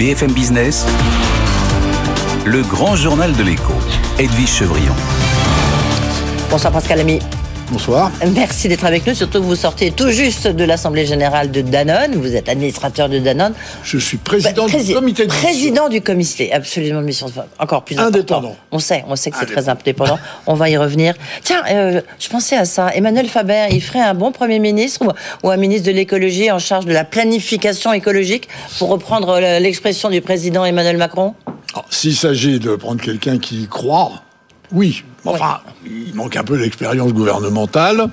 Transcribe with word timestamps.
BFM 0.00 0.32
Business, 0.32 0.86
le 2.46 2.62
grand 2.62 2.96
journal 2.96 3.36
de 3.36 3.42
l'écho, 3.42 3.74
Edwige 4.18 4.48
Chevrillon. 4.48 4.94
Bonsoir 6.50 6.72
Pascal 6.72 7.00
Ami. 7.00 7.18
Bonsoir. 7.70 8.10
Merci 8.34 8.66
d'être 8.68 8.84
avec 8.84 9.06
nous, 9.06 9.14
surtout 9.14 9.38
que 9.38 9.44
vous 9.44 9.54
sortez 9.54 9.92
tout 9.92 10.10
juste 10.10 10.48
de 10.48 10.64
l'Assemblée 10.64 11.06
Générale 11.06 11.52
de 11.52 11.60
Danone. 11.60 12.16
Vous 12.16 12.34
êtes 12.34 12.48
administrateur 12.48 13.08
de 13.08 13.20
Danone. 13.20 13.52
Je 13.84 13.96
suis 13.98 14.16
président 14.16 14.66
Bah, 14.66 14.78
du 14.82 14.92
comité 14.92 15.26
de 15.26 15.32
Président 15.32 15.88
du 15.88 16.00
comité, 16.00 16.52
absolument 16.52 17.00
de 17.00 17.06
mission. 17.06 17.30
Encore 17.60 17.84
plus 17.84 17.94
important. 17.94 18.16
Indépendant. 18.18 18.56
On 18.72 18.80
sait, 18.80 19.04
on 19.06 19.14
sait 19.14 19.30
que 19.30 19.36
c'est 19.38 19.46
très 19.46 19.68
indépendant. 19.68 20.18
On 20.48 20.54
va 20.54 20.68
y 20.68 20.76
revenir. 20.76 21.14
Tiens, 21.44 21.62
euh, 21.70 22.00
je 22.18 22.28
pensais 22.28 22.56
à 22.56 22.64
ça. 22.64 22.90
Emmanuel 22.92 23.28
Faber, 23.28 23.66
il 23.70 23.80
ferait 23.80 24.00
un 24.00 24.14
bon 24.14 24.32
Premier 24.32 24.58
ministre 24.58 25.02
ou, 25.06 25.46
ou 25.46 25.50
un 25.50 25.56
ministre 25.56 25.86
de 25.86 25.92
l'écologie 25.92 26.50
en 26.50 26.58
charge 26.58 26.86
de 26.86 26.92
la 26.92 27.04
planification 27.04 27.92
écologique, 27.92 28.48
pour 28.80 28.88
reprendre 28.88 29.38
l'expression 29.60 30.10
du 30.10 30.20
président 30.20 30.64
Emmanuel 30.64 30.96
Macron? 30.96 31.34
Alors, 31.72 31.86
S'il 31.90 32.16
s'agit 32.16 32.58
de 32.58 32.74
prendre 32.74 33.00
quelqu'un 33.00 33.38
qui 33.38 33.62
y 33.62 33.66
croit, 33.68 34.22
oui. 34.72 35.04
Enfin, 35.24 35.60
il 35.84 36.14
manque 36.14 36.36
un 36.36 36.44
peu 36.44 36.58
d'expérience 36.58 37.12
gouvernementale. 37.12 38.08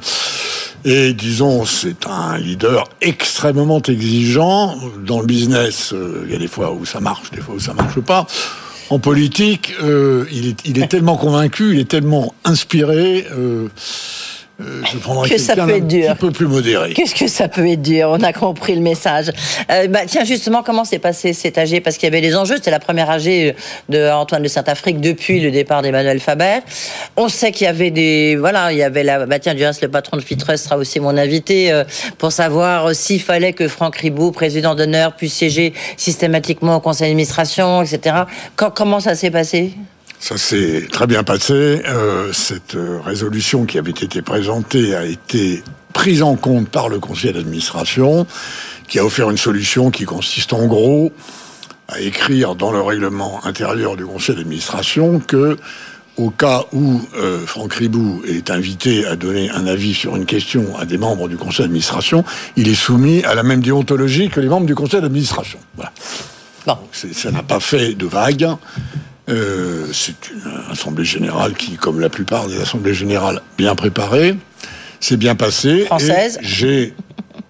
Et 0.85 1.13
disons, 1.13 1.65
c'est 1.65 2.07
un 2.07 2.37
leader 2.37 2.85
extrêmement 3.01 3.81
exigeant. 3.81 4.77
Dans 5.05 5.19
le 5.19 5.25
business, 5.25 5.91
euh, 5.93 6.23
il 6.25 6.31
y 6.31 6.35
a 6.35 6.39
des 6.39 6.47
fois 6.47 6.71
où 6.71 6.85
ça 6.85 6.99
marche, 6.99 7.31
des 7.31 7.41
fois 7.41 7.55
où 7.55 7.59
ça 7.59 7.73
marche 7.73 7.99
pas. 7.99 8.27
En 8.89 8.99
politique, 8.99 9.73
euh, 9.81 10.25
il, 10.31 10.47
est, 10.47 10.65
il 10.65 10.81
est 10.81 10.87
tellement 10.87 11.17
convaincu, 11.17 11.73
il 11.73 11.79
est 11.79 11.89
tellement 11.89 12.33
inspiré. 12.45 13.27
Euh, 13.37 13.67
euh, 14.59 14.81
je 14.91 14.97
prendrais 14.97 15.29
Que 15.29 15.37
ça 15.37 15.55
peut 15.55 15.69
être 15.75 15.87
dur. 15.87 16.13
petit 16.13 16.19
peu 16.19 16.31
plus 16.31 16.47
modéré. 16.47 16.93
Qu'est-ce 16.93 17.13
que 17.13 17.27
ça 17.27 17.47
peut 17.47 17.67
être 17.67 17.81
dur 17.81 18.09
On 18.11 18.23
a 18.23 18.33
compris 18.33 18.73
le 18.73 18.81
message. 18.81 19.31
Euh, 19.71 19.87
bah, 19.87 20.01
tiens, 20.07 20.23
justement, 20.23 20.63
comment 20.63 20.83
s'est 20.83 20.97
passé 20.99 21.33
cet 21.33 21.57
AG 21.57 21.81
Parce 21.83 21.97
qu'il 21.97 22.07
y 22.07 22.11
avait 22.11 22.21
les 22.21 22.35
enjeux. 22.35 22.55
C'était 22.55 22.71
la 22.71 22.79
première 22.79 23.09
AG 23.09 23.55
de 23.89 24.11
Antoine 24.11 24.41
de 24.41 24.47
Saint-Afrique 24.47 24.99
depuis 24.99 25.39
le 25.39 25.51
départ 25.51 25.83
d'Emmanuel 25.83 26.19
Faber. 26.19 26.59
On 27.15 27.29
sait 27.29 27.51
qu'il 27.51 27.65
y 27.65 27.69
avait 27.69 27.91
des. 27.91 28.35
Voilà, 28.35 28.71
il 28.71 28.77
y 28.79 28.83
avait 28.83 29.03
la. 29.03 29.25
Bah, 29.27 29.37
tiens, 29.39 29.53
du 29.53 29.63
reste, 29.63 29.81
le 29.83 29.89
patron 29.89 30.17
de 30.17 30.21
Fitrust 30.23 30.63
sera 30.63 30.77
aussi 30.77 30.99
mon 30.99 31.15
invité 31.17 31.71
euh, 31.71 31.83
pour 32.17 32.31
savoir 32.31 32.87
euh, 32.87 32.93
s'il 32.93 33.21
fallait 33.21 33.53
que 33.53 33.67
Franck 33.67 33.97
Ribot, 33.97 34.31
président 34.31 34.73
d'honneur, 34.73 35.15
puisse 35.15 35.33
siéger 35.33 35.73
systématiquement 35.97 36.77
au 36.77 36.79
conseil 36.79 37.09
d'administration, 37.09 37.83
etc. 37.83 38.23
Comment 38.55 38.99
ça 38.99 39.13
s'est 39.13 39.31
passé? 39.31 39.73
Ça 40.19 40.37
s'est 40.37 40.87
très 40.91 41.07
bien 41.07 41.23
passé. 41.23 41.81
Euh, 41.87 42.33
cette 42.33 42.75
euh, 42.75 42.99
résolution 43.05 43.65
qui 43.65 43.77
avait 43.77 43.91
été 43.91 44.21
présentée 44.21 44.95
a 44.95 45.05
été 45.05 45.63
prise 45.93 46.23
en 46.23 46.35
compte 46.35 46.69
par 46.69 46.89
le 46.89 46.99
conseil 46.99 47.33
d'administration, 47.33 48.25
qui 48.87 48.99
a 48.99 49.05
offert 49.05 49.29
une 49.29 49.37
solution 49.37 49.91
qui 49.91 50.05
consiste 50.05 50.53
en 50.53 50.65
gros 50.65 51.11
à 51.87 52.01
écrire 52.01 52.55
dans 52.55 52.71
le 52.71 52.81
règlement 52.81 53.45
intérieur 53.45 53.95
du 53.95 54.05
conseil 54.05 54.35
d'administration 54.35 55.19
que 55.19 55.57
au 56.17 56.31
cas 56.31 56.63
où 56.73 56.99
euh, 57.15 57.45
Franck 57.45 57.75
Ribou 57.75 58.23
est 58.27 58.49
invité 58.49 59.05
à 59.05 59.15
donner 59.15 59.51
un 59.51 59.67
avis 59.67 59.93
sur 59.93 60.15
une 60.15 60.25
question 60.25 60.75
à 60.79 60.85
des 60.85 60.97
membres 60.97 61.27
du 61.29 61.37
conseil 61.37 61.65
d'administration, 61.65 62.25
il 62.55 62.67
est 62.67 62.73
soumis 62.75 63.23
à 63.23 63.35
la 63.35 63.43
même 63.43 63.61
déontologie 63.61 64.29
que 64.29 64.39
les 64.39 64.47
membres 64.49 64.65
du 64.65 64.73
conseil 64.73 64.99
d'administration. 64.99 65.59
Voilà. 65.75 65.91
C'est- 66.91 67.13
Ça 67.13 67.29
n'a 67.31 67.43
pas 67.43 67.59
fait 67.59 67.93
de 67.93 68.07
vague. 68.07 68.47
Euh, 69.29 69.87
c'est 69.91 70.29
une 70.29 70.41
assemblée 70.71 71.03
générale 71.05 71.53
qui, 71.53 71.75
comme 71.75 71.99
la 71.99 72.09
plupart 72.09 72.47
des 72.47 72.59
assemblées 72.61 72.93
générales, 72.93 73.41
bien 73.57 73.75
préparée, 73.75 74.35
s'est 74.99 75.17
bien 75.17 75.35
passée. 75.35 75.81
Française. 75.85 76.37
J'ai 76.41 76.93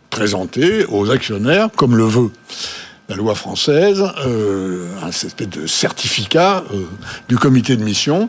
présenté 0.10 0.86
aux 0.86 1.12
actionnaires, 1.12 1.70
comme 1.76 1.96
le 1.96 2.06
veut 2.06 2.32
la 3.10 3.16
loi 3.16 3.36
française, 3.36 4.04
euh, 4.26 4.88
un 5.02 5.10
espèce 5.10 5.48
de 5.48 5.66
certificat 5.66 6.66
euh, 6.74 6.84
du 7.30 7.38
comité 7.38 7.78
de 7.78 7.84
mission, 7.84 8.28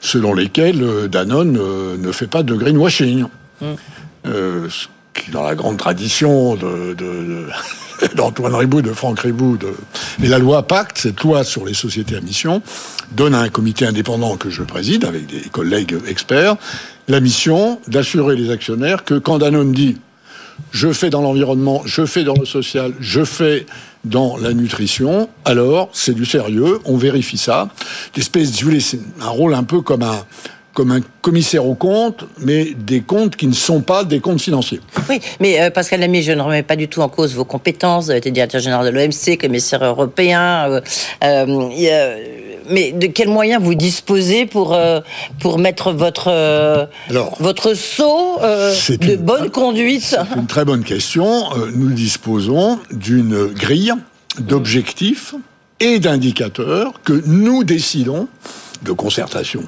selon 0.00 0.34
lesquels 0.34 0.82
euh, 0.84 1.08
Danone 1.08 1.56
euh, 1.60 1.96
ne 1.96 2.12
fait 2.12 2.28
pas 2.28 2.44
de 2.44 2.54
greenwashing. 2.54 3.24
Euh, 4.26 4.68
ce 4.68 4.86
qui, 5.14 5.30
dans 5.32 5.42
la 5.42 5.54
grande 5.56 5.78
tradition 5.78 6.54
de, 6.54 6.94
de- 6.94 6.94
de- 6.94 7.46
d'Antoine 8.14 8.54
Ribou, 8.54 8.82
de 8.82 8.92
Franck 8.92 9.20
Ribou, 9.20 9.56
de... 9.56 9.74
mais 10.18 10.28
la 10.28 10.38
loi 10.38 10.62
Pacte, 10.62 10.98
cette 10.98 11.20
loi 11.22 11.44
sur 11.44 11.64
les 11.64 11.74
sociétés 11.74 12.16
à 12.16 12.20
mission, 12.20 12.62
donne 13.12 13.34
à 13.34 13.40
un 13.40 13.48
comité 13.48 13.86
indépendant 13.86 14.36
que 14.36 14.50
je 14.50 14.62
préside 14.62 15.04
avec 15.04 15.26
des 15.26 15.48
collègues 15.48 15.96
experts 16.08 16.56
la 17.08 17.20
mission 17.20 17.80
d'assurer 17.88 18.36
les 18.36 18.50
actionnaires 18.50 19.04
que 19.04 19.14
quand 19.14 19.38
Danone 19.38 19.72
dit 19.72 19.96
je 20.70 20.92
fais 20.92 21.10
dans 21.10 21.22
l'environnement, 21.22 21.82
je 21.84 22.06
fais 22.06 22.22
dans 22.22 22.34
le 22.34 22.44
social, 22.44 22.92
je 23.00 23.24
fais 23.24 23.66
dans 24.04 24.36
la 24.36 24.52
nutrition, 24.52 25.28
alors 25.44 25.90
c'est 25.92 26.14
du 26.14 26.24
sérieux, 26.24 26.78
on 26.84 26.96
vérifie 26.96 27.38
ça. 27.38 27.68
D'espèce, 28.14 28.52
si 28.52 28.80
c'est 28.80 29.00
un 29.20 29.28
rôle 29.28 29.54
un 29.54 29.64
peu 29.64 29.80
comme 29.80 30.02
un, 30.02 30.24
comme 30.74 30.92
un 30.92 31.00
commissaire 31.20 31.66
aux 31.66 31.74
comptes, 31.74 32.24
mais 32.38 32.74
des 32.76 33.00
comptes 33.00 33.36
qui 33.36 33.46
ne 33.48 33.52
sont 33.52 33.80
pas 33.80 34.04
des 34.04 34.20
comptes 34.20 34.40
financiers. 34.40 34.80
Oui, 35.08 35.20
mais 35.40 35.60
euh, 35.60 35.70
Pascal 35.70 36.00
Lamy, 36.00 36.22
je 36.22 36.32
ne 36.32 36.40
remets 36.40 36.62
pas 36.62 36.76
du 36.76 36.86
tout 36.88 37.00
en 37.02 37.08
cause 37.08 37.34
vos 37.34 37.44
compétences. 37.44 38.04
Vous 38.04 38.10
avez 38.10 38.18
été 38.18 38.30
directeur 38.30 38.60
général 38.60 38.86
de 38.86 38.90
l'OMC, 38.90 39.36
commissaire 39.38 39.84
européen. 39.84 40.70
euh, 40.70 40.80
euh, 41.24 42.16
mais 42.68 42.92
de 42.92 43.06
quels 43.08 43.28
moyens 43.28 43.60
vous 43.62 43.74
disposez 43.74 44.46
pour, 44.46 44.78
pour 45.40 45.58
mettre 45.58 45.90
votre, 45.92 46.28
Alors, 47.08 47.36
votre 47.40 47.74
c'est 47.74 48.98
de 48.98 49.14
une- 49.14 49.16
bonne 49.16 49.50
conduite? 49.50 50.02
C'est 50.04 50.36
une 50.36 50.46
très 50.46 50.64
bonne 50.64 50.84
question. 50.84 51.44
Nous 51.74 51.90
disposons 51.90 52.78
d'une 52.92 53.46
grille 53.46 53.92
d'objectifs 54.38 55.34
et 55.80 55.98
d'indicateurs 55.98 56.92
que 57.04 57.22
nous 57.26 57.64
décidons 57.64 58.28
de 58.82 58.92
concertation 58.92 59.62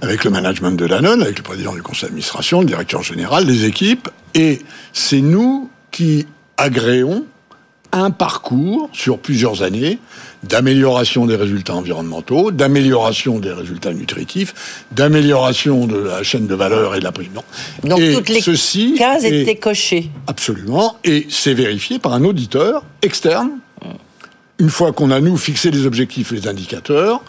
avec 0.00 0.24
le 0.24 0.30
management 0.30 0.72
de 0.72 0.86
Danone, 0.86 1.22
avec 1.22 1.38
le 1.38 1.42
président 1.42 1.74
du 1.74 1.82
conseil 1.82 2.08
d'administration, 2.08 2.60
le 2.60 2.66
directeur 2.66 3.02
général, 3.02 3.46
les 3.46 3.64
équipes, 3.64 4.08
et 4.34 4.60
c'est 4.92 5.20
nous 5.20 5.70
qui 5.90 6.26
agréons 6.56 7.24
un 7.90 8.10
parcours 8.10 8.90
sur 8.92 9.18
plusieurs 9.18 9.62
années 9.62 9.98
d'amélioration 10.44 11.24
des 11.26 11.36
résultats 11.36 11.74
environnementaux, 11.74 12.50
d'amélioration 12.50 13.38
des 13.38 13.50
résultats 13.50 13.92
nutritifs, 13.94 14.84
d'amélioration 14.92 15.86
de 15.86 15.96
la 15.96 16.22
chaîne 16.22 16.46
de 16.46 16.54
valeur 16.54 16.94
et 16.94 16.98
de 17.00 17.04
la 17.04 17.12
prime. 17.12 17.32
Non. 17.34 17.42
Donc 17.84 17.98
Et 18.00 18.12
toutes 18.14 18.28
les 18.28 18.40
ceci 18.42 18.94
cases 18.96 19.24
est- 19.24 19.40
étaient 19.42 19.56
cochées. 19.56 20.10
Absolument. 20.26 20.96
Et 21.02 21.26
c'est 21.30 21.54
vérifié 21.54 21.98
par 21.98 22.12
un 22.12 22.24
auditeur 22.24 22.84
externe. 23.02 23.50
Une 24.58 24.70
fois 24.70 24.92
qu'on 24.92 25.10
a, 25.10 25.20
nous, 25.20 25.36
fixé 25.36 25.70
les 25.70 25.86
objectifs 25.86 26.32
et 26.32 26.36
les 26.36 26.48
indicateurs, 26.48 27.22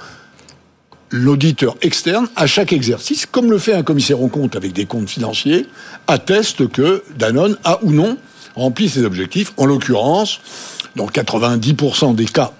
l'auditeur 1.12 1.76
externe, 1.82 2.28
à 2.36 2.48
chaque 2.48 2.74
exercice, 2.74 3.26
comme 3.26 3.50
le 3.50 3.58
fait 3.58 3.74
un 3.74 3.84
commissaire 3.84 4.22
aux 4.22 4.28
comptes 4.28 4.56
avec 4.56 4.74
des 4.74 4.86
comptes 4.86 5.10
financiers, 5.10 5.68
atteste 6.08 6.68
que 6.70 7.04
Danone 7.18 7.58
a 7.64 7.84
ou 7.84 7.92
non 7.92 8.18
rempli 8.56 8.90
ses 8.90 9.04
objectifs. 9.04 9.54
En 9.58 9.66
l'occurrence, 9.66 10.40
dans 10.96 11.08
90% 11.08 12.16
des 12.16 12.26
cas, 12.26 12.52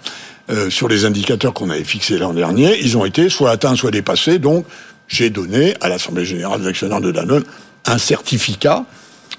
euh, 0.50 0.70
sur 0.70 0.88
les 0.88 1.06
indicateurs 1.06 1.54
qu'on 1.54 1.70
avait 1.70 1.84
fixés 1.84 2.18
l'an 2.18 2.34
dernier, 2.34 2.80
ils 2.82 2.98
ont 2.98 3.06
été 3.06 3.30
soit 3.30 3.52
atteints, 3.52 3.76
soit 3.76 3.92
dépassés. 3.92 4.40
Donc, 4.40 4.66
j'ai 5.08 5.30
donné 5.30 5.76
à 5.82 5.90
l'Assemblée 5.90 6.26
générale 6.26 6.62
des 6.62 6.68
actionnaires 6.68 7.02
de 7.02 7.12
Danone 7.12 7.44
un 7.86 7.98
certificat 7.98 8.86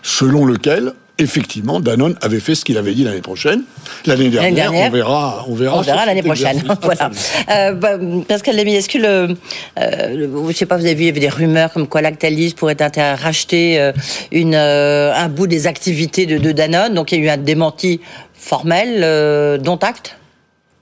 selon 0.02 0.44
lequel, 0.44 0.94
effectivement, 1.20 1.80
Danone 1.80 2.16
avait 2.22 2.40
fait 2.40 2.54
ce 2.54 2.64
qu'il 2.64 2.78
avait 2.78 2.94
dit 2.94 3.04
l'année 3.04 3.20
prochaine. 3.20 3.62
L'année 4.06 4.30
dernière, 4.30 4.70
dernière, 4.70 4.88
on 4.88 4.94
verra, 4.94 5.44
on 5.48 5.54
verra. 5.54 5.78
On 5.78 5.82
verra 5.82 5.98
sur 5.98 6.06
l'année 6.06 6.22
prochaine. 6.22 6.62
voilà. 6.82 7.10
Euh, 7.50 7.72
bah, 7.74 7.90
Pascal 8.26 8.56
Lamy, 8.56 8.74
est-ce 8.74 8.88
que 8.88 8.98
le, 8.98 9.36
euh, 9.78 10.46
je 10.50 10.56
sais 10.56 10.66
pas, 10.66 10.76
vous 10.76 10.84
avez 10.86 10.94
vu, 10.94 11.02
il 11.02 11.06
y 11.06 11.10
avait 11.10 11.20
des 11.20 11.28
rumeurs 11.28 11.72
comme 11.72 11.86
quoi 11.86 12.00
Lactalis 12.00 12.54
pourrait 12.54 12.76
racheter 13.20 13.78
euh, 13.80 13.92
une, 14.32 14.54
euh, 14.54 15.12
un 15.14 15.28
bout 15.28 15.46
des 15.46 15.66
activités 15.66 16.26
de, 16.26 16.38
de 16.38 16.52
Danone. 16.52 16.94
Donc 16.94 17.12
il 17.12 17.18
y 17.18 17.22
a 17.22 17.24
eu 17.26 17.28
un 17.28 17.36
démenti 17.36 18.00
formel, 18.34 19.00
euh, 19.02 19.58
dont 19.58 19.76
acte. 19.76 20.16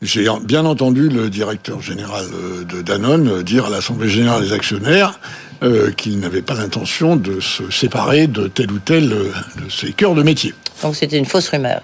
J'ai 0.00 0.28
en- 0.28 0.38
bien 0.38 0.64
entendu 0.64 1.08
le 1.08 1.28
directeur 1.28 1.82
général 1.82 2.24
de 2.72 2.82
Danone 2.82 3.42
dire 3.42 3.66
à 3.66 3.70
l'Assemblée 3.70 4.08
générale 4.08 4.42
des 4.42 4.52
actionnaires 4.52 5.18
euh, 5.62 5.90
qu'il 5.92 6.18
n'avait 6.20 6.42
pas 6.42 6.54
l'intention 6.54 7.16
de 7.16 7.40
se 7.40 7.70
séparer 7.70 8.26
de 8.26 8.48
tel 8.48 8.70
ou 8.70 8.78
tel 8.78 9.12
euh, 9.12 9.32
de 9.64 9.70
ses 9.70 9.92
cœurs 9.92 10.14
de 10.14 10.22
métier. 10.22 10.54
Donc 10.82 10.96
c'était 10.96 11.18
une 11.18 11.24
fausse 11.24 11.48
rumeur. 11.48 11.82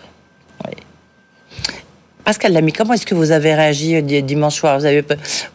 Oui. 0.67 0.75
Pascal 2.25 2.53
Lamy, 2.55 2.73
comment 2.73 2.95
est-ce 2.95 3.05
que 3.05 3.15
vous 3.15 3.33
avez 3.33 3.55
réagi 3.55 3.97
euh, 3.97 4.01
di- 4.01 4.23
dimanche 4.23 4.57
soir? 4.57 4.79
Vous, 4.79 4.87
avez, 4.87 5.05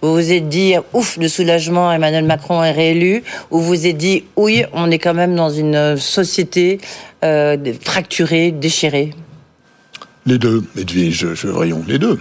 vous 0.01 0.13
vous 0.13 0.31
êtes 0.31 0.49
dit, 0.49 0.75
ouf, 0.93 1.17
de 1.17 1.27
soulagement, 1.27 1.91
Emmanuel 1.91 2.25
Macron 2.25 2.63
est 2.63 2.71
réélu, 2.71 3.23
ou 3.49 3.59
vous 3.59 3.67
vous 3.67 3.87
êtes 3.87 3.97
dit, 3.97 4.25
oui, 4.35 4.63
on 4.73 4.91
est 4.91 4.99
quand 4.99 5.13
même 5.15 5.35
dans 5.35 5.49
une 5.49 5.97
société 5.97 6.79
euh, 7.23 7.57
fracturée, 7.83 8.51
déchirée? 8.51 9.13
Les 10.25 10.37
deux, 10.37 10.63
Edwige 10.77 11.33
Chevrillon, 11.33 11.83
les 11.87 11.97
deux. 11.97 12.19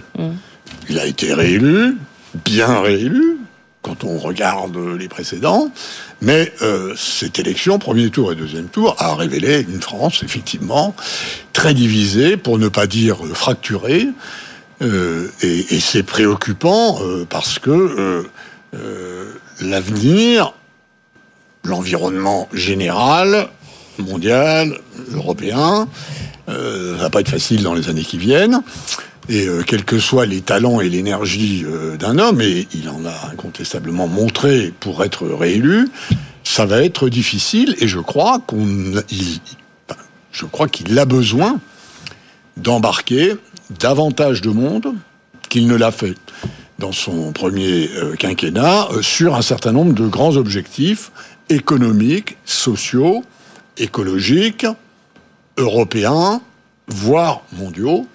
Il 0.89 0.97
a 0.97 1.05
été 1.05 1.33
réélu, 1.33 1.97
bien 2.45 2.81
réélu, 2.81 3.37
quand 3.81 4.03
on 4.03 4.17
regarde 4.17 4.77
les 4.77 5.07
précédents, 5.07 5.71
mais 6.21 6.51
euh, 6.61 6.93
cette 6.97 7.39
élection, 7.39 7.79
premier 7.79 8.09
tour 8.09 8.31
et 8.31 8.35
deuxième 8.35 8.67
tour, 8.67 8.95
a 8.99 9.15
révélé 9.15 9.61
une 9.61 9.81
France, 9.81 10.21
effectivement, 10.23 10.95
très 11.53 11.73
divisée, 11.73 12.35
pour 12.35 12.57
ne 12.57 12.67
pas 12.67 12.87
dire 12.87 13.17
fracturée, 13.33 14.07
Euh, 14.81 15.29
et, 15.41 15.81
c'est 15.81 16.03
préoccupant 16.03 16.99
euh, 17.01 17.25
parce 17.29 17.59
que 17.59 18.23
l'avenir, 19.59 20.53
l'environnement 21.65 22.47
général, 22.53 23.49
mondial, 23.97 24.79
européen, 25.11 25.89
va 26.47 27.09
pas 27.09 27.19
être 27.19 27.29
facile 27.29 27.61
dans 27.61 27.73
les 27.73 27.89
années 27.89 28.05
qui 28.05 28.17
viennent. 28.17 28.61
Et 29.29 29.47
euh, 29.47 29.61
quels 29.61 29.85
que 29.85 29.99
soient 29.99 30.25
les 30.25 30.41
talents 30.41 30.81
et 30.81 30.89
l'énergie 30.89 31.63
euh, 31.63 31.97
d'un 31.97 32.17
homme, 32.17 32.41
et 32.41 32.67
il 32.73 32.89
en 32.89 33.05
a 33.05 33.29
incontestablement 33.31 34.07
montré 34.07 34.73
pour 34.79 35.03
être 35.03 35.27
réélu, 35.27 35.87
ça 36.43 36.65
va 36.65 36.83
être 36.83 37.09
difficile. 37.09 37.75
Et 37.79 37.87
je 37.87 37.99
crois 37.99 38.39
qu'on, 38.39 38.65
je 40.31 40.45
crois 40.45 40.67
qu'il 40.67 40.97
a 40.97 41.05
besoin 41.05 41.59
d'embarquer 42.57 43.35
davantage 43.79 44.41
de 44.41 44.49
monde 44.49 44.95
qu'il 45.47 45.67
ne 45.67 45.75
l'a 45.75 45.91
fait 45.91 46.17
dans 46.79 46.91
son 46.91 47.31
premier 47.31 47.87
euh, 47.97 48.15
quinquennat 48.15 48.87
sur 49.01 49.35
un 49.35 49.43
certain 49.43 49.73
nombre 49.73 49.93
de 49.93 50.07
grands 50.07 50.37
objectifs 50.37 51.11
économiques, 51.49 52.37
sociaux, 52.45 53.23
écologiques, 53.77 54.65
européens, 55.57 56.41
voire 56.87 57.43
mondiaux. 57.53 58.07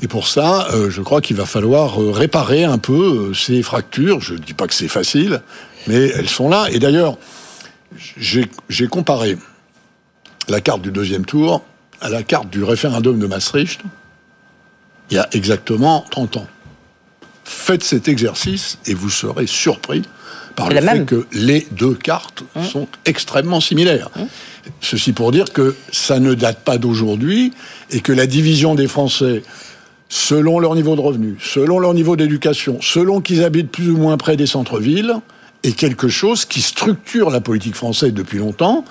Et 0.00 0.08
pour 0.08 0.26
ça, 0.26 0.68
euh, 0.72 0.90
je 0.90 1.02
crois 1.02 1.20
qu'il 1.20 1.36
va 1.36 1.44
falloir 1.44 2.00
euh, 2.00 2.10
réparer 2.10 2.64
un 2.64 2.78
peu 2.78 3.30
euh, 3.30 3.34
ces 3.34 3.62
fractures. 3.62 4.20
Je 4.20 4.34
ne 4.34 4.38
dis 4.38 4.54
pas 4.54 4.66
que 4.66 4.74
c'est 4.74 4.88
facile, 4.88 5.42
mais 5.86 6.08
elles 6.08 6.28
sont 6.28 6.48
là. 6.48 6.66
Et 6.70 6.78
d'ailleurs, 6.78 7.18
j'ai 8.16 8.86
comparé 8.88 9.36
la 10.48 10.60
carte 10.60 10.82
du 10.82 10.90
deuxième 10.90 11.26
tour 11.26 11.62
à 12.00 12.08
la 12.08 12.22
carte 12.22 12.48
du 12.50 12.64
référendum 12.64 13.18
de 13.18 13.26
Maastricht 13.26 13.80
il 15.12 15.16
y 15.16 15.18
a 15.18 15.28
exactement 15.32 16.04
30 16.10 16.38
ans. 16.38 16.46
Faites 17.44 17.84
cet 17.84 18.08
exercice 18.08 18.78
et 18.86 18.94
vous 18.94 19.10
serez 19.10 19.46
surpris 19.46 20.02
par 20.56 20.70
le 20.70 20.76
fait 20.76 20.80
même. 20.80 21.06
que 21.06 21.26
les 21.32 21.66
deux 21.72 21.94
cartes 21.94 22.44
sont 22.70 22.88
extrêmement 23.04 23.60
similaires. 23.60 24.08
Ceci 24.80 25.12
pour 25.12 25.32
dire 25.32 25.52
que 25.52 25.76
ça 25.90 26.18
ne 26.18 26.32
date 26.32 26.60
pas 26.64 26.78
d'aujourd'hui 26.78 27.52
et 27.90 28.00
que 28.00 28.12
la 28.12 28.26
division 28.26 28.74
des 28.74 28.88
Français, 28.88 29.42
selon 30.12 30.58
leur 30.58 30.74
niveau 30.74 30.94
de 30.94 31.00
revenu, 31.00 31.38
selon 31.40 31.78
leur 31.78 31.94
niveau 31.94 32.16
d'éducation, 32.16 32.76
selon 32.82 33.22
qu'ils 33.22 33.42
habitent 33.44 33.70
plus 33.70 33.88
ou 33.88 33.96
moins 33.96 34.18
près 34.18 34.36
des 34.36 34.46
centres-villes, 34.46 35.14
est 35.62 35.72
quelque 35.72 36.08
chose 36.08 36.44
qui 36.44 36.60
structure 36.60 37.30
la 37.30 37.40
politique 37.40 37.74
française 37.74 38.12
depuis 38.12 38.36
longtemps. 38.36 38.84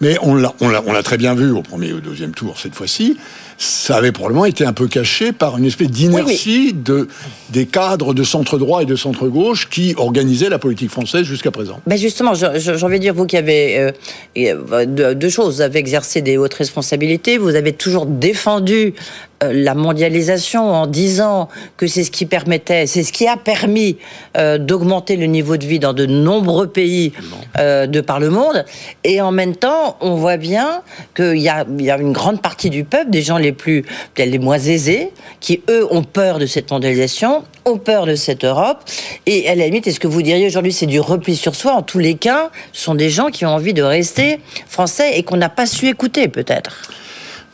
Mais 0.00 0.16
on 0.22 0.34
l'a, 0.34 1.02
très 1.02 1.16
bien 1.16 1.34
vu 1.34 1.50
au 1.50 1.62
premier 1.62 1.88
et 1.88 1.92
au 1.92 2.00
deuxième 2.00 2.32
tour 2.32 2.58
cette 2.58 2.74
fois-ci. 2.74 3.16
Ça 3.56 3.96
avait 3.96 4.12
probablement 4.12 4.44
été 4.44 4.64
un 4.64 4.72
peu 4.72 4.86
caché 4.86 5.32
par 5.32 5.58
une 5.58 5.64
espèce 5.64 5.90
d'inertie 5.90 6.72
de, 6.72 7.08
des 7.50 7.66
cadres 7.66 8.14
de 8.14 8.22
centre 8.22 8.58
droit 8.58 8.82
et 8.82 8.86
de 8.86 8.94
centre 8.94 9.26
gauche 9.26 9.68
qui 9.68 9.94
organisaient 9.96 10.48
la 10.48 10.60
politique 10.60 10.90
française 10.90 11.24
jusqu'à 11.24 11.50
présent. 11.50 11.80
Ben 11.86 11.98
justement, 11.98 12.34
j'ai 12.34 12.84
envie 12.84 12.98
de 12.98 13.02
dire, 13.02 13.14
vous 13.14 13.26
qui 13.26 13.36
avez 13.36 13.78
euh, 13.78 13.92
euh, 14.36 15.14
deux, 15.14 15.28
choses, 15.28 15.56
vous 15.56 15.60
avez 15.62 15.80
exercé 15.80 16.22
des 16.22 16.36
hautes 16.36 16.54
responsabilités, 16.54 17.36
vous 17.36 17.56
avez 17.56 17.72
toujours 17.72 18.06
défendu 18.06 18.94
la 19.42 19.74
mondialisation 19.74 20.72
en 20.72 20.86
disant 20.86 21.48
que 21.76 21.86
c'est 21.86 22.04
ce 22.04 22.10
qui 22.10 22.26
permettait, 22.26 22.86
c'est 22.86 23.04
ce 23.04 23.12
qui 23.12 23.26
a 23.26 23.36
permis 23.36 23.96
euh, 24.36 24.58
d'augmenter 24.58 25.16
le 25.16 25.26
niveau 25.26 25.56
de 25.56 25.64
vie 25.64 25.78
dans 25.78 25.92
de 25.92 26.06
nombreux 26.06 26.66
pays 26.66 27.12
euh, 27.58 27.86
de 27.86 28.00
par 28.00 28.18
le 28.20 28.30
monde. 28.30 28.64
Et 29.04 29.20
en 29.20 29.30
même 29.30 29.54
temps, 29.54 29.96
on 30.00 30.14
voit 30.14 30.36
bien 30.36 30.82
qu'il 31.14 31.38
y 31.38 31.48
a, 31.48 31.64
y 31.78 31.90
a 31.90 31.98
une 31.98 32.12
grande 32.12 32.42
partie 32.42 32.70
du 32.70 32.84
peuple, 32.84 33.10
des 33.10 33.22
gens 33.22 33.38
les 33.38 33.52
plus, 33.52 33.82
peut-être 34.14 34.30
les 34.30 34.38
moins 34.38 34.58
aisés, 34.58 35.12
qui 35.40 35.62
eux 35.70 35.86
ont 35.90 36.02
peur 36.02 36.38
de 36.38 36.46
cette 36.46 36.70
mondialisation, 36.70 37.44
ont 37.64 37.78
peur 37.78 38.06
de 38.06 38.16
cette 38.16 38.44
Europe. 38.44 38.78
Et 39.26 39.48
à 39.48 39.54
la 39.54 39.66
limite, 39.66 39.86
est-ce 39.86 40.00
que 40.00 40.08
vous 40.08 40.22
diriez 40.22 40.46
aujourd'hui 40.46 40.72
c'est 40.72 40.86
du 40.86 41.00
repli 41.00 41.36
sur 41.36 41.54
soi? 41.54 41.72
En 41.72 41.82
tous 41.82 41.98
les 41.98 42.14
cas, 42.14 42.50
ce 42.72 42.84
sont 42.84 42.94
des 42.94 43.10
gens 43.10 43.28
qui 43.28 43.46
ont 43.46 43.50
envie 43.50 43.74
de 43.74 43.82
rester 43.82 44.40
français 44.66 45.18
et 45.18 45.22
qu'on 45.22 45.36
n'a 45.36 45.48
pas 45.48 45.66
su 45.66 45.86
écouter 45.86 46.28
peut-être. 46.28 46.90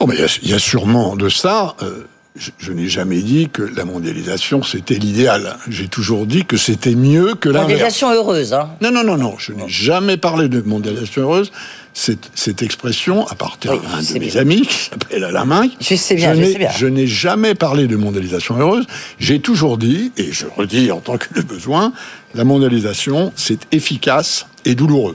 Bon, 0.00 0.06
mais 0.06 0.14
il 0.16 0.20
y 0.20 0.24
a- 0.24 0.38
il 0.42 0.50
y, 0.50 0.54
a 0.54 0.58
sûrement 0.58 1.16
de 1.16 1.28
ça. 1.28 1.76
Euh, 1.82 2.04
je 2.36 2.50
je 2.58 2.72
n'ai 2.72 2.88
jamais 2.88 3.20
dit 3.22 3.48
que 3.48 3.62
la 3.62 3.84
mondialisation 3.84 4.62
c'était 4.64 4.96
l'idéal. 4.96 5.56
J'ai 5.68 5.86
toujours 5.86 6.26
dit 6.26 6.44
que 6.44 6.56
c'était 6.56 6.96
mieux 6.96 7.34
que 7.36 7.48
l'inverse. 7.48 7.68
Mondialisation 7.70 8.10
heureuse. 8.12 8.52
Hein. 8.52 8.70
Non, 8.80 8.90
non, 8.90 9.04
non, 9.04 9.16
non. 9.16 9.36
Je 9.38 9.52
n'ai 9.52 9.68
jamais 9.68 10.16
parlé 10.16 10.48
de 10.48 10.60
mondialisation 10.60 11.22
heureuse. 11.22 11.52
Cette, 11.96 12.28
cette 12.34 12.60
expression 12.62 13.24
appartient 13.28 13.68
Oui, 13.68 13.78
à 13.92 13.98
un 13.98 14.02
de 14.02 14.12
mes 14.14 14.18
bien. 14.30 14.40
amis 14.40 14.62
qui 14.62 14.74
s'appelle 14.90 15.22
Alain 15.22 15.44
Minc. 15.44 15.70
Je 15.80 15.94
sais 15.94 16.16
bien, 16.16 16.34
je 16.34 16.42
sais 16.42 16.58
bien. 16.58 16.70
je 16.76 16.86
n'ai 16.88 17.06
jamais 17.06 17.54
parlé 17.54 17.86
de 17.86 17.94
mondialisation 17.94 18.58
heureuse. 18.58 18.84
J'ai 19.20 19.38
toujours 19.38 19.78
dit, 19.78 20.10
et 20.16 20.32
je 20.32 20.46
redis 20.56 20.90
en 20.90 20.98
tant 20.98 21.18
que 21.18 21.32
de 21.34 21.40
besoin, 21.42 21.92
la 22.34 22.42
mondialisation, 22.42 23.32
c'est 23.36 23.60
efficace 23.70 24.46
et 24.64 24.74
douloureux. 24.74 25.14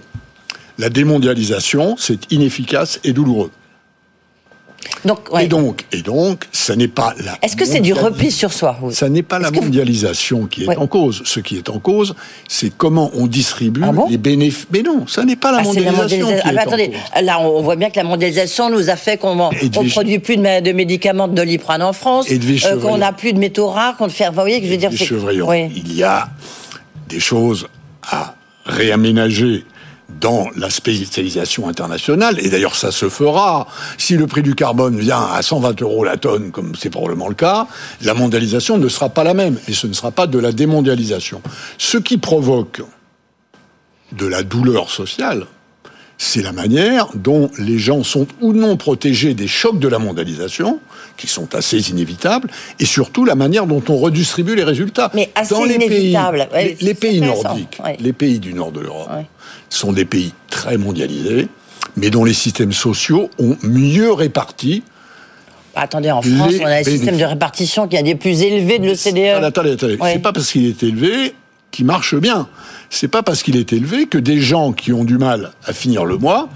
La 0.78 0.90
démondialisation, 0.90 1.98
c'est 2.00 2.32
inefficace 2.32 3.02
et 3.04 3.12
douloureux. 3.12 3.52
Donc, 5.06 5.32
ouais. 5.34 5.46
Et 5.46 5.48
donc, 5.48 5.86
et 5.94 6.02
donc, 6.02 6.46
ça 6.52 6.76
n'est 6.76 6.88
pas 6.90 7.14
la. 7.24 7.38
est-ce 7.42 7.56
que 7.56 7.66
c'est 7.66 7.80
du 7.80 7.94
repli 7.94 8.32
sur 8.32 8.52
soi 8.52 8.78
vous 8.82 8.92
ça 8.92 9.08
n'est 9.10 9.24
pas 9.24 9.40
la 9.40 9.50
vous- 9.50 9.62
mondialisation 9.62 10.46
qui 10.46 10.64
est 10.64 10.68
Ouais. 10.68 10.78
en 10.78 10.88
cause. 10.88 11.22
Ce 11.26 11.40
qui 11.40 11.58
est 11.58 11.70
en 11.70 11.80
cause, 11.80 12.16
c'est 12.48 12.72
comment 12.76 13.10
on 13.14 13.28
distribue 13.28 13.82
Ah 13.84 13.92
bon 13.92 14.08
les 14.10 14.18
bénéfices. 14.18 14.68
Mais 14.72 14.82
non, 14.82 15.06
ça 15.08 15.24
n'est 15.24 15.36
pas 15.38 15.52
la 15.52 15.60
Ah, 15.60 15.62
la 15.62 15.68
mondialisation 15.68 16.28
qui 16.28 16.34
Ah, 16.44 16.52
est 16.52 16.58
en 16.58 16.62
attendez, 16.62 16.90
cause. 16.90 17.24
là, 17.24 17.40
on 17.40 17.62
voit 17.62 17.76
bien 17.78 17.90
que 17.90 17.98
la 17.98 18.04
mondialisation 18.04 18.70
nous 18.70 18.90
a 18.90 18.96
fait 18.96 19.18
qu'on 19.18 19.40
on 19.40 19.52
Edwige- 19.52 19.92
produit 19.92 20.20
plus 20.20 20.38
de, 20.38 20.42
mé- 20.42 20.62
de 20.62 20.72
médicaments 20.74 21.28
de 21.28 21.36
doliprane 21.36 21.82
en 21.82 21.94
France, 21.94 22.28
euh, 22.30 22.80
qu'on 22.82 22.98
n'a 22.98 23.14
plus 23.14 23.34
de 23.34 23.40
métaux 23.40 23.68
rares, 23.68 23.96
qu'on 23.98 24.10
fait. 24.10 24.28
Vous 24.28 24.34
voyez 24.36 24.60
que 24.60 24.66
je 24.68 24.72
veux 24.72 24.78
dire. 24.78 24.92
Oui. 25.48 25.72
Il 25.76 25.96
y 25.96 26.04
a 26.04 26.30
des 27.08 27.20
choses 27.20 27.68
à 28.04 28.36
réaménager 28.66 29.66
dans 30.20 30.50
la 30.56 30.70
spécialisation 30.70 31.68
internationale, 31.68 32.38
et 32.40 32.50
d'ailleurs 32.50 32.76
ça 32.76 32.92
se 32.92 33.10
fera. 33.10 33.68
Si 33.98 34.18
le 34.18 34.28
prix 34.28 34.44
du 34.44 34.56
carbone 34.56 34.98
vient 34.98 35.24
à 35.32 35.42
120 35.42 35.82
euros 35.82 36.04
la 36.04 36.18
tonne, 36.18 36.52
comme 36.52 36.76
c'est 36.76 36.90
probablement 36.90 37.28
le 37.28 37.36
cas, 37.36 37.68
la 38.02 38.14
mondialisation 38.14 38.78
ne 38.78 38.88
sera 38.88 39.10
pas 39.10 39.24
la 39.24 39.34
même, 39.34 39.58
et 39.68 39.74
ce 39.74 39.88
ne 39.88 39.94
sera 39.94 40.12
pas 40.12 40.28
de 40.28 40.40
la 40.40 40.52
démondialisation. 40.52 41.42
Ce 41.78 41.98
qui 41.98 42.18
provoque 42.18 42.82
de 44.12 44.26
la 44.26 44.44
douleur 44.44 44.90
sociale, 44.90 45.46
c'est 46.22 46.42
la 46.44 46.52
manière 46.52 47.08
dont 47.16 47.50
les 47.58 47.80
gens 47.80 48.04
sont 48.04 48.28
ou 48.42 48.52
non 48.52 48.76
protégés 48.76 49.34
des 49.34 49.48
chocs 49.48 49.80
de 49.80 49.88
la 49.88 50.00
mondialisation, 50.00 50.80
qui 51.16 51.28
sont 51.28 51.56
assez 51.56 51.90
inévitables, 51.90 52.50
et 52.78 52.86
surtout 52.86 53.24
la 53.24 53.36
manière 53.36 53.66
dont 53.66 53.82
on 53.88 53.96
redistribue 53.96 54.54
les 54.56 54.66
résultats. 54.66 55.12
Mais 55.16 55.32
assez 55.34 55.56
Dans 55.56 55.64
les 55.64 55.76
inévitable. 55.76 56.50
Pays, 56.52 56.60
Ouais, 56.66 56.78
les, 56.82 56.94
pays 56.94 57.22
nordiques, 57.22 57.80
Ouais. 57.84 57.98
les 58.02 58.14
pays 58.14 58.40
du 58.40 58.54
nord 58.54 58.72
de 58.74 58.82
l'Europe, 58.82 59.10
Ouais. 59.16 59.26
sont 59.70 59.94
des 59.94 60.04
pays 60.06 60.34
très 60.50 60.78
mondialisés, 60.78 61.48
mais 61.96 62.10
dont 62.10 62.26
les 62.26 62.34
systèmes 62.34 62.74
sociaux 62.74 63.30
ont 63.40 63.56
mieux 63.64 64.12
réparti 64.12 64.84
Bah, 65.74 65.82
attendez, 65.84 66.12
en 66.12 66.22
France, 66.22 66.52
Les 66.52 66.62
on 66.62 66.66
a 66.66 66.76
un 66.80 66.84
système 66.84 67.18
de 67.18 67.24
répartition 67.24 67.88
qui 67.88 67.96
est 67.96 68.00
un 68.00 68.04
des 68.04 68.16
plus 68.16 68.42
élevés 68.42 68.80
de 68.80 68.88
l'OCDE. 68.88 69.42
Attendez, 69.46 69.72
attendez. 69.72 69.96
Ouais. 69.98 70.14
C'est 70.14 70.20
pas 70.20 70.34
parce 70.34 70.52
qu'il 70.52 70.66
est 70.66 70.84
élevé 70.84 71.34
qu'il 71.72 71.86
marche 71.86 72.16
bien. 72.16 72.48
C'est 72.90 73.08
pas 73.08 73.24
parce 73.24 73.44
qu'il 73.44 73.56
est 73.56 73.72
élevé 73.74 74.06
que 74.08 74.18
des 74.18 74.40
gens 74.40 74.72
qui 74.74 74.92
ont 74.94 75.04
du 75.04 75.18
mal 75.18 75.52
à 75.66 75.74
finir 75.74 76.06
le 76.06 76.18
mois 76.18 76.50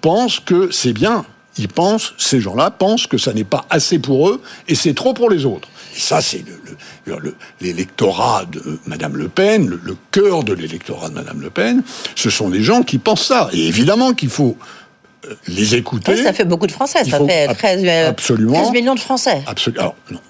pensent 0.00 0.40
que 0.40 0.70
c'est 0.70 0.92
bien. 0.92 1.24
Ils 1.58 1.68
pensent, 1.68 2.14
ces 2.16 2.40
gens-là 2.40 2.70
pensent 2.70 3.06
que 3.06 3.18
ça 3.18 3.32
n'est 3.34 3.44
pas 3.44 3.66
assez 3.68 3.98
pour 3.98 4.28
eux 4.30 4.40
et 4.68 4.74
c'est 4.74 4.94
trop 4.94 5.12
pour 5.12 5.28
les 5.28 5.44
autres. 5.44 5.68
Et 5.94 6.00
ça, 6.00 6.22
c'est 6.22 6.42
le- 6.46 7.12
le- 7.12 7.18
le- 7.18 7.34
l'électorat 7.60 8.46
de 8.50 8.78
Madame 8.86 9.16
Le 9.16 9.28
Pen, 9.28 9.66
le, 9.68 9.78
le 9.82 9.96
cœur 10.12 10.44
de 10.44 10.54
l'électorat 10.54 11.10
de 11.10 11.14
Madame 11.14 11.42
Le 11.42 11.50
Pen. 11.50 11.82
Ce 12.16 12.30
sont 12.30 12.48
des 12.48 12.62
gens 12.62 12.82
qui 12.82 12.96
pensent 12.98 13.26
ça. 13.26 13.50
Et 13.52 13.66
évidemment 13.66 14.14
qu'il 14.14 14.30
faut 14.30 14.56
euh, 15.28 15.34
les 15.46 15.74
écouter. 15.74 16.12
Oui, 16.14 16.22
ça 16.22 16.32
fait 16.32 16.46
beaucoup 16.46 16.66
de 16.66 16.72
Français, 16.72 17.00
Il 17.04 17.10
ça 17.10 17.18
fait 17.24 17.44
ab- 17.48 17.56
13, 17.58 17.82
euh, 17.84 18.08
absolument. 18.08 18.54
13 18.54 18.70
millions 18.72 18.94
de 18.94 19.00
Français. 19.00 19.42
Absolument. 19.46 19.82
Alors, 19.82 19.96
non, 20.10 20.20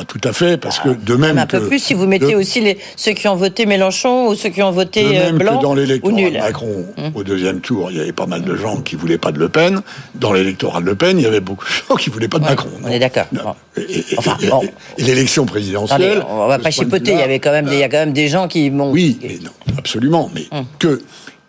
pas 0.00 0.04
tout 0.04 0.28
à 0.28 0.32
fait, 0.32 0.56
parce 0.56 0.78
que 0.78 0.88
de 0.90 1.12
même 1.14 1.34
Même 1.34 1.38
un 1.38 1.46
peu 1.46 1.66
plus 1.66 1.78
si 1.78 1.94
vous 1.94 2.06
mettez 2.06 2.32
de- 2.32 2.36
aussi 2.36 2.60
les, 2.60 2.78
ceux 2.96 3.12
qui 3.12 3.28
ont 3.28 3.36
voté 3.36 3.66
Mélenchon 3.66 4.28
ou 4.28 4.34
ceux 4.34 4.48
qui 4.48 4.62
ont 4.62 4.70
voté 4.70 5.02
De 5.04 5.08
euh, 5.08 5.24
même 5.26 5.38
Blanc 5.38 5.58
que 5.58 5.62
dans 5.62 5.74
l'électorat 5.74 6.30
Macron, 6.40 6.86
au 7.14 7.22
deuxième 7.22 7.60
tour, 7.60 7.90
il 7.90 7.98
y 7.98 8.00
avait 8.00 8.12
pas 8.12 8.26
mal 8.26 8.42
de 8.42 8.54
gens 8.56 8.80
qui 8.80 8.96
voulaient 8.96 9.18
pas 9.18 9.32
de 9.32 9.38
Le 9.38 9.48
Pen. 9.48 9.82
Dans 10.14 10.32
l'électorat 10.32 10.80
de 10.80 10.86
Le 10.86 10.94
Pen, 10.94 11.18
il 11.18 11.22
y 11.22 11.26
avait 11.26 11.40
beaucoup 11.40 11.64
de 11.66 11.70
gens 11.88 11.96
qui 11.96 12.08
voulaient 12.10 12.28
pas 12.28 12.38
de 12.38 12.44
Macron. 12.44 12.68
on 12.82 12.88
est 12.88 12.98
d'accord. 12.98 13.26
Non. 13.32 13.42
Bon. 13.44 13.54
Et, 13.76 13.98
et- 13.98 14.04
Enfin, 14.18 14.36
et- 14.42 14.46
bon. 14.48 14.62
et 14.98 15.02
l'élection 15.02 15.44
présidentielle. 15.46 16.22
on 16.28 16.46
va 16.46 16.58
de 16.58 16.62
pas 16.62 16.70
chipoter, 16.70 17.12
il 17.12 17.18
y 17.18 17.22
avait 17.22 17.38
quand 17.38 17.52
même 17.52 17.68
il 17.70 17.78
y 17.78 17.82
a 17.82 17.88
quand 17.88 17.98
même 17.98 18.12
des 18.12 18.28
gens 18.28 18.48
qui 18.48 18.70
m'ont. 18.70 18.90
Oui, 18.90 19.18
mais 19.22 19.38
non, 19.44 19.50
absolument. 19.78 20.30
Mais 20.34 20.46
Hum. 20.52 20.64
que, 20.78 21.00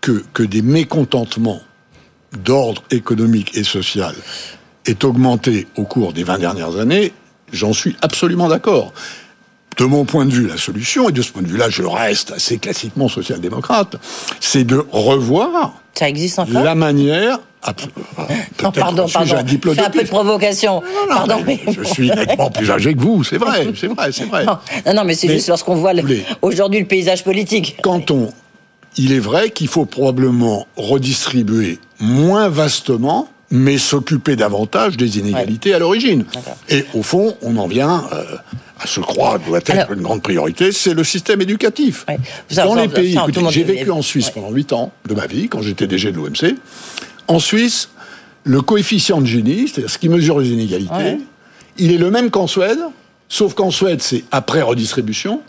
que, 0.01 0.23
que 0.33 0.43
des 0.43 0.61
mécontentements 0.61 1.61
d'ordre 2.43 2.83
économique 2.91 3.55
et 3.57 3.63
social 3.63 4.13
aient 4.87 5.03
augmenté 5.05 5.67
au 5.77 5.83
cours 5.83 6.11
des 6.13 6.23
20 6.23 6.39
dernières 6.39 6.77
années, 6.77 7.13
j'en 7.51 7.73
suis 7.73 7.95
absolument 8.01 8.47
d'accord. 8.47 8.93
de 9.77 9.85
mon 9.85 10.05
point 10.05 10.25
de 10.25 10.33
vue, 10.33 10.47
la 10.47 10.57
solution, 10.57 11.09
et 11.09 11.11
de 11.11 11.21
ce 11.21 11.31
point 11.31 11.41
de 11.41 11.47
vue-là, 11.47 11.69
je 11.69 11.83
reste 11.83 12.31
assez 12.31 12.57
classiquement 12.57 13.07
social-démocrate, 13.07 13.95
c'est 14.39 14.63
de 14.63 14.85
revoir 14.91 15.81
ça 15.93 16.07
existe 16.07 16.39
encore 16.39 16.63
la 16.63 16.75
manière 16.75 17.39
non, 18.63 18.71
pardon, 18.71 19.05
pardon. 19.07 19.35
Un, 19.35 19.37
un 19.37 19.89
peu 19.91 20.03
de 20.03 20.07
provocation. 20.07 20.81
pardon, 21.07 21.43
mais, 21.45 21.59
je 21.71 21.83
suis 21.83 22.09
nettement 22.09 22.49
plus 22.49 22.71
âgé 22.71 22.95
que 22.95 22.99
vous, 22.99 23.23
c'est 23.23 23.37
vrai, 23.37 23.67
c'est 23.79 23.87
vrai, 23.87 24.11
c'est 24.11 24.25
vrai. 24.25 24.45
Non, 24.45 24.93
non, 24.95 25.03
mais 25.03 25.13
c'est 25.13 25.27
juste 25.27 25.47
lorsqu'on 25.47 25.75
voit 25.75 25.93
aujourd'hui 26.41 26.79
le 26.79 26.87
paysage 26.87 27.23
politique. 27.23 27.77
Quand 27.83 28.09
on, 28.09 28.33
il 28.97 29.13
est 29.13 29.19
vrai 29.19 29.51
qu'il 29.51 29.67
faut 29.67 29.85
probablement 29.85 30.65
redistribuer 30.75 31.79
moins 31.99 32.49
vastement 32.49 33.29
mais 33.51 33.77
s'occuper 33.77 34.35
davantage 34.35 34.97
des 34.97 35.19
inégalités 35.19 35.73
à 35.73 35.79
l'origine. 35.79 36.25
Et 36.69 36.85
au 36.93 37.03
fond, 37.03 37.35
on 37.41 37.57
en 37.57 37.67
vient 37.67 38.05
euh, 38.13 38.23
à 38.81 38.87
ce 38.87 38.99
croire 38.99 39.39
doit 39.39 39.59
être 39.59 39.91
une 39.91 40.01
grande 40.01 40.23
priorité, 40.23 40.71
c'est 40.71 40.93
le 40.93 41.03
système 41.03 41.41
éducatif. 41.41 42.05
Dans 42.55 42.75
les 42.75 42.87
pays, 42.87 43.17
j'ai 43.49 43.63
vécu 43.63 43.91
en 43.91 44.01
Suisse 44.01 44.29
pendant 44.31 44.49
8 44.49 44.73
ans 44.73 44.91
de 45.07 45.13
ma 45.13 45.27
vie, 45.27 45.49
quand 45.49 45.61
j'étais 45.61 45.85
DG 45.85 46.11
de 46.11 46.17
l'OMC. 46.17 46.55
En 47.27 47.39
Suisse, 47.39 47.89
le 48.43 48.61
coefficient 48.61 49.21
de 49.21 49.27
Gini, 49.27 49.67
c'est-à-dire 49.67 49.89
ce 49.91 49.99
qui 49.99 50.09
mesure 50.09 50.39
les 50.39 50.49
inégalités, 50.49 51.19
il 51.77 51.91
est 51.91 51.97
le 51.97 52.09
même 52.09 52.31
qu'en 52.31 52.47
Suède, 52.47 52.79
sauf 53.29 53.53
qu'en 53.53 53.71
Suède, 53.71 54.01
c'est 54.01 54.23
après 54.31 54.61
redistribution, 54.61 55.41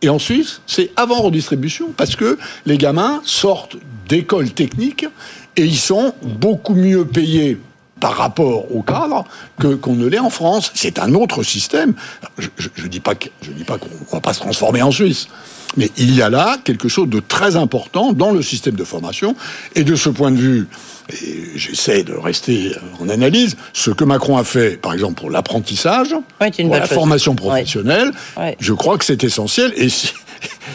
et 0.00 0.08
en 0.08 0.18
Suisse, 0.18 0.62
c'est 0.66 0.90
avant 0.96 1.20
redistribution, 1.20 1.92
parce 1.96 2.16
que 2.16 2.38
les 2.66 2.78
gamins 2.78 3.20
sortent 3.24 3.76
d'écoles 4.08 4.50
techniques 4.50 5.06
et 5.58 5.64
ils 5.64 5.76
sont 5.76 6.14
beaucoup 6.22 6.74
mieux 6.74 7.04
payés 7.04 7.58
par 8.00 8.16
rapport 8.16 8.72
au 8.74 8.82
cadre 8.82 9.24
que 9.58 9.74
qu'on 9.74 9.94
ne 9.94 10.06
l'est 10.06 10.20
en 10.20 10.30
France. 10.30 10.70
C'est 10.74 11.00
un 11.00 11.14
autre 11.14 11.42
système. 11.42 11.94
Je, 12.38 12.48
je, 12.76 12.86
dis 12.86 13.00
pas 13.00 13.16
que 13.16 13.28
je 13.42 13.50
dis 13.50 13.64
pas 13.64 13.76
qu'on 13.76 13.88
va 14.12 14.20
pas 14.20 14.32
se 14.32 14.38
transformer 14.38 14.82
en 14.82 14.92
Suisse, 14.92 15.26
mais 15.76 15.90
il 15.96 16.14
y 16.14 16.22
a 16.22 16.30
là 16.30 16.58
quelque 16.62 16.88
chose 16.88 17.08
de 17.08 17.18
très 17.18 17.56
important 17.56 18.12
dans 18.12 18.30
le 18.30 18.40
système 18.40 18.76
de 18.76 18.84
formation. 18.84 19.34
Et 19.74 19.82
de 19.82 19.96
ce 19.96 20.10
point 20.10 20.30
de 20.30 20.36
vue, 20.36 20.68
j'essaie 21.56 22.04
de 22.04 22.14
rester 22.14 22.72
en 23.00 23.08
analyse, 23.08 23.56
ce 23.72 23.90
que 23.90 24.04
Macron 24.04 24.36
a 24.36 24.44
fait, 24.44 24.80
par 24.80 24.92
exemple 24.92 25.14
pour 25.14 25.30
l'apprentissage, 25.30 26.14
pour 26.38 26.74
la 26.74 26.86
formation 26.86 27.34
professionnelle, 27.34 28.12
je 28.60 28.72
crois 28.72 28.96
que 28.96 29.04
c'est 29.04 29.24
essentiel. 29.24 29.72
Et 29.76 29.88
si, 29.88 30.06
si 30.06 30.14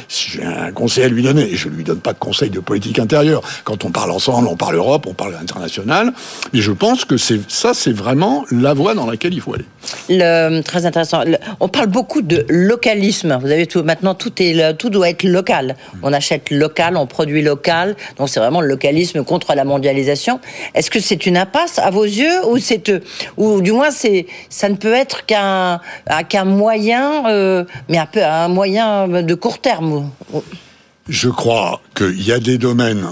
j'ai 0.09 0.43
un 0.43 0.71
conseil 0.71 1.05
à 1.05 1.07
lui 1.07 1.23
donner, 1.23 1.43
et 1.43 1.55
je 1.55 1.69
ne 1.69 1.75
lui 1.75 1.83
donne 1.83 1.99
pas 1.99 2.13
de 2.13 2.19
conseil 2.19 2.49
de 2.49 2.59
politique 2.59 2.99
intérieure, 2.99 3.41
quand 3.63 3.85
on 3.85 3.91
parle 3.91 4.11
ensemble, 4.11 4.47
on 4.47 4.55
parle 4.55 4.75
Europe, 4.75 5.05
on 5.07 5.13
parle 5.13 5.35
international, 5.35 6.13
mais 6.53 6.61
je 6.61 6.71
pense 6.71 7.05
que 7.05 7.17
ça, 7.17 7.73
c'est 7.73 7.93
vraiment 7.93 8.45
la 8.51 8.73
voie 8.73 8.93
dans 8.93 9.05
laquelle 9.05 9.33
il 9.33 9.41
faut 9.41 9.53
aller. 9.53 9.65
Le, 10.09 10.61
très 10.61 10.85
intéressant. 10.85 11.23
on 11.59 11.67
parle 11.67 11.87
beaucoup 11.87 12.21
de 12.21 12.45
localisme. 12.49 13.37
Vous 13.41 13.51
avez 13.51 13.67
tout, 13.67 13.83
maintenant, 13.83 14.15
tout, 14.15 14.31
est, 14.41 14.77
tout 14.77 14.89
doit 14.89 15.09
être 15.09 15.23
local. 15.23 15.75
On 16.01 16.13
achète 16.13 16.49
local, 16.51 16.97
on 16.97 17.07
produit 17.07 17.41
local, 17.41 17.95
donc 18.17 18.29
c'est 18.29 18.39
vraiment 18.39 18.61
le 18.61 18.67
localisme 18.67 19.23
contre 19.23 19.53
la 19.55 19.63
mondialisation. 19.63 20.39
Est-ce 20.73 20.89
que 20.89 20.99
c'est 20.99 21.25
une 21.25 21.37
impasse 21.37 21.79
à 21.79 21.89
vos 21.89 22.03
yeux, 22.03 22.45
ou, 22.47 22.57
c'est, 22.57 22.91
ou 23.37 23.61
du 23.61 23.71
moins 23.71 23.91
c'est, 23.91 24.27
ça 24.49 24.69
ne 24.69 24.75
peut 24.75 24.93
être 24.93 25.25
qu'un, 25.25 25.79
qu'un 26.29 26.45
moyen, 26.45 27.29
euh, 27.29 27.63
mais 27.89 27.97
un 27.97 28.05
peu 28.05 28.23
un 28.23 28.47
moyen 28.47 29.07
de 29.07 29.35
court 29.35 29.52
Je 31.07 31.29
crois 31.29 31.81
qu'il 31.95 32.21
y 32.21 32.31
a 32.31 32.39
des 32.39 32.57
domaines 32.57 33.05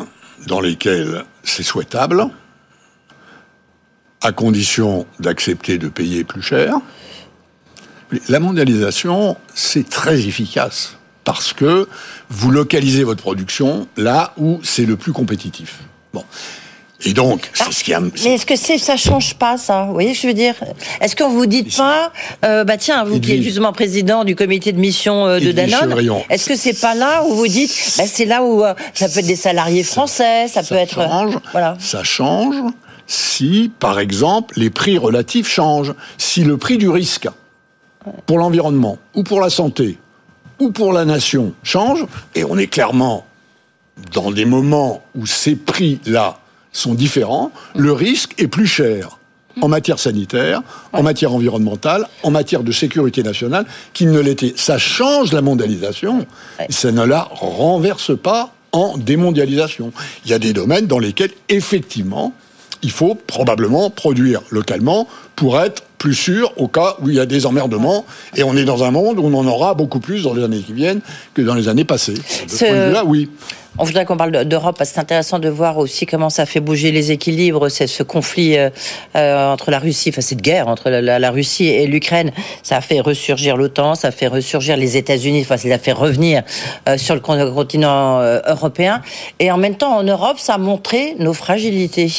dans 0.48 0.62
lesquels 0.62 1.26
c'est 1.44 1.64
souhaitable, 1.64 2.28
à 4.22 4.32
condition 4.32 5.06
d'accepter 5.20 5.78
de 5.78 5.90
payer 5.90 6.24
plus 6.24 6.42
cher. 6.42 6.76
La 8.30 8.40
mondialisation, 8.40 9.38
c'est 9.54 9.90
très 9.90 10.28
efficace 10.28 10.98
parce 11.24 11.54
que 11.54 11.88
vous 12.30 12.52
localisez 12.52 13.04
votre 13.04 13.22
production 13.22 13.88
là 13.98 14.34
où 14.38 14.60
c'est 14.64 14.86
le 14.86 14.98
plus 14.98 15.14
compétitif. 15.14 15.80
Et 17.06 17.14
donc, 17.14 17.50
c'est 17.54 17.64
ah, 17.68 17.72
ce 17.72 17.84
qui 17.84 17.94
a. 17.94 18.00
Mais 18.00 18.36
est-ce 18.36 18.46
que 18.46 18.56
c'est, 18.56 18.78
ça 18.78 18.96
change 18.96 19.34
pas 19.36 19.58
ça? 19.58 19.86
Vous 19.86 19.94
voyez 19.94 20.14
ce 20.14 20.22
que 20.22 20.22
je 20.24 20.28
veux 20.28 20.34
dire? 20.34 20.56
Est-ce 21.00 21.16
qu'on 21.16 21.30
vous 21.30 21.48
dit 21.48 21.64
pas, 21.64 22.12
euh, 22.46 22.64
bah 22.64 22.78
tiens, 22.78 23.04
vous 23.04 23.20
qui 23.20 23.34
êtes 23.34 23.42
justement 23.42 23.74
président 23.74 24.24
du 24.24 24.36
comité 24.36 24.72
de 24.72 24.80
mission 24.80 25.26
euh, 25.26 25.40
de 25.40 25.52
Danone, 25.52 26.22
est-ce 26.30 26.48
que 26.48 26.56
c'est 26.56 26.80
pas 26.80 26.94
là 26.94 27.24
où 27.24 27.34
vous 27.34 27.48
dites, 27.48 27.72
bah, 27.98 28.04
c'est 28.06 28.26
là 28.26 28.44
où 28.44 28.64
euh, 28.64 28.74
ça 28.94 29.10
peut 29.10 29.20
être 29.20 29.28
des 29.28 29.36
salariés 29.36 29.84
français, 29.84 30.48
ça, 30.48 30.62
peut 30.64 30.76
être. 30.76 31.02
Change, 31.02 31.38
voilà. 31.52 31.76
Ça 31.80 32.04
change 32.04 32.56
si, 33.08 33.72
par 33.80 34.00
exemple, 34.00 34.54
les 34.58 34.70
prix 34.70 34.98
relatifs 34.98 35.50
changent, 35.50 35.94
si 36.18 36.44
le 36.44 36.58
prix 36.58 36.78
du 36.78 36.88
risque 36.88 37.28
pour 38.26 38.38
l'environnement 38.38 38.98
ou 39.16 39.24
pour 39.24 39.42
la 39.42 39.50
santé 39.50 39.98
ou 40.60 40.72
pour 40.72 40.94
la 40.94 41.04
nation 41.04 41.54
change, 41.64 42.06
et 42.36 42.44
on 42.44 42.58
est 42.58 42.68
clairement 42.68 43.26
dans 44.14 44.32
des 44.32 44.46
moments 44.46 45.02
où 45.16 45.26
ces 45.26 45.56
prix-là 45.56 46.41
sont 46.72 46.94
différents, 46.94 47.52
le 47.76 47.92
risque 47.92 48.34
est 48.38 48.48
plus 48.48 48.68
cher 48.68 49.18
en 49.62 49.68
matière 49.68 50.00
sanitaire, 50.00 50.62
en 50.94 51.04
matière 51.04 51.34
environnementale, 51.34 52.08
en 52.24 52.32
matière 52.32 52.64
de 52.64 52.72
sécurité 52.72 53.22
nationale, 53.24 53.66
qu'il 53.94 54.12
ne 54.12 54.20
l'était. 54.20 54.54
Ça 54.56 54.78
change 54.78 55.34
la 55.34 55.42
mondialisation, 55.42 56.26
ça 56.70 56.92
ne 56.92 57.04
la 57.04 57.28
renverse 57.32 58.18
pas 58.18 58.54
en 58.72 58.98
démondialisation. 58.98 59.92
Il 60.26 60.32
y 60.32 60.34
a 60.34 60.40
des 60.40 60.54
domaines 60.54 60.88
dans 60.88 61.00
lesquels, 61.00 61.32
effectivement, 61.50 62.34
il 62.82 62.92
faut 62.92 63.16
probablement 63.16 63.90
produire 63.90 64.42
localement 64.50 65.08
pour 65.36 65.60
être 65.60 65.84
plus 66.02 66.16
sûr 66.16 66.52
au 66.58 66.68
cas 66.68 66.96
où 67.00 67.10
il 67.10 67.16
y 67.16 67.20
a 67.20 67.28
des 67.28 67.46
emmerdements. 67.46 68.06
Et 68.36 68.42
on 68.42 68.58
est 68.58 68.66
dans 68.66 68.84
un 68.84 68.90
monde 68.90 69.20
où 69.20 69.24
on 69.24 69.36
en 69.36 69.46
aura 69.46 69.76
beaucoup 69.76 70.00
plus 70.00 70.24
dans 70.24 70.34
les 70.34 70.44
années 70.44 70.62
qui 70.62 70.74
viennent 70.74 71.02
que 71.36 71.44
dans 71.44 71.54
les 71.54 71.68
années 71.68 71.86
passées. 71.86 72.16
De 72.16 72.20
ce 72.48 72.66
point 72.66 72.76
de 72.76 72.88
vue-là, 72.88 73.06
oui. 73.06 73.30
On 73.78 73.84
voudrait 73.84 74.04
qu'on 74.04 74.18
parle 74.18 74.46
d'Europe 74.46 74.76
parce 74.80 74.90
que 74.90 74.96
c'est 74.96 75.00
intéressant 75.00 75.38
de 75.38 75.48
voir 75.48 75.78
aussi 75.78 76.08
comment 76.08 76.32
ça 76.32 76.48
fait 76.48 76.60
bouger 76.60 76.92
les 76.92 77.12
équilibres, 77.12 77.70
c'est 77.70 77.86
ce 77.86 78.02
conflit 78.02 78.58
euh, 78.58 78.72
euh, 79.16 79.54
entre 79.54 79.70
la 79.70 79.78
Russie, 79.78 80.10
enfin 80.10 80.22
cette 80.22 80.42
guerre 80.42 80.68
entre 80.68 80.90
la, 80.90 81.32
Russie 81.32 81.68
et 81.68 81.86
l'Ukraine, 81.86 82.32
ça 82.64 82.78
a 82.78 82.82
fait 82.82 83.00
ressurgir 83.00 83.56
l'OTAN, 83.56 83.94
ça 83.94 84.08
a 84.10 84.12
fait 84.12 84.28
ressurgir 84.28 84.76
les 84.78 84.98
États-Unis, 84.98 85.42
enfin 85.42 85.56
ça 85.56 85.68
les 85.68 85.74
a 85.74 85.80
fait 85.80 85.94
revenir 85.94 86.42
euh, 86.90 86.98
sur 86.98 87.14
le 87.14 87.22
continent 87.22 88.20
européen. 88.48 89.02
Et 89.40 89.52
en 89.52 89.58
même 89.58 89.76
temps, 89.76 89.96
en 89.96 90.04
Europe, 90.04 90.40
ça 90.40 90.56
a 90.56 90.58
montré 90.58 91.16
nos 91.20 91.34
fragilités. 91.34 92.12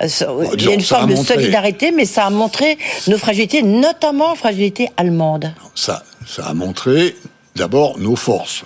Il 0.00 0.62
y 0.62 0.68
a 0.68 0.74
une 0.74 0.80
forme 0.80 1.10
de 1.10 1.16
solidarité, 1.16 1.90
mais 1.90 2.04
ça 2.04 2.26
a 2.26 2.30
montré 2.30 2.78
nos 3.08 3.18
fragilités, 3.18 3.62
notamment 3.62 4.34
fragilité 4.34 4.90
allemande. 4.96 5.52
Ça, 5.74 6.02
ça 6.26 6.46
a 6.46 6.54
montré 6.54 7.16
d'abord 7.56 7.98
nos 7.98 8.16
forces. 8.16 8.64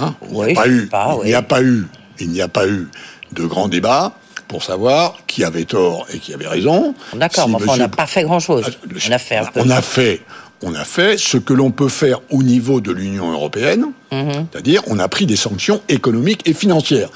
Hein 0.00 0.14
il 0.30 0.36
n'y 0.36 0.44
a, 0.44 0.54
pas 0.54 0.68
eu, 0.68 0.88
il 1.24 1.28
n'y 1.28 1.34
a 1.34 1.42
pas 1.42 1.62
eu, 1.62 1.86
il 2.20 2.28
n'y 2.28 2.42
a 2.42 2.48
pas 2.48 2.68
eu 2.68 2.88
de 3.32 3.44
grands 3.46 3.68
débats 3.68 4.12
pour 4.46 4.62
savoir 4.62 5.18
qui 5.26 5.44
avait 5.44 5.64
tort 5.64 6.06
et 6.12 6.18
qui 6.18 6.32
avait 6.34 6.46
raison. 6.46 6.94
D'accord, 7.14 7.48
mais 7.48 7.56
enfin, 7.56 7.72
on 7.72 7.76
n'a 7.76 7.88
pas 7.88 8.06
fait 8.06 8.22
grand-chose. 8.22 8.64
Ah, 8.66 8.88
on 9.08 9.12
a 9.12 9.18
fait 9.18 9.36
un 9.36 9.44
peu. 9.44 9.60
On 9.60 9.70
a 9.70 9.82
fait, 9.82 10.22
on 10.62 10.74
a 10.74 10.84
fait 10.84 11.18
ce 11.18 11.36
que 11.36 11.52
l'on 11.52 11.70
peut 11.70 11.88
faire 11.88 12.20
au 12.30 12.42
niveau 12.42 12.80
de 12.80 12.92
l'Union 12.92 13.30
européenne, 13.30 13.86
mhm. 14.10 14.46
c'est-à-dire 14.50 14.82
on 14.86 14.98
a 14.98 15.08
pris 15.08 15.26
des 15.26 15.36
sanctions 15.36 15.80
économiques 15.88 16.42
et 16.46 16.54
financières. 16.54 17.10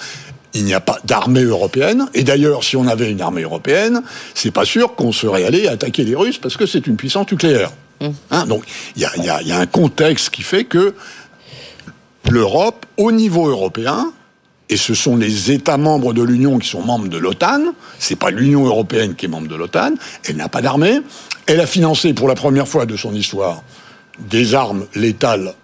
Il 0.54 0.64
n'y 0.64 0.74
a 0.74 0.80
pas 0.80 0.98
d'armée 1.04 1.42
européenne. 1.42 2.06
Et 2.14 2.24
d'ailleurs, 2.24 2.64
si 2.64 2.76
on 2.76 2.86
avait 2.86 3.10
une 3.10 3.20
armée 3.20 3.42
européenne, 3.42 4.02
c'est 4.34 4.50
pas 4.50 4.64
sûr 4.64 4.94
qu'on 4.94 5.12
serait 5.12 5.44
allé 5.44 5.66
attaquer 5.66 6.04
les 6.04 6.14
Russes 6.14 6.38
parce 6.38 6.56
que 6.56 6.66
c'est 6.66 6.86
une 6.86 6.96
puissance 6.96 7.30
nucléaire. 7.30 7.70
Mhm. 8.00 8.14
Hein, 8.30 8.46
donc, 8.46 8.64
il 8.96 9.02
y 9.02 9.52
a, 9.52 9.58
un 9.58 9.66
contexte 9.66 10.30
qui 10.30 10.42
fait 10.42 10.64
que 10.64 10.94
l'Europe, 12.28 12.86
au 12.96 13.12
niveau 13.12 13.48
européen, 13.48 14.12
et 14.68 14.76
ce 14.76 14.94
sont 14.94 15.16
les 15.16 15.50
États 15.52 15.76
membres 15.76 16.12
de 16.12 16.22
l'Union 16.22 16.58
qui 16.58 16.68
sont 16.68 16.82
membres 16.82 17.08
de 17.08 17.18
l'OTAN, 17.18 17.60
c'est 17.98 18.16
pas 18.16 18.30
l'Union 18.30 18.64
européenne 18.64 19.14
qui 19.14 19.26
est 19.26 19.28
membre 19.28 19.48
de 19.48 19.54
l'OTAN, 19.56 19.92
elle 20.24 20.36
n'a 20.36 20.48
pas 20.48 20.62
d'armée, 20.62 21.00
elle 21.46 21.60
a 21.60 21.66
financé 21.66 22.14
pour 22.14 22.28
la 22.28 22.34
première 22.34 22.66
fois 22.68 22.86
de 22.86 22.96
son 22.96 23.14
histoire 23.14 23.62
des 24.18 24.54
armes 24.54 24.86
létales, 24.94 25.54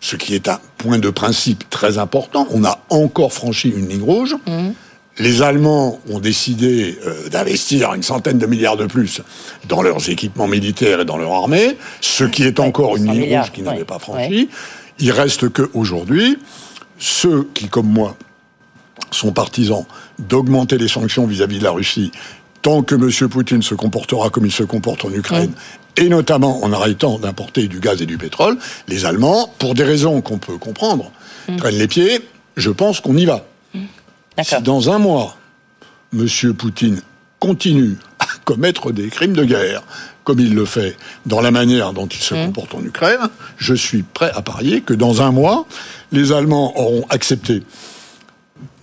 ce 0.00 0.16
qui 0.16 0.34
est 0.34 0.48
un 0.48 0.60
point 0.76 0.98
de 0.98 1.10
principe 1.10 1.68
très 1.70 1.98
important. 1.98 2.46
On 2.50 2.64
a 2.64 2.80
encore 2.90 3.32
franchi 3.32 3.68
une 3.68 3.88
ligne 3.88 4.02
rouge. 4.02 4.36
Mmh. 4.46 4.70
Les 5.18 5.42
Allemands 5.42 5.98
ont 6.08 6.20
décidé 6.20 6.96
euh, 7.04 7.28
d'investir 7.28 7.92
une 7.94 8.04
centaine 8.04 8.38
de 8.38 8.46
milliards 8.46 8.76
de 8.76 8.86
plus 8.86 9.20
dans 9.68 9.82
leurs 9.82 10.08
équipements 10.08 10.46
militaires 10.46 11.00
et 11.00 11.04
dans 11.04 11.16
leur 11.16 11.32
armée, 11.32 11.76
ce 12.00 12.22
qui 12.22 12.44
est 12.44 12.60
encore 12.60 12.96
une 12.96 13.10
ligne 13.10 13.36
rouge 13.36 13.50
qu'ils 13.50 13.64
n'avaient 13.64 13.84
pas 13.84 13.98
franchie. 13.98 14.48
Il 15.00 15.10
reste 15.10 15.48
que 15.48 15.68
aujourd'hui, 15.74 16.38
ceux 16.98 17.48
qui, 17.54 17.68
comme 17.68 17.88
moi, 17.88 18.16
sont 19.10 19.32
partisans 19.32 19.84
d'augmenter 20.18 20.78
les 20.78 20.88
sanctions 20.88 21.26
vis-à-vis 21.26 21.58
de 21.58 21.64
la 21.64 21.70
Russie, 21.70 22.12
tant 22.68 22.82
que 22.82 22.94
M. 22.94 23.28
Poutine 23.30 23.62
se 23.62 23.74
comportera 23.74 24.28
comme 24.28 24.44
il 24.44 24.52
se 24.52 24.62
comporte 24.62 25.02
en 25.06 25.10
Ukraine, 25.10 25.52
et 25.96 26.10
notamment 26.10 26.62
en 26.62 26.70
arrêtant 26.74 27.18
d'importer 27.18 27.66
du 27.66 27.80
gaz 27.80 28.02
et 28.02 28.06
du 28.06 28.18
pétrole, 28.18 28.58
les 28.88 29.06
Allemands, 29.06 29.50
pour 29.58 29.74
des 29.74 29.84
raisons 29.84 30.20
qu'on 30.20 30.36
peut 30.36 30.58
comprendre, 30.58 31.10
mm. 31.48 31.56
prennent 31.56 31.78
les 31.78 31.88
pieds. 31.88 32.20
Je 32.58 32.68
pense 32.68 33.00
qu'on 33.00 33.16
y 33.16 33.24
va. 33.24 33.46
Mm. 33.72 33.80
Si 34.42 34.62
dans 34.62 34.90
un 34.90 34.98
mois, 34.98 35.38
M. 36.12 36.28
Poutine 36.52 37.00
continue 37.40 37.96
à 38.18 38.26
commettre 38.44 38.92
des 38.92 39.08
crimes 39.08 39.32
de 39.32 39.44
guerre, 39.44 39.82
comme 40.24 40.38
il 40.38 40.54
le 40.54 40.66
fait 40.66 40.94
dans 41.24 41.40
la 41.40 41.50
manière 41.50 41.94
dont 41.94 42.06
il 42.06 42.20
se 42.20 42.34
Mmh. 42.34 42.46
comporte 42.48 42.74
en 42.74 42.84
Ukraine, 42.84 43.30
je 43.56 43.72
suis 43.72 44.02
prêt 44.02 44.30
à 44.34 44.42
parier 44.42 44.82
que 44.82 44.92
dans 44.92 45.22
un 45.22 45.32
mois, 45.32 45.66
les 46.12 46.32
Allemands 46.32 46.78
auront 46.78 47.06
accepté 47.08 47.62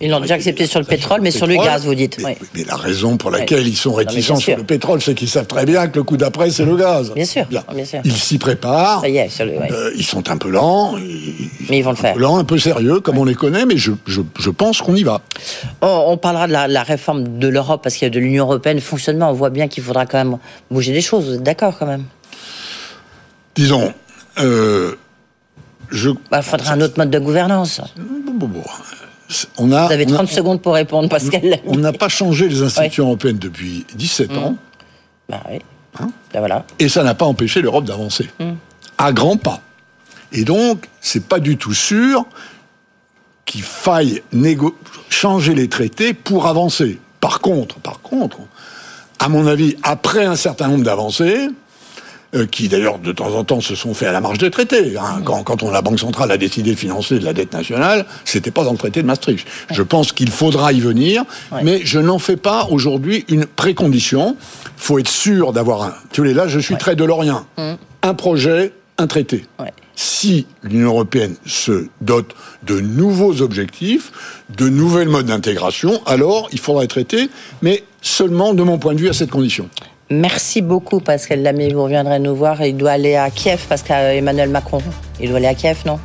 Ils 0.02 0.10
l'ont 0.12 0.20
déjà 0.20 0.36
accepté 0.36 0.68
sur 0.68 0.80
le 0.82 0.86
pétrole, 0.86 1.22
mais 1.22 1.32
sur 1.32 1.48
le 1.48 1.56
gaz, 1.56 1.86
vous 1.86 1.96
dites. 1.96 2.18
Mais, 2.22 2.38
la 2.66 2.76
raison 2.76 3.16
pour 3.16 3.32
laquelle 3.32 3.66
ils 3.66 3.78
sont 3.78 3.94
réticents 3.94 4.36
sur 4.36 4.58
le 4.58 4.64
pétrole, 4.64 5.02
c'est 5.02 5.16
qu'ils 5.16 5.30
savent 5.30 5.48
très 5.48 5.66
bien 5.66 5.88
que 5.88 5.96
le 5.98 6.04
coup 6.04 6.18
d'après, 6.18 6.52
c'est 6.52 6.66
le 6.66 6.76
gaz. 6.76 7.14
Bien 7.14 7.24
sûr, 7.26 7.46
bien 7.46 7.86
sûr. 7.86 8.02
Ils 8.04 8.12
s'y 8.18 8.38
préparent. 8.38 9.02
Ça 9.02 9.08
y 9.10 9.18
est, 9.18 9.30
sur 9.30 9.46
le- 9.46 9.54
ouais. 9.54 9.72
Euh, 9.72 9.92
ils 9.96 10.04
sont 10.06 10.30
un 10.30 10.38
peu 10.38 10.50
lents. 10.50 10.98
ils- 10.98 11.50
Mais 11.70 11.78
ils 11.78 11.82
vont 11.82 11.92
le 11.92 11.98
un 11.98 12.02
faire. 12.02 12.14
peu 12.14 12.20
lents, 12.20 12.38
un 12.38 12.44
peu 12.44 12.58
sérieux, 12.58 13.00
comme 13.00 13.18
on 13.18 13.24
les 13.26 13.36
connaît, 13.36 13.66
mais 13.66 13.78
je, 13.78 13.92
je, 14.06 14.22
je 14.38 14.50
pense 14.50 14.82
qu'on 14.82 14.96
y 14.96 15.04
va. 15.04 15.22
On, 15.82 16.06
on 16.08 16.18
parlera 16.18 16.48
de 16.48 16.52
la, 16.54 16.68
la 16.68 16.84
réforme 16.84 17.40
de 17.40 17.48
l'Europe, 17.48 17.82
parce 17.82 17.96
qu'il 17.96 18.04
y 18.06 18.08
a 18.08 18.10
de 18.12 18.20
l'Union 18.20 18.44
européenne, 18.46 18.80
fonctionnement, 18.82 19.30
on 19.30 19.34
voit 19.34 19.50
bien 19.50 19.68
qu'il 19.70 19.82
faudra 19.82 20.06
quand 20.06 20.18
même 20.18 20.38
bouger 20.70 20.92
des 20.92 21.02
choses. 21.02 21.26
Vous 21.26 21.34
êtes 21.36 21.44
d'accord 21.44 21.78
quand 21.80 21.86
même? 21.88 22.04
Disons, 23.56 23.94
euh, 24.40 24.96
je, 25.90 26.10
Bah, 26.30 26.40
Il 26.40 26.44
faudra 26.44 26.74
un 26.74 26.82
autre 26.82 26.96
mode 26.98 27.10
de 27.12 27.20
gouvernance. 27.20 27.80
bon, 27.98 28.34
bon, 28.34 28.48
bon. 28.48 28.64
On 29.58 29.72
a, 29.72 29.88
Vous 29.88 29.94
avez 29.94 30.06
on 30.08 30.12
a- 30.12 30.16
30 30.18 30.30
secondes 30.30 30.62
pour 30.62 30.74
répondre, 30.74 31.10
Pascal. 31.10 31.60
On 31.66 31.78
n'a 31.78 31.94
pas 31.94 32.10
changé 32.10 32.48
les 32.48 32.62
institutions 32.62 33.06
européennes 33.06 33.38
depuis 33.40 33.86
17 33.96 34.32
Mmh. 34.32 34.38
ans, 34.38 34.58
Bah 35.30 35.42
oui. 35.50 35.60
Hein 36.00 36.10
Ben 36.34 36.40
voilà. 36.40 36.66
et 36.80 36.90
ça 36.90 37.04
n'a 37.04 37.14
pas 37.16 37.26
empêché 37.26 37.62
l'Europe 37.62 37.86
d'avancer. 37.86 38.30
À 38.98 39.12
grands 39.14 39.38
pas. 39.38 39.62
Et 40.32 40.44
donc, 40.44 40.88
c'est 41.02 41.26
pas 41.26 41.40
du 41.40 41.58
tout 41.58 41.74
sûr 41.74 42.26
qu'il 43.46 43.62
faille 43.64 44.22
changer 45.10 45.54
les 45.56 45.70
traités 45.70 46.14
pour 46.14 46.48
avancer. 46.48 47.00
Par 47.22 47.40
contre, 47.40 47.76
par 47.80 48.02
contre, 48.02 48.40
à 49.20 49.30
mon 49.30 49.48
avis, 49.48 49.78
après 49.84 50.26
un 50.26 50.36
certain 50.36 50.68
nombre 50.68 50.84
d'avancées, 50.84 51.48
euh, 52.36 52.46
qui 52.46 52.68
d'ailleurs 52.68 53.00
de 53.00 53.12
temps 53.12 53.34
en 53.36 53.44
temps 53.44 53.62
se 53.62 53.76
sont 53.76 53.94
faits 53.94 54.10
à 54.10 54.12
la 54.12 54.22
marge 54.22 54.38
des 54.38 54.52
traités. 54.52 54.98
hein. 54.98 55.22
Quand, 55.24 55.44
quand 55.44 55.64
on, 55.64 55.72
la 55.72 55.82
Banque 55.82 56.00
centrale 56.00 56.32
a 56.32 56.38
décidé 56.38 56.72
de 56.72 56.78
financer 56.78 57.20
de 57.20 57.26
la 57.26 57.34
dette 57.34 57.54
nationale, 57.54 58.06
c'était 58.26 58.52
pas 58.52 58.64
dans 58.64 58.72
le 58.72 58.78
traité 58.78 59.02
de 59.02 59.08
Maastricht. 59.08 59.48
Je 59.72 59.82
pense 59.82 60.12
qu'il 60.12 60.30
faudra 60.32 60.74
y 60.74 60.80
venir, 60.80 61.24
mais 61.64 61.82
je 61.84 62.00
n'en 62.00 62.20
fais 62.20 62.38
pas 62.38 62.68
aujourd'hui 62.70 63.26
une 63.30 63.46
précondition. 63.46 64.36
faut 64.78 65.00
être 65.00 65.10
sûr 65.10 65.54
d'avoir 65.54 65.84
un... 65.84 65.94
Tu 66.12 66.22
vois, 66.22 66.34
là, 66.34 66.48
je 66.48 66.60
suis 66.60 66.78
très 66.78 66.96
delorien. 66.96 67.46
Un 68.02 68.14
projet, 68.14 68.74
un 68.98 69.08
traité. 69.08 69.46
Ouais. 69.60 69.74
Si 69.96 70.46
l'Union 70.62 70.90
européenne 70.90 71.36
se 71.46 71.88
dote 72.02 72.36
de 72.64 72.82
nouveaux 72.82 73.42
objectifs, 73.42 74.12
de 74.58 74.68
nouvelles 74.68 75.08
modes 75.08 75.28
d'intégration, 75.28 76.02
alors 76.06 76.50
il 76.52 76.60
faudra 76.60 76.82
les 76.82 76.88
traiter, 76.90 77.30
mais 77.62 77.84
seulement 78.02 78.54
de 78.54 78.62
mon 78.62 78.78
point 78.78 78.94
de 78.94 79.00
vue 79.00 79.10
à 79.10 79.14
cette 79.14 79.32
condition. 79.32 79.70
Merci 80.10 80.62
beaucoup, 80.62 81.00
Pascal 81.00 81.42
Lamy. 81.42 81.74
Vous 81.74 81.84
reviendrez 81.84 82.20
nous 82.20 82.36
voir. 82.36 82.62
Il 82.62 82.78
doit 82.78 82.92
aller 82.92 83.16
à 83.16 83.30
Kiev, 83.32 83.62
parce 83.68 83.82
qu'Emmanuel 83.82 84.50
Macron, 84.50 84.80
il 85.20 85.30
doit 85.30 85.38
aller 85.38 85.48
à 85.48 85.56
Kiev, 85.56 85.80
non? 85.86 86.00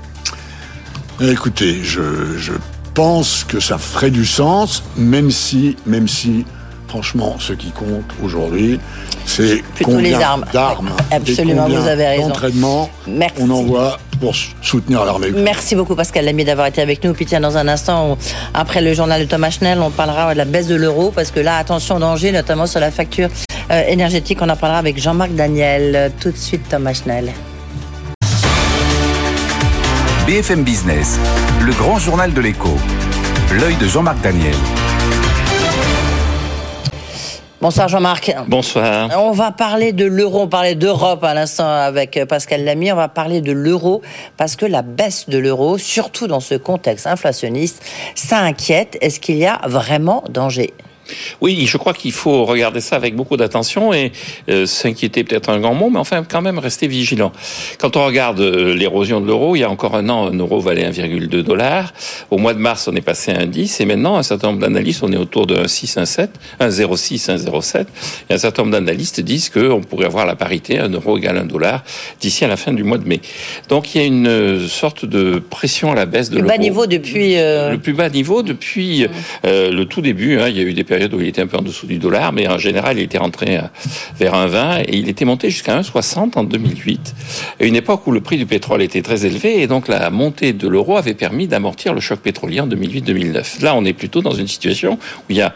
Écoutez, 1.21 1.80
je, 1.83 2.37
je 2.38 2.52
pense 2.95 3.45
que 3.45 3.61
ça 3.61 3.76
ferait 3.76 4.11
du 4.11 4.25
sens, 4.25 4.83
même 4.97 5.30
si, 5.30 5.76
même 5.85 6.09
si, 6.09 6.47
franchement, 6.88 7.37
ce 7.38 7.52
qui 7.52 7.73
compte 7.73 8.04
aujourd'hui, 8.25 8.80
c'est 9.26 9.62
combien 9.83 10.00
les 10.00 10.14
armes. 10.14 10.47
d'armes 10.50 10.92
absolument, 11.11 11.64
et 11.64 11.66
combien 11.66 11.80
vous 11.80 11.88
avez 11.88 12.07
raison. 12.07 12.28
d'entraînements 12.28 12.88
Merci. 13.07 13.35
on 13.38 13.50
envoie 13.50 13.99
pour 14.19 14.35
soutenir 14.62 15.04
l'armée. 15.04 15.28
Merci 15.30 15.75
beaucoup 15.76 15.95
Pascal 15.95 16.25
Lamy 16.25 16.45
d'avoir 16.45 16.66
été 16.69 16.80
avec 16.80 17.04
nous. 17.04 17.12
Puis 17.12 17.26
tiens, 17.26 17.40
dans 17.40 17.57
un 17.59 17.69
instant, 17.69 18.12
on- 18.12 18.19
après 18.54 18.80
le 18.80 18.95
journal 18.95 19.21
de 19.21 19.26
Thomas 19.26 19.50
Schnell, 19.50 19.78
on 19.80 19.90
parlera 19.90 20.33
de 20.33 20.38
la 20.38 20.45
baisse 20.47 20.66
de 20.69 20.75
l'euro 20.75 21.11
parce 21.14 21.30
que 21.30 21.40
là, 21.40 21.57
attention 21.59 21.99
danger, 22.00 22.33
notamment 22.33 22.66
sur 22.66 22.80
la 22.80 22.90
facture 22.90 23.28
euh, 23.71 23.83
énergétique. 23.89 24.39
On 24.41 24.49
en 24.49 24.57
parlera 24.57 24.79
avec 24.79 24.99
Jean-Marc 24.99 25.33
Daniel. 25.33 26.12
Tout 26.21 26.31
de 26.31 26.37
suite, 26.37 26.69
Thomas 26.69 26.95
Schnell. 26.95 27.31
BFM 30.27 30.62
Business, 30.62 31.19
le 31.61 31.73
grand 31.73 31.99
journal 31.99 32.33
de 32.33 32.41
l'écho. 32.41 32.77
L'œil 33.53 33.75
de 33.77 33.87
Jean-Marc 33.87 34.21
Daniel. 34.21 34.55
Bonsoir 37.61 37.89
Jean-Marc. 37.89 38.35
Bonsoir. 38.49 39.11
On 39.19 39.33
va 39.33 39.50
parler 39.50 39.93
de 39.93 40.07
l'euro, 40.07 40.43
on 40.43 40.49
parlait 40.49 40.77
d'Europe 40.77 41.23
à 41.25 41.35
l'instant 41.35 41.69
avec 41.69 42.17
euh, 42.17 42.25
Pascal 42.25 42.65
Lamy, 42.65 42.91
on 42.91 42.97
va 42.97 43.09
parler 43.09 43.43
de 43.43 43.53
l'euro 43.53 44.01
parce 44.38 44.57
que 44.57 44.64
la 44.64 44.81
baisse 44.81 45.29
de 45.29 45.37
l'euro, 45.37 45.77
surtout 45.77 46.27
dans 46.27 46.40
ce 46.40 46.55
contexte 46.55 47.07
inflationniste, 47.07 47.83
ça 48.14 48.38
inquiète. 48.38 48.97
Est-ce 49.03 49.21
qu'il 49.21 49.37
y 49.37 49.47
a 49.47 49.61
vraiment 49.66 50.25
danger? 50.31 50.73
Oui, 51.40 51.66
je 51.66 51.77
crois 51.77 51.92
qu'il 51.94 52.12
faut 52.12 52.44
regarder 52.44 52.81
ça 52.81 52.96
avec 52.96 53.14
beaucoup 53.16 53.37
d'attention 53.37 53.92
et 53.92 54.12
euh, 54.49 54.66
s'inquiéter 54.66 55.25
peut-être 55.25 55.49
un 55.51 55.59
grand 55.61 55.75
mot, 55.75 55.90
mais 55.90 55.99
enfin 55.99 56.25
quand 56.29 56.42
même 56.42 56.59
rester 56.59 56.87
vigilant. 56.87 57.33
Quand 57.79 57.96
on 57.96 58.05
regarde 58.07 58.40
euh, 58.40 58.75
l'érosion 58.75 59.20
de 59.20 59.27
l'euro, 59.27 59.57
il 59.57 59.61
y 59.61 59.64
a 59.64 59.70
encore 59.70 59.94
un 59.94 60.09
an, 60.09 60.29
un 60.33 60.37
euro 60.38 60.61
valait 60.61 60.88
1,2 60.90 61.27
dollar. 61.42 61.92
Au 62.31 62.38
mois 62.38 62.55
de 62.55 62.59
mars, 62.59 62.88
on 62.88 62.94
est 62.96 63.01
passé 63.01 63.33
à 63.33 63.44
1,10 63.44 63.83
et 63.83 63.87
maintenant, 63.87 64.16
un 64.16 64.23
certain 64.23 64.49
nombre 64.49 64.61
d'analystes, 64.61 65.03
on 65.03 65.12
est 65.12 65.16
autour 65.16 65.46
de 65.46 65.57
1,6, 65.57 65.99
1,7, 65.99 66.29
1,06, 66.61 67.31
1,07. 67.44 67.87
Et 68.29 68.35
un 68.35 68.38
certain 68.38 68.62
nombre 68.62 68.73
d'analystes 68.73 69.20
disent 69.20 69.49
qu'on 69.51 69.81
pourrait 69.81 70.07
avoir 70.07 70.27
la 70.27 70.37
parité, 70.37 70.79
un 70.79 70.88
euro 70.88 71.16
égale 71.18 71.38
un 71.38 71.44
dollar, 71.44 71.83
d'ici 72.20 72.44
à 72.44 72.49
la 72.49 72.57
fin 72.57 72.73
du 72.73 72.85
mois 72.85 72.99
de 72.99 73.09
mai. 73.09 73.20
Donc 73.68 73.94
il 73.94 74.01
y 74.01 74.05
a 74.05 74.07
une 74.07 74.27
euh, 74.29 74.68
sorte 74.68 75.05
de 75.05 75.38
pression 75.38 75.92
à 75.92 75.94
la 75.94 76.07
baisse 76.07 76.31
de 76.31 76.37
Le 76.37 76.42
l'euro. 76.42 76.53
bas 76.53 76.59
niveau 76.59 76.87
depuis... 76.87 77.37
euh, 77.38 77.70
Le 77.73 77.79
plus 77.79 77.92
bas 77.94 78.09
niveau 78.09 78.42
depuis 78.42 79.07
le 79.44 79.85
tout 79.85 80.01
début. 80.01 80.38
hein. 80.38 80.49
il 80.49 80.57
y 80.57 80.61
a 80.61 80.62
eu 80.62 80.73
des 80.75 80.85
périodes 80.85 81.00
où 81.13 81.21
il 81.21 81.29
était 81.29 81.43
un 81.43 81.47
peu 81.47 81.57
en 81.57 81.63
dessous 81.63 81.87
du 81.87 81.99
dollar, 81.99 82.33
mais 82.33 82.49
en 82.49 82.59
général, 82.59 82.99
il 82.99 83.03
était 83.03 83.19
rentré 83.19 83.59
euh, 83.59 83.63
vers 84.19 84.35
1,20 84.35 84.85
et 84.87 84.97
il 84.97 85.09
était 85.09 85.25
monté 85.25 85.51
jusqu'à 85.51 85.81
1,60 85.81 86.39
en 86.39 86.45
2008. 86.45 87.15
À 87.61 87.65
une 87.65 87.77
époque 87.77 88.07
où 88.07 88.13
le 88.13 88.21
prix 88.21 88.37
du 88.37 88.47
pétrole 88.47 88.83
était 88.83 89.03
très 89.03 89.27
élevé 89.27 89.63
et 89.63 89.67
donc 89.67 89.89
la 89.89 90.11
montée 90.11 90.53
de 90.53 90.69
l'euro 90.69 90.97
avait 90.97 91.15
permis 91.15 91.49
d'amortir 91.49 91.95
le 91.95 92.01
choc 92.01 92.21
pétrolier 92.21 92.61
en 92.61 92.69
2008-2009. 92.69 93.63
Là, 93.63 93.75
on 93.75 93.85
est 93.85 93.93
plutôt 93.93 94.23
dans 94.23 94.35
une 94.35 94.49
situation 94.49 94.95
où 94.95 95.25
il 95.31 95.37
y 95.37 95.43
a 95.43 95.55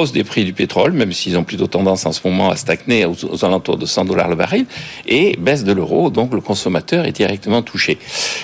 hausse 0.00 0.12
des 0.12 0.24
prix 0.24 0.44
du 0.44 0.52
pétrole, 0.52 0.92
même 0.92 1.12
s'ils 1.12 1.36
ont 1.36 1.44
plutôt 1.44 1.66
tendance 1.66 2.06
en 2.06 2.12
ce 2.12 2.20
moment 2.24 2.50
à 2.50 2.56
stagner 2.56 3.04
aux, 3.04 3.16
aux 3.24 3.44
alentours 3.44 3.76
de 3.76 3.86
100 3.86 4.06
dollars 4.06 4.28
le 4.28 4.36
baril, 4.36 4.66
et 5.06 5.36
baisse 5.38 5.64
de 5.64 5.72
l'euro, 5.72 6.10
donc 6.10 6.32
le 6.32 6.40
consommateur 6.40 7.04
est 7.04 7.12
directement 7.12 7.62
touché. 7.62 7.98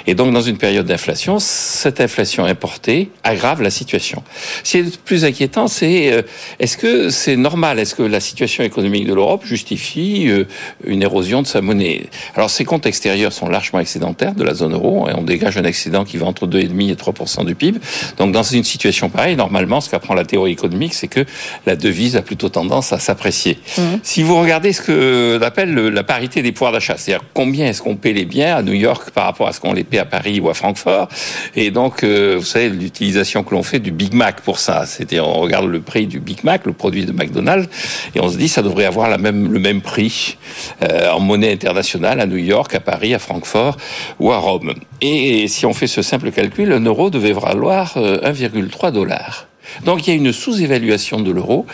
Et 0.07 0.15
donc 0.15 0.33
dans 0.33 0.41
une 0.41 0.59
période 0.59 0.87
d'inflation, 0.87 1.39
cette 1.39 2.01
inflation 2.01 2.45
importée 2.45 3.11
aggrave 3.25 3.63
la 3.63 3.71
situation. 3.71 4.23
Ce 4.63 4.73
qui 4.73 4.79
est 4.79 4.83
le 4.83 4.91
plus 5.05 5.25
inquiétant, 5.25 5.69
c'est 5.69 6.13
euh, 6.13 6.23
est-ce 6.59 6.77
que 6.77 7.11
c'est 7.11 7.37
normal, 7.37 7.79
est-ce 7.79 7.95
que 7.95 8.03
la 8.03 8.21
situation 8.21 8.63
économique 8.63 9.07
de 9.07 9.15
l'Europe 9.15 9.45
justifie 9.45 10.29
euh, 10.29 10.45
une 10.85 11.03
érosion 11.03 11.43
de 11.43 11.47
sa 11.47 11.61
monnaie? 11.61 12.07
Alors 12.35 12.51
ces 12.51 12.65
comptes 12.65 12.87
extérieurs 12.87 13.33
sont 13.33 13.49
largement 13.49 13.81
excédentaires 13.81 14.35
de 14.35 14.45
la 14.45 14.55
zone 14.55 14.75
euro, 14.75 15.09
et 15.09 15.13
on 15.15 15.23
dégage 15.23 15.57
un 15.57 15.65
excédent 15.65 16.05
qui 16.05 16.17
va 16.19 16.27
entre 16.27 16.47
2,5 16.47 16.93
et 16.93 16.97
3 16.97 17.45
du 17.45 17.55
PIB. 17.55 17.79
Donc 18.19 18.33
dans 18.33 18.43
une 18.43 18.65
situation 18.65 19.09
pareille, 19.09 19.37
normalement, 19.37 19.81
ce 19.81 19.91
qu'apprend 19.91 20.15
la 20.15 20.25
théorie 20.25 20.53
économique, 20.53 20.95
c'est 20.95 21.09
que 21.09 21.25
la 21.67 21.77
devise 21.77 22.17
a 22.17 22.23
plutôt 22.23 22.49
tendance 22.49 22.93
à 22.93 22.99
s'apprécier. 22.99 23.59
Si 24.03 24.23
vous 24.23 24.39
regardez 24.41 24.73
ce 24.73 24.83
que 24.83 25.39
l'appelle 25.41 25.73
le- 25.73 25.91
la 25.91 26.03
parité 26.05 26.43
des 26.43 26.53
pouvoirs 26.53 26.73
d'achat, 26.73 26.97
c'est-à-dire 26.97 27.25
combien 27.35 27.67
est-ce 27.67 27.83
qu'on 27.83 27.97
paie 27.97 28.13
les 28.13 28.25
biens 28.25 28.57
à 28.57 28.63
New 28.63 28.73
York 28.73 29.11
par 29.11 29.25
rapport 29.25 29.49
à 29.49 29.53
ce 29.53 29.61
qu'on 29.61 29.73
les 29.73 29.85
paie 29.85 29.99
à 29.99 30.05
Paris 30.05 30.41
ou 30.41 30.49
à 30.49 30.55
Francfort, 30.55 31.09
et 31.55 31.71
donc 31.71 32.03
euh, 32.05 32.37
vous 32.39 32.45
savez 32.45 32.69
l'utilisation 32.69 33.43
que 33.45 33.55
l'on 33.55 33.63
fait 33.63 33.79
du 33.81 33.91
Big 33.91 34.13
Mac 34.15 34.41
pour 34.43 34.59
ça, 34.59 34.87
c'était 34.87 35.21
on 35.21 35.35
regarde 35.35 35.67
le 35.67 35.81
prix 35.81 36.07
du 36.07 36.21
Big 36.21 36.45
Mac, 36.45 36.67
le 36.67 36.73
produit 36.73 37.05
de 37.05 37.13
McDonald's, 37.13 37.69
et 38.15 38.21
on 38.21 38.29
se 38.29 38.37
dit 38.37 38.49
ça 38.49 38.63
devrait 38.63 38.85
avoir 38.85 39.09
la 39.09 39.19
même 39.19 39.53
le 39.53 39.59
même 39.59 39.81
prix 39.81 40.37
euh, 40.83 41.11
en 41.11 41.21
monnaie 41.21 41.53
internationale 41.53 42.21
à 42.21 42.27
New 42.27 42.37
York, 42.37 42.75
à 42.75 42.81
Paris, 42.81 43.15
à 43.15 43.19
Francfort 43.19 43.77
ou 44.19 44.33
à 44.33 44.39
Rome. 44.39 44.75
Et 45.01 45.47
si 45.49 45.67
on 45.67 45.73
fait 45.75 45.87
ce 45.87 46.03
simple 46.03 46.31
calcul, 46.31 46.73
un 46.73 46.81
euro 46.85 47.11
devait 47.11 47.33
valoir 47.33 47.95
euh, 47.97 48.19
1,3 48.33 48.91
dollars. 48.93 49.47
Donc 49.85 50.07
il 50.07 50.11
y 50.11 50.13
a 50.13 50.17
une 50.17 50.33
sous-évaluation 50.33 51.21
de 51.21 51.31
l'euro 51.31 51.67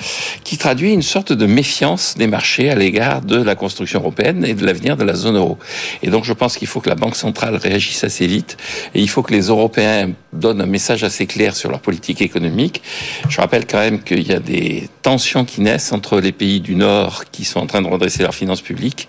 qui 0.45 0.59
traduit 0.59 0.93
une 0.93 1.03
sorte 1.03 1.33
de 1.33 1.47
méfiance 1.47 2.15
des 2.17 2.27
marchés 2.27 2.71
à 2.71 2.75
l'égard 2.75 3.23
de 3.23 3.37
la 3.37 3.55
construction 3.55 4.01
européenne 4.01 4.45
et 4.45 4.55
de 4.55 4.65
l'avenir 4.65 4.97
de 4.97 5.05
la 5.05 5.15
zone 5.15 5.37
euro. 5.37 5.59
Et 6.03 6.11
donc 6.11 6.25
je 6.25 6.33
pense 6.33 6.57
qu'il 6.57 6.69
faut 6.69 6.81
que 6.81 6.89
la 6.89 6.95
Banque 6.95 7.17
centrale 7.17 7.57
réagisse 7.57 8.05
assez 8.05 8.27
vite 8.27 8.57
et 8.95 9.01
il 9.01 9.09
faut 9.09 9.23
que 9.23 9.33
les 9.33 9.49
Européens 9.49 10.11
donnent 10.33 10.61
un 10.61 10.67
message 10.67 11.05
assez 11.05 11.27
clair 11.27 11.55
sur 11.55 11.71
leur 11.71 11.81
politique 11.81 12.23
économique. 12.23 12.83
Je 13.29 13.41
rappelle 13.41 13.67
quand 13.67 13.79
même 13.79 14.03
qu'il 14.03 14.27
y 14.27 14.33
a 14.33 14.41
des 14.41 14.89
tensions 15.03 15.45
qui 15.45 15.61
naissent 15.61 15.93
entre 15.93 16.21
les 16.21 16.33
pays 16.33 16.61
du 16.61 16.75
Nord 16.75 17.25
qui 17.31 17.45
sont 17.45 17.61
en 17.61 17.67
train 17.67 17.83
de 17.83 17.89
redresser 17.89 18.23
leurs 18.23 18.35
finances 18.35 18.63
publiques 18.63 19.09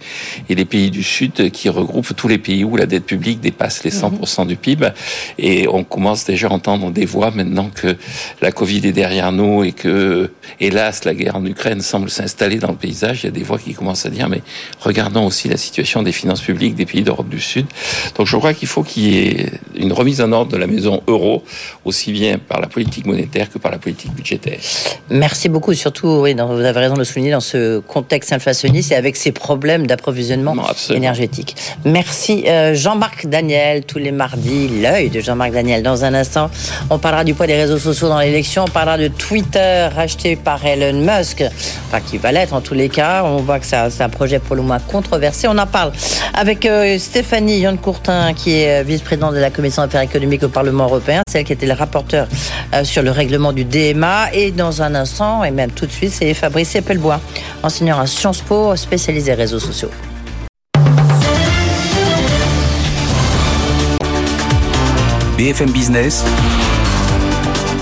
et 0.49 0.55
les 0.55 0.65
pays 0.65 0.91
du 0.91 1.03
Sud 1.03 1.51
qui 1.51 1.69
regroupent 1.69 2.15
tous 2.15 2.27
les 2.27 2.37
pays 2.37 2.63
où 2.63 2.75
la 2.75 2.85
dette 2.85 3.05
publique 3.05 3.39
dépasse 3.39 3.83
les 3.83 3.91
100% 3.91 4.47
du 4.47 4.55
PIB. 4.55 4.89
Et 5.37 5.67
on 5.67 5.83
commence 5.83 6.25
déjà 6.25 6.47
à 6.47 6.51
entendre 6.51 6.91
des 6.91 7.05
voix 7.05 7.31
maintenant 7.31 7.69
que 7.73 7.95
la 8.41 8.51
Covid 8.51 8.72
Covid 8.73 8.87
est 8.87 8.91
derrière 8.91 9.31
nous 9.31 9.63
et 9.63 9.71
que, 9.71 10.31
hélas, 10.59 11.05
la 11.05 11.13
guerre 11.13 11.35
en 11.35 11.45
Ukraine 11.45 11.81
semble 11.81 12.09
s'installer 12.09 12.57
dans 12.57 12.69
le 12.69 12.75
paysage, 12.75 13.19
il 13.21 13.25
y 13.27 13.29
a 13.29 13.31
des 13.31 13.43
voix 13.43 13.59
qui 13.59 13.73
commencent 13.73 14.05
à 14.05 14.09
dire, 14.09 14.27
mais 14.29 14.41
regardons 14.79 15.27
aussi 15.27 15.47
la 15.47 15.57
situation 15.57 16.01
des 16.01 16.11
finances 16.11 16.41
publiques 16.41 16.73
des 16.73 16.85
pays 16.87 17.03
d'Europe 17.03 17.29
du 17.29 17.39
Sud. 17.39 17.67
Donc 18.15 18.25
je 18.25 18.35
crois 18.35 18.53
qu'il 18.53 18.67
faut 18.67 18.81
qu'il 18.81 19.03
y 19.03 19.17
ait 19.17 19.51
une 19.75 19.93
remise 19.93 20.21
en 20.21 20.31
ordre 20.31 20.51
de 20.51 20.57
la 20.57 20.65
maison 20.65 21.03
euro, 21.07 21.43
aussi 21.85 22.11
bien 22.11 22.39
par 22.39 22.61
la 22.61 22.67
politique 22.67 23.05
monétaire 23.05 23.51
que 23.51 23.59
par 23.59 23.71
la 23.71 23.77
politique 23.77 24.11
budgétaire. 24.13 24.59
Merci 25.09 25.49
beaucoup, 25.49 25.73
surtout, 25.73 26.21
oui, 26.23 26.33
vous 26.33 26.39
avez 26.39 26.79
raison 26.79 26.95
de 26.95 26.99
le 26.99 27.05
souligner, 27.05 27.31
dans 27.31 27.41
ce 27.41 27.79
contexte 27.79 28.33
inflationniste 28.33 28.91
et 28.91 28.95
avec 28.95 29.15
ces 29.15 29.31
problèmes 29.31 29.85
d'approvisionnement 29.85 30.55
énergétique. 30.89 31.55
Merci 31.85 32.45
euh, 32.47 32.73
Jean-Marc 32.73 33.27
Daniel, 33.27 33.85
tous 33.85 33.99
les 33.99 34.11
mardis, 34.11 34.67
l'œil 34.81 35.09
de 35.09 35.19
Jean-Marc 35.19 35.51
Daniel. 35.51 35.83
Dans 35.83 36.05
un 36.05 36.13
instant, 36.15 36.49
on 36.89 36.97
parlera 36.97 37.23
du 37.23 37.35
poids 37.35 37.45
des 37.45 37.55
réseaux 37.55 37.77
sociaux 37.77 38.07
dans 38.07 38.19
l'élection, 38.19 38.62
on 38.63 38.67
parlera 38.67 38.97
de 38.97 39.07
Twitter 39.09 39.89
racheté 39.93 40.35
par 40.35 40.65
Elon 40.65 40.99
Musk, 40.99 41.43
qui 42.07 42.17
va 42.17 42.31
l'être 42.31 42.53
en 42.53 42.61
tous 42.61 42.73
les 42.73 42.89
cas. 42.89 43.23
On 43.23 43.37
voit 43.37 43.59
que 43.59 43.65
c'est 43.65 44.01
un 44.01 44.09
projet 44.09 44.39
pour 44.39 44.55
le 44.55 44.61
moins 44.61 44.79
controversé. 44.79 45.47
On 45.47 45.57
en 45.57 45.67
parle 45.67 45.91
avec 46.33 46.65
euh, 46.65 46.97
Stéphanie 46.97 47.59
Yann 47.59 47.77
Courtin, 47.77 48.33
qui 48.33 48.53
est 48.53 48.81
euh, 48.81 48.83
vice-présidente 48.83 49.35
de 49.35 49.39
la 49.39 49.49
Commission 49.49 49.81
d'affaires 49.83 50.01
économiques 50.01 50.43
au 50.43 50.49
Parlement 50.49 50.85
européen, 50.85 51.21
celle 51.29 51.43
qui 51.43 51.53
était 51.53 51.65
le 51.65 51.73
rapporteur 51.73 52.27
sur 52.83 53.03
le 53.03 53.11
règlement 53.11 53.53
du 53.53 53.65
DMA. 53.65 54.33
Et 54.33 54.51
dans 54.51 54.81
un 54.81 54.95
instant, 54.95 55.43
et 55.43 55.51
même 55.51 55.71
tout 55.71 55.85
de 55.85 55.91
suite, 55.91 56.11
c'est 56.11 56.33
Fabrice 56.33 56.75
Eppelbois, 56.75 57.19
enseignant 57.61 57.99
à 57.99 58.07
Sciences 58.07 58.41
Po, 58.41 58.75
spécialisé 58.75 59.33
réseaux 59.33 59.59
sociaux. 59.59 59.89
BFM 65.37 65.71
Business, 65.71 66.23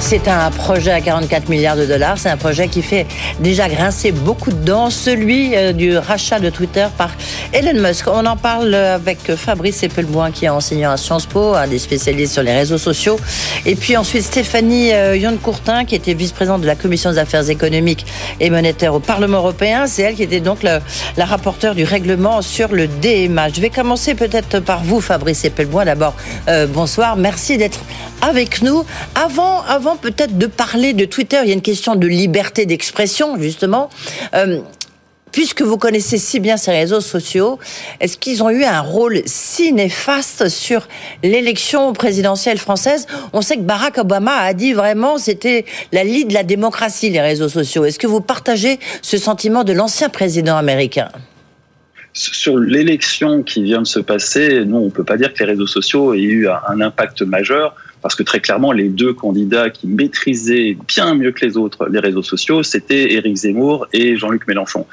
C'est 0.00 0.28
un 0.28 0.50
projet 0.50 0.92
à 0.92 1.00
44 1.00 1.48
milliards 1.48 1.76
de 1.76 1.84
dollars. 1.84 2.16
C'est 2.18 2.30
un 2.30 2.36
projet 2.36 2.68
qui 2.68 2.82
fait 2.82 3.06
déjà 3.40 3.68
grincer 3.68 4.12
beaucoup 4.12 4.50
de 4.50 4.64
dents, 4.64 4.90
celui 4.90 5.54
euh, 5.54 5.72
du 5.72 5.98
rachat 5.98 6.40
de 6.40 6.48
Twitter 6.50 6.86
par 6.96 7.10
Elon 7.52 7.80
Musk. 7.80 8.06
On 8.06 8.24
en 8.24 8.36
parle 8.36 8.74
avec 8.74 9.34
Fabrice 9.34 9.82
Eppelboin, 9.82 10.30
qui 10.30 10.46
est 10.46 10.48
enseignant 10.48 10.92
à 10.92 10.96
Sciences 10.96 11.26
Po, 11.26 11.54
un 11.54 11.66
des 11.66 11.78
spécialistes 11.78 12.32
sur 12.32 12.42
les 12.42 12.54
réseaux 12.54 12.78
sociaux. 12.78 13.18
Et 13.66 13.74
puis 13.74 13.96
ensuite 13.96 14.22
Stéphanie 14.22 14.92
euh, 14.94 15.16
Yon-Courtin, 15.16 15.84
qui 15.84 15.94
était 15.94 16.14
vice-présidente 16.14 16.62
de 16.62 16.66
la 16.66 16.76
Commission 16.76 17.10
des 17.10 17.18
affaires 17.18 17.48
économiques 17.50 18.06
et 18.40 18.48
monétaires 18.48 18.94
au 18.94 19.00
Parlement 19.00 19.38
européen. 19.38 19.86
C'est 19.86 20.02
elle 20.02 20.14
qui 20.14 20.22
était 20.22 20.40
donc 20.40 20.62
la 20.62 20.80
rapporteure 21.18 21.74
du 21.74 21.84
règlement 21.84 22.40
sur 22.40 22.72
le 22.72 22.86
DMA. 22.86 23.50
Je 23.50 23.60
vais 23.60 23.70
commencer 23.70 24.14
peut-être 24.14 24.60
par 24.60 24.82
vous, 24.84 25.00
Fabrice 25.00 25.44
Eppelboin. 25.44 25.84
D'abord, 25.84 26.14
euh, 26.48 26.66
bonsoir. 26.66 27.16
Merci 27.16 27.58
d'être 27.58 27.80
avec 28.22 28.62
nous. 28.62 28.84
Avant, 29.14 29.62
avant 29.62 29.96
peut-être 29.96 30.38
de 30.38 30.46
parler 30.46 30.92
de 30.92 31.04
Twitter, 31.04 31.38
il 31.42 31.48
y 31.48 31.52
a 31.52 31.54
une 31.54 31.62
question 31.62 31.94
de 31.94 32.06
liberté 32.06 32.66
d'expression, 32.66 33.40
justement. 33.40 33.90
Euh, 34.34 34.60
puisque 35.32 35.62
vous 35.62 35.78
connaissez 35.78 36.18
si 36.18 36.40
bien 36.40 36.56
ces 36.56 36.72
réseaux 36.72 37.00
sociaux, 37.00 37.58
est-ce 38.00 38.18
qu'ils 38.18 38.42
ont 38.42 38.50
eu 38.50 38.64
un 38.64 38.80
rôle 38.80 39.20
si 39.26 39.72
néfaste 39.72 40.48
sur 40.48 40.88
l'élection 41.22 41.92
présidentielle 41.92 42.58
française? 42.58 43.06
On 43.32 43.42
sait 43.42 43.56
que 43.56 43.62
Barack 43.62 43.98
Obama 43.98 44.36
a 44.36 44.54
dit 44.54 44.72
vraiment 44.72 45.18
c'était 45.18 45.64
la 45.92 46.04
lie 46.04 46.24
de 46.24 46.34
la 46.34 46.42
démocratie, 46.42 47.10
les 47.10 47.20
réseaux 47.20 47.48
sociaux. 47.48 47.84
Est-ce 47.84 47.98
que 47.98 48.06
vous 48.06 48.20
partagez 48.20 48.78
ce 49.02 49.16
sentiment 49.16 49.64
de 49.64 49.72
l'ancien 49.72 50.08
président 50.08 50.56
américain? 50.56 51.08
Sur 52.14 52.58
l'élection 52.58 53.42
qui 53.44 53.62
vient 53.62 53.82
de 53.82 53.86
se 53.86 54.00
passer, 54.00 54.64
non, 54.64 54.78
on 54.78 54.84
ne 54.86 54.90
peut 54.90 55.04
pas 55.04 55.16
dire 55.16 55.32
que 55.32 55.38
les 55.38 55.50
réseaux 55.50 55.68
sociaux 55.68 56.14
aient 56.14 56.20
eu 56.20 56.48
un 56.48 56.80
impact 56.80 57.22
majeur 57.22 57.76
parce 58.02 58.14
que 58.14 58.22
très 58.22 58.40
clairement, 58.40 58.72
les 58.72 58.88
deux 58.88 59.12
candidats 59.12 59.70
qui 59.70 59.86
maîtrisaient 59.86 60.76
bien 60.86 61.14
mieux 61.14 61.32
que 61.32 61.44
les 61.44 61.56
autres 61.56 61.88
les 61.88 61.98
réseaux 61.98 62.22
sociaux, 62.22 62.62
c'était 62.62 63.12
Éric 63.12 63.36
Zemmour 63.36 63.86
et 63.92 64.16
Jean-Luc 64.16 64.46
Mélenchon. 64.46 64.86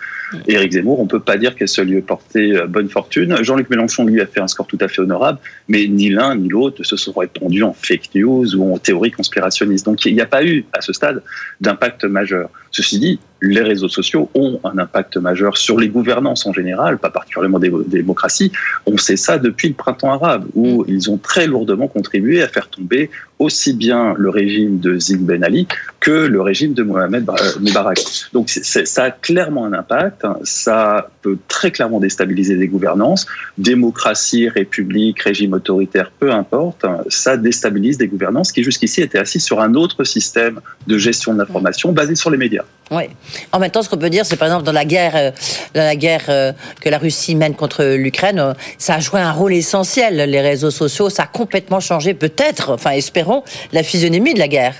Éric 0.48 0.74
Zemmour, 0.74 1.00
on 1.00 1.08
peut 1.08 1.20
pas 1.20 1.38
dire 1.38 1.56
qu'elle 1.56 1.68
se 1.68 1.82
lui 1.82 1.98
ait 1.98 2.02
porté 2.02 2.56
euh, 2.56 2.68
bonne 2.68 2.90
fortune. 2.90 3.36
Jean-Luc 3.42 3.70
Mélenchon, 3.70 4.06
lui, 4.06 4.22
a 4.22 4.26
fait 4.26 4.40
un 4.40 4.48
score 4.48 4.68
tout 4.68 4.78
à 4.82 4.88
fait 4.88 5.02
honorable, 5.02 5.40
mais 5.68 5.88
ni 5.88 6.10
l'un 6.10 6.36
ni 6.36 6.50
l'autre 6.50 6.84
se 6.84 6.98
sont 6.98 7.14
répandus 7.14 7.64
en 7.64 7.74
fake 7.74 8.10
news 8.16 8.56
ou 8.56 8.74
en 8.74 8.78
théorie 8.78 9.12
conspirationniste. 9.12 9.86
Donc 9.86 10.06
il 10.06 10.14
n'y 10.14 10.22
a 10.22 10.26
pas 10.26 10.44
eu, 10.44 10.66
à 10.74 10.82
ce 10.82 10.94
stade, 10.94 11.22
d'impact 11.62 12.06
majeur. 12.06 12.50
Ceci 12.72 13.00
dit, 13.00 13.20
les 13.42 13.62
réseaux 13.62 13.88
sociaux 13.88 14.30
ont 14.34 14.60
un 14.64 14.78
impact 14.78 15.18
majeur 15.18 15.58
sur 15.58 15.80
les 15.80 15.90
gouvernances 15.90 16.46
en 16.46 16.54
général, 16.54 16.98
pas 16.98 17.10
particulièrement 17.10 17.60
des 17.60 17.72
démocraties. 17.88 18.52
On 18.86 18.98
sait 18.98 19.18
ça 19.18 19.38
depuis 19.38 19.70
le 19.70 19.74
printemps 19.76 20.12
arabe, 20.12 20.46
où 20.56 20.84
mm. 20.84 20.86
ils 20.88 21.12
ont 21.12 21.18
très 21.18 21.48
lourdement 21.48 21.88
contribué 21.88 22.42
à 22.42 22.48
faire 22.48 22.70
tomber 22.70 23.10
aussi 23.40 23.74
bien 23.74 24.14
le 24.18 24.30
régime 24.30 24.80
de 24.80 24.98
Zine 24.98 25.26
Ben 25.26 25.44
Ali 25.44 25.68
que 26.00 26.12
le 26.12 26.42
régime 26.42 26.74
de 26.74 26.84
Mohamed 26.84 27.26
Moubarak. 27.60 28.00
Donc 28.32 28.50
ça 28.50 29.04
a 29.04 29.12
clairement 29.12 29.66
un 29.66 29.74
impact, 29.74 30.26
ça 30.44 31.10
peut 31.22 31.38
très 31.48 31.72
clairement 31.72 32.00
déstabiliser 32.00 32.56
des 32.56 32.68
gouvernances, 32.68 33.26
démocratie, 33.58 34.48
république, 34.48 35.22
régime 35.22 35.54
autoritaire, 35.54 36.12
peu 36.20 36.32
importe, 36.32 36.86
ça 37.10 37.36
déstabilise 37.36 37.98
des 37.98 38.08
gouvernances 38.08 38.52
qui 38.52 38.64
jusqu'ici 38.64 39.02
étaient 39.02 39.18
assises 39.18 39.44
sur 39.44 39.60
un 39.60 39.74
autre 39.74 40.04
système 40.04 40.62
de 40.88 40.98
gestion 40.98 41.34
de 41.34 41.40
l'information 41.40 41.92
basé 41.92 42.16
sur 42.16 42.30
les 42.30 42.38
médias. 42.38 42.64
Oui. 42.92 43.04
En 43.52 43.58
même 43.58 43.72
temps, 43.72 43.82
ce 43.82 43.90
qu'on 43.90 43.98
peut 43.98 44.12
dire, 44.12 44.26
c'est 44.26 44.38
par 44.38 44.48
exemple 44.48 44.64
dans 44.64 44.72
la 44.72 44.86
guerre, 44.86 45.16
euh, 45.16 45.32
dans 45.74 45.82
la 45.82 45.96
guerre 45.96 46.26
euh, 46.30 46.52
que 46.82 46.90
la 46.90 47.00
Russie 47.00 47.34
mène 47.34 47.56
contre 47.56 47.84
l'Ukraine, 47.84 48.40
euh, 48.40 48.54
ça 48.78 48.96
a 48.96 49.00
joué 49.00 49.20
un 49.20 49.32
rôle 49.32 49.54
essentiel. 49.54 50.30
Les 50.30 50.42
réseaux 50.42 50.70
sociaux, 50.70 51.10
ça 51.10 51.24
a 51.24 51.26
complètement 51.26 51.80
changé, 51.80 52.14
peut-être, 52.14 52.72
enfin 52.72 52.92
espérons, 52.92 53.25
la 53.72 53.84
physionomie 53.84 54.34
de 54.34 54.40
la 54.40 54.48
guerre. 54.48 54.76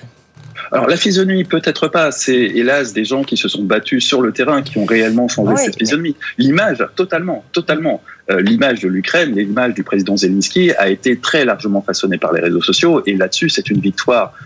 Alors 0.72 0.88
la 0.88 0.98
physionomie, 0.98 1.44
peut-être 1.44 1.88
pas. 1.88 2.12
C'est 2.12 2.34
hélas 2.34 2.94
des 2.94 3.06
gens 3.06 3.24
qui 3.24 3.38
se 3.38 3.48
sont 3.48 3.64
battus 3.64 4.04
sur 4.04 4.22
le 4.22 4.32
terrain 4.32 4.62
qui 4.64 4.78
ont 4.78 4.86
réellement 4.86 5.28
changé 5.28 5.56
cette 5.58 5.78
physionomie. 5.78 6.16
L'image, 6.38 6.84
totalement, 6.96 7.44
totalement. 7.52 8.02
l'image 8.30 8.80
de 8.80 8.88
l'Ukraine, 8.88 9.36
l'image 9.36 9.76
du 9.76 9.84
président 9.84 10.18
Zelensky 10.18 10.72
a 10.74 10.90
été 10.90 11.18
très 11.18 11.46
largement 11.46 11.82
façonnée 11.82 12.18
par 12.18 12.34
les 12.34 12.42
réseaux 12.42 12.62
sociaux. 12.62 13.04
Et 13.06 13.16
là-dessus, 13.16 13.50
c'est 13.50 13.70
une 13.70 13.80
victoire 13.80 14.34
euh, 14.34 14.40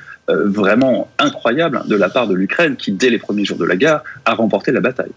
vraiment 0.45 1.07
incroyable 1.17 1.83
de 1.85 1.95
la 1.95 2.09
part 2.09 2.27
de 2.27 2.33
l'Ukraine 2.33 2.75
qui, 2.75 2.91
dès 2.91 3.09
les 3.09 3.19
premiers 3.19 3.45
jours 3.45 3.57
de 3.57 3.65
la 3.65 3.75
guerre, 3.75 4.01
a 4.25 4.33
remporté 4.33 4.71
la 4.71 4.79
bataille. 4.79 5.11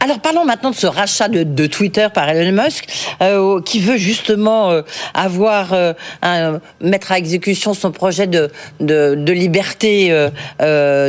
Alors 0.00 0.20
parlons 0.20 0.44
maintenant 0.44 0.70
de 0.70 0.76
ce 0.76 0.86
rachat 0.86 1.28
de, 1.28 1.66
Twitter 1.66 2.08
par 2.12 2.28
Elon 2.28 2.62
Musk, 2.62 2.86
euh, 3.20 3.60
qui 3.62 3.80
veut 3.80 3.96
justement 3.96 4.70
euh, 4.70 4.82
avoir 5.14 5.74
un, 6.22 6.60
mettre 6.80 7.12
à 7.12 7.18
exécution 7.18 7.74
son 7.74 7.92
projet 7.92 8.26
de, 8.26 8.50
de, 8.80 9.32
liberté 9.32 10.28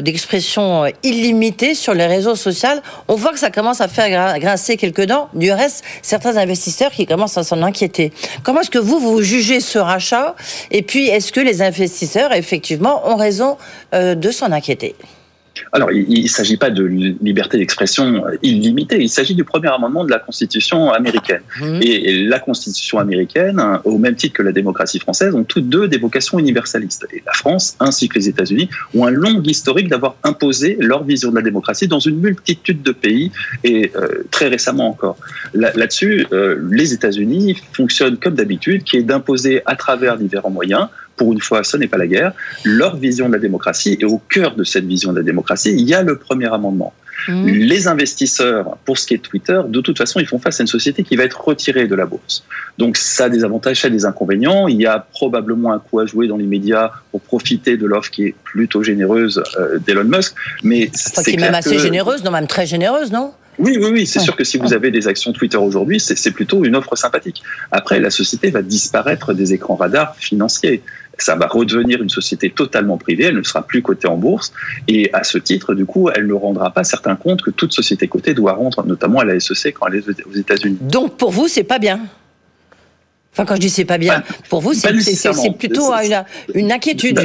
d'expression 0.02 0.86
illimitée 1.04 1.74
sur 1.74 1.94
les 1.94 2.06
réseaux 2.06 2.36
sociaux. 2.36 2.60
On 3.08 3.16
voit 3.16 3.32
que 3.32 3.40
ça 3.40 3.52
commence 3.52 3.82
à 3.82 3.88
faire 3.88 4.40
grincer 4.40 4.78
quelques 4.78 5.06
dents. 5.06 5.30
Du 5.34 5.52
reste, 5.52 5.84
certains 6.02 6.38
investisseurs 6.38 6.92
qui 6.92 7.06
commencent 7.06 7.38
à 7.38 7.44
s'en 7.44 7.62
inquiéter. 7.62 8.12
Comment 8.44 8.62
est-ce 8.62 8.70
que 8.70 8.80
vous, 8.80 9.00
vous 9.00 9.22
jugez 9.22 9.60
ce 9.60 9.80
rachat? 9.80 10.36
Et 10.72 10.82
puis, 10.82 11.08
est-ce 11.08 11.32
que 11.32 11.40
les 11.40 11.62
investisseurs, 11.62 12.34
effectivement, 12.34 13.10
ont 13.10 13.16
raison? 13.16 13.29
Euh, 13.94 14.16
de 14.16 14.32
s'en 14.32 14.52
inquiéter. 14.52 14.96
Alors, 15.72 15.92
il 15.92 16.24
ne 16.24 16.28
s'agit 16.28 16.58
pas 16.58 16.70
de 16.70 16.84
liberté 16.84 17.58
d'expression 17.58 18.24
illimitée, 18.42 19.02
il 19.02 19.10
s'agit 19.10 19.36
du 19.36 19.44
premier 19.44 19.70
amendement 19.70 20.04
de 20.04 20.10
la 20.10 20.20
Constitution 20.20 20.92
américaine. 20.92 21.42
Mmh. 21.60 21.80
Et 21.82 22.24
la 22.24 22.40
Constitution 22.40 23.00
américaine, 23.00 23.62
au 23.84 23.98
même 23.98 24.16
titre 24.16 24.36
que 24.36 24.44
la 24.44 24.52
démocratie 24.52 25.00
française, 25.00 25.36
ont 25.36 25.44
toutes 25.44 25.70
deux 25.70 25.88
des 25.88 25.98
vocations 25.98 26.40
universalistes. 26.40 27.06
Et 27.14 27.22
la 27.26 27.34
France, 27.34 27.76
ainsi 27.80 28.10
que 28.10 28.18
les 28.18 28.30
États-Unis, 28.30 28.70
ont 28.96 29.06
un 29.06 29.12
long 29.12 29.42
historique 29.44 29.90
d'avoir 29.90 30.16
imposé 30.24 30.78
leur 30.80 31.04
vision 31.04 31.30
de 31.32 31.36
la 31.36 31.42
démocratie 31.42 31.88
dans 31.88 32.00
une 32.00 32.20
multitude 32.20 32.82
de 32.82 32.92
pays, 32.92 33.32
et 33.64 33.92
euh, 33.96 34.24
très 34.32 34.48
récemment 34.48 34.90
encore. 34.90 35.18
Là-dessus, 35.54 36.26
euh, 36.32 36.58
les 36.72 36.94
États-Unis 36.94 37.62
fonctionnent 37.74 38.18
comme 38.18 38.36
d'habitude, 38.36 38.84
qui 38.84 38.98
est 38.98 39.04
d'imposer 39.04 39.62
à 39.66 39.76
travers 39.76 40.18
différents 40.18 40.50
moyens 40.50 40.88
pour 41.20 41.34
une 41.34 41.42
fois, 41.42 41.64
ce 41.66 41.76
n'est 41.76 41.90
pas 41.90 41.98
la 41.98 42.08
guerre, 42.08 42.32
leur 42.64 42.96
vision 42.96 43.28
de 43.28 43.34
la 43.34 43.40
démocratie. 43.40 43.98
Et 44.00 44.06
au 44.06 44.18
cœur 44.18 44.56
de 44.56 44.64
cette 44.64 44.86
vision 44.86 45.12
de 45.12 45.18
la 45.18 45.24
démocratie, 45.24 45.72
il 45.72 45.88
y 45.88 45.94
a 45.94 46.02
le 46.02 46.18
premier 46.18 46.52
amendement. 46.52 46.94
Mmh. 47.28 47.48
Les 47.48 47.88
investisseurs, 47.90 48.78
pour 48.86 48.98
ce 48.98 49.06
qui 49.06 49.16
est 49.16 49.18
de 49.18 49.22
Twitter, 49.22 49.60
de 49.68 49.82
toute 49.82 49.98
façon, 49.98 50.22
ils 50.22 50.26
font 50.26 50.40
face 50.40 50.62
à 50.62 50.64
une 50.64 50.68
société 50.68 51.04
qui 51.04 51.18
va 51.18 51.26
être 51.26 51.42
retirée 51.42 51.88
de 51.88 51.96
la 51.96 52.06
bourse. 52.06 52.46
Donc 52.78 52.96
ça 52.96 53.26
a 53.26 53.30
des 53.30 53.44
avantages, 53.44 53.82
ça 53.82 53.88
a 53.88 53.92
des 53.92 54.06
inconvénients. 54.06 54.70
Il 54.70 54.78
y 54.78 54.86
a 54.86 55.06
probablement 55.12 55.74
un 55.74 55.80
coup 55.80 56.00
à 56.00 56.06
jouer 56.06 56.28
dans 56.30 56.38
les 56.38 56.46
médias 56.46 56.92
pour 57.12 57.20
profiter 57.20 57.76
de 57.76 57.86
l'offre 57.86 58.10
qui 58.10 58.28
est 58.28 58.36
plutôt 58.46 58.82
généreuse 58.82 59.44
euh, 59.60 59.78
d'Elon 59.86 60.06
Musk. 60.06 60.34
Mais 60.64 60.90
c'est 60.94 61.36
même 61.36 61.54
assez 61.54 61.78
généreuse, 61.78 62.24
non 62.24 62.32
même 62.32 62.48
très 62.48 62.66
généreuse, 62.66 63.12
non? 63.12 63.34
Oui, 63.60 63.78
oui, 63.78 63.90
oui, 63.92 64.08
c'est 64.08 64.20
sûr 64.20 64.38
que 64.38 64.46
si 64.46 64.58
vous 64.58 64.74
avez 64.74 64.90
des 64.90 65.10
actions 65.10 65.34
Twitter 65.34 65.58
aujourd'hui, 65.58 66.00
c'est 66.00 66.32
plutôt 66.32 66.64
une 66.64 66.78
offre 66.78 66.96
sympathique. 66.96 67.44
Après, 67.72 68.00
la 68.00 68.10
société 68.10 68.52
va 68.52 68.62
disparaître 68.62 69.34
des 69.34 69.54
écrans 69.54 69.76
radars 69.76 70.16
financiers 70.16 70.82
ça 71.24 71.36
va 71.36 71.48
redevenir 71.48 72.02
une 72.02 72.10
société 72.10 72.50
totalement 72.50 72.98
privée, 72.98 73.26
elle 73.26 73.38
ne 73.38 73.44
sera 73.44 73.62
plus 73.66 73.82
cotée 73.82 74.08
en 74.08 74.18
bourse, 74.18 74.54
et 74.88 75.10
à 75.14 75.24
ce 75.24 75.38
titre, 75.38 75.74
du 75.74 75.86
coup, 75.86 76.10
elle 76.10 76.28
ne 76.28 76.34
rendra 76.34 76.72
pas 76.72 76.84
certains 76.84 77.16
comptes 77.16 77.42
que 77.42 77.52
toute 77.52 77.74
société 77.74 78.08
cotée 78.08 78.34
doit 78.34 78.54
rendre, 78.54 78.86
notamment 78.86 79.20
à 79.20 79.26
la 79.26 79.40
SEC 79.40 79.74
quand 79.74 79.88
elle 79.88 79.96
est 79.96 80.26
aux 80.26 80.34
États-Unis. 80.34 80.78
Donc 80.82 81.18
pour 81.18 81.32
vous, 81.32 81.48
c'est 81.48 81.64
pas 81.64 81.80
bien 81.80 82.00
Enfin, 83.32 83.46
quand 83.46 83.56
je 83.56 83.62
dis 83.62 83.70
c'est 83.70 83.86
pas 83.86 84.00
bien, 84.00 84.24
pour 84.50 84.60
vous, 84.60 84.74
c'est 84.74 84.92
plutôt 85.58 85.94
une, 85.94 86.26
une 86.56 86.72
inquiétude. 86.72 87.20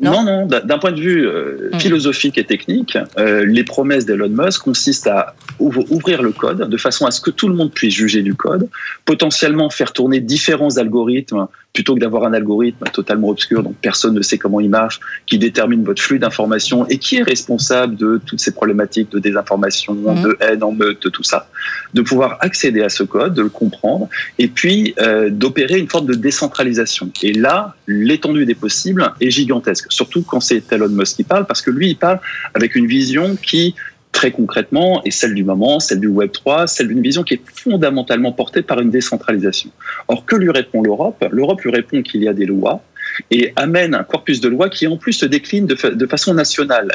Non, 0.00 0.24
non, 0.24 0.46
d'un 0.46 0.78
point 0.78 0.90
de 0.90 1.00
vue 1.00 1.26
euh, 1.26 1.70
hmm. 1.72 1.78
philosophique 1.78 2.36
et 2.36 2.44
technique, 2.44 2.98
euh, 3.16 3.44
les 3.46 3.62
promesses 3.62 4.04
d'Elon 4.04 4.28
Musk 4.28 4.62
consistent 4.62 5.06
à 5.06 5.34
ouvrir 5.60 6.20
le 6.20 6.32
code 6.32 6.68
de 6.68 6.76
façon 6.76 7.06
à 7.06 7.12
ce 7.12 7.20
que 7.20 7.30
tout 7.30 7.48
le 7.48 7.54
monde 7.54 7.72
puisse 7.72 7.94
juger 7.94 8.22
du 8.22 8.34
code, 8.34 8.68
potentiellement 9.04 9.70
faire 9.70 9.92
tourner 9.92 10.20
différents 10.20 10.78
algorithmes 10.78 11.46
plutôt 11.74 11.96
que 11.96 12.00
d'avoir 12.00 12.24
un 12.24 12.32
algorithme 12.32 12.84
totalement 12.92 13.28
obscur 13.28 13.62
dont 13.62 13.74
personne 13.82 14.14
ne 14.14 14.22
sait 14.22 14.38
comment 14.38 14.60
il 14.60 14.70
marche, 14.70 15.00
qui 15.26 15.38
détermine 15.38 15.84
votre 15.84 16.00
flux 16.00 16.20
d'informations 16.20 16.86
et 16.88 16.98
qui 16.98 17.16
est 17.16 17.22
responsable 17.22 17.96
de 17.96 18.20
toutes 18.24 18.40
ces 18.40 18.52
problématiques 18.52 19.10
de 19.10 19.18
désinformation, 19.18 19.94
hmm. 19.94 20.22
de 20.22 20.36
haine 20.40 20.62
en 20.62 20.72
meute, 20.72 21.02
de 21.02 21.08
tout 21.08 21.24
ça, 21.24 21.48
de 21.92 22.00
pouvoir 22.00 22.38
accéder 22.40 22.82
à 22.82 22.88
ce 22.88 23.02
code, 23.02 23.34
de 23.34 23.42
le 23.42 23.48
comprendre 23.48 24.08
et 24.38 24.46
puis 24.46 24.94
euh, 25.00 25.30
d'opérer 25.30 25.78
une 25.78 25.88
forme 25.88 26.06
de 26.06 26.14
décentralisation. 26.14 27.10
Et 27.22 27.32
là, 27.32 27.74
l'étendue 27.88 28.46
des 28.46 28.54
possibles 28.54 29.12
est 29.20 29.30
gigantesque 29.30 29.86
surtout 29.90 30.22
quand 30.22 30.40
c'est 30.40 30.72
Elon 30.72 30.88
Musk 30.88 31.16
qui 31.16 31.24
parle, 31.24 31.44
parce 31.44 31.60
que 31.60 31.72
lui, 31.72 31.90
il 31.90 31.96
parle 31.96 32.20
avec 32.54 32.76
une 32.76 32.86
vision 32.86 33.36
qui 33.36 33.74
très 34.14 34.30
concrètement 34.30 35.02
est 35.04 35.10
celle 35.10 35.34
du 35.34 35.44
moment, 35.44 35.80
celle 35.80 36.00
du 36.00 36.06
Web 36.06 36.32
3, 36.32 36.66
celle 36.66 36.88
d'une 36.88 37.02
vision 37.02 37.22
qui 37.22 37.34
est 37.34 37.42
fondamentalement 37.52 38.32
portée 38.32 38.62
par 38.62 38.80
une 38.80 38.90
décentralisation. 38.90 39.70
Or, 40.08 40.24
que 40.24 40.36
lui 40.36 40.50
répond 40.50 40.82
l'Europe? 40.82 41.22
L'Europe 41.30 41.60
lui 41.62 41.70
répond 41.70 42.02
qu'il 42.02 42.22
y 42.22 42.28
a 42.28 42.32
des 42.32 42.46
lois, 42.46 42.82
et 43.30 43.52
amène 43.56 43.94
un 43.94 44.02
corpus 44.02 44.40
de 44.40 44.48
loi 44.48 44.68
qui 44.68 44.86
en 44.86 44.96
plus 44.96 45.12
se 45.12 45.26
décline 45.26 45.66
de, 45.66 46.06
façon 46.06 46.34
nationale. 46.34 46.88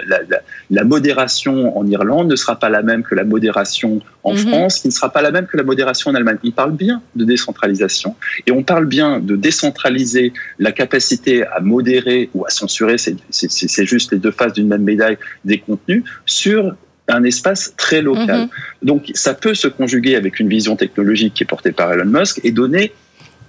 La, 0.69 0.84
modération 0.84 1.77
en 1.77 1.86
Irlande 1.88 2.29
ne 2.29 2.36
sera 2.36 2.58
pas 2.58 2.69
la 2.69 2.82
même 2.82 3.03
que 3.03 3.15
la 3.15 3.23
modération 3.23 4.01
en 4.23 4.34
mhm. 4.34 4.39
France, 4.39 4.79
qui 4.79 4.88
ne 4.88 4.93
sera 4.93 5.12
pas 5.12 5.21
la 5.21 5.32
même 5.32 5.47
que 5.47 5.58
la 5.58 5.63
modération 5.63 6.12
en 6.12 6.15
Allemagne. 6.15 6.38
On 6.43 6.51
parle 6.51 6.73
bien 6.73 7.01
de 7.15 7.25
décentralisation 7.25 8.15
et 8.47 8.51
on 8.51 8.63
parle 8.63 8.86
bien 8.86 9.19
de 9.19 9.36
décentraliser 9.36 10.34
la 10.58 10.71
capacité 10.71 11.45
à 11.45 11.60
modérer 11.60 12.29
ou 12.34 12.45
à 12.45 12.49
censurer, 12.49 12.97
c'est 12.97 13.86
juste 13.86 14.12
les 14.12 14.19
deux 14.19 14.32
faces 14.32 14.53
d'une 14.53 14.67
même 14.67 14.84
médaille, 14.84 15.17
des 15.45 15.60
contenus 15.60 16.03
sur 16.25 16.75
un 17.10 17.24
espace 17.24 17.74
très 17.78 18.02
local. 18.02 18.41
Mhm. 18.41 18.50
Donc 18.84 19.12
ça 19.13 19.34
peut 19.34 19.54
se 19.54 19.67
conjuguer 19.67 20.15
avec 20.15 20.39
une 20.39 20.50
vision 20.50 20.76
technologique 20.76 21.34
qui 21.34 21.43
est 21.43 21.48
portée 21.48 21.72
par 21.72 21.91
Elon 21.91 22.06
Musk 22.06 22.39
et 22.43 22.52
donner 22.52 22.93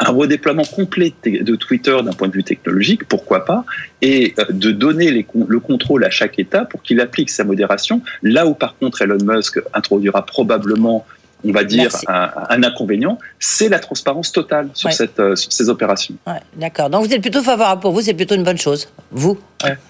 un 0.01 0.13
redéploiement 0.13 0.65
complet 0.65 1.13
de 1.25 1.57
Twitter 1.57 1.97
d'un 2.03 2.13
point 2.13 2.29
de 2.29 2.33
vue 2.33 2.43
technologique, 2.43 3.05
pourquoi 3.05 3.45
pas, 3.45 3.67
et 4.01 4.35
euh, 4.39 4.45
de 4.49 4.71
donner 4.71 5.11
le 5.11 5.61
contrôle 5.61 6.05
à 6.05 6.11
chaque 6.11 6.39
État 6.39 6.65
pour 6.65 6.83
qu'il 6.83 7.01
applique 7.01 7.29
sa 7.29 7.45
modération, 7.45 8.01
là 8.23 8.47
où 8.47 8.55
par 8.55 8.77
contre 8.79 9.03
Elon 9.03 9.19
Musk 9.23 9.61
introduira 9.75 10.25
probablement 10.25 11.07
on 11.45 11.53
va 11.53 11.65
dire, 11.65 11.91
un, 12.09 12.63
inconvénient, 12.63 13.19
c'est 13.39 13.69
la 13.69 13.79
transparence 13.79 14.33
totale 14.33 14.69
sur, 14.75 14.93
cette, 14.93 15.19
euh, 15.19 15.37
sur 15.37 15.53
ces 15.53 15.69
opérations. 15.69 16.15
D'accord. 16.57 16.91
Donc 16.91 17.07
vous 17.07 17.15
êtes 17.15 17.23
plutôt 17.23 17.43
favorable 17.43 17.81
pour 17.81 17.93
vous, 17.93 18.01
c'est 18.01 18.15
plutôt 18.15 18.35
une 18.35 18.45
bonne 18.45 18.59
chose, 18.59 18.89
vous 19.11 19.39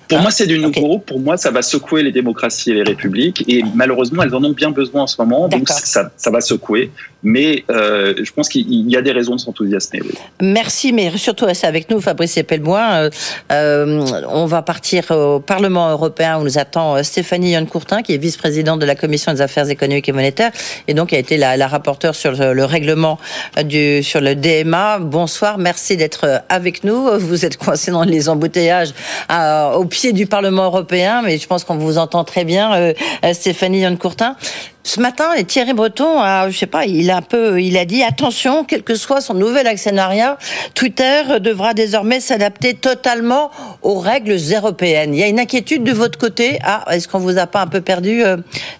pour 0.08 0.18
moi, 0.18 0.30
c'est 0.32 0.46
du 0.46 0.58
nouveau. 0.58 0.98
Pour 0.98 1.20
moi, 1.20 1.36
ça 1.36 1.52
va 1.52 1.62
secouer 1.62 2.02
les 2.02 2.10
démocraties 2.10 2.72
et 2.72 2.74
les 2.74 2.82
républiques. 2.82 3.44
Et 3.46 3.62
malheureusement, 3.74 4.24
elles 4.24 4.34
en 4.34 4.42
ont 4.42 4.52
bien 4.52 4.70
besoin 4.70 5.02
en 5.02 5.06
ce 5.06 5.20
moment. 5.20 5.46
Donc, 5.46 5.68
ça, 5.68 6.10
ça 6.16 6.30
va 6.30 6.40
secouer. 6.40 6.90
Mais 7.22 7.64
euh, 7.70 8.14
je 8.20 8.32
pense 8.32 8.48
qu'il 8.48 8.90
y 8.90 8.96
a 8.96 9.02
des 9.02 9.12
raisons 9.12 9.36
de 9.36 9.40
s'enthousiasmer. 9.40 10.00
Merci, 10.40 10.92
mais 10.92 11.16
surtout 11.16 11.44
restez 11.44 11.66
avec 11.66 11.88
nous, 11.90 12.00
Fabrice 12.00 12.36
Epelboin. 12.38 12.92
Euh, 12.94 13.10
euh, 13.52 14.04
on 14.28 14.46
va 14.46 14.62
partir 14.62 15.08
au 15.10 15.38
Parlement 15.38 15.90
européen 15.90 16.38
où 16.40 16.44
nous 16.44 16.58
attend 16.58 17.00
Stéphanie 17.04 17.52
Yann-Courtin, 17.52 18.02
qui 18.02 18.14
est 18.14 18.18
vice-présidente 18.18 18.80
de 18.80 18.86
la 18.86 18.96
Commission 18.96 19.32
des 19.32 19.42
affaires 19.42 19.68
économiques 19.68 20.08
et 20.08 20.12
monétaires, 20.12 20.50
et 20.88 20.94
donc 20.94 21.12
a 21.12 21.18
été 21.18 21.36
la, 21.40 21.66
rapporteure 21.66 22.14
sur 22.14 22.32
le, 22.32 22.64
règlement 22.64 23.18
sur 23.56 24.20
le 24.20 24.34
DMA. 24.34 24.98
Bonsoir, 25.00 25.58
merci 25.58 25.96
d'être 25.96 26.42
avec 26.48 26.84
nous. 26.84 27.08
Vous 27.18 27.44
êtes 27.44 27.56
coincé 27.56 27.90
dans 27.90 28.04
les 28.04 28.28
embouteillages. 28.28 28.90
Euh, 29.30 29.72
au 29.72 29.84
pied 29.84 30.12
du 30.12 30.26
Parlement 30.26 30.64
européen, 30.64 31.22
mais 31.22 31.38
je 31.38 31.46
pense 31.46 31.64
qu'on 31.64 31.76
vous 31.76 31.98
entend 31.98 32.24
très 32.24 32.44
bien, 32.44 32.74
euh, 32.74 32.92
Stéphanie 33.32 33.80
Yann-Courtin. 33.80 34.36
Ce 34.82 34.98
matin, 34.98 35.30
Thierry 35.46 35.74
Breton 35.74 36.20
a, 36.20 36.48
je 36.48 36.56
sais 36.56 36.66
pas, 36.66 36.86
il 36.86 37.10
a 37.10 37.18
un 37.18 37.22
peu, 37.22 37.60
il 37.60 37.76
a 37.76 37.84
dit 37.84 38.02
attention, 38.02 38.64
quel 38.64 38.82
que 38.82 38.94
soit 38.94 39.20
son 39.20 39.34
nouvel 39.34 39.66
actionnariat, 39.66 40.38
Twitter 40.74 41.38
devra 41.38 41.74
désormais 41.74 42.18
s'adapter 42.18 42.74
totalement 42.74 43.50
aux 43.82 43.98
règles 43.98 44.36
européennes. 44.52 45.14
Il 45.14 45.20
y 45.20 45.22
a 45.22 45.28
une 45.28 45.38
inquiétude 45.38 45.84
de 45.84 45.92
votre 45.92 46.18
côté. 46.18 46.58
Ah, 46.62 46.86
est-ce 46.90 47.08
qu'on 47.08 47.18
vous 47.18 47.38
a 47.38 47.46
pas 47.46 47.60
un 47.60 47.66
peu 47.66 47.82
perdu, 47.82 48.22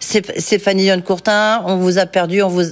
Stéphanie 0.00 0.84
Yann-Courtin 0.84 1.62
On 1.66 1.76
vous 1.76 1.98
a 1.98 2.06
perdu, 2.06 2.42
on 2.42 2.48
vous 2.48 2.64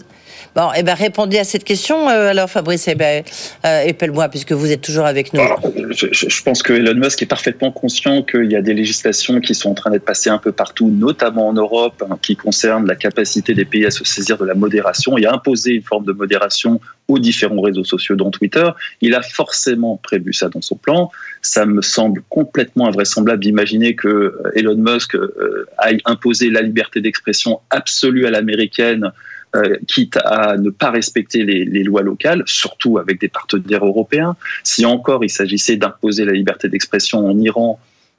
Bon, 0.54 0.70
eh 0.76 0.82
ben, 0.82 0.94
répondez 0.94 1.38
à 1.38 1.44
cette 1.44 1.64
question, 1.64 2.08
euh, 2.08 2.30
alors 2.30 2.48
Fabrice 2.48 2.88
eh 2.88 2.94
ben, 2.94 3.22
euh, 3.64 4.28
puisque 4.30 4.52
vous 4.52 4.72
êtes 4.72 4.80
toujours 4.80 5.04
avec 5.04 5.32
nous. 5.32 5.42
je, 5.90 6.42
pense 6.42 6.62
que 6.62 6.72
Elon 6.72 6.94
Musk 6.94 7.22
est 7.22 7.26
parfaitement 7.26 7.70
conscient 7.70 8.22
qu'il 8.22 8.50
y 8.50 8.56
a 8.56 8.62
des 8.62 8.74
législations 8.74 9.40
qui 9.40 9.54
sont 9.54 9.70
en 9.70 9.74
train 9.74 9.90
d'être 9.90 10.04
passées 10.04 10.30
un 10.30 10.38
peu 10.38 10.52
partout, 10.52 10.88
notamment 10.88 11.48
en 11.48 11.52
Europe, 11.52 12.02
hein, 12.08 12.18
qui 12.20 12.36
concernent 12.36 12.86
la 12.86 12.96
capacité 12.96 13.54
des 13.54 13.64
pays 13.64 13.86
à 13.86 13.90
se 13.90 14.04
saisir 14.04 14.38
de 14.38 14.44
la 14.44 14.54
modération 14.54 15.18
et 15.18 15.26
à 15.26 15.32
imposer 15.32 15.72
une 15.72 15.82
forme 15.82 16.04
de 16.04 16.12
modération 16.12 16.80
aux 17.08 17.18
différents 17.18 17.60
réseaux 17.60 17.84
sociaux, 17.84 18.16
dont 18.16 18.30
Twitter. 18.30 18.68
Il 19.00 19.14
a 19.14 19.22
forcément 19.22 19.96
prévu 19.96 20.32
ça 20.32 20.48
dans 20.48 20.60
son 20.60 20.76
plan. 20.76 21.10
Ça 21.42 21.64
me 21.66 21.82
semble 21.82 22.22
complètement 22.28 22.86
invraisemblable 22.86 23.42
d'imaginer 23.42 23.94
que 23.94 24.08
euh, 24.08 24.52
Elon 24.54 24.76
Musk 24.76 25.14
euh, 25.14 25.66
aille 25.78 26.00
imposer 26.04 26.50
la 26.50 26.60
liberté 26.60 27.00
d'expression 27.00 27.60
absolue 27.70 28.26
à 28.26 28.30
l'américaine 28.30 29.12
quitte 29.86 30.18
à 30.24 30.56
ne 30.56 30.70
pas 30.70 30.90
respecter 30.90 31.44
les, 31.44 31.82
lois 31.82 32.02
locales, 32.02 32.42
surtout 32.46 32.98
avec 32.98 33.20
des 33.20 33.28
partenaires 33.28 33.84
européens. 33.84 34.36
Si 34.62 34.84
encore 34.84 35.24
il 35.24 35.30
s'agissait 35.30 35.76
d'imposer 35.76 36.24
la 36.24 36.32
liberté 36.32 36.68
d'expression 36.68 37.26
en 37.26 37.38
Iran, 37.38 37.78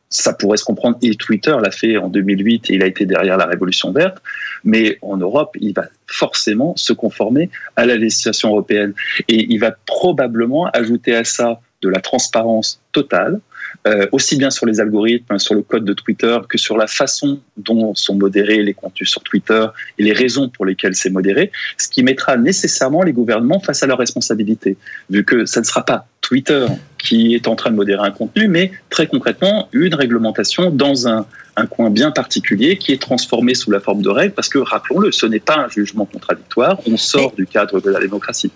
ça 0.10 0.34
pourrait 0.34 0.58
se 0.58 0.63
comprendre. 0.63 0.98
Et 1.02 1.15
Twitter 1.15 1.56
l'a 1.62 1.72
fait 1.72 1.98
en 1.98 2.10
2008 2.10 2.70
et 2.70 2.74
il 2.76 2.84
a 2.84 2.88
été 2.88 3.06
derrière 3.06 3.38
la 3.38 3.46
révolution 3.46 3.92
verte. 3.92 4.18
Mais 4.63 4.98
en 5.02 5.18
Europe, 5.18 5.56
il 5.60 5.74
va 5.74 5.86
forcément 6.08 6.76
se 6.76 6.94
conformer 6.94 7.50
à 7.76 7.86
la 7.86 7.96
législation 7.96 8.50
européenne. 8.50 8.94
Et 9.28 9.46
il 9.50 9.60
va 9.60 9.72
probablement 9.86 10.68
ajouter 10.72 11.15
à 11.15 11.24
ça 11.24 11.62
de 11.82 11.89
la 11.89 12.02
transparence 12.02 12.82
totale, 12.92 13.39
euh, 13.88 14.08
aussi 14.12 14.36
bien 14.36 14.50
sur 14.50 14.65
les 14.65 14.80
algorithmes, 14.80 15.39
sur 15.39 15.56
le 15.56 15.62
code 15.62 15.86
de 15.86 15.94
Twitter, 15.94 16.38
que 16.50 16.58
sur 16.58 16.78
la 16.78 16.88
façon 16.88 17.39
dont 17.58 17.96
sont 17.96 18.15
modérés 18.15 18.62
les 18.62 18.74
contenus 18.74 19.10
sur 19.10 19.24
Twitter 19.24 19.65
et 19.98 20.04
les 20.04 20.12
raisons 20.12 20.50
pour 20.50 20.65
lesquelles 20.65 20.96
c'est 20.96 21.10
modéré, 21.10 21.52
ce 21.78 21.88
qui 21.88 22.04
mettra 22.04 22.36
nécessairement 22.36 23.04
les 23.04 23.13
gouvernements 23.13 23.60
face 23.60 23.82
à 23.84 23.88
leurs 23.88 23.98
responsabilités, 23.98 24.76
vu 25.10 25.24
que 25.24 25.46
ça 25.46 25.62
ne 25.62 25.65
sera 25.65 25.86
pas 25.86 26.08
Twitter 26.22 26.65
qui 26.98 27.34
est 27.34 27.48
en 27.48 27.56
train 27.56 27.72
de 27.72 27.76
modérer 27.76 28.06
un 28.06 28.12
contenu, 28.12 28.48
mais 28.50 28.72
très 28.89 29.08
concrètement 29.08 29.70
une 29.72 29.96
réglementation 29.96 30.70
dans 30.70 31.08
un, 31.08 31.26
un 31.56 31.65
coin 31.65 31.89
bien 31.89 32.12
particulier 32.12 32.78
qui 32.78 32.92
est 32.92 33.02
transformé 33.02 33.54
sous 33.54 33.72
la 33.72 33.80
forme 33.80 34.02
de 34.02 34.10
règles, 34.10 34.34
parce 34.34 34.50
que 34.50 34.60
rappelons-le, 34.60 35.12
ce 35.12 35.26
n'est 35.26 35.39
pas 35.39 35.58
un 35.58 35.70
jugement 35.70 36.06
contradictoire, 36.06 36.80
on 36.86 36.98
sort 36.98 37.34
du 37.34 37.48
cadre 37.48 37.80
de 37.80 37.89
la 37.89 38.00
démocratie. 38.00 38.52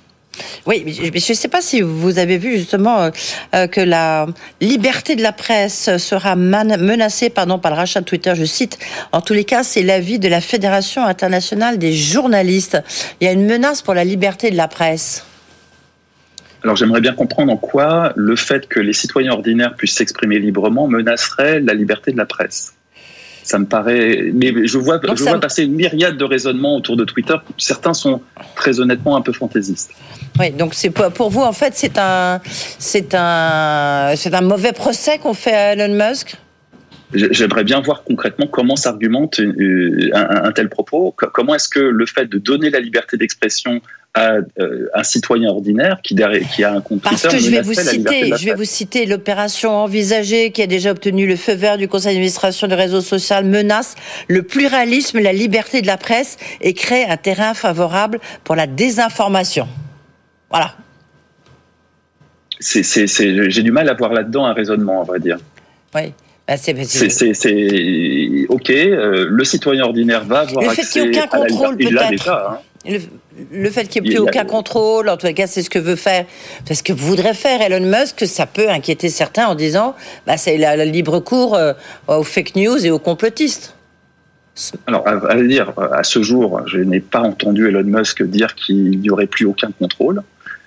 Oui, 0.65 0.83
mais 0.85 0.93
je 0.93 1.31
ne 1.31 1.35
sais 1.35 1.47
pas 1.47 1.61
si 1.61 1.81
vous 1.81 2.17
avez 2.17 2.37
vu 2.37 2.57
justement 2.57 3.03
euh, 3.03 3.09
euh, 3.53 3.67
que 3.67 3.81
la 3.81 4.25
liberté 4.61 5.15
de 5.15 5.21
la 5.21 5.31
presse 5.31 5.97
sera 5.97 6.35
menacée 6.35 7.29
par 7.29 7.45
le 7.45 7.75
rachat 7.75 8.01
de 8.01 8.05
Twitter. 8.05 8.33
Je 8.35 8.45
cite, 8.45 8.79
en 9.11 9.21
tous 9.21 9.33
les 9.33 9.43
cas, 9.43 9.63
c'est 9.63 9.83
l'avis 9.83 10.19
de 10.19 10.27
la 10.27 10.41
Fédération 10.41 11.03
internationale 11.05 11.77
des 11.77 11.93
journalistes. 11.93 12.81
Il 13.21 13.25
y 13.25 13.27
a 13.27 13.33
une 13.33 13.45
menace 13.45 13.81
pour 13.81 13.93
la 13.93 14.03
liberté 14.03 14.49
de 14.49 14.57
la 14.57 14.67
presse. 14.67 15.25
Alors 16.63 16.77
j'aimerais 16.77 17.01
bien 17.01 17.13
comprendre 17.13 17.51
en 17.51 17.57
quoi 17.57 18.13
le 18.15 18.37
fait 18.37 18.67
que 18.67 18.79
les 18.79 18.93
citoyens 18.93 19.33
ordinaires 19.33 19.75
puissent 19.75 19.95
s'exprimer 19.95 20.39
librement 20.39 20.87
menacerait 20.87 21.59
la 21.59 21.73
liberté 21.73 22.13
de 22.13 22.17
la 22.17 22.25
presse. 22.25 22.73
Ça 23.43 23.60
me 23.60 23.65
paraît. 23.65 24.32
Mais 24.34 24.65
je 24.65 24.77
vois, 24.77 24.99
je 25.03 25.23
vois 25.23 25.39
passer 25.39 25.63
une 25.63 25.73
myriade 25.73 26.17
de 26.17 26.25
raisonnements 26.25 26.75
autour 26.75 26.97
de 26.97 27.03
Twitter. 27.03 27.36
Certains 27.58 27.93
sont 27.93 28.21
très 28.56 28.79
honnêtement 28.79 29.15
un 29.15 29.21
peu 29.21 29.34
fantaisistes. 29.34 29.91
Oui, 30.39 30.51
donc 30.51 30.73
c'est 30.73 30.89
pour 30.89 31.29
vous 31.29 31.41
en 31.41 31.53
fait 31.53 31.73
c'est 31.75 31.97
un 31.99 32.41
c'est 32.79 33.13
un 33.13 34.13
c'est 34.15 34.34
un 34.34 34.41
mauvais 34.41 34.71
procès 34.71 35.19
qu'on 35.19 35.34
fait 35.34 35.53
à 35.53 35.73
Elon 35.73 35.93
Musk? 35.93 36.38
J'aimerais 37.13 37.63
bien 37.63 37.82
voir 37.82 38.04
concrètement 38.04 38.47
comment 38.47 38.76
s'argumente 38.76 39.39
un, 40.13 40.52
tel 40.52 40.69
propos. 40.69 41.12
Comment 41.12 41.56
est-ce 41.56 41.69
que 41.69 41.80
le 41.80 42.06
fait 42.06 42.26
de 42.26 42.38
donner 42.38 42.69
la 42.69 42.80
liberté 42.80 43.17
d'expression 43.17 43.82
à 44.13 44.38
euh, 44.60 44.89
un 44.93 45.04
citoyen 45.04 45.49
ordinaire 45.49 45.99
qui, 46.04 46.15
qui 46.54 46.63
a 46.63 46.73
un 46.73 46.82
compte 46.82 47.02
Parce 47.02 47.23
que 47.23 47.38
je 47.38 47.49
vais 47.49 47.62
vous 47.62 47.73
citer, 47.73 48.32
je 48.38 48.45
vais 48.45 48.54
vous 48.54 48.63
citer 48.63 49.06
l'opération 49.08 49.71
envisagée 49.71 50.52
qui 50.52 50.62
a 50.62 50.67
déjà 50.67 50.91
obtenu 50.91 51.26
le 51.26 51.36
feu 51.36 51.54
vert 51.54 51.78
du 51.78 51.88
conseil 51.88 52.13
d'administration 52.13 52.67
du 52.67 52.76
réseau 52.76 53.02
social 53.02 53.43
menace 53.43 53.95
le 54.28 54.43
pluralisme, 54.43 55.19
la 55.19 55.34
liberté 55.34 55.82
de 55.82 55.88
la 55.88 55.97
presse 55.97 56.38
et 56.62 56.73
crée 56.73 57.06
un 57.06 57.17
terrain 57.17 57.54
favorable 57.56 58.19
pour 58.43 58.56
la 58.56 58.67
désinformation. 58.67 59.67
Voilà. 60.49 60.76
J'ai 62.60 63.63
du 63.63 63.71
mal 63.71 63.89
à 63.89 63.93
voir 63.93 64.13
là-dedans 64.13 64.45
un 64.45 64.54
raisonnement, 64.54 65.02
on 65.02 65.12
va 65.12 65.17
dire. 65.17 65.38
Oui. 65.95 66.13
Bah, 66.47 66.58
c'est 66.58 68.45
ok. 68.49 68.69
Euh, 68.69 69.27
le 69.29 69.43
citoyen 69.45 69.84
ordinaire 69.84 70.25
va 70.25 70.39
avoir 70.41 70.63
le 70.63 70.69
fait 70.71 70.99
ait 70.99 71.08
aucun 71.10 71.27
contrôle, 71.27 71.77
peut-être. 71.77 72.29
Hein. 72.29 72.58
le 73.51 73.69
fait 73.69 73.88
qu'il 73.88 74.01
n'y 74.01 74.10
ait 74.10 74.12
Il 74.12 74.15
plus 74.15 74.19
a- 74.19 74.23
aucun 74.23 74.45
contrôle, 74.45 75.08
en 75.08 75.15
tout 75.15 75.32
cas, 75.34 75.47
c'est 75.47 75.62
ce 75.63 75.69
que 75.69 75.79
veut 75.79 75.95
faire, 75.95 76.25
c'est 76.65 76.73
ce 76.73 76.84
que 76.84 76.91
voudrait 76.91 77.34
faire 77.34 77.62
Elon 77.62 77.86
Musk, 77.86 78.27
ça 78.27 78.45
peut 78.45 78.69
inquiéter 78.69 79.08
certains 79.10 79.47
en 79.47 79.56
disant, 79.56 79.95
bah, 80.27 80.36
c'est 80.36 80.58
la, 80.58 80.75
la 80.75 80.84
libre 80.86 81.19
cours 81.19 81.56
euh, 81.56 81.71
aux 82.10 82.23
fake 82.23 82.56
news 82.58 82.86
et 82.86 82.91
aux 82.91 82.99
complotistes. 82.99 83.75
Alors, 84.86 85.08
à, 85.08 85.12
à 85.32 85.36
dire, 85.41 85.71
à 85.93 86.03
ce 86.03 86.21
jour, 86.21 86.62
je 86.67 86.77
n'ai 86.79 86.99
pas 86.99 87.21
entendu 87.21 87.69
Elon 87.69 87.84
Musk 87.86 88.21
dire 88.21 88.53
qu'il 88.53 88.99
n'y 88.99 89.10
aurait 89.10 89.27
plus 89.27 89.45
aucun 89.45 89.71
contrôle. 89.71 90.21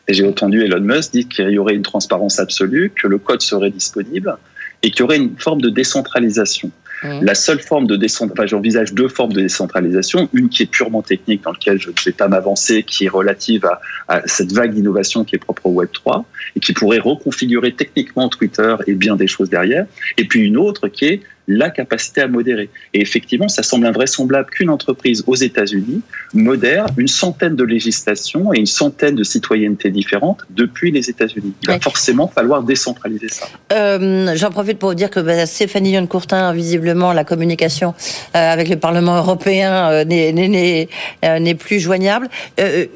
Et 0.09 0.15
j'ai 0.15 0.27
entendu 0.27 0.62
Elon 0.65 0.81
Musk 0.81 1.12
dire 1.12 1.29
qu'il 1.29 1.51
y 1.51 1.59
aurait 1.59 1.75
une 1.75 1.83
transparence 1.83 2.39
absolue, 2.41 2.93
que 3.01 3.07
le 3.09 3.19
code 3.19 3.43
serait 3.43 3.71
disponible 3.71 4.37
et 4.83 4.91
qu'il 4.91 5.01
y 5.01 5.03
aurait 5.03 5.17
une 5.17 5.37
forme 5.39 5.61
de 5.61 5.71
décentralisation. 5.71 6.71
Mhm. 7.03 7.25
La 7.25 7.35
seule 7.35 7.61
forme 7.61 7.87
de 7.87 7.97
décentralisation, 7.97 8.33
enfin, 8.33 8.47
j'envisage 8.47 8.95
deux 8.95 9.09
formes 9.09 9.33
de 9.33 9.43
décentralisation. 9.43 10.29
Une 10.33 10.49
qui 10.49 10.62
est 10.62 10.71
purement 10.71 11.03
technique, 11.03 11.43
dans 11.43 11.53
laquelle 11.53 11.79
je 11.79 11.91
ne 11.91 11.95
vais 12.05 12.12
pas 12.12 12.29
m'avancer, 12.29 12.83
qui 12.83 13.05
est 13.05 13.09
relative 13.09 13.67
à, 13.67 13.81
à 14.09 14.27
cette 14.27 14.53
vague 14.53 14.73
d'innovation 14.73 15.25
qui 15.25 15.37
est 15.37 15.39
propre 15.39 15.67
au 15.67 15.83
Web3 15.83 16.25
et 16.55 16.61
qui 16.61 16.73
pourrait 16.73 16.99
reconfigurer 16.99 17.73
techniquement 17.73 18.29
Twitter 18.29 18.75
et 18.87 18.95
bien 18.95 19.17
des 19.17 19.27
choses 19.27 19.51
derrière. 19.51 19.87
Et 20.17 20.25
puis 20.25 20.41
une 20.41 20.57
autre 20.57 20.89
qui 20.89 21.05
est 21.07 21.21
la 21.49 21.71
capacité 21.71 22.21
à 22.23 22.29
modérer. 22.29 22.69
Et 22.95 23.01
effectivement, 23.01 23.49
ça 23.49 23.63
semble 23.63 23.87
invraisemblable 23.87 24.51
qu'une 24.51 24.71
entreprise 24.71 25.23
aux 25.27 25.35
États-Unis 25.37 26.03
modère 26.35 26.87
une 26.97 27.09
centaine 27.09 27.55
de 27.57 27.65
législations 27.65 28.53
et 28.53 28.59
une 28.59 28.67
centaine 28.67 29.15
de 29.15 29.23
citoyennetés 29.25 29.91
différentes 29.91 30.41
depuis 30.51 30.91
les 30.91 31.09
États-Unis. 31.09 31.53
Il 31.63 31.69
va 31.69 31.79
forcément 31.81 32.29
falloir 32.29 32.63
décentraliser 32.63 33.29
ça. 33.29 33.47
Euh, 33.73 34.33
J'en 34.35 34.51
profite 34.51 34.79
pour 34.79 34.89
vous 34.91 34.95
dire 34.95 35.11
que 35.11 35.21
bah, 35.21 35.47
Stéphanie 35.47 35.93
Young-Courtin, 35.93 36.53
visiblement, 36.53 37.13
la 37.13 37.25
communication 37.25 37.95
euh, 38.35 38.39
avec 38.53 38.69
le 38.69 38.77
Parlement 38.77 39.17
européen 39.19 39.91
euh, 39.91 40.05
n'est- 40.05 41.55
plus 41.59 41.81
joignable. 41.81 42.29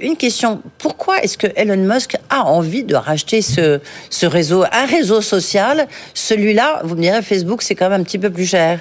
Une 0.01 0.17
question, 0.17 0.61
pourquoi 0.79 1.23
est-ce 1.23 1.39
que 1.39 1.47
Elon 1.57 1.77
Musk 1.77 2.17
a 2.29 2.45
envie 2.45 2.85
de 2.85 2.95
racheter 2.95 3.41
ce, 3.43 3.81
ce 4.11 4.27
réseau 4.27 4.65
Un 4.71 4.87
réseau 4.87 5.21
social, 5.23 5.87
celui-là, 6.15 6.81
vous 6.85 6.95
me 6.97 7.01
direz, 7.01 7.23
Facebook, 7.23 7.63
c'est 7.63 7.75
quand 7.75 7.89
même 7.89 8.01
un 8.01 8.05
petit 8.05 8.19
peu 8.19 8.29
plus 8.31 8.40
cher. 8.47 8.81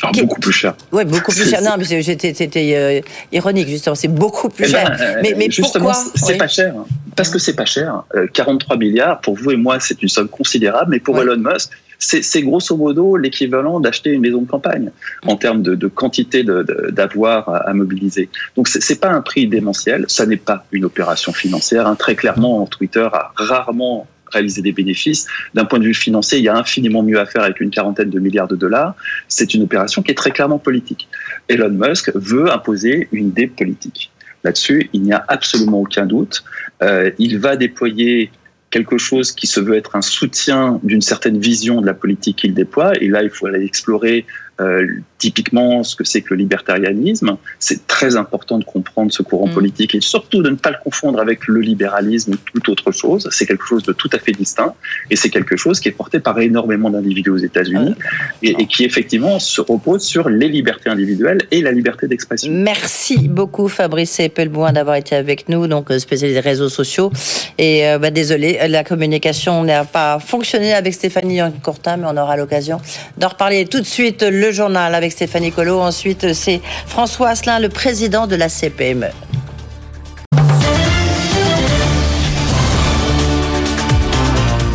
Alors, 0.00 0.12
Qui- 0.14 0.22
beaucoup 0.22 0.40
plus 0.40 0.52
cher. 0.52 0.74
Oui, 0.90 1.04
beaucoup 1.04 1.30
plus 1.32 1.48
cher. 1.48 1.60
Non, 1.62 1.72
mais 1.78 1.84
c'était 1.84 2.74
euh, 2.76 3.00
ironique, 3.30 3.68
justement. 3.68 3.94
C'est 3.94 4.08
beaucoup 4.08 4.48
plus 4.48 4.64
Eh 4.64 4.68
cher. 4.70 4.90
ben, 4.98 5.04
euh, 5.04 5.20
mais, 5.22 5.34
mais 5.36 5.50
justement, 5.50 5.92
c'est 5.92 6.32
Oui. 6.32 6.38
pas 6.38 6.48
cher. 6.48 6.74
Parce 7.14 7.28
que 7.28 7.38
c'est 7.38 7.54
pas 7.54 7.66
cher. 7.66 8.02
Euh, 8.16 8.26
43 8.32 8.76
milliards, 8.78 9.20
pour 9.20 9.36
vous 9.36 9.50
et 9.52 9.56
moi, 9.56 9.78
c'est 9.80 10.02
une 10.02 10.08
somme 10.08 10.28
considérable, 10.28 10.90
mais 10.90 10.98
pour 10.98 11.14
Ouais. 11.16 11.22
Elon 11.22 11.36
Musk, 11.36 11.70
c'est 11.98 12.42
grosso 12.42 12.76
modo 12.76 13.16
l'équivalent 13.16 13.78
d'acheter 13.78 14.10
une 14.10 14.22
maison 14.22 14.40
de 14.40 14.48
campagne 14.50 14.90
en 15.24 15.36
termes 15.36 15.62
de, 15.62 15.76
de 15.76 15.86
quantité 15.86 16.42
d'avoir 16.90 17.48
à, 17.48 17.58
à 17.68 17.72
mobiliser. 17.74 18.28
Donc 18.56 18.66
c'est 18.66 18.82
c'est 18.82 18.96
pas 18.98 19.10
un 19.10 19.20
prix 19.20 19.46
démentiel, 19.46 20.06
ça 20.08 20.26
n'est 20.26 20.36
pas 20.36 20.64
une 20.72 20.84
opération 20.84 21.32
financière. 21.32 21.86
hein. 21.86 21.94
Très 21.94 22.16
clairement, 22.16 22.66
Twitter 22.66 23.06
a 23.12 23.30
rarement 23.36 24.08
réalisé 24.32 24.62
des 24.62 24.72
bénéfices. 24.72 25.26
D'un 25.54 25.64
point 25.64 25.78
de 25.78 25.84
vue 25.84 25.94
financier, 25.94 26.38
il 26.38 26.44
y 26.44 26.48
a 26.48 26.56
infiniment 26.56 27.02
mieux 27.02 27.20
à 27.20 27.26
faire 27.26 27.42
avec 27.42 27.60
une 27.60 27.70
quarantaine 27.70 28.10
de 28.10 28.18
milliards 28.18 28.48
de 28.48 28.56
dollars. 28.56 28.94
C'est 29.28 29.54
une 29.54 29.62
opération 29.62 30.02
qui 30.02 30.10
est 30.10 30.16
très 30.16 30.30
clairement 30.30 30.58
politique. 30.58 31.08
Elon 31.48 31.70
Musk 31.70 32.10
veut 32.14 32.50
imposer 32.50 33.08
une 33.12 33.28
idée 33.28 33.46
politique. 33.46 34.10
Là-dessus, 34.44 34.90
il 34.92 35.02
n'y 35.02 35.12
a 35.12 35.24
absolument 35.28 35.80
aucun 35.80 36.06
doute. 36.06 36.44
Euh, 36.82 37.10
il 37.18 37.38
va 37.38 37.56
déployer 37.56 38.30
quelque 38.70 38.98
chose 38.98 39.30
qui 39.30 39.46
se 39.46 39.60
veut 39.60 39.76
être 39.76 39.94
un 39.94 40.02
soutien 40.02 40.80
d'une 40.82 41.02
certaine 41.02 41.38
vision 41.38 41.80
de 41.80 41.86
la 41.86 41.94
politique 41.94 42.38
qu'il 42.38 42.54
déploie. 42.54 42.92
Et 43.00 43.08
là, 43.08 43.22
il 43.22 43.30
faut 43.30 43.46
aller 43.46 43.64
explorer 43.64 44.26
euh, 44.60 44.86
typiquement 45.22 45.84
ce 45.84 45.94
que 45.94 46.02
c'est 46.02 46.20
que 46.22 46.34
le 46.34 46.38
libertarianisme. 46.44 47.36
C'est 47.60 47.86
très 47.86 48.16
important 48.16 48.58
de 48.58 48.64
comprendre 48.64 49.12
ce 49.12 49.22
courant 49.22 49.46
Mm. 49.46 49.54
politique 49.54 49.94
et 49.94 50.00
surtout 50.00 50.42
de 50.42 50.50
ne 50.50 50.56
pas 50.56 50.70
le 50.70 50.76
confondre 50.82 51.20
avec 51.20 51.46
le 51.46 51.60
libéralisme 51.60 52.32
ou 52.32 52.36
toute 52.54 52.68
autre 52.68 52.90
chose. 52.92 53.28
C'est 53.30 53.46
quelque 53.46 53.64
chose 53.64 53.84
de 53.84 53.92
tout 53.92 54.10
à 54.12 54.18
fait 54.18 54.32
distinct 54.32 54.74
et 55.10 55.16
c'est 55.16 55.30
quelque 55.30 55.56
chose 55.56 55.78
qui 55.80 55.88
est 55.88 55.92
porté 56.02 56.18
par 56.18 56.38
énormément 56.40 56.90
d'individus 56.90 57.30
aux 57.30 57.36
États-Unis 57.50 57.94
et, 58.42 58.50
et 58.60 58.66
qui 58.66 58.84
effectivement 58.84 59.38
se 59.38 59.60
repose 59.60 60.02
sur 60.02 60.28
les 60.28 60.48
libertés 60.48 60.90
individuelles 60.90 61.42
et 61.50 61.60
la 61.60 61.72
liberté 61.72 62.08
d'expression. 62.08 62.50
Merci 62.52 63.28
beaucoup 63.28 63.68
Fabrice 63.68 64.18
Epelboin 64.18 64.72
d'avoir 64.72 64.96
été 64.96 65.14
avec 65.14 65.48
nous, 65.48 65.66
donc 65.66 65.90
euh, 65.90 65.98
spécialisé 65.98 66.40
des 66.40 66.48
réseaux 66.48 66.68
sociaux. 66.68 67.12
Et 67.58 67.86
euh, 67.86 67.98
bah, 67.98 68.10
désolé, 68.10 68.58
la 68.68 68.84
communication 68.84 69.62
n'a 69.62 69.84
pas 69.84 70.18
fonctionné 70.18 70.74
avec 70.74 70.94
Stéphanie 70.94 71.40
Courtin, 71.62 71.96
mais 71.98 72.06
on 72.08 72.16
aura 72.16 72.36
l'occasion 72.36 72.80
d'en 73.18 73.28
reparler 73.28 73.66
tout 73.66 73.80
de 73.80 73.86
suite. 73.86 74.22
Le 74.22 74.50
journal 74.50 74.94
avec 74.94 75.11
Stéphanie. 75.12 75.52
Ensuite, 75.56 76.32
c'est 76.32 76.60
François 76.86 77.30
Asselin, 77.30 77.60
le 77.60 77.68
président 77.68 78.26
de 78.26 78.34
la 78.34 78.48
CPME. 78.48 79.08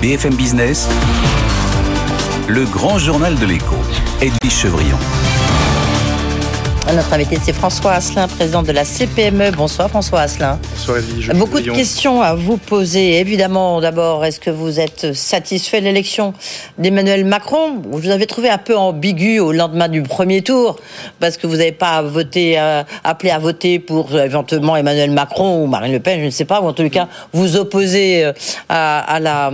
BFM 0.02 0.36
Business, 0.36 0.88
le 2.48 2.66
grand 2.66 2.98
journal 2.98 3.38
de 3.38 3.46
l'écho, 3.46 3.76
Edwige 4.22 4.54
Chevrillon. 4.54 4.98
Notre 6.96 7.14
invité, 7.14 7.38
c'est 7.44 7.54
François 7.54 7.92
Asselin, 7.94 8.28
président 8.28 8.64
de 8.64 8.72
la 8.72 8.84
CPME. 8.84 9.52
Bonsoir 9.52 9.88
François 9.90 10.22
Asselin. 10.22 10.58
Bonsoir 10.74 10.98
Edwige. 10.98 11.30
Beaucoup 11.36 11.60
de 11.60 11.70
questions 11.70 12.22
à 12.24 12.34
vous 12.34 12.58
poser. 12.58 13.20
Évidemment, 13.20 13.82
d'abord, 13.82 14.26
est-ce 14.26 14.40
que 14.40 14.50
vous 14.50 14.80
êtes 14.80 15.14
satisfait 15.14 15.80
de 15.80 15.86
l'élection 15.86 16.34
d'Emmanuel 16.80 17.24
Macron? 17.26 17.82
Je 17.94 17.98
vous 17.98 18.10
avais 18.10 18.26
trouvé 18.26 18.50
un 18.50 18.58
peu 18.58 18.76
ambigu 18.76 19.40
au 19.40 19.52
lendemain 19.52 19.90
du 19.90 20.02
premier 20.02 20.42
tour, 20.42 20.78
parce 21.20 21.38
que 21.38 21.46
vous 21.46 21.58
n'avez 21.58 21.72
pas 21.74 22.02
voté, 22.02 22.58
euh, 22.58 22.84
appelé 23.04 23.30
à 23.32 23.38
voter 23.38 23.78
pour 23.80 24.16
euh, 24.16 24.24
éventuellement 24.26 24.76
Emmanuel 24.76 25.12
Macron 25.12 25.64
ou 25.64 25.68
Marine 25.68 25.92
Le 25.94 26.00
Pen, 26.00 26.20
je 26.22 26.26
ne 26.26 26.30
sais 26.32 26.46
pas, 26.46 26.62
ou 26.62 26.68
en 26.68 26.74
tout 26.74 26.90
cas 26.90 27.08
vous 27.34 27.58
opposez 27.58 28.26
euh, 28.26 28.32
à, 28.70 29.00
à 29.02 29.20
la 29.20 29.52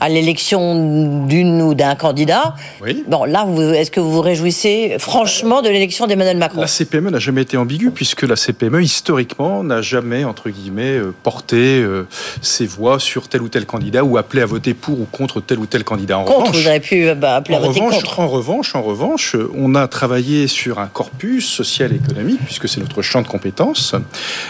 à 0.00 0.08
l'élection 0.08 1.26
d'une 1.26 1.60
ou 1.60 1.74
d'un 1.74 1.94
candidat. 1.94 2.54
Oui. 2.82 3.04
Bon, 3.06 3.24
là, 3.24 3.44
vous- 3.46 3.60
est-ce 3.74 3.90
que 3.90 4.00
vous 4.00 4.12
vous 4.12 4.22
réjouissez 4.22 4.96
franchement 4.98 5.60
de 5.60 5.68
l'élection 5.68 6.06
d'Emmanuel 6.06 6.38
Macron? 6.38 6.59
La 6.60 6.66
CPME 6.66 7.10
n'a 7.10 7.18
jamais 7.18 7.42
été 7.42 7.56
ambiguë 7.56 7.90
puisque 7.90 8.22
la 8.22 8.36
CPME 8.36 8.82
historiquement 8.82 9.64
n'a 9.64 9.80
jamais 9.80 10.24
entre 10.24 10.50
guillemets 10.50 10.98
euh, 10.98 11.14
porté 11.22 11.80
euh, 11.80 12.06
ses 12.42 12.66
voix 12.66 12.98
sur 12.98 13.28
tel 13.28 13.42
ou 13.42 13.48
tel 13.48 13.64
candidat 13.64 14.04
ou 14.04 14.18
appelé 14.18 14.42
à 14.42 14.46
voter 14.46 14.74
pour 14.74 15.00
ou 15.00 15.06
contre 15.06 15.40
tel 15.40 15.58
ou 15.58 15.66
tel 15.66 15.84
candidat. 15.84 16.18
En 16.18 16.24
Contre, 16.24 16.48
revanche, 16.48 16.62
vous 16.62 16.68
avez 16.68 16.80
pu 16.80 17.08
euh, 17.08 17.14
bah, 17.14 17.36
appeler 17.36 17.56
à 17.56 17.60
voter 17.60 17.80
revanche, 17.80 18.02
contre. 18.02 18.20
en 18.20 18.28
revanche, 18.28 18.74
en 18.74 18.82
revanche, 18.82 19.36
on 19.56 19.74
a 19.74 19.88
travaillé 19.88 20.48
sur 20.48 20.78
un 20.78 20.86
corpus 20.86 21.46
social 21.46 21.92
et 21.92 21.96
économique, 21.96 22.40
puisque 22.44 22.68
c'est 22.68 22.80
notre 22.80 23.02
champ 23.02 23.22
de 23.22 23.28
compétences, 23.28 23.94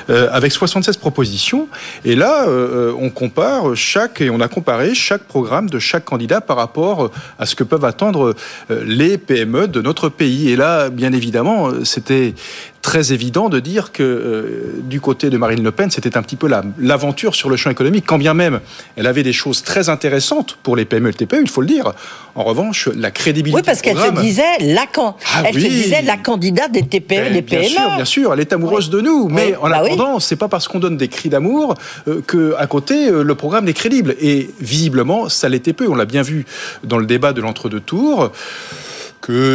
euh, 0.09 0.29
avec 0.33 0.53
76 0.53 0.97
propositions. 0.97 1.69
Et 2.05 2.17
là, 2.17 2.47
euh, 2.49 2.93
on 2.99 3.11
compare 3.11 3.77
chaque, 3.77 4.21
et 4.21 4.31
on 4.31 4.41
a 4.41 4.49
comparé 4.49 4.95
chaque 4.95 5.23
programme 5.23 5.71
de 5.71 5.79
chaque 5.79 6.05
candidat 6.05 6.41
par 6.41 6.57
rapport 6.57 7.11
à 7.39 7.47
ce 7.47 7.55
que 7.55 7.65
peuvent 7.65 7.85
attendre 7.85 8.35
les 8.69 9.19
PME 9.19 9.69
de 9.69 9.81
notre 9.81 10.09
pays. 10.09 10.51
Et 10.51 10.57
là, 10.57 10.91
bien 10.91 11.13
évidemment, 11.13 11.69
euh, 11.69 11.85
c'était 12.01 12.35
très 12.83 13.13
évident 13.13 13.51
de 13.51 13.61
dire 13.61 13.93
que 13.93 14.03
euh, 14.03 14.73
du 14.85 15.01
côté 15.03 15.29
de 15.29 15.37
Marine 15.37 15.63
Le 15.63 15.71
Pen, 15.71 15.91
c'était 15.91 16.17
un 16.17 16.23
petit 16.23 16.37
peu 16.37 16.49
la- 16.49 16.65
l'aventure 16.79 17.35
sur 17.35 17.51
le 17.51 17.57
champ 17.57 17.69
économique, 17.69 18.05
quand 18.07 18.17
bien 18.17 18.33
même 18.33 18.61
elle 18.97 19.07
avait 19.07 19.23
des 19.23 19.35
choses 19.35 19.63
très 19.63 19.91
intéressantes 19.91 20.57
pour 20.63 20.77
les 20.77 20.87
PME 20.87 21.09
et 21.09 21.13
le 21.13 21.15
TPE, 21.15 21.37
il 21.43 21.49
faut 21.51 21.61
le 21.61 21.67
dire. 21.67 21.93
En 22.35 22.43
revanche, 22.45 22.89
la 22.97 23.11
crédibilité 23.11 23.57
Oui, 23.61 23.63
parce 23.67 23.83
qu'elle 23.83 23.99
se 23.99 24.13
disait 24.23 24.43
la, 24.61 24.87
can- 24.87 25.15
Ah 25.35 25.43
elle 25.47 25.55
se 25.55 25.59
disait 25.69 26.01
la 26.03 26.17
candidate 26.17 26.73
des 26.73 26.83
TPE, 26.87 27.09
Ben, 27.09 27.33
des 27.35 27.43
bien 27.43 27.59
PME. 27.61 27.69
sûr, 27.71 27.95
bien 27.97 28.05
sûr, 28.07 28.33
elle 28.33 28.41
est 28.41 28.53
amoureuse 28.55 28.89
de 28.89 29.01
nous, 29.03 29.29
mais 29.29 29.49
Oui, 29.49 29.55
en 29.61 29.69
bah 29.69 29.83
attendant, 29.85 30.19
c'est 30.21 30.37
pas 30.37 30.49
parce 30.49 30.67
qu'on 30.67 30.79
donne 30.79 30.97
des 30.97 31.09
cris 31.09 31.29
d'amour 31.29 31.75
euh, 32.09 32.23
que 32.27 32.55
à 32.59 32.67
côté 32.67 33.09
euh, 33.11 33.23
le 33.23 33.35
programme 33.35 33.69
est 33.69 33.75
crédible. 33.75 34.17
Et 34.21 34.49
visiblement, 34.61 35.29
ça 35.29 35.49
l'était 35.51 35.75
peu. 35.75 35.87
On 35.89 35.95
l'a 35.95 36.07
bien 36.07 36.23
vu 36.23 36.47
dans 36.83 36.97
le 36.99 37.05
débat 37.07 37.33
de 37.35 37.43
l'entre-deux 37.43 37.81
tours 37.81 38.31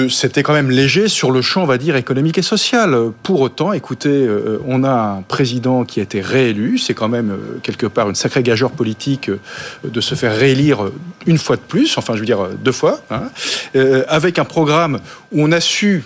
c'était 0.09 0.43
quand 0.43 0.53
même 0.53 0.69
léger 0.69 1.07
sur 1.07 1.31
le 1.31 1.41
champ, 1.41 1.63
on 1.63 1.65
va 1.65 1.77
dire, 1.77 1.95
économique 1.95 2.37
et 2.37 2.41
social. 2.41 2.95
Pour 3.23 3.41
autant, 3.41 3.73
écoutez, 3.73 4.09
euh, 4.09 4.59
on 4.67 4.83
a 4.83 5.17
un 5.17 5.21
président 5.21 5.85
qui 5.85 5.99
a 5.99 6.03
été 6.03 6.21
réélu. 6.21 6.77
C'est 6.77 6.93
quand 6.93 7.07
même, 7.07 7.31
euh, 7.31 7.59
quelque 7.63 7.85
part, 7.85 8.09
une 8.09 8.15
sacrée 8.15 8.43
gageure 8.43 8.71
politique 8.71 9.29
euh, 9.29 9.39
de 9.83 10.01
se 10.01 10.15
faire 10.15 10.35
réélire 10.35 10.91
une 11.25 11.37
fois 11.37 11.55
de 11.55 11.61
plus, 11.61 11.97
enfin, 11.97 12.13
je 12.15 12.19
veux 12.19 12.25
dire, 12.25 12.49
deux 12.63 12.71
fois, 12.71 13.01
hein, 13.09 13.23
avec 14.07 14.39
un 14.39 14.45
programme 14.45 14.99
où 15.31 15.43
on 15.43 15.51
a 15.51 15.59
su 15.59 16.03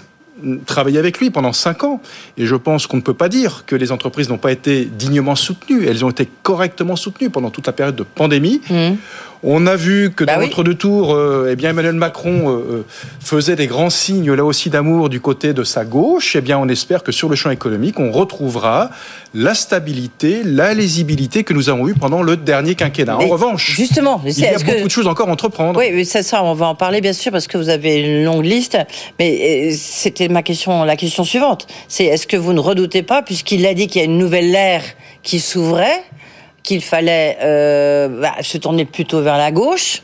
travailler 0.66 1.00
avec 1.00 1.20
lui 1.20 1.30
pendant 1.30 1.54
cinq 1.54 1.84
ans. 1.84 2.02
Et 2.38 2.46
je 2.46 2.56
pense 2.56 2.88
qu'on 2.88 2.98
ne 2.98 3.02
peut 3.02 3.14
pas 3.14 3.30
dire 3.30 3.64
que 3.66 3.76
les 3.76 3.92
entreprises 3.92 4.30
n'ont 4.30 4.38
pas 4.38 4.52
été 4.52 4.86
dignement 4.86 5.36
soutenues. 5.36 5.86
Elles 5.86 6.06
ont 6.06 6.10
été 6.10 6.30
correctement 6.44 6.96
soutenues 6.96 7.30
pendant 7.30 7.50
toute 7.50 7.68
la 7.68 7.74
période 7.74 7.96
de 7.96 8.04
pandémie. 8.04 8.62
Mhm. 8.70 8.98
On 9.42 9.68
a 9.68 9.78
vu 9.78 10.12
que 10.14 10.26
Bah 10.26 10.34
dans 10.36 10.40
oui. 10.42 10.48
l'entre-deux 10.48 10.74
tours, 10.74 11.14
euh, 11.14 11.48
eh 11.52 11.56
bien 11.56 11.70
Emmanuel 11.70 11.94
Macron 11.96 12.50
euh, 12.50 12.52
euh, 12.80 12.86
faisait 13.22 13.56
des 13.56 13.68
grands 13.68 13.90
signes 13.90 14.34
là 14.34 14.44
aussi 14.44 14.70
d'amour 14.70 15.08
du 15.08 15.22
côté 15.22 15.54
de 15.54 15.64
sa 15.64 15.86
gauche. 15.86 16.36
Eh 16.36 16.42
bien, 16.42 16.58
on 16.60 16.68
espère 16.68 17.04
que 17.04 17.14
sur 17.14 17.30
le 17.30 17.38
champ 17.38 17.50
économique, 17.50 18.00
on 18.02 18.12
retrouvera 18.12 18.90
la 19.34 19.54
stabilité, 19.54 20.42
la 20.44 20.74
lisibilité 20.74 21.46
que 21.46 21.54
nous 21.54 21.70
avons 21.70 21.88
eue 21.88 21.94
pendant 21.94 22.22
le 22.22 22.36
dernier 22.36 22.76
quinquennat. 22.76 23.16
Mais 23.18 23.26
en 23.26 23.30
revanche, 23.30 23.72
justement, 23.72 24.22
il 24.26 24.38
y 24.38 24.46
a 24.46 24.54
beaucoup 24.58 24.66
que- 24.72 24.84
de 24.84 24.90
choses 24.90 25.08
encore 25.08 25.30
à 25.30 25.32
entreprendre. 25.32 25.80
Oui, 25.80 25.92
mais 25.94 26.04
ça, 26.04 26.22
ça, 26.22 26.44
on 26.44 26.54
va 26.54 26.66
en 26.68 26.76
parler 26.76 27.00
bien 27.00 27.14
sûr 27.14 27.32
parce 27.32 27.48
que 27.48 27.58
vous 27.58 27.70
avez 27.70 27.96
une 28.02 28.26
longue 28.26 28.44
liste. 28.46 28.78
Mais 29.20 29.72
c'était 29.72 30.28
ma 30.28 30.44
question, 30.44 30.84
la 30.84 30.98
question 30.98 31.24
suivante. 31.24 31.66
C'est 31.88 32.04
est-ce 32.06 32.28
que 32.28 32.36
vous 32.36 32.52
ne 32.52 32.60
redoutez 32.60 33.04
pas, 33.04 33.22
puisqu'il 33.22 33.66
a 33.66 33.74
dit 33.74 33.88
qu'il 33.88 34.02
y 34.02 34.04
a 34.04 34.06
une 34.06 34.18
nouvelle 34.18 34.54
ère 34.54 34.84
qui 35.24 35.40
s'ouvrait, 35.40 36.02
qu'il 36.64 36.82
fallait 36.82 37.38
euh, 37.42 38.08
bah, 38.08 38.36
se 38.42 38.58
tourner 38.58 38.86
plutôt 38.86 39.22
vers 39.22 39.38
la 39.38 39.52
gauche, 39.52 40.02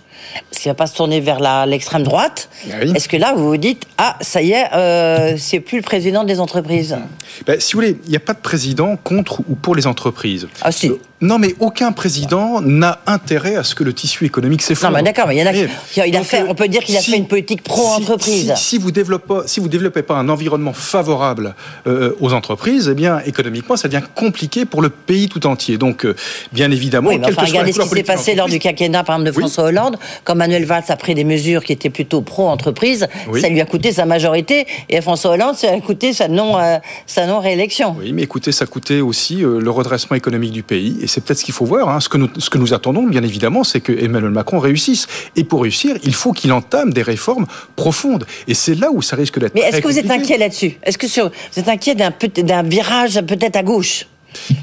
parce 0.50 0.62
qu'il 0.62 0.70
ne 0.70 0.74
va 0.74 0.78
pas 0.78 0.88
se 0.88 0.96
tourner 0.96 1.20
vers 1.20 1.66
l'extrême 1.68 2.04
droite. 2.04 2.50
Ah 2.70 2.76
oui. 2.84 2.94
Est-ce 2.96 3.08
que 3.10 3.18
là, 3.18 3.34
vous 3.36 3.48
vous 3.50 3.58
dites 3.58 3.84
ah 3.98 4.18
ça 4.22 4.42
y 4.42 4.52
est, 4.52 4.66
euh, 4.74 5.36
c'est 5.38 5.60
plus 5.60 5.78
le 5.78 5.84
président 5.84 6.24
des 6.24 6.40
entreprises 6.40 6.98
Ben, 7.46 7.60
si 7.60 7.74
vous 7.74 7.80
voulez, 7.80 7.98
il 8.06 8.10
n'y 8.10 8.18
a 8.18 8.20
pas 8.22 8.34
de 8.34 8.40
président 8.40 8.98
contre 8.98 9.42
ou 9.50 9.56
pour 9.56 9.76
les 9.76 9.88
entreprises. 9.88 10.48
Ah 10.62 10.72
si. 10.72 10.92
Non, 11.22 11.40
mais 11.40 11.56
aucun 11.62 11.94
président 11.94 12.60
n'a 12.62 13.00
intérêt 13.08 13.56
à 13.56 13.64
ce 13.64 13.74
que 13.74 13.84
le 13.86 13.94
tissu 13.94 14.26
économique 14.26 14.60
Non, 14.62 14.68
s'effondre. 14.68 14.94
mais 14.96 15.02
d'accord, 15.04 15.28
mais 15.28 15.38
il 15.38 15.40
y 15.40 15.44
en 15.44 15.48
a. 15.48 15.54
Mais- 15.54 15.70
qui- 15.90 16.02
il 16.06 16.16
a 16.16 16.20
donc, 16.20 16.28
fait. 16.28 16.42
euh, 16.42 16.46
On 16.50 16.56
peut 16.56 16.68
dire 16.68 16.84
qu'il 16.84 16.96
a 16.98 17.00
si- 17.00 17.12
fait 17.12 17.18
une 17.18 17.28
politique 17.28 17.64
pro-entreprise. 17.64 18.54
Si, 18.58 18.64
si 18.64 18.78
vous 18.78 18.92
développez 18.92 19.26
pas, 19.28 19.44
si 19.48 19.60
vous 19.62 19.70
développez 19.70 20.04
pas 20.04 20.16
un 20.16 20.28
environnement 20.28 20.74
favorable 20.74 21.56
euh, 21.88 22.14
aux 22.20 22.34
entreprises, 22.34 22.90
eh 22.92 22.96
bien 22.96 23.20
économiquement, 23.26 23.78
ça 23.78 23.88
devient 23.88 24.04
compliqué 24.14 24.66
pour 24.66 24.82
le 24.82 24.90
pays 24.90 25.30
tout 25.30 25.48
entier. 25.48 25.78
Donc, 25.78 26.06
euh, 26.06 26.16
bien 26.52 26.70
évidemment, 26.70 27.10
Oui, 27.10 27.18
mais 27.18 27.28
enfin, 27.28 27.44
regardez 27.46 27.72
ce 27.72 27.80
qui 27.82 27.88
s'est 27.90 28.04
passé 28.04 28.36
lors 28.36 28.50
du 28.50 28.60
quinquennat, 28.60 29.04
par 29.06 29.16
exemple, 29.16 29.32
de 29.32 29.36
Oui. 29.38 29.44
François 29.44 29.64
Hollande, 29.64 29.98
quand 30.24 30.36
Manuel 30.36 30.66
Valls 30.66 30.84
a 30.90 30.96
pris 30.96 31.16
des 31.16 31.24
mesures 31.24 31.64
qui 31.64 31.74
étaient 31.74 31.90
plutôt 31.90 32.22
pro-entreprise, 32.22 33.08
Oui. 33.30 33.42
ça 33.42 33.50
lui 33.50 33.62
a 33.62 33.66
coûté 33.66 33.92
sa 33.92 34.06
majorité, 34.06 34.66
et 34.90 34.98
à 34.98 35.02
François 35.02 35.32
Hollande, 35.32 35.56
ça 35.56 35.72
a 35.72 35.80
coûté 35.82 36.14
sa 36.14 36.28
non, 36.28 36.58
euh, 36.60 36.78
sa 37.06 37.26
non-réélection. 37.26 37.96
Oui, 38.00 38.12
mais 38.14 38.24
écoutez, 38.24 38.52
ça 38.52 38.66
coûtait 38.66 39.02
aussi 39.02 39.44
euh, 39.44 39.60
le 39.60 39.70
redressement 39.70 40.16
économique 40.16 40.52
du 40.52 40.64
pays, 40.64 40.98
et 41.02 41.08
c'est 41.08 41.22
peut-être 41.22 41.40
ce 41.40 41.46
qu'il 41.46 41.54
faut 41.54 41.66
voir. 41.66 41.90
hein. 41.90 42.00
Ce, 42.00 42.10
que 42.10 42.18
nous, 42.18 42.30
ce 42.38 42.50
que 42.50 42.58
nous 42.58 42.74
attendons, 42.74 43.04
bien 43.04 43.24
évidemment, 43.24 43.64
c'est 43.64 43.82
que 43.82 43.92
Emmanuel 43.92 44.32
Macron 44.32 44.60
réussisse. 44.60 45.08
Et 45.36 45.44
pour 45.44 45.62
réussir, 45.64 45.96
il 46.04 46.14
faut 46.14 46.32
qu'il 46.32 46.52
entame 46.54 46.94
des 46.94 47.02
réformes 47.02 47.46
profondes. 47.76 48.26
Et 48.48 48.54
c'est 48.54 48.76
là 48.76 48.92
où 48.92 49.02
ça 49.02 49.16
risque 49.16 49.40
d'être. 49.40 49.54
Mais 49.56 49.62
est-ce 49.62 49.82
que 49.82 49.88
vous 49.88 50.00
êtes 50.00 50.12
inquiet 50.12 50.38
là-dessus? 50.38 50.78
Est-ce 50.84 50.98
que 50.98 51.08
sur, 51.08 51.30
vous 51.30 51.60
êtes 51.60 51.68
inquiet 51.70 51.96
d'un 51.96 52.64
virage 52.64 53.22
peut-être 53.22 53.56
à 53.56 53.64
gauche? 53.64 54.06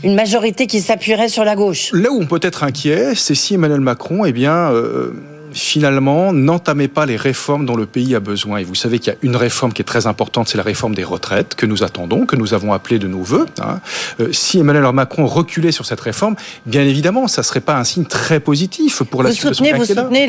Une 0.05 0.15
majorité 0.15 0.67
qui 0.67 0.81
s'appuierait 0.81 1.29
sur 1.29 1.45
la 1.45 1.57
gauche? 1.57 1.91
Là 1.95 2.11
où 2.13 2.21
on 2.21 2.27
peut 2.27 2.41
être 2.43 2.63
inquiet, 2.63 3.15
c'est 3.15 3.35
si 3.35 3.55
Emmanuel 3.55 3.81
Macron, 3.81 4.25
eh 4.27 4.33
bien, 4.33 4.71
euh, 4.71 5.13
finalement, 5.53 6.33
n'entamait 6.33 6.89
pas 6.89 7.07
les 7.07 7.17
réformes 7.17 7.67
dont 7.67 7.77
le 7.77 7.87
pays 7.87 8.15
a 8.15 8.21
besoin. 8.21 8.59
Et 8.59 8.65
vous 8.65 8.75
savez 8.75 8.99
qu'il 8.99 9.13
y 9.13 9.17
a 9.17 9.19
une 9.23 9.37
réforme 9.37 9.73
qui 9.73 9.83
est 9.83 9.85
très 9.87 10.07
importante, 10.07 10.49
c'est 10.49 10.57
la 10.59 10.65
réforme 10.65 10.95
des 10.95 11.05
retraites 11.05 11.55
que 11.55 11.67
nous 11.67 11.83
attendons, 11.83 12.27
que 12.27 12.37
nous 12.37 12.55
avons 12.55 12.73
appelée 12.73 12.99
de 12.99 13.09
nos 13.09 13.23
voeux. 13.23 13.47
hein. 13.61 13.81
Euh, 14.21 14.29
si 14.33 14.59
Emmanuel 14.59 14.91
Macron 14.93 15.27
reculait 15.27 15.73
sur 15.73 15.87
cette 15.87 16.01
réforme, 16.01 16.37
bien 16.67 16.83
évidemment, 16.83 17.29
ça 17.29 17.43
serait 17.43 17.61
pas 17.61 17.77
un 17.77 17.85
signe 17.85 18.05
très 18.05 18.41
positif 18.41 19.03
pour 19.05 19.23
la 19.23 19.31
Vous 19.31 19.37
soutenez, 19.37 19.73
vous 19.73 19.85
soutenez 19.85 20.27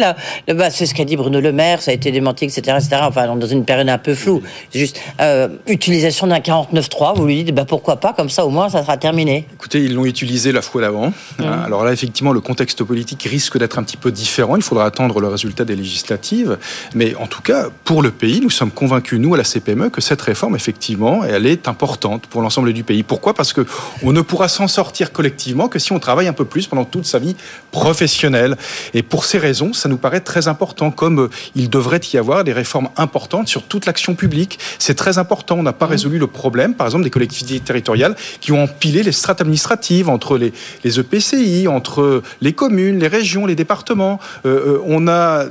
bah, 0.47 0.69
c'est 0.69 0.85
ce 0.85 0.93
qu'a 0.93 1.05
dit 1.05 1.15
Bruno 1.15 1.39
Le 1.39 1.51
Maire, 1.51 1.81
ça 1.81 1.91
a 1.91 1.93
été 1.93 2.11
démenti, 2.11 2.45
etc., 2.45 2.77
etc. 2.79 3.01
Enfin, 3.03 3.35
dans 3.35 3.47
une 3.47 3.65
période 3.65 3.89
un 3.89 3.97
peu 3.97 4.15
floue. 4.15 4.41
C'est 4.71 4.79
Juste 4.79 4.99
euh, 5.19 5.47
utilisation 5.67 6.27
d'un 6.27 6.39
49.3, 6.39 7.15
vous 7.15 7.25
lui 7.25 7.43
dites, 7.43 7.55
bah, 7.55 7.65
pourquoi 7.65 7.97
pas, 7.97 8.13
comme 8.13 8.29
ça 8.29 8.45
au 8.45 8.49
moins 8.49 8.69
ça 8.69 8.81
sera 8.81 8.97
terminé. 8.97 9.47
Écoutez, 9.53 9.79
ils 9.83 9.93
l'ont 9.93 10.05
utilisé 10.05 10.51
la 10.51 10.61
fois 10.61 10.81
d'avant. 10.81 11.13
hein. 11.39 11.43
Alors 11.65 11.83
là, 11.83 11.91
effectivement, 11.93 12.33
le 12.33 12.41
contexte 12.41 12.83
politique 12.83 13.23
risque 13.23 13.57
d'être 13.57 13.79
un 13.79 13.83
petit 13.83 13.97
peu 13.97 14.11
différent. 14.11 14.55
Il 14.55 14.63
faudra 14.63 14.85
attendre 14.85 15.12
le 15.21 15.27
résultat 15.27 15.65
des 15.65 15.75
législatives. 15.75 16.57
Mais 16.95 17.15
en 17.15 17.27
tout 17.27 17.41
cas, 17.41 17.67
pour 17.83 18.01
le 18.01 18.11
pays, 18.11 18.41
nous 18.41 18.49
sommes 18.49 18.71
convaincus, 18.71 19.19
nous, 19.19 19.33
à 19.33 19.37
la 19.37 19.43
CPME, 19.43 19.89
que 19.89 20.01
cette 20.01 20.21
réforme, 20.21 20.55
effectivement, 20.55 21.23
elle 21.23 21.45
est 21.45 21.67
importante 21.67 22.27
pour 22.27 22.41
l'ensemble 22.41 22.73
du 22.73 22.83
pays. 22.83 23.03
Pourquoi? 23.03 23.33
Parce 23.33 23.53
que 23.53 23.65
on 24.03 24.11
ne 24.11 24.21
pourra 24.21 24.47
s'en 24.47 24.67
sortir 24.67 25.11
collectivement 25.11 25.67
que 25.67 25.79
si 25.79 25.91
on 25.91 25.99
travaille 25.99 26.27
un 26.27 26.33
peu 26.33 26.45
plus 26.45 26.67
pendant 26.67 26.85
toute 26.85 27.05
sa 27.05 27.19
vie 27.19 27.35
professionnelle. 27.71 28.57
Et 28.93 29.03
pour 29.03 29.25
ces 29.25 29.37
raisons, 29.37 29.73
ça 29.73 29.89
nous 29.89 29.97
paraît 29.97 30.21
très 30.21 30.47
important, 30.47 30.91
comme 30.91 31.19
euh, 31.19 31.29
il 31.55 31.69
devrait 31.69 32.01
y 32.13 32.17
avoir 32.17 32.43
des 32.43 32.53
réformes 32.53 32.89
importantes 32.97 33.47
sur 33.47 33.63
toute 33.63 33.85
l'action 33.85 34.15
publique. 34.15 34.59
C'est 34.79 34.95
très 34.95 35.17
important. 35.17 35.57
On 35.57 35.63
n'a 35.63 35.73
pas 35.73 35.85
résolu 35.85 36.17
le 36.17 36.27
problème, 36.27 36.73
par 36.75 36.87
exemple, 36.87 37.03
des 37.03 37.09
collectivités 37.09 37.59
territoriales 37.59 38.15
qui 38.41 38.51
ont 38.51 38.63
empilé 38.63 39.03
les 39.03 39.11
strates 39.11 39.41
administratives 39.41 40.09
entre 40.09 40.37
les, 40.37 40.53
les 40.83 40.99
EPCI, 40.99 41.67
entre 41.67 42.21
les 42.41 42.53
communes, 42.53 42.99
les 42.99 43.07
régions, 43.07 43.45
les 43.45 43.55
départements. 43.55 44.19
Euh, 44.45 44.75
euh, 44.75 44.79
on 45.03 45.07
a 45.07 45.45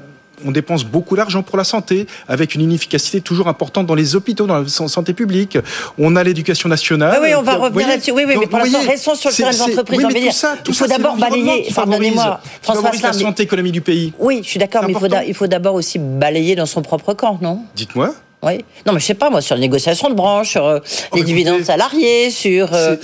on 0.44 0.50
dépense 0.50 0.82
beaucoup 0.84 1.14
d'argent 1.14 1.44
pour 1.44 1.56
la 1.56 1.62
santé, 1.62 2.08
avec 2.26 2.56
une 2.56 2.62
inefficacité 2.62 3.20
toujours 3.20 3.46
importante 3.46 3.86
dans 3.86 3.94
les 3.94 4.16
hôpitaux, 4.16 4.48
dans 4.48 4.58
la 4.58 4.66
san- 4.66 4.88
santé 4.88 5.12
publique. 5.12 5.56
On 5.98 6.16
a 6.16 6.24
l'éducation 6.24 6.68
nationale. 6.68 7.18
Oui, 7.22 7.28
oui, 7.28 7.34
on 7.36 7.42
va 7.42 7.54
revenir 7.54 7.86
là-dessus. 7.86 8.10
Oui, 8.10 8.24
oui, 8.26 8.34
Donc, 8.34 8.42
mais 8.44 8.48
pour 8.48 8.58
l'instant, 8.58 8.80
restons 8.84 9.14
sur 9.14 9.30
le 9.30 9.36
terrain 9.36 9.50
des 9.52 9.60
entreprises, 9.62 9.84
oui, 9.88 9.96
j'ai 9.98 9.98
mais 9.98 10.04
envie 10.06 10.14
de 10.14 10.18
tout 10.18 10.24
dire. 10.24 10.32
ça, 10.34 10.56
tout 10.64 10.72
Il 10.72 10.74
faut 10.74 10.86
d'abord 10.88 11.16
balayer- 11.16 11.68
pardonnez-moi, 11.72 12.40
François 12.60 12.82
la 12.82 12.88
Asselin, 12.90 13.12
mais- 13.12 13.18
santé 13.20 13.42
économique 13.44 13.72
du 13.72 13.82
pays. 13.82 14.12
Oui, 14.18 14.40
je 14.42 14.48
suis 14.48 14.58
d'accord, 14.58 14.82
mais 14.84 14.94
il 15.28 15.34
faut 15.34 15.46
d'abord 15.46 15.74
aussi 15.74 16.00
balayer 16.00 16.56
dans 16.56 16.66
son 16.66 16.82
propre 16.82 17.14
camp, 17.14 17.38
non? 17.40 17.60
Dites-moi. 17.76 18.12
Oui. 18.44 18.64
Non, 18.86 18.92
mais 18.92 18.98
je 18.98 19.04
sais 19.06 19.14
pas, 19.14 19.30
moi, 19.30 19.40
sur 19.40 19.54
les 19.54 19.60
négociations 19.60 20.08
de 20.10 20.14
branche, 20.14 20.50
sur 20.50 20.66
euh, 20.66 20.78
les 20.80 21.06
écoutez, 21.20 21.22
dividendes 21.24 21.62
salariés, 21.62 22.30
sur. 22.30 22.70
euh, 22.74 22.96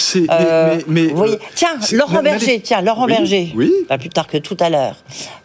mais- 0.89 1.13
euh, 1.15 1.37
tiens, 1.55 1.77
Laurent 1.93 2.23
Berger, 2.23 2.61
tiens, 2.61 2.81
Laurent 2.81 3.07
Oui, 3.07 3.13
Berger, 3.13 3.53
oui. 3.55 3.71
pas 3.89 3.99
plus 3.99 4.09
tard 4.09 4.27
que 4.27 4.39
tout 4.39 4.57
à 4.59 4.69
l'heure, 4.69 4.97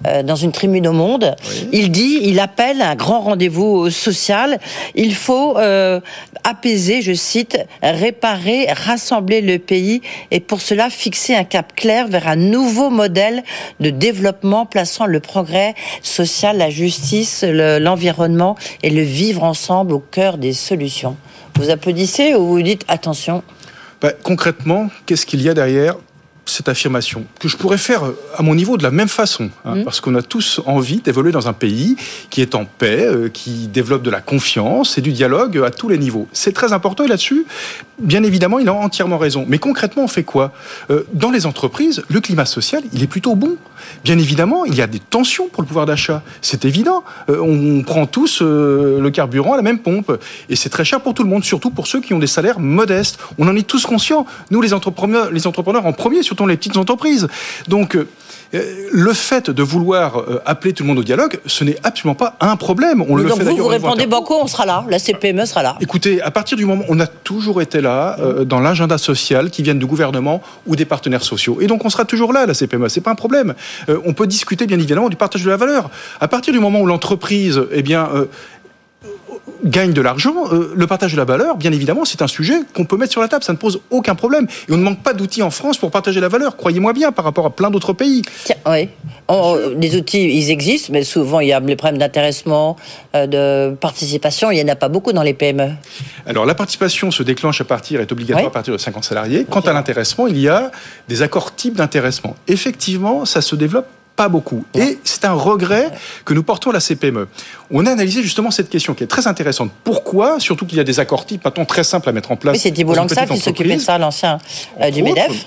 euh, 0.08 0.24
dans 0.24 0.36
une 0.36 0.52
tribune 0.52 0.88
au 0.88 0.94
Monde, 0.94 1.36
il 1.72 1.92
dit, 1.92 2.20
il 2.24 2.40
appelle 2.40 2.82
à 2.82 2.90
un 2.90 2.96
grand 2.96 3.20
rendez-vous 3.20 3.92
social. 3.92 4.60
Il 4.96 5.14
faut 5.14 5.58
euh, 5.60 6.00
apaiser, 6.44 7.04
je 7.04 7.14
cite, 7.14 7.60
réparer, 7.84 8.66
rassembler 8.72 9.42
le 9.42 9.60
pays 9.60 10.02
et 10.32 10.40
pour 10.40 10.62
cela 10.62 10.90
fixer 10.90 11.36
un 11.36 11.44
cap 11.44 11.76
clair 11.76 12.08
vers 12.08 12.28
un 12.28 12.36
nouveau 12.36 12.90
modèle 12.90 13.44
de 13.80 13.92
développement 13.92 14.66
plaçant 14.66 15.06
le 15.06 15.20
progrès 15.20 15.76
social, 16.02 16.58
la 16.58 16.72
justice, 16.72 17.44
le- 17.48 17.78
l'environnement 17.78 18.56
et 18.82 18.90
le 18.90 19.04
vivre 19.04 19.44
ensemble 19.44 19.83
au 19.92 20.00
cœur 20.00 20.38
des 20.38 20.54
solutions. 20.54 21.18
Vous 21.56 21.70
applaudissez 21.70 22.36
ou 22.36 22.48
vous 22.48 22.62
dites 22.62 22.86
attention 22.88 23.44
Bah, 24.02 24.12
concrètement, 24.24 24.90
qu'est-ce 25.06 25.26
qu'il 25.26 25.42
y 25.42 25.50
a 25.50 25.54
derrière? 25.54 25.96
Cette 26.46 26.68
affirmation 26.70 27.26
que 27.40 27.48
je 27.48 27.58
pourrais 27.58 27.78
faire 27.78 28.06
euh, 28.06 28.20
à 28.36 28.44
mon 28.44 28.56
niveau 28.56 28.78
de 28.78 28.84
la 28.84 28.92
même 28.92 29.08
façon, 29.08 29.50
hein, 29.66 29.76
Mm. 29.76 29.84
parce 29.84 30.02
qu'on 30.02 30.16
a 30.16 30.22
tous 30.22 30.62
envie 30.66 30.98
d'évoluer 31.02 31.32
dans 31.32 31.48
un 31.48 31.54
pays 31.54 31.96
qui 32.30 32.42
est 32.42 32.54
en 32.56 32.66
paix, 32.66 33.06
euh, 33.06 33.30
qui 33.30 33.68
développe 33.68 34.04
de 34.04 34.10
la 34.12 34.22
confiance 34.22 34.98
et 34.98 35.02
du 35.02 35.12
dialogue 35.12 35.58
à 35.66 35.72
tous 35.72 35.90
les 35.90 35.98
niveaux. 35.98 36.28
C'est 36.34 36.54
très 36.54 36.74
important 36.74 37.06
et 37.06 37.08
là-dessus, 37.08 37.46
bien 38.00 38.24
évidemment, 38.24 38.60
il 38.60 38.68
a 38.68 38.74
entièrement 38.74 39.18
raison. 39.18 39.46
Mais 39.48 39.58
concrètement, 39.60 40.04
on 40.04 40.08
fait 40.08 40.24
quoi? 40.24 40.52
Euh, 40.92 41.04
Dans 41.14 41.32
les 41.32 41.46
entreprises, 41.46 42.04
le 42.10 42.20
climat 42.20 42.46
social, 42.46 42.84
il 42.94 43.04
est 43.04 43.08
plutôt 43.08 43.36
bon. 43.36 43.56
Bien 44.04 44.18
évidemment, 44.18 44.66
il 44.66 44.76
y 44.76 44.82
a 44.82 44.88
des 44.88 45.00
tensions 45.00 45.48
pour 45.50 45.62
le 45.62 45.68
pouvoir 45.68 45.86
d'achat, 45.86 46.24
c'est 46.42 46.66
évident. 46.66 47.04
Euh, 47.30 47.40
on 47.42 47.84
prend 47.84 48.06
tous 48.06 48.42
euh, 48.42 49.00
le 49.00 49.12
carburant 49.12 49.54
à 49.54 49.58
la 49.58 49.62
même 49.62 49.80
pompe 49.80 50.18
et 50.50 50.56
c'est 50.56 50.70
très 50.70 50.86
cher 50.86 51.02
pour 51.02 51.14
tout 51.14 51.24
le 51.24 51.30
monde, 51.30 51.44
surtout 51.44 51.70
pour 51.70 51.88
ceux 51.88 52.00
qui 52.02 52.14
ont 52.14 52.20
des 52.20 52.28
salaires 52.28 52.60
modestes. 52.60 53.20
On 53.38 53.48
en 53.48 53.56
est 53.56 53.68
tous 53.68 53.86
conscients. 53.86 54.26
Nous, 54.52 54.62
les 54.62 54.74
entrepreneurs, 54.74 55.32
les 55.32 55.48
entrepreneurs 55.48 55.86
en 55.86 55.94
premier, 55.94 56.24
surtout 56.34 56.48
les 56.48 56.58
petites 56.58 56.78
entreprises. 56.78 57.28
Donc, 57.68 57.96
euh, 57.96 58.06
le 58.92 59.14
fait 59.14 59.50
de 59.50 59.64
vouloir 59.64 60.20
euh, 60.20 60.42
appeler 60.46 60.74
tout 60.74 60.84
le 60.84 60.88
monde 60.88 61.00
au 61.00 61.04
dialogue, 61.04 61.40
ce 61.46 61.64
n'est 61.64 61.78
absolument 61.84 62.16
pas 62.16 62.36
un 62.40 62.56
problème. 62.56 63.04
On 63.08 63.16
le 63.16 63.24
Donc 63.24 63.38
fait 63.38 63.44
vous, 63.44 63.68
répondez 63.68 64.08
banco, 64.08 64.36
on 64.42 64.48
sera 64.48 64.66
là, 64.66 64.86
la 64.90 65.00
CPME 65.00 65.46
sera 65.46 65.64
là. 65.64 65.76
Écoutez, 65.80 66.22
à 66.22 66.32
partir 66.32 66.58
du 66.58 66.66
moment, 66.66 66.84
on 66.90 67.00
a 67.00 67.08
toujours 67.08 67.62
été 67.62 67.82
là 67.82 68.18
euh, 68.20 68.46
dans 68.46 68.60
l'agenda 68.60 68.98
social 68.98 69.50
qui 69.50 69.64
viennent 69.64 69.80
du 69.80 69.86
gouvernement 69.86 70.42
ou 70.68 70.76
des 70.76 70.86
partenaires 70.86 71.24
sociaux, 71.24 71.58
et 71.62 71.68
donc 71.68 71.86
on 71.86 71.90
sera 71.90 72.06
toujours 72.06 72.34
là, 72.34 72.46
la 72.46 72.54
CPME. 72.54 72.90
C'est 72.90 73.02
pas 73.02 73.12
un 73.12 73.16
problème. 73.16 73.54
Euh, 73.90 74.00
on 74.06 74.14
peut 74.14 74.28
discuter 74.28 74.68
bien 74.68 74.78
évidemment 74.78 75.10
du 75.10 75.16
partage 75.16 75.44
de 75.44 75.50
la 75.50 75.58
valeur. 75.58 75.90
À 76.20 76.28
partir 76.28 76.54
du 76.54 76.60
moment 76.60 76.80
où 76.80 76.86
l'entreprise, 76.86 77.62
eh 77.72 77.82
bien, 77.82 78.10
euh, 78.14 78.26
gagne 79.66 79.94
de 79.94 80.02
l'argent, 80.02 80.34
euh, 80.52 80.74
le 80.76 80.88
partage 80.88 81.14
de 81.14 81.18
la 81.18 81.26
valeur, 81.26 81.56
bien 81.58 81.72
évidemment, 81.72 82.04
c'est 82.06 82.22
un 82.22 82.28
sujet 82.28 82.56
qu'on 82.76 82.86
peut 82.86 82.98
mettre 82.98 83.12
sur 83.12 83.22
la 83.22 83.28
table. 83.28 83.44
Ça 83.44 83.54
ne 83.54 83.58
pose 83.58 83.80
aucun 83.92 84.16
problème. 84.16 84.48
Et 84.68 84.74
on 84.74 84.78
ne 84.78 84.84
manque 84.84 85.02
pas 85.02 85.14
d'outils 85.14 85.42
en 85.42 85.52
France 85.52 85.78
pour 85.78 85.90
partager 85.92 86.20
la 86.20 86.28
valeur. 86.28 86.58
Croyez-moi 86.58 86.92
bien, 86.94 87.12
par 87.12 87.24
rapport 87.26 87.46
à 87.46 87.50
plein 87.50 87.70
d'autres 87.72 87.94
pays. 87.94 88.24
Tiens, 88.44 88.56
oui. 88.68 88.90
On- 89.30 89.58
les 89.78 89.96
outils, 89.96 90.24
ils 90.38 90.50
existent, 90.52 90.90
mais 90.92 91.04
souvent 91.04 91.40
il 91.40 91.48
y 91.48 91.54
a 91.54 91.60
les 91.62 91.76
problèmes 91.78 91.98
d'intéressement, 92.00 92.76
euh, 93.16 93.26
de 93.72 93.76
participation. 93.76 94.52
Il 94.52 94.56
n'y 94.56 94.70
en 94.70 94.74
a 94.74 94.76
pas 94.76 94.90
beaucoup 94.90 95.14
dans 95.14 95.24
les 95.24 95.34
PME. 95.34 95.72
Alors 96.28 96.46
la 96.46 96.56
participation 96.56 97.10
se 97.12 97.24
déclenche 97.24 97.62
à 97.62 97.64
partir, 97.66 98.02
est 98.02 98.12
obligatoire 98.12 98.44
Oui. 98.44 98.48
à 98.48 98.52
partir 98.52 98.74
de 98.74 98.78
50 98.78 99.06
salariés. 99.06 99.46
Quant 99.50 99.62
à 99.62 99.72
l'intéressement, 99.74 100.28
il 100.28 100.38
y 100.40 100.50
a 100.50 100.72
des 101.08 101.22
accords 101.22 101.56
types 101.56 101.76
d'intéressement. 101.76 102.36
Effectivement, 102.48 103.24
ça 103.26 103.42
se 103.42 103.56
développe 103.56 103.88
pas 104.16 104.30
beaucoup. 104.30 104.64
Et 104.76 105.00
c'est 105.04 105.26
un 105.26 105.34
regret 105.34 105.92
que 106.26 106.34
nous 106.34 106.44
portons 106.44 106.70
à 106.70 106.74
la 106.74 106.80
CPME. 106.80 107.28
On 107.72 107.86
a 107.86 107.92
analysé 107.92 108.22
justement 108.22 108.52
cette 108.52 108.70
question 108.70 108.94
qui 108.94 109.04
est 109.04 109.08
très 109.08 109.28
intéressante. 109.28 109.72
Pourquoi 109.84 110.40
Surtout 110.40 110.66
qu'il 110.66 110.78
y 110.78 110.82
a 110.82 110.84
des 110.84 111.00
accords 111.00 111.26
types, 111.26 111.44
maintenant 111.44 111.66
très 111.66 111.84
simples 111.84 112.10
à 112.10 112.12
mettre 112.12 112.32
en 112.32 112.36
place. 112.36 112.54
Oui, 112.54 112.60
c'est 112.60 112.72
Thibault 112.72 112.94
Langsat 112.94 113.26
qui 113.26 113.38
s'occupait 113.38 113.76
de 113.76 113.82
ça, 113.82 113.98
l'ancien 113.98 114.38
euh, 114.82 114.92
du 114.92 115.02
autres. 115.02 115.14
MEDEF. 115.14 115.46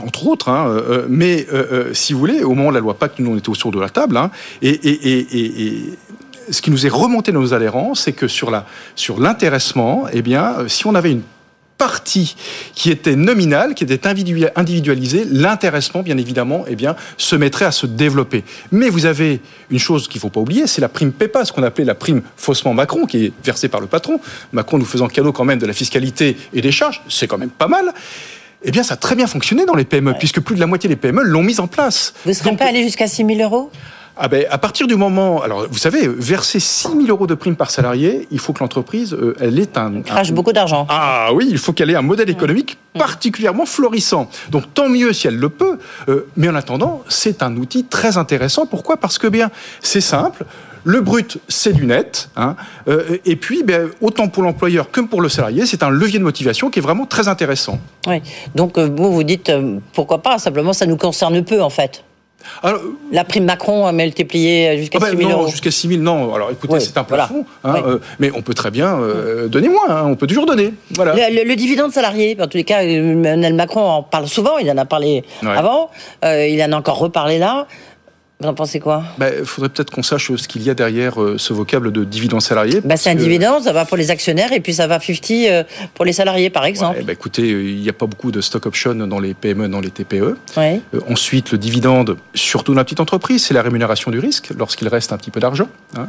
Entre 0.00 0.28
autres, 0.28 0.48
hein, 0.48 0.68
euh, 0.68 1.06
mais 1.08 1.44
si 1.92 2.12
vous 2.12 2.20
voulez, 2.20 2.44
au 2.44 2.54
moment 2.54 2.68
de 2.68 2.74
la 2.74 2.80
loi 2.80 2.94
Pacte, 2.94 3.18
nous 3.18 3.32
on 3.32 3.36
était 3.36 3.48
autour 3.48 3.72
de 3.72 3.80
la 3.80 3.88
table, 3.88 4.16
hein, 4.16 4.30
et, 4.62 4.70
et, 4.70 5.96
ce 6.50 6.62
qui 6.62 6.70
nous 6.70 6.86
est 6.86 6.90
remonté 6.90 7.32
dans 7.32 7.40
nos 7.40 7.52
adhérents, 7.54 7.96
c'est 7.96 8.12
que 8.12 8.28
sur 8.28 8.52
la 8.52 8.66
sur 8.94 9.18
l'intéressement, 9.18 10.04
eh 10.12 10.22
bien, 10.22 10.68
si 10.68 10.86
on 10.86 10.94
avait 10.94 11.10
une 11.10 11.22
partie 11.78 12.36
qui 12.74 12.90
était 12.90 13.16
nominale, 13.16 13.74
qui 13.74 13.84
était 13.84 14.06
individualisée, 14.06 15.24
l'intéressement, 15.30 16.02
bien 16.02 16.18
évidemment, 16.18 16.64
eh 16.68 16.76
bien, 16.76 16.96
se 17.16 17.36
mettrait 17.36 17.64
à 17.64 17.72
se 17.72 17.86
développer. 17.86 18.44
Mais 18.72 18.90
vous 18.90 19.06
avez 19.06 19.40
une 19.70 19.78
chose 19.78 20.08
qu'il 20.08 20.18
ne 20.18 20.22
faut 20.22 20.28
pas 20.28 20.40
oublier, 20.40 20.66
c'est 20.66 20.80
la 20.80 20.88
prime 20.88 21.12
PEPA, 21.12 21.44
ce 21.44 21.52
qu'on 21.52 21.62
appelait 21.62 21.84
la 21.84 21.94
prime 21.94 22.22
faussement 22.36 22.74
Macron, 22.74 23.06
qui 23.06 23.26
est 23.26 23.32
versée 23.44 23.68
par 23.68 23.80
le 23.80 23.86
patron. 23.86 24.20
Macron 24.52 24.78
nous 24.78 24.84
faisant 24.84 25.08
cadeau 25.08 25.32
quand 25.32 25.44
même 25.44 25.58
de 25.58 25.66
la 25.66 25.72
fiscalité 25.72 26.36
et 26.52 26.60
des 26.60 26.72
charges, 26.72 27.02
c'est 27.08 27.28
quand 27.28 27.38
même 27.38 27.50
pas 27.50 27.68
mal 27.68 27.94
eh 28.64 28.72
bien, 28.72 28.82
ça 28.82 28.94
a 28.94 28.96
très 28.96 29.14
bien 29.14 29.28
fonctionné 29.28 29.66
dans 29.66 29.76
les 29.76 29.84
PME, 29.84 30.14
puisque 30.18 30.40
plus 30.40 30.56
de 30.56 30.60
la 30.60 30.66
moitié 30.66 30.88
des 30.88 30.96
PME 30.96 31.22
l'ont 31.22 31.44
mise 31.44 31.60
en 31.60 31.68
place. 31.68 32.12
Vous 32.24 32.30
ne 32.30 32.34
serez 32.34 32.56
pas 32.56 32.64
allé 32.64 32.82
jusqu'à 32.82 33.06
6 33.06 33.24
000 33.24 33.40
euros? 33.40 33.70
Ah 34.20 34.26
ben, 34.26 34.46
à 34.50 34.58
partir 34.58 34.88
du 34.88 34.96
moment, 34.96 35.42
alors 35.42 35.66
vous 35.70 35.78
savez, 35.78 36.08
verser 36.08 36.58
6 36.58 36.88
000 36.88 37.02
euros 37.06 37.28
de 37.28 37.34
prime 37.34 37.54
par 37.54 37.70
salarié, 37.70 38.26
il 38.32 38.40
faut 38.40 38.52
que 38.52 38.60
l'entreprise, 38.60 39.14
euh, 39.14 39.36
elle 39.40 39.58
ait 39.60 39.78
un, 39.78 40.02
crache 40.02 40.32
beaucoup 40.32 40.52
d'argent. 40.52 40.86
Ah 40.88 41.28
oui, 41.32 41.46
il 41.48 41.58
faut 41.58 41.72
qu'elle 41.72 41.90
ait 41.90 41.94
un 41.94 42.02
modèle 42.02 42.28
économique 42.28 42.78
mmh. 42.94 42.98
particulièrement 42.98 43.64
florissant. 43.64 44.28
Donc 44.50 44.74
tant 44.74 44.88
mieux 44.88 45.12
si 45.12 45.28
elle 45.28 45.36
le 45.36 45.48
peut, 45.48 45.78
euh, 46.08 46.26
mais 46.36 46.48
en 46.48 46.56
attendant, 46.56 47.04
c'est 47.08 47.44
un 47.44 47.56
outil 47.56 47.84
très 47.84 48.16
intéressant. 48.16 48.66
Pourquoi? 48.66 48.96
Parce 48.96 49.18
que 49.18 49.28
bien, 49.28 49.50
c'est 49.82 50.00
simple. 50.00 50.44
Le 50.82 51.00
brut, 51.00 51.38
c'est 51.46 51.72
du 51.72 51.86
net. 51.86 52.30
Hein, 52.36 52.56
euh, 52.88 53.18
et 53.24 53.36
puis, 53.36 53.62
ben, 53.62 53.90
autant 54.00 54.28
pour 54.28 54.42
l'employeur 54.42 54.90
que 54.90 55.00
pour 55.00 55.20
le 55.20 55.28
salarié, 55.28 55.64
c'est 55.66 55.82
un 55.82 55.90
levier 55.90 56.18
de 56.18 56.24
motivation 56.24 56.70
qui 56.70 56.78
est 56.78 56.82
vraiment 56.82 57.04
très 57.06 57.28
intéressant. 57.28 57.78
Oui. 58.06 58.22
Donc, 58.54 58.78
vous, 58.78 59.12
vous 59.12 59.22
dites, 59.24 59.52
pourquoi 59.92 60.22
pas? 60.22 60.38
Simplement, 60.38 60.72
ça 60.72 60.86
nous 60.86 60.96
concerne 60.96 61.44
peu, 61.44 61.60
en 61.62 61.70
fait 61.70 62.04
la 63.12 63.24
prime 63.24 63.44
Macron 63.44 63.86
a 63.86 63.92
multiplié 63.92 64.78
jusqu'à 64.78 64.98
6 64.98 65.04
ah 65.04 65.16
000 65.16 65.22
ben 65.22 65.28
non, 65.28 65.46
Jusqu'à 65.48 65.70
6 65.70 65.88
000, 65.88 66.00
non. 66.02 66.34
Alors 66.34 66.50
écoutez, 66.50 66.80
c'est 66.80 66.96
un 66.96 67.04
plafond. 67.04 67.44
Hein, 67.64 67.82
euh, 67.86 67.98
mais 68.18 68.30
on 68.34 68.42
peut 68.42 68.54
très 68.54 68.70
bien 68.70 68.98
euh, 68.98 69.48
donner 69.48 69.68
moins. 69.68 69.88
Hein, 69.88 70.04
on 70.06 70.16
peut 70.16 70.26
toujours 70.26 70.46
donner. 70.46 70.72
Voilà. 70.92 71.14
Le, 71.30 71.54
dividende 71.54 71.92
salarié, 71.92 72.36
en 72.40 72.46
tous 72.46 72.56
les 72.56 72.64
cas, 72.64 72.82
Emmanuel 72.82 73.54
Macron 73.54 73.82
en 73.82 74.02
parle 74.02 74.28
souvent. 74.28 74.58
Il 74.58 74.70
en 74.70 74.76
a 74.76 74.84
parlé 74.84 75.24
avant. 75.42 75.90
Euh, 76.24 76.46
il 76.46 76.62
en 76.62 76.72
a 76.72 76.76
encore 76.76 76.98
reparlé 76.98 77.38
là. 77.38 77.66
Vous 78.40 78.46
en 78.46 78.54
pensez 78.54 78.78
quoi? 78.78 79.02
Il 79.16 79.20
bah, 79.20 79.26
faudrait 79.44 79.68
peut-être 79.68 79.90
qu'on 79.90 80.04
sache 80.04 80.30
ce 80.36 80.46
qu'il 80.46 80.62
y 80.62 80.70
a 80.70 80.74
derrière 80.74 81.20
euh, 81.20 81.38
ce 81.38 81.52
vocable 81.52 81.90
de 81.90 82.04
dividende 82.04 82.40
salarié. 82.40 82.80
Bah, 82.84 82.96
c'est 82.96 83.10
un 83.10 83.16
dividende, 83.16 83.64
ça 83.64 83.72
va 83.72 83.84
pour 83.84 83.96
les 83.96 84.12
actionnaires 84.12 84.52
et 84.52 84.60
puis 84.60 84.74
ça 84.74 84.86
va 84.86 85.00
50 85.00 85.30
euh, 85.30 85.64
pour 85.94 86.04
les 86.04 86.12
salariés, 86.12 86.48
par 86.48 86.64
exemple. 86.64 87.02
bah, 87.02 87.12
écoutez, 87.12 87.50
euh, 87.50 87.62
il 87.64 87.80
n'y 87.80 87.88
a 87.88 87.92
pas 87.92 88.06
beaucoup 88.06 88.30
de 88.30 88.40
stock 88.40 88.66
options 88.66 88.94
dans 88.94 89.18
les 89.18 89.34
PME, 89.34 89.68
dans 89.68 89.80
les 89.80 89.90
TPE. 89.90 90.36
ensuite, 91.08 91.50
le 91.50 91.58
dividende, 91.58 92.16
surtout 92.32 92.74
dans 92.74 92.78
la 92.78 92.84
petite 92.84 93.00
entreprise, 93.00 93.44
c'est 93.44 93.54
la 93.54 93.62
rémunération 93.62 94.12
du 94.12 94.20
risque 94.20 94.50
lorsqu'il 94.56 94.86
reste 94.86 95.12
un 95.12 95.18
petit 95.18 95.32
peu 95.32 95.40
d'argent. 95.40 95.68
Hein. 95.96 96.08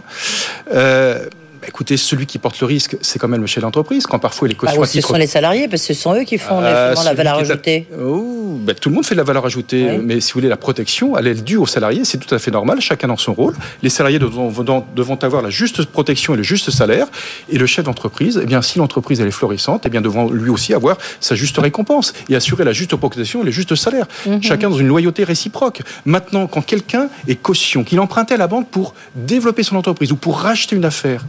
Bah, 1.62 1.68
écoutez, 1.68 1.98
celui 1.98 2.26
qui 2.26 2.38
porte 2.38 2.60
le 2.62 2.68
risque, 2.68 2.96
c'est 3.02 3.20
quand 3.20 3.28
même 3.28 3.42
le 3.42 3.48
chef 3.48 3.62
d'entreprise. 3.62 4.06
Quand 4.06 4.20
parfois 4.20 4.48
les 4.48 4.56
cautions 4.56 4.82
ah 4.82 4.86
Ce 4.86 5.02
sont 5.02 5.16
les 5.16 5.28
salariés, 5.28 5.68
parce 5.68 5.86
que 5.86 5.94
ce 5.94 6.02
sont 6.02 6.16
eux 6.16 6.24
qui 6.24 6.38
font 6.38 6.62
euh, 6.62 6.96
la 7.04 7.14
valeur 7.14 7.38
ajoutée. 7.38 7.88
Oh, 8.00 8.58
bah, 8.62 8.74
tout 8.74 8.90
le 8.90 8.96
monde 8.96 9.06
fait 9.06 9.16
de 9.16 9.20
la 9.20 9.26
valeur 9.26 9.46
ajoutée, 9.46 10.00
mais 10.02 10.22
si 10.22 10.32
vous 10.32 10.40
voulez, 10.40 10.50
la 10.50 10.58
protection, 10.58 11.18
elle 11.18 11.28
est 11.28 11.44
due 11.44 11.58
aux 11.58 11.66
salariés, 11.66 12.06
c'est 12.06 12.18
tout 12.18 12.34
à 12.34 12.40
fait 12.40 12.52
normal, 12.52 12.80
chacun 12.80 13.08
dans 13.08 13.18
son 13.18 13.34
rôle. 13.34 13.56
Les 13.84 13.90
salariés 13.90 14.20
devront, 14.20 15.18
avoir 15.22 15.42
la 15.42 15.50
juste 15.50 15.86
protection 15.86 16.34
et 16.34 16.38
le 16.38 16.44
juste 16.44 16.72
salaire, 16.72 17.08
et 17.50 17.58
le 17.58 17.66
chef 17.66 17.84
d'entreprise, 17.84 18.40
eh 18.42 18.46
bien, 18.46 18.62
si 18.62 18.80
l'entreprise 18.80 19.20
elle 19.20 19.28
est 19.28 19.32
florissante, 19.32 19.84
eh 19.86 19.90
bien, 19.90 20.02
devant 20.02 20.30
lui 20.30 20.50
aussi 20.50 20.74
avoir 20.74 20.98
sa 21.20 21.36
juste 21.36 21.58
récompense 21.58 22.14
et 22.30 22.36
assurer 22.36 22.64
la 22.64 22.72
juste 22.72 22.96
protection 22.96 23.42
et 23.42 23.46
le 23.46 23.52
juste 23.52 23.76
salaire. 23.76 24.06
Mhm. 24.26 24.42
Chacun 24.42 24.70
dans 24.70 24.78
une 24.78 24.88
loyauté 24.88 25.26
réciproque. 25.26 25.82
Maintenant, 26.06 26.48
quand 26.48 26.62
quelqu'un 26.62 27.10
est 27.28 27.36
caution, 27.36 27.84
qu'il 27.84 28.00
empruntait 28.00 28.36
à 28.36 28.38
la 28.38 28.48
banque 28.48 28.70
pour 28.70 28.94
développer 29.16 29.64
son 29.64 29.76
entreprise 29.76 30.12
ou 30.12 30.16
pour 30.16 30.40
racheter 30.40 30.76
une 30.76 30.86
affaire, 30.86 31.26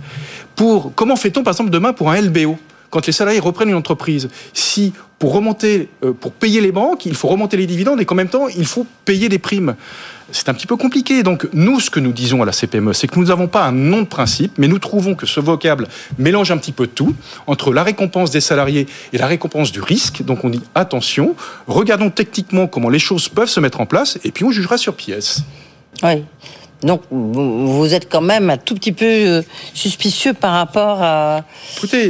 pour, 0.57 0.95
comment 0.95 1.17
fait-on, 1.17 1.43
par 1.43 1.53
exemple, 1.53 1.71
demain 1.71 1.93
pour 1.93 2.11
un 2.11 2.21
LBO 2.21 2.59
quand 2.91 3.07
les 3.07 3.13
salariés 3.13 3.41
reprennent 3.41 3.69
une 3.69 3.77
entreprise, 3.77 4.29
si 4.53 4.93
pour 5.19 5.33
remonter, 5.33 5.89
euh, 6.03 6.13
pour 6.13 6.33
payer 6.33 6.61
les 6.61 6.73
banques, 6.73 7.07
il 7.07 7.15
faut 7.15 7.29
remonter 7.29 7.57
les 7.57 7.67
dividendes 7.67 8.01
et 8.01 8.05
qu'en 8.05 8.15
même 8.15 8.29
temps, 8.29 8.49
il 8.49 8.67
faut 8.67 8.87
payer 9.05 9.29
des 9.29 9.39
primes. 9.39 9.77
C'est 10.33 10.49
un 10.49 10.55
petit 10.55 10.67
peu 10.67 10.77
compliqué. 10.77 11.23
Donc, 11.23 11.49
nous, 11.53 11.81
ce 11.81 11.91
que 11.91 12.01
nous 12.01 12.13
disons 12.13 12.43
à 12.43 12.47
la 12.47 12.53
CPME, 12.53 12.93
c'est 12.93 13.07
que 13.07 13.19
nous 13.19 13.27
n'avons 13.27 13.47
pas 13.47 13.65
un 13.65 13.73
nom 13.73 14.01
de 14.01 14.07
principe, 14.07 14.53
mais 14.59 14.67
nous 14.67 14.79
trouvons 14.79 15.15
que 15.15 15.27
ce 15.27 15.41
vocable 15.41 15.89
mélange 16.19 16.51
un 16.51 16.57
petit 16.57 16.73
peu 16.73 16.87
tout 16.87 17.15
entre 17.47 17.73
la 17.73 17.83
récompense 17.83 18.31
des 18.31 18.41
salariés 18.41 18.87
et 19.13 19.19
la 19.19 19.27
récompense 19.27 19.73
du 19.73 19.81
risque. 19.81 20.23
Donc, 20.23 20.45
on 20.45 20.51
dit 20.51 20.63
attention, 20.75 21.37
regardons 21.67 22.11
techniquement 22.11 22.67
comment 22.67 22.89
les 22.89 22.99
choses 22.99 23.29
peuvent 23.29 23.49
se 23.49 23.61
mettre 23.61 23.81
en 23.81 23.87
place 23.87 24.19
et 24.25 24.33
puis 24.33 24.45
on 24.45 24.51
jugera 24.51 24.79
sur 24.79 24.95
pièce. 24.95 25.43
Oui. 26.03 26.25
Donc 26.83 27.03
vous 27.11 27.95
êtes 27.95 28.09
quand 28.09 28.23
même 28.23 28.49
un 28.49 28.57
tout 28.57 28.75
petit 28.75 28.93
peu 28.93 29.05
euh, 29.05 29.43
suspicieux 29.75 30.33
par 30.33 30.53
rapport 30.53 31.03
à, 31.03 31.45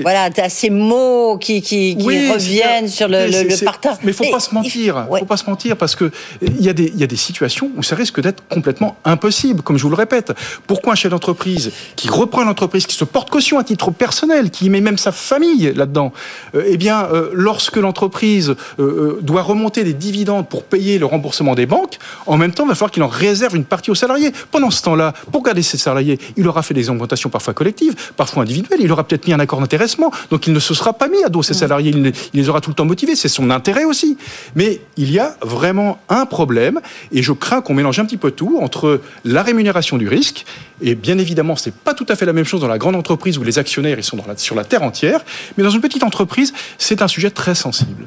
voilà, 0.03 0.31
à 0.37 0.49
ces 0.49 0.71
mots 0.71 1.39
qui, 1.39 1.61
qui, 1.61 1.97
reviennent 1.99 2.89
sur 2.89 3.09
le, 3.09 3.27
le, 3.27 3.65
partage. 3.65 3.97
Mais 4.05 4.13
il 4.13 4.15
faut 4.15 4.31
pas 4.31 4.39
se 4.39 4.55
mentir, 4.55 5.07
il 5.13 5.19
faut 5.19 5.25
pas 5.25 5.37
se 5.37 5.49
mentir 5.49 5.77
parce 5.77 5.97
que 5.97 6.13
il 6.41 6.63
y 6.63 6.69
a 6.69 6.73
des 6.73 6.93
y 6.95 7.03
a 7.03 7.09
des 7.09 7.17
situations 7.17 7.71
où 7.77 7.83
ça 7.83 7.97
risque 7.97 8.21
d'être 8.21 8.47
complètement 8.49 8.97
impossible, 9.05 9.63
comme 9.63 9.77
je 9.77 9.83
vous 9.83 9.91
le 9.91 9.97
répète. 9.97 10.33
Pourquoi 10.69 10.93
un 10.93 10.97
chef 10.97 11.11
d'entreprise 11.11 11.73
qui 11.97 12.09
reprend 12.09 12.45
l'entreprise, 12.45 12.87
qui 12.87 12.95
se 12.95 13.05
porte 13.05 13.29
caution 13.29 13.59
à 13.59 13.65
titre 13.65 13.91
personnel, 13.91 14.51
qui 14.51 14.71
met 14.71 14.81
même 14.81 14.99
sa 14.99 15.11
famille 15.11 15.73
là-dedans, 15.75 16.13
euh, 16.55 16.63
eh 16.67 16.77
bien 16.77 17.07
euh, 17.07 17.31
lorsque 17.33 17.77
l'entreprise 17.77 18.55
doit 18.79 19.43
remonter 19.43 19.85
des 19.85 19.95
dividendes 19.95 20.49
pour 20.49 20.63
payer 20.63 20.99
le 20.99 21.07
remboursement 21.07 21.55
des 21.55 21.67
banques, 21.67 21.99
en 22.27 22.37
même 22.37 22.53
temps 22.53 22.65
il 22.65 22.69
va 22.69 22.75
falloir 22.75 22.91
qu'il 22.91 23.03
en 23.03 23.09
réserve 23.09 23.57
une 23.57 23.65
partie 23.65 23.91
aux 23.91 23.95
salariés 23.95 24.33
pendant 24.61 24.71
ce 24.71 24.83
temps-là, 24.83 25.15
pour 25.33 25.43
garder 25.43 25.63
ses 25.63 25.79
salariés, 25.79 26.19
il 26.37 26.47
aura 26.47 26.63
fait 26.63 26.75
des 26.75 26.91
augmentations 26.91 27.31
parfois 27.31 27.55
collectives, 27.55 27.95
parfois 28.15 28.43
individuelles. 28.43 28.81
Il 28.83 28.93
aura 28.93 29.05
peut-être 29.05 29.27
mis 29.27 29.33
un 29.33 29.41
accord 29.41 29.59
d'intéressement. 29.59 30.11
Donc 30.31 30.47
il 30.47 30.53
ne 30.53 30.59
se 30.59 30.75
sera 30.75 30.93
pas 30.93 31.09
mis 31.09 31.25
à 31.25 31.31
dos 31.31 31.43
ses 31.43 31.55
salariés. 31.55 31.93
Il, 31.95 32.13
les 32.35 32.49
aura 32.51 32.61
tout 32.61 32.69
le 32.69 32.75
temps 32.75 32.85
motivés. 32.85 33.17
C'est 33.17 33.29
son 33.29 33.51
intérêt 33.51 33.85
aussi. 33.85 34.19
Mais 34.55 34.83
il 34.99 35.11
y 35.11 35.19
a 35.19 35.35
vraiment 35.41 35.99
un 36.11 36.27
problème. 36.27 36.81
Et 37.11 37.23
je 37.23 37.33
crains 37.33 37.63
qu'on 37.63 37.73
mélange 37.73 37.99
un 38.01 38.05
petit 38.05 38.19
peu 38.19 38.33
tout 38.33 38.59
entre 38.61 39.01
la 39.25 39.43
rémunération 39.43 39.97
du 39.97 40.09
risque. 40.09 40.45
Et 40.83 40.95
bien 40.95 41.19
évidemment, 41.19 41.57
c'est 41.57 41.75
pas 41.75 41.95
tout 41.95 42.07
à 42.09 42.17
fait 42.17 42.27
la 42.27 42.33
même 42.33 42.45
chose 42.45 42.61
dans 42.61 42.69
la 42.69 42.79
grande 42.79 42.97
entreprise 42.97 43.39
où 43.39 43.43
les 43.43 43.59
actionnaires 43.59 43.99
ils 43.99 44.05
sont 44.05 44.19
sur 44.37 44.55
la 44.55 44.65
terre 44.65 44.83
entière. 44.83 45.21
Mais 45.57 45.65
dans 45.65 45.71
une 45.71 45.81
petite 45.81 46.03
entreprise, 46.03 46.53
c'est 46.77 47.03
un 47.03 47.09
sujet 47.09 47.31
très 47.31 47.55
sensible. 47.55 48.07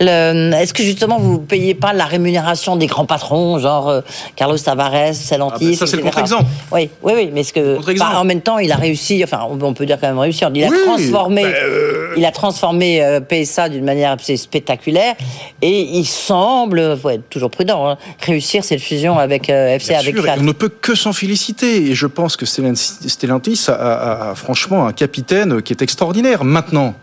Est-ce 0.00 0.72
que 0.72 0.82
justement 0.82 1.18
vous 1.18 1.34
ne 1.34 1.44
payez 1.44 1.74
pas 1.74 1.92
la 1.92 2.04
rémunération 2.04 2.76
des 2.76 2.86
grands 2.86 3.06
patrons, 3.06 3.58
genre 3.58 3.88
euh, 3.88 4.00
Carlos 4.34 4.58
Tavares, 4.58 5.14
Ah 5.56 5.64
ben, 5.64 5.74
Ça, 5.74 5.86
c'est 5.86 5.96
le 5.96 6.02
contre-exemple. 6.02 6.44
Oui, 6.72 6.90
oui, 7.02 7.12
oui, 7.16 7.30
mais 7.32 7.42
ce 7.42 7.52
que, 7.52 7.98
bah, 7.98 8.12
en 8.16 8.24
même 8.24 8.40
temps, 8.40 8.58
il 8.58 8.70
a 8.72 8.76
réussi, 8.76 9.22
enfin, 9.24 9.40
on 9.48 9.74
peut 9.74 9.86
dire 9.86 9.98
quand 10.00 10.08
même 10.08 10.18
réussi, 10.18 10.44
il 10.54 10.64
a 10.64 10.70
transformé, 10.70 11.42
ben, 11.42 11.54
euh, 11.54 12.14
il 12.16 12.24
a 12.24 12.30
transformé 12.30 13.02
euh, 13.02 13.20
PSA 13.20 13.68
d'une 13.68 13.84
manière 13.84 14.12
assez 14.12 14.36
spectaculaire 14.36 15.14
et 15.62 15.80
il 15.80 16.04
semble, 16.04 16.96
faut 16.98 17.10
être 17.10 17.28
toujours 17.28 17.50
prudent, 17.50 17.88
hein, 17.88 17.98
réussir 18.20 18.64
cette 18.64 18.80
fusion 18.80 19.18
avec 19.18 19.48
FC, 19.48 19.94
avec 19.94 20.16
On 20.38 20.42
ne 20.42 20.52
peut 20.52 20.68
que 20.68 20.94
s'en 20.94 21.12
féliciter. 21.12 21.90
Et 21.90 21.94
je 21.94 22.06
pense 22.06 22.36
que 22.36 22.46
Stellantis 22.46 23.66
a, 23.68 24.30
a 24.30 24.34
franchement 24.34 24.86
un 24.86 24.92
capitaine 24.92 25.62
qui 25.62 25.72
est 25.72 25.82
extraordinaire. 25.82 26.44
Maintenant, 26.44 26.94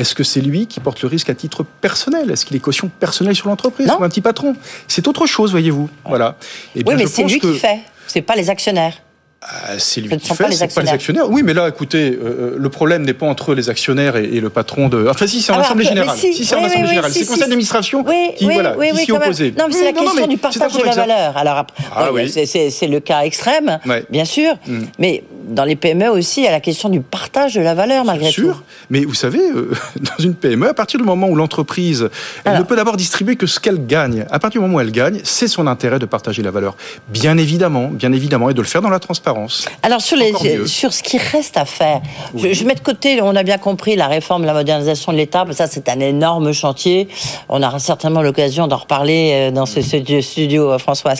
est-ce 0.00 0.14
que 0.14 0.24
c'est 0.24 0.40
lui 0.40 0.66
qui 0.66 0.80
porte 0.80 1.02
le 1.02 1.08
risque 1.08 1.28
à 1.28 1.34
titre 1.34 1.62
personnel? 1.62 2.30
Est-ce 2.30 2.46
qu'il 2.46 2.56
est 2.56 2.60
caution 2.60 2.90
personnelle 3.00 3.36
sur 3.36 3.48
l'entreprise 3.48 3.90
ou 3.98 4.02
un 4.02 4.08
petit 4.08 4.22
patron? 4.22 4.56
C'est 4.88 5.06
autre 5.06 5.26
chose, 5.26 5.50
voyez-vous. 5.50 5.90
Voilà. 6.06 6.36
Et 6.74 6.80
eh 6.80 6.84
oui, 6.86 6.94
mais 6.96 7.06
c'est 7.06 7.24
lui 7.24 7.38
qui 7.38 7.58
fait. 7.58 7.80
C'est 8.06 8.22
pas 8.22 8.34
les 8.34 8.48
actionnaires. 8.48 8.94
Ah, 9.42 9.78
c'est 9.78 10.02
lui 10.02 10.08
qui 10.08 10.28
fait, 10.28 10.34
c'est 10.34 10.74
pas 10.74 10.82
les 10.82 10.92
actionnaires. 10.92 11.30
Oui, 11.30 11.42
mais 11.42 11.54
là, 11.54 11.68
écoutez, 11.68 12.10
euh, 12.10 12.18
euh, 12.22 12.56
le 12.58 12.68
problème 12.68 13.04
n'est 13.04 13.14
pas 13.14 13.26
entre 13.26 13.54
les 13.54 13.70
actionnaires 13.70 14.16
et, 14.16 14.40
le 14.40 14.50
patron 14.50 14.88
de. 14.88 15.06
Enfin, 15.08 15.26
si 15.26 15.40
c'est 15.40 15.52
en 15.52 15.58
assemblée 15.58 15.86
générale. 15.86 16.16
Si, 16.16 16.44
c'est 16.44 16.54
en 16.56 16.64
assemblée 16.64 16.88
générale, 16.88 17.10
c'est 17.10 17.20
le 17.20 17.26
conseil 17.26 17.40
d'administration 17.40 18.04
qui, 18.36 18.44
voilà, 18.44 18.74
qui 18.74 19.04
s'y 19.04 19.12
opposait. 19.12 19.54
Non, 19.58 19.66
mais 19.68 19.74
c'est 19.74 19.84
la 19.84 19.92
question 19.92 20.26
du 20.26 20.36
partage 20.36 20.72
de 20.76 20.82
la 20.82 20.94
valeur. 20.94 21.36
Alors, 21.36 21.66
ah 21.94 22.08
c'est 22.26 22.86
le 22.86 23.00
cas 23.00 23.22
extrême, 23.22 23.78
bien 24.10 24.24
sûr, 24.24 24.54
mm. 24.66 24.80
mais 24.98 25.24
dans 25.50 25.64
les 25.64 25.76
PME 25.76 26.08
aussi, 26.08 26.40
il 26.40 26.44
y 26.44 26.48
a 26.48 26.52
la 26.52 26.60
question 26.60 26.88
du 26.88 27.00
partage 27.00 27.54
de 27.54 27.60
la 27.60 27.74
valeur, 27.74 28.04
malgré 28.04 28.26
Bien 28.26 28.32
sûr, 28.32 28.62
mais 28.88 29.04
vous 29.04 29.14
savez, 29.14 29.40
euh, 29.40 29.72
dans 29.96 30.22
une 30.22 30.34
PME, 30.34 30.68
à 30.68 30.74
partir 30.74 30.98
du 30.98 31.04
moment 31.04 31.28
où 31.28 31.34
l'entreprise 31.34 32.08
elle 32.44 32.58
ne 32.58 32.62
peut 32.62 32.76
d'abord 32.76 32.96
distribuer 32.96 33.36
que 33.36 33.46
ce 33.46 33.60
qu'elle 33.60 33.86
gagne, 33.86 34.24
à 34.30 34.38
partir 34.38 34.60
du 34.60 34.66
moment 34.66 34.78
où 34.78 34.80
elle 34.80 34.92
gagne, 34.92 35.20
c'est 35.24 35.48
son 35.48 35.66
intérêt 35.66 35.98
de 35.98 36.06
partager 36.06 36.42
la 36.42 36.50
valeur. 36.50 36.76
Bien 37.08 37.36
évidemment, 37.36 37.88
bien 37.88 38.12
évidemment, 38.12 38.50
et 38.50 38.54
de 38.54 38.60
le 38.60 38.66
faire 38.66 38.82
dans 38.82 38.90
la 38.90 39.00
transparence. 39.00 39.66
Alors, 39.82 40.00
sur, 40.00 40.16
les, 40.16 40.32
sur 40.66 40.92
ce 40.92 41.02
qui 41.02 41.18
reste 41.18 41.56
à 41.56 41.64
faire, 41.64 42.00
je, 42.34 42.64
mets 42.64 42.74
de 42.74 42.80
côté, 42.80 43.20
on 43.22 43.34
a 43.34 43.42
bien 43.42 43.58
compris, 43.58 43.96
la 43.96 44.06
réforme, 44.06 44.44
la 44.44 44.54
modernisation 44.54 45.12
de 45.12 45.16
l'État, 45.16 45.44
ça 45.50 45.66
c'est 45.66 45.88
un 45.88 46.00
énorme 46.00 46.52
chantier. 46.52 47.08
On 47.48 47.62
aura 47.62 47.78
certainement 47.78 48.22
l'occasion 48.22 48.68
d'en 48.68 48.76
reparler 48.76 49.30
euh, 49.32 49.50
dans 49.50 49.66
ce 49.66 49.80
studio, 49.80 50.72
euh, 50.72 50.78
François. 50.78 51.14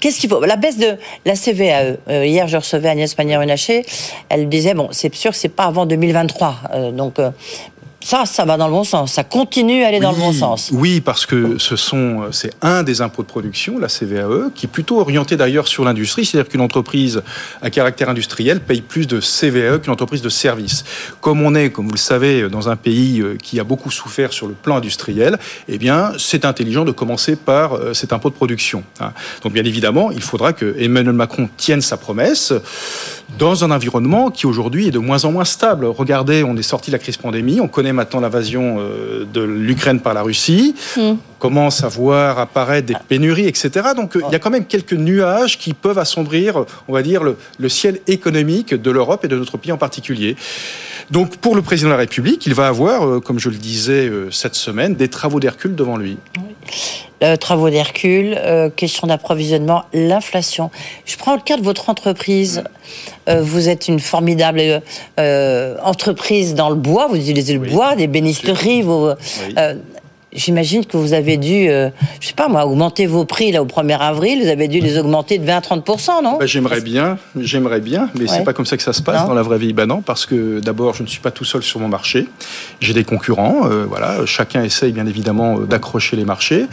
Qu'est-ce 0.00 0.18
qu'il 0.18 0.28
faut? 0.28 0.44
La 0.44 0.56
baisse 0.56 0.78
de 0.78 0.96
la 1.24 1.34
CVAE. 1.34 2.24
hier, 2.24 2.48
je 2.48 2.56
recevais 2.56 2.88
Agnès 2.88 3.14
Pannier-Runacher 3.14 3.59
elle 4.28 4.48
disait 4.48 4.74
bon, 4.74 4.88
c'est 4.92 5.14
sûr 5.14 5.34
c'est 5.34 5.48
pas 5.48 5.64
avant 5.64 5.86
2023. 5.86 6.54
Euh, 6.72 6.90
donc, 6.92 7.18
euh, 7.18 7.30
ça, 8.02 8.24
ça 8.24 8.46
va 8.46 8.56
dans 8.56 8.66
le 8.66 8.72
bon 8.72 8.84
sens. 8.84 9.12
Ça 9.12 9.24
continue 9.24 9.84
à 9.84 9.88
aller 9.88 10.00
dans 10.00 10.12
le 10.12 10.16
bon 10.16 10.32
sens. 10.32 10.70
Oui, 10.72 11.00
parce 11.02 11.26
que 11.26 11.58
ce 11.58 11.76
sont, 11.76 12.28
c'est 12.32 12.52
un 12.62 12.82
des 12.82 13.02
impôts 13.02 13.22
de 13.22 13.28
production, 13.28 13.78
la 13.78 13.88
CVAE, 13.88 14.50
qui 14.54 14.66
est 14.66 14.68
plutôt 14.68 15.00
orienté 15.00 15.36
d'ailleurs 15.36 15.68
sur 15.68 15.84
l'industrie. 15.84 16.24
C'est-à-dire 16.24 16.50
qu'une 16.50 16.62
entreprise 16.62 17.22
à 17.60 17.68
caractère 17.68 18.08
industriel 18.08 18.60
paye 18.60 18.80
plus 18.80 19.06
de 19.06 19.20
CVAE 19.20 19.80
qu'une 19.80 19.92
entreprise 19.92 20.22
de 20.22 20.30
service. 20.30 20.84
Comme 21.20 21.42
on 21.42 21.54
est, 21.54 21.70
comme 21.70 21.86
vous 21.86 21.94
le 21.94 21.98
savez, 21.98 22.48
dans 22.48 22.70
un 22.70 22.76
pays 22.76 23.20
euh, 23.20 23.36
qui 23.36 23.60
a 23.60 23.64
beaucoup 23.64 23.90
souffert 23.90 24.32
sur 24.32 24.46
le 24.46 24.54
plan 24.54 24.76
industriel, 24.76 25.38
eh 25.68 25.76
bien, 25.76 26.12
c'est 26.18 26.46
intelligent 26.46 26.86
de 26.86 26.92
commencer 26.92 27.36
par 27.36 27.74
euh, 27.74 27.92
cet 27.92 28.14
impôt 28.14 28.30
de 28.30 28.34
production. 28.34 28.82
Hein. 29.00 29.12
Donc, 29.42 29.52
bien 29.52 29.64
évidemment, 29.64 30.10
il 30.10 30.22
faudra 30.22 30.54
que 30.54 30.74
Emmanuel 30.78 31.14
Macron 31.14 31.50
tienne 31.58 31.82
sa 31.82 31.98
promesse 31.98 32.54
dans 33.38 33.64
un 33.64 33.70
environnement 33.70 34.30
qui 34.30 34.46
aujourd'hui 34.46 34.88
est 34.88 34.90
de 34.90 34.98
moins 34.98 35.24
en 35.24 35.32
moins 35.32 35.44
stable. 35.44 35.84
Regardez, 35.86 36.42
on 36.44 36.56
est 36.56 36.62
sorti 36.62 36.90
de 36.90 36.96
la 36.96 36.98
crise 36.98 37.16
pandémie, 37.16 37.60
on 37.60 37.68
connaît 37.68 37.89
maintenant 37.92 38.20
l'invasion 38.20 38.76
euh, 38.78 39.24
de 39.24 39.42
l'Ukraine 39.42 40.00
par 40.00 40.14
la 40.14 40.22
Russie, 40.22 40.74
mm. 40.96 41.12
Commence 41.40 41.82
à 41.82 41.88
voir 41.88 42.38
apparaître 42.38 42.86
des 42.86 42.94
pénuries, 43.08 43.48
etc. 43.48 43.88
Donc 43.96 44.14
euh, 44.14 44.22
il 44.28 44.32
y 44.32 44.36
a 44.36 44.38
quand 44.38 44.50
même 44.50 44.66
quelques 44.66 44.92
nuages 44.92 45.58
qui 45.58 45.74
peuvent 45.74 45.98
assombrir, 45.98 46.64
on 46.86 46.92
va 46.92 47.02
dire, 47.02 47.22
le, 47.24 47.68
ciel 47.68 47.98
économique 48.06 48.74
de 48.74 48.90
l'Europe 48.90 49.24
et 49.24 49.28
de 49.28 49.36
notre 49.36 49.56
pays 49.56 49.72
en 49.72 49.78
particulier. 49.78 50.36
Donc 51.10 51.36
pour 51.38 51.56
le 51.56 51.62
président 51.62 51.88
de 51.88 51.94
la 51.94 51.98
République, 51.98 52.46
il 52.46 52.54
va 52.54 52.68
avoir, 52.68 53.04
euh, 53.04 53.20
comme 53.20 53.40
je 53.40 53.48
le 53.48 53.56
disais 53.56 54.08
cette 54.30 54.54
semaine, 54.54 54.94
des 54.94 55.08
travaux 55.08 55.40
d'Hercule 55.40 55.74
devant 55.74 55.96
lui. 55.96 56.18
Euh, 57.22 57.36
travaux 57.36 57.68
d'Hercule, 57.68 58.34
euh, 58.38 58.70
question 58.70 59.06
d'approvisionnement, 59.06 59.84
l'inflation. 59.92 60.70
Je 61.04 61.18
prends 61.18 61.34
le 61.34 61.42
cas 61.42 61.58
de 61.58 61.62
votre 61.62 61.90
entreprise. 61.90 62.64
Euh, 63.28 63.42
vous 63.42 63.68
êtes 63.68 63.88
une 63.88 64.00
formidable 64.00 64.82
entreprise 65.82 66.54
dans 66.54 66.70
le 66.70 66.76
bois, 66.76 67.08
vous 67.08 67.16
utilisez 67.16 67.54
le 67.54 67.68
bois, 67.68 67.94
des 67.94 68.06
bénisteries, 68.06 68.80
vous, 68.80 69.10
J'imagine 70.32 70.86
que 70.86 70.96
vous 70.96 71.12
avez 71.12 71.36
dû, 71.36 71.68
euh, 71.68 71.90
je 72.20 72.28
sais 72.28 72.34
pas 72.34 72.46
moi, 72.46 72.64
augmenter 72.64 73.06
vos 73.06 73.24
prix 73.24 73.50
là 73.50 73.62
au 73.62 73.66
1er 73.66 73.98
avril. 73.98 74.42
Vous 74.42 74.48
avez 74.48 74.68
dû 74.68 74.78
les 74.78 74.96
augmenter 74.96 75.38
de 75.38 75.44
20 75.44 75.56
à 75.56 75.60
30% 75.60 76.22
non? 76.22 76.38
Bah, 76.38 76.46
J'aimerais 76.46 76.80
bien, 76.80 77.18
j'aimerais 77.36 77.80
bien, 77.80 78.08
mais 78.16 78.28
c'est 78.28 78.44
pas 78.44 78.52
comme 78.52 78.66
ça 78.66 78.76
que 78.76 78.82
ça 78.82 78.92
se 78.92 79.02
passe 79.02 79.26
dans 79.26 79.34
la 79.34 79.42
vraie 79.42 79.58
vie. 79.58 79.72
Ben 79.72 79.86
non, 79.86 80.02
parce 80.02 80.26
que 80.26 80.60
d'abord, 80.60 80.94
je 80.94 81.02
ne 81.02 81.08
suis 81.08 81.20
pas 81.20 81.32
tout 81.32 81.44
seul 81.44 81.62
sur 81.62 81.80
mon 81.80 81.88
marché. 81.88 82.28
J'ai 82.80 82.94
des 82.94 83.02
concurrents. 83.02 83.68
Euh, 83.68 83.86
voilà, 83.88 84.24
chacun 84.24 84.62
essaye 84.62 84.92
bien 84.92 85.06
évidemment 85.06 85.58
euh, 85.58 85.64
d'accrocher 85.64 86.16
les 86.16 86.24
marchés. 86.24 86.66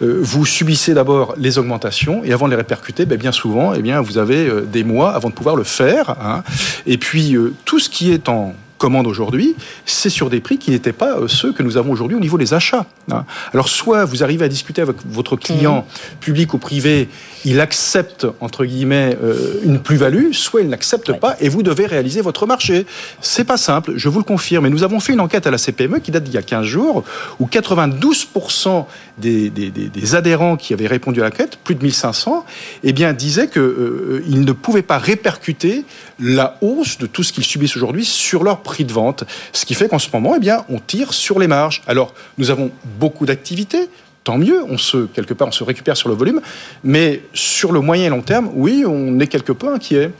vous 0.00 0.46
subissez 0.46 0.94
d'abord 0.94 1.34
les 1.36 1.58
augmentations 1.58 2.22
et 2.24 2.32
avant 2.32 2.46
de 2.46 2.50
les 2.50 2.56
répercuter, 2.56 3.06
ben, 3.06 3.18
bien 3.18 3.32
souvent, 3.32 3.74
eh 3.74 3.82
bien, 3.82 4.00
vous 4.00 4.18
avez 4.18 4.48
des 4.72 4.84
mois 4.84 5.14
avant 5.14 5.30
de 5.30 5.34
pouvoir 5.34 5.56
le 5.56 5.64
faire. 5.64 6.10
Hein. 6.22 6.44
Et 6.86 6.96
puis 6.96 7.36
tout 7.64 7.80
ce 7.80 7.88
qui 7.88 8.12
est 8.12 8.28
en 8.28 8.54
commande 8.80 9.06
aujourd'hui, 9.06 9.54
c'est 9.84 10.08
sur 10.08 10.30
des 10.30 10.40
prix 10.40 10.58
qui 10.58 10.70
n'étaient 10.70 10.94
pas 10.94 11.18
euh, 11.18 11.28
ceux 11.28 11.52
que 11.52 11.62
nous 11.62 11.76
avons 11.76 11.92
aujourd'hui 11.92 12.16
au 12.16 12.20
niveau 12.20 12.38
des 12.38 12.54
achats. 12.54 12.86
Hein. 13.12 13.24
Alors 13.52 13.68
soit 13.68 14.06
vous 14.06 14.24
arrivez 14.24 14.46
à 14.46 14.48
discuter 14.48 14.80
avec 14.80 14.96
votre 15.06 15.36
client, 15.36 15.86
mmh. 15.86 16.16
public 16.20 16.54
ou 16.54 16.58
privé, 16.58 17.08
il 17.44 17.60
accepte, 17.60 18.26
entre 18.40 18.64
guillemets, 18.64 19.16
euh, 19.22 19.60
une 19.62 19.80
plus-value, 19.80 20.32
soit 20.32 20.62
il 20.62 20.68
n'accepte 20.68 21.12
pas 21.12 21.36
et 21.40 21.48
vous 21.48 21.62
devez 21.62 21.86
réaliser 21.86 22.22
votre 22.22 22.46
marché. 22.46 22.86
C'est 23.20 23.44
pas 23.44 23.56
simple, 23.56 23.92
je 23.96 24.08
vous 24.08 24.18
le 24.18 24.24
confirme. 24.24 24.66
Et 24.66 24.70
nous 24.70 24.82
avons 24.82 24.98
fait 24.98 25.12
une 25.12 25.20
enquête 25.20 25.46
à 25.46 25.50
la 25.50 25.58
CPME 25.58 26.00
qui 26.00 26.10
date 26.10 26.24
d'il 26.24 26.34
y 26.34 26.38
a 26.38 26.42
15 26.42 26.64
jours, 26.64 27.04
où 27.38 27.46
92% 27.46 28.86
des, 29.18 29.50
des, 29.50 30.14
adhérents 30.14 30.56
qui 30.56 30.72
avaient 30.72 30.86
répondu 30.86 31.20
à 31.20 31.24
l'enquête, 31.24 31.58
plus 31.62 31.74
de 31.74 31.82
1500, 31.82 32.44
eh 32.82 32.92
bien, 32.92 33.12
disaient 33.12 33.48
qu'ils 33.48 33.60
euh, 33.60 34.22
ne 34.26 34.52
pouvaient 34.52 34.82
pas 34.82 34.98
répercuter 34.98 35.84
la 36.18 36.56
hausse 36.62 36.98
de 36.98 37.06
tout 37.06 37.22
ce 37.22 37.32
qu'ils 37.32 37.44
subissent 37.44 37.76
aujourd'hui 37.76 38.04
sur 38.04 38.44
leur 38.44 38.60
prix 38.70 38.84
de 38.84 38.92
vente. 38.92 39.24
Ce 39.52 39.66
qui 39.66 39.74
fait 39.74 39.88
qu'en 39.88 39.98
ce 39.98 40.08
moment, 40.12 40.34
eh 40.36 40.38
bien, 40.38 40.64
on 40.68 40.78
tire 40.78 41.12
sur 41.12 41.38
les 41.40 41.48
marges. 41.48 41.82
Alors, 41.88 42.14
nous 42.38 42.50
avons 42.50 42.70
beaucoup 43.00 43.26
d'activités, 43.26 43.88
tant 44.22 44.38
mieux, 44.38 44.62
on 44.68 44.78
se, 44.78 45.06
quelque 45.06 45.34
part, 45.34 45.48
on 45.48 45.52
se 45.52 45.64
récupère 45.64 45.96
sur 45.96 46.08
le 46.08 46.14
volume, 46.14 46.40
mais 46.84 47.22
sur 47.34 47.72
le 47.72 47.80
moyen 47.80 48.06
et 48.06 48.10
long 48.10 48.22
terme, 48.22 48.48
oui, 48.54 48.84
on 48.86 49.18
est 49.18 49.26
quelque 49.26 49.52
peu 49.52 49.68
inquiet. 49.68 50.10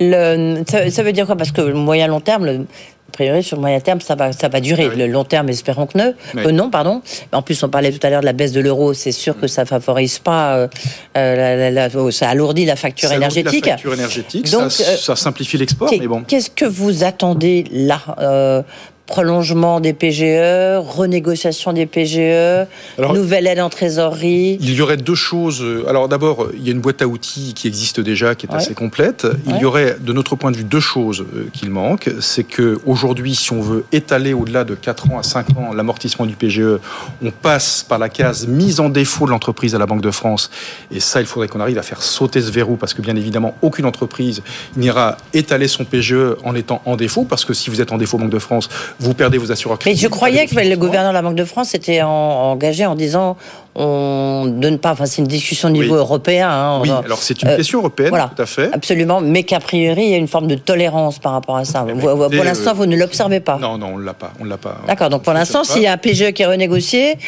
Le, 0.00 0.62
ça, 0.68 1.02
veut 1.02 1.12
dire 1.12 1.26
quoi? 1.26 1.34
Parce 1.34 1.50
que 1.50 1.60
le 1.60 1.74
moyen 1.74 2.06
long 2.06 2.20
terme, 2.20 2.66
a 3.08 3.12
priori, 3.12 3.42
sur 3.42 3.56
le 3.56 3.62
moyen 3.62 3.80
terme, 3.80 4.00
ça 4.00 4.14
va, 4.14 4.32
ça 4.32 4.48
va 4.48 4.60
durer. 4.60 4.90
Ah 4.92 4.94
le 4.94 5.06
long 5.06 5.24
terme, 5.24 5.48
espérons 5.48 5.86
que 5.86 5.96
non. 5.96 6.14
Euh, 6.36 6.52
non, 6.52 6.70
pardon. 6.70 7.00
En 7.32 7.42
plus, 7.42 7.62
on 7.62 7.68
parlait 7.68 7.90
tout 7.90 8.06
à 8.06 8.10
l'heure 8.10 8.20
de 8.20 8.26
la 8.26 8.34
baisse 8.34 8.52
de 8.52 8.60
l'euro. 8.60 8.92
C'est 8.92 9.12
sûr 9.12 9.38
que 9.38 9.46
ça 9.46 9.64
favorise 9.64 10.18
pas, 10.18 10.56
euh, 10.56 10.68
euh 11.16 11.70
la, 11.70 11.88
oh, 11.96 12.10
ça 12.10 12.28
alourdit 12.28 12.66
la 12.66 12.76
facture 12.76 13.10
énergétique. 13.10 13.64
La 13.66 13.72
facture 13.72 13.94
énergétique, 13.94 14.50
Donc, 14.50 14.70
ça, 14.70 14.96
ça 14.96 15.16
simplifie 15.16 15.56
l'export, 15.56 15.90
mais 15.90 16.06
bon. 16.06 16.22
Qu'est-ce 16.22 16.50
que 16.50 16.66
vous 16.66 17.02
attendez 17.02 17.64
là 17.70 18.64
prolongement 19.08 19.80
des 19.80 19.94
PGE, 19.94 20.78
renégociation 20.78 21.72
des 21.72 21.86
PGE, 21.86 22.66
nouvelle 22.98 23.46
aide 23.46 23.58
en 23.58 23.70
trésorerie 23.70 24.58
Il 24.60 24.74
y 24.74 24.82
aurait 24.82 24.98
deux 24.98 25.14
choses. 25.14 25.64
Alors 25.88 26.08
d'abord, 26.08 26.48
il 26.54 26.64
y 26.64 26.68
a 26.68 26.72
une 26.72 26.80
boîte 26.80 27.02
à 27.02 27.08
outils 27.08 27.54
qui 27.54 27.66
existe 27.66 28.00
déjà, 28.00 28.34
qui 28.34 28.46
est 28.46 28.54
assez 28.54 28.74
complète. 28.74 29.26
Il 29.46 29.56
y 29.56 29.64
aurait, 29.64 29.96
de 29.98 30.12
notre 30.12 30.36
point 30.36 30.50
de 30.50 30.58
vue, 30.58 30.64
deux 30.64 30.78
choses 30.78 31.24
euh, 31.34 31.48
qu'il 31.52 31.70
manque. 31.70 32.10
C'est 32.20 32.44
que 32.44 32.78
aujourd'hui, 32.84 33.34
si 33.34 33.52
on 33.52 33.62
veut 33.62 33.84
étaler 33.92 34.34
au-delà 34.34 34.64
de 34.64 34.74
4 34.74 35.10
ans 35.10 35.18
à 35.18 35.22
5 35.22 35.56
ans 35.56 35.72
l'amortissement 35.72 36.26
du 36.26 36.34
PGE, 36.34 36.78
on 37.22 37.30
passe 37.30 37.84
par 37.88 37.98
la 37.98 38.10
case 38.10 38.46
mise 38.46 38.78
en 38.78 38.90
défaut 38.90 39.24
de 39.24 39.30
l'entreprise 39.30 39.74
à 39.74 39.78
la 39.78 39.86
Banque 39.86 40.02
de 40.02 40.10
France. 40.10 40.50
Et 40.90 41.00
ça, 41.00 41.20
il 41.20 41.26
faudrait 41.26 41.48
qu'on 41.48 41.60
arrive 41.60 41.78
à 41.78 41.82
faire 41.82 42.02
sauter 42.02 42.42
ce 42.42 42.50
verrou, 42.50 42.76
parce 42.76 42.92
que 42.92 43.00
bien 43.00 43.16
évidemment, 43.16 43.54
aucune 43.62 43.86
entreprise 43.86 44.42
n'ira 44.76 45.16
étaler 45.32 45.66
son 45.66 45.84
PGE 45.84 46.36
en 46.44 46.54
étant 46.54 46.82
en 46.84 46.96
défaut, 46.96 47.24
parce 47.24 47.46
que 47.46 47.54
si 47.54 47.70
vous 47.70 47.80
êtes 47.80 47.90
en 47.90 47.96
défaut 47.96 48.18
Banque 48.18 48.30
de 48.30 48.38
France, 48.38 48.68
vous 49.00 49.14
perdez 49.14 49.38
vos 49.38 49.52
assureurs 49.52 49.78
Mais 49.86 49.94
je 49.94 50.08
croyais 50.08 50.46
que 50.46 50.54
le 50.54 50.76
gouverneur 50.76 51.10
de 51.10 51.14
la 51.14 51.22
Banque 51.22 51.36
de 51.36 51.44
France 51.44 51.74
était 51.74 52.02
engagé 52.02 52.84
en 52.86 52.94
disant 52.94 53.36
on 53.80 54.46
donne 54.46 54.78
pas. 54.78 54.92
Enfin, 54.92 55.06
c'est 55.06 55.22
une 55.22 55.28
discussion 55.28 55.68
au 55.68 55.72
niveau 55.72 55.94
européen. 55.94 56.50
Hein, 56.50 56.80
oui, 56.82 56.90
alors 56.90 57.18
c'est 57.18 57.40
une 57.42 57.48
euh, 57.48 57.56
question 57.56 57.78
européenne, 57.78 58.10
tout 58.10 58.42
à 58.42 58.46
fait. 58.46 58.70
Absolument, 58.72 59.20
mais 59.20 59.44
qu'a 59.44 59.60
priori, 59.60 60.02
il 60.02 60.10
y 60.10 60.14
a 60.14 60.16
une 60.16 60.26
forme 60.26 60.48
de 60.48 60.56
tolérance 60.56 61.20
par 61.20 61.32
rapport 61.32 61.56
à 61.56 61.64
ça. 61.64 61.84
pour 61.84 62.44
l'instant, 62.44 62.74
vous 62.74 62.86
ne 62.86 62.96
l'observez 62.96 63.40
pas. 63.40 63.58
Non, 63.58 63.78
non, 63.78 63.92
on 63.94 63.98
l'a 63.98 64.14
pas. 64.14 64.32
On 64.40 64.44
l'a 64.44 64.56
pas. 64.56 64.78
D'accord. 64.86 65.10
Donc 65.10 65.22
pour 65.22 65.32
l'instant, 65.32 65.62
s'il 65.62 65.82
y 65.82 65.86
a 65.86 65.92
un 65.92 65.96
PGE 65.96 66.32
qui 66.32 66.42
est 66.42 66.46
renégocié, 66.46 67.18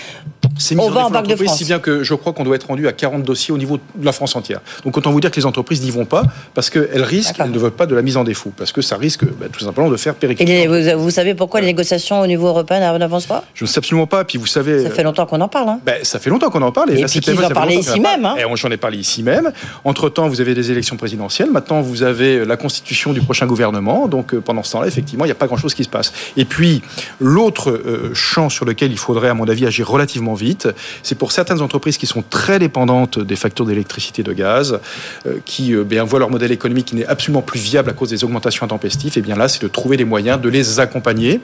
on 0.78 0.90
va 0.90 1.06
en 1.06 1.10
Banque 1.10 1.26
de 1.26 1.36
France. 1.36 1.58
Si 1.58 1.64
bien 1.64 1.78
que 1.78 2.02
je 2.02 2.14
crois 2.14 2.32
qu'on 2.32 2.44
doit 2.44 2.56
être 2.56 2.66
rendu 2.66 2.86
à 2.88 2.92
40 2.92 3.22
dossiers 3.22 3.52
au 3.52 3.58
niveau 3.58 3.78
de 3.94 4.04
la 4.04 4.12
France 4.12 4.36
entière. 4.36 4.60
Donc 4.84 4.96
autant 4.96 5.10
vous 5.10 5.20
dire 5.20 5.30
que 5.30 5.36
les 5.36 5.46
entreprises 5.46 5.82
n'y 5.82 5.90
vont 5.90 6.04
pas 6.04 6.24
parce 6.54 6.70
qu'elles 6.70 7.02
risquent, 7.02 7.40
elles 7.40 7.50
ne 7.50 7.58
veulent 7.58 7.70
pas 7.70 7.86
de 7.86 7.94
la 7.94 8.02
mise 8.02 8.16
en 8.16 8.24
défaut 8.24 8.52
parce 8.56 8.72
que 8.72 8.82
ça 8.82 8.96
risque 8.96 9.24
bah, 9.24 9.46
tout 9.52 9.60
simplement 9.60 9.88
de 9.88 9.96
faire 9.96 10.14
péricliter. 10.14 10.62
Et 10.62 10.94
vous, 10.94 11.10
savez 11.10 11.34
pourquoi 11.34 11.60
les 11.60 11.66
négociations 11.66 12.20
au 12.20 12.26
niveau 12.26 12.48
européen 12.48 12.80
n'avancent 12.80 13.26
pas? 13.26 13.44
Je 13.54 13.64
ne 13.64 13.68
sais 13.68 13.78
absolument 13.78 14.06
pas. 14.06 14.24
Puis 14.24 14.38
vous 14.38 14.46
savez. 14.46 14.84
Ça 14.84 14.90
fait 14.90 15.02
longtemps 15.02 15.26
qu'on 15.26 15.40
en 15.40 15.48
parle. 15.48 15.68
Hein. 15.68 15.80
Ben, 15.84 16.02
ça 16.02 16.18
fait 16.18 16.30
longtemps 16.30 16.50
qu'on 16.50 16.62
en 16.62 16.72
parle. 16.72 16.92
Et, 16.92 17.00
et 17.00 17.04
puis 17.04 17.20
qu'ils 17.20 17.44
en 17.44 17.48
parlaient 17.50 17.76
ici 17.76 18.00
même. 18.00 18.24
Hein. 18.24 18.36
J'en 18.54 18.70
ai 18.70 18.76
parlé 18.76 18.98
ici 18.98 19.22
même. 19.22 19.52
Entre 19.84 20.08
temps, 20.08 20.28
vous 20.28 20.40
avez 20.40 20.54
des 20.54 20.70
élections 20.70 20.96
présidentielles. 20.96 21.50
Maintenant, 21.50 21.80
vous 21.80 22.02
avez 22.02 22.44
la 22.44 22.56
constitution 22.56 23.12
du 23.12 23.20
prochain 23.20 23.46
gouvernement. 23.46 24.08
Donc 24.08 24.34
euh, 24.34 24.40
pendant 24.40 24.62
ce 24.62 24.72
temps-là, 24.72 24.86
effectivement, 24.86 25.24
il 25.24 25.28
n'y 25.28 25.32
a 25.32 25.36
pas 25.36 25.46
grand-chose 25.46 25.74
qui 25.74 25.84
se 25.84 25.88
passe. 25.88 26.12
Et 26.36 26.44
puis 26.44 26.82
l'autre 27.20 27.70
euh, 27.70 28.10
champ 28.14 28.48
sur 28.48 28.64
lequel 28.64 28.90
il 28.90 28.98
faudrait, 28.98 29.28
à 29.28 29.34
mon 29.34 29.48
avis, 29.48 29.66
agir 29.66 29.88
relativement 29.88 30.34
vite, 30.40 30.68
c'est 31.02 31.16
pour 31.16 31.32
certaines 31.32 31.60
entreprises 31.60 31.98
qui 31.98 32.06
sont 32.06 32.22
très 32.22 32.58
dépendantes 32.58 33.18
des 33.18 33.36
factures 33.36 33.66
d'électricité 33.66 34.22
et 34.22 34.24
de 34.24 34.32
gaz, 34.32 34.80
euh, 35.26 35.36
qui 35.44 35.74
bien, 35.76 36.04
voient 36.04 36.18
leur 36.18 36.30
modèle 36.30 36.52
économique 36.52 36.86
qui 36.86 36.96
n'est 36.96 37.06
absolument 37.06 37.42
plus 37.42 37.60
viable 37.60 37.90
à 37.90 37.92
cause 37.92 38.10
des 38.10 38.24
augmentations 38.24 38.64
intempestives, 38.64 39.18
et 39.18 39.20
bien 39.20 39.36
là, 39.36 39.48
c'est 39.48 39.62
de 39.62 39.68
trouver 39.68 39.96
les 39.96 40.04
moyens 40.04 40.40
de 40.40 40.48
les 40.48 40.80
accompagner. 40.80 41.40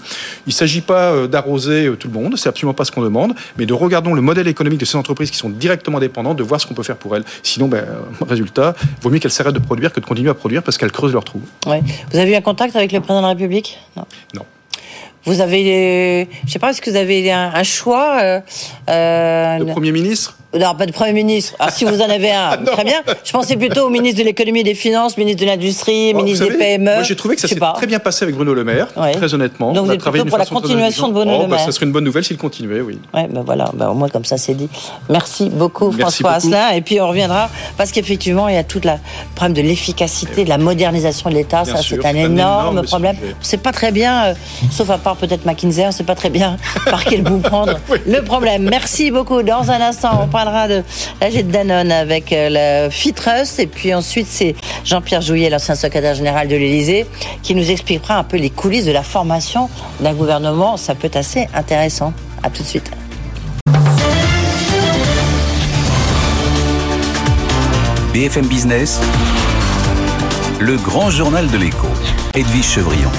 Il 0.46 0.50
ne 0.50 0.52
s'agit 0.52 0.80
pas 0.80 1.26
d'arroser 1.26 1.90
tout 1.98 2.08
le 2.08 2.14
monde, 2.14 2.36
c'est 2.36 2.48
absolument 2.48 2.74
pas 2.74 2.84
ce 2.84 2.92
qu'on 2.92 3.02
demande, 3.02 3.34
mais 3.58 3.66
de 3.66 3.72
regarder 3.72 4.06
le 4.14 4.20
modèle 4.20 4.48
économique 4.48 4.80
de 4.80 4.84
ces 4.84 4.96
entreprises 4.96 5.30
qui 5.30 5.36
sont 5.36 5.50
directement 5.50 5.98
dépendantes, 5.98 6.36
de 6.36 6.42
voir 6.42 6.60
ce 6.60 6.66
qu'on 6.66 6.74
peut 6.74 6.82
faire 6.82 6.96
pour 6.96 7.16
elles. 7.16 7.24
Sinon, 7.42 7.68
ben, 7.68 7.84
résultat, 8.26 8.74
vaut 9.02 9.10
mieux 9.10 9.18
qu'elles 9.18 9.30
s'arrêtent 9.30 9.54
de 9.54 9.58
produire 9.60 9.92
que 9.92 10.00
de 10.00 10.06
continuer 10.06 10.30
à 10.30 10.34
produire 10.34 10.62
parce 10.62 10.78
qu'elles 10.78 10.92
creusent 10.92 11.12
leur 11.12 11.24
trou. 11.24 11.40
Ouais. 11.66 11.82
Vous 12.10 12.18
avez 12.18 12.32
eu 12.32 12.34
un 12.34 12.40
contact 12.40 12.76
avec 12.76 12.92
le 12.92 13.00
président 13.00 13.20
de 13.20 13.26
la 13.26 13.28
République? 13.30 13.78
Non. 13.96 14.04
non. 14.34 14.42
Vous 15.26 15.40
avez, 15.40 16.28
je 16.46 16.52
sais 16.52 16.60
pas, 16.60 16.70
est-ce 16.70 16.80
que 16.80 16.88
vous 16.88 16.96
avez 16.96 17.32
un, 17.32 17.62
choix 17.64 18.18
euh, 18.22 18.40
euh, 18.88 19.58
Le 19.58 19.66
Premier 19.66 19.90
ministre? 19.90 20.38
Non, 20.58 20.74
pas 20.74 20.86
de 20.86 20.92
Premier 20.92 21.12
ministre. 21.12 21.54
Ah, 21.58 21.70
si 21.70 21.84
vous 21.84 22.00
en 22.00 22.08
avez 22.08 22.32
un, 22.32 22.50
ah, 22.52 22.58
très 22.58 22.84
bien. 22.84 23.02
Je 23.24 23.32
pensais 23.32 23.56
plutôt 23.56 23.86
au 23.86 23.90
ministre 23.90 24.20
de 24.20 24.24
l'économie 24.24 24.60
et 24.60 24.64
des 24.64 24.74
finances, 24.74 25.16
ministre 25.16 25.42
de 25.42 25.46
l'industrie, 25.46 26.14
ministre 26.14 26.46
des 26.46 26.56
PME. 26.56 26.94
Moi, 26.94 27.02
j'ai 27.02 27.16
trouvé 27.16 27.34
que 27.34 27.40
ça 27.40 27.48
s'est 27.48 27.58
très 27.74 27.86
bien 27.86 27.98
passé 27.98 28.24
avec 28.24 28.34
Bruno 28.34 28.54
Le 28.54 28.64
Maire, 28.64 28.88
très 29.14 29.34
honnêtement. 29.34 29.72
Donc, 29.72 29.86
vous 29.86 29.92
êtes 29.92 30.02
plutôt 30.02 30.24
pour 30.24 30.38
la 30.38 30.46
continuation 30.46 31.08
de 31.08 31.12
Bruno 31.12 31.32
oh, 31.34 31.42
Le 31.42 31.48
bah, 31.48 31.56
Maire. 31.56 31.64
ça 31.64 31.72
serait 31.72 31.86
une 31.86 31.92
bonne 31.92 32.04
nouvelle 32.04 32.24
s'il 32.24 32.36
continuait, 32.36 32.80
oui. 32.80 32.98
Oui, 33.14 33.20
ben 33.30 33.42
voilà, 33.44 33.70
ben, 33.74 33.88
au 33.88 33.94
moins 33.94 34.08
comme 34.08 34.24
ça, 34.24 34.36
c'est 34.36 34.54
dit. 34.54 34.68
Merci 35.08 35.50
beaucoup, 35.50 35.92
François 35.92 36.32
Asselin. 36.32 36.70
Et 36.70 36.80
puis, 36.80 37.00
on 37.00 37.08
reviendra, 37.08 37.48
parce 37.76 37.92
qu'effectivement, 37.92 38.48
il 38.48 38.54
y 38.54 38.58
a 38.58 38.64
tout 38.64 38.80
le 38.82 38.90
problème 39.34 39.54
de 39.54 39.62
l'efficacité, 39.62 40.44
de 40.44 40.48
la 40.48 40.58
modernisation 40.58 41.30
de 41.30 41.34
l'État. 41.34 41.64
Ça, 41.64 41.76
c'est 41.82 42.04
un, 42.04 42.14
énorme, 42.14 42.82
problème. 42.82 43.16
On 43.22 43.26
ne 43.26 43.44
sait 43.44 43.56
pas 43.56 43.72
très 43.72 43.92
bien, 43.92 44.26
euh, 44.26 44.34
sauf 44.70 44.90
à 44.90 44.98
part 44.98 45.16
peut-être 45.16 45.44
McKinsey, 45.44 45.84
on 45.84 45.88
ne 45.88 45.92
sait 45.92 46.04
pas 46.04 46.14
très 46.14 46.30
bien 46.30 46.56
par 46.86 47.04
quel 47.04 47.22
bout 47.22 47.38
prendre 47.38 47.78
le 48.06 48.22
problème. 48.22 48.68
Merci 48.68 49.10
beaucoup. 49.10 49.42
Dans 49.42 49.70
un 49.70 49.80
instant, 49.80 50.20
on 50.22 50.26
parle 50.26 50.45
parlera 50.46 50.68
de 50.68 50.84
l'AG 51.20 51.46
de 51.46 51.50
Danone 51.50 51.90
avec 51.90 52.26
le 52.30 52.88
Fitrust. 52.88 53.58
Et 53.58 53.66
puis 53.66 53.92
ensuite, 53.92 54.28
c'est 54.30 54.54
Jean-Pierre 54.84 55.20
Jouillet, 55.20 55.50
l'ancien 55.50 55.74
secrétaire 55.74 56.14
général 56.14 56.46
de 56.46 56.54
l'Élysée, 56.54 57.06
qui 57.42 57.54
nous 57.54 57.68
expliquera 57.68 58.16
un 58.16 58.24
peu 58.24 58.36
les 58.36 58.50
coulisses 58.50 58.84
de 58.84 58.92
la 58.92 59.02
formation 59.02 59.68
d'un 60.00 60.14
gouvernement. 60.14 60.76
Ça 60.76 60.94
peut 60.94 61.08
être 61.08 61.16
assez 61.16 61.48
intéressant. 61.52 62.12
À 62.42 62.50
tout 62.50 62.62
de 62.62 62.68
suite. 62.68 62.90
BFM 68.12 68.46
Business, 68.46 69.00
le 70.60 70.76
grand 70.76 71.10
journal 71.10 71.50
de 71.50 71.58
l'écho, 71.58 71.88
Edwige 72.34 72.64
Chevrillon. 72.64 73.10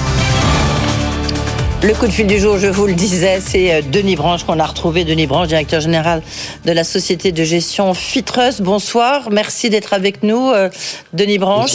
Le 1.84 1.94
coup 1.94 2.08
de 2.08 2.12
fil 2.12 2.26
du 2.26 2.40
jour, 2.40 2.58
je 2.58 2.66
vous 2.66 2.88
le 2.88 2.96
disais, 2.96 3.40
c'est 3.40 3.72
euh, 3.72 3.82
Denis 3.84 4.16
Branche 4.16 4.44
qu'on 4.44 4.60
a 4.60 4.66
retrouvé. 4.66 5.06
Denis 5.06 5.28
Branche, 5.28 5.48
directeur 5.48 5.80
général 5.80 6.24
de 6.66 6.72
la 6.72 6.84
société 6.84 7.32
de 7.32 7.44
gestion 7.44 7.94
Fitrus. 7.94 8.62
Bonsoir, 8.62 9.30
merci 9.30 9.70
d'être 9.70 9.94
avec 9.94 10.24
nous, 10.24 10.50
euh, 10.50 10.70
Denis 11.14 11.38
Branche. 11.38 11.74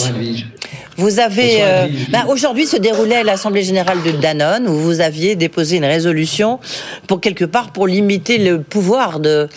Vous 0.97 1.21
avez 1.21 1.63
euh, 1.63 1.87
ben, 2.11 2.27
aujourd'hui 2.29 2.67
se 2.67 2.77
déroulait 2.77 3.25
l'assemblée 3.25 3.63
générale 3.63 4.03
de 4.03 4.11
Danone 4.11 4.69
où 4.69 4.75
vous 4.75 5.01
aviez 5.01 5.37
déposé 5.37 5.79
une 5.79 5.85
résolution 5.85 6.61
pour 7.07 7.21
quelque 7.21 7.45
part 7.45 7.73
pour 7.73 7.87
limiter 7.87 8.39
le 8.39 8.61
pouvoir 8.61 9.19
de 9.19 9.49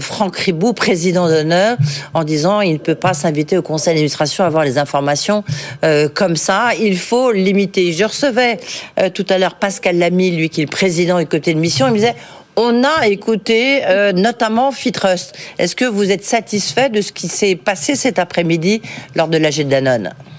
Franck 0.00 0.36
Ribou, 0.36 0.74
président 0.74 1.28
d'honneur, 1.28 1.76
en 2.14 2.24
disant 2.24 2.60
il 2.60 2.74
ne 2.74 2.78
peut 2.78 2.94
pas 2.94 3.14
s'inviter 3.14 3.56
au 3.56 3.62
conseil 3.62 3.94
d'administration 3.94 4.44
à 4.44 4.46
avoir 4.46 4.64
les 4.64 4.78
informations 4.78 5.44
comme 6.14 6.36
ça. 6.36 6.70
Il 6.78 6.98
faut 6.98 7.32
limiter. 7.32 7.92
Je 7.92 8.04
recevais 8.04 8.58
tout 9.14 9.26
à 9.28 9.38
l'heure 9.38 9.54
Pascal 9.54 9.98
Lamy, 9.98 10.30
lui 10.30 10.50
qui 10.50 10.60
est 10.60 10.64
le 10.64 10.70
président 10.70 11.18
et 11.18 11.26
côté 11.26 11.54
de 11.54 11.58
mission, 11.58 11.86
il 11.86 11.92
me 11.92 11.96
disait 11.96 12.14
on 12.56 12.84
a 12.84 13.06
écouté 13.06 13.82
euh, 13.84 14.12
notamment 14.12 14.72
Fitrust. 14.72 15.34
Est-ce 15.58 15.74
que 15.74 15.84
vous 15.84 16.10
êtes 16.10 16.24
satisfait 16.24 16.90
de 16.90 17.00
ce 17.00 17.12
qui 17.12 17.28
s'est 17.28 17.56
passé 17.56 17.94
cet 17.94 18.18
après-midi 18.18 18.82
lors 19.14 19.28
de 19.28 19.38
l'AG 19.38 19.66
de 19.66 20.31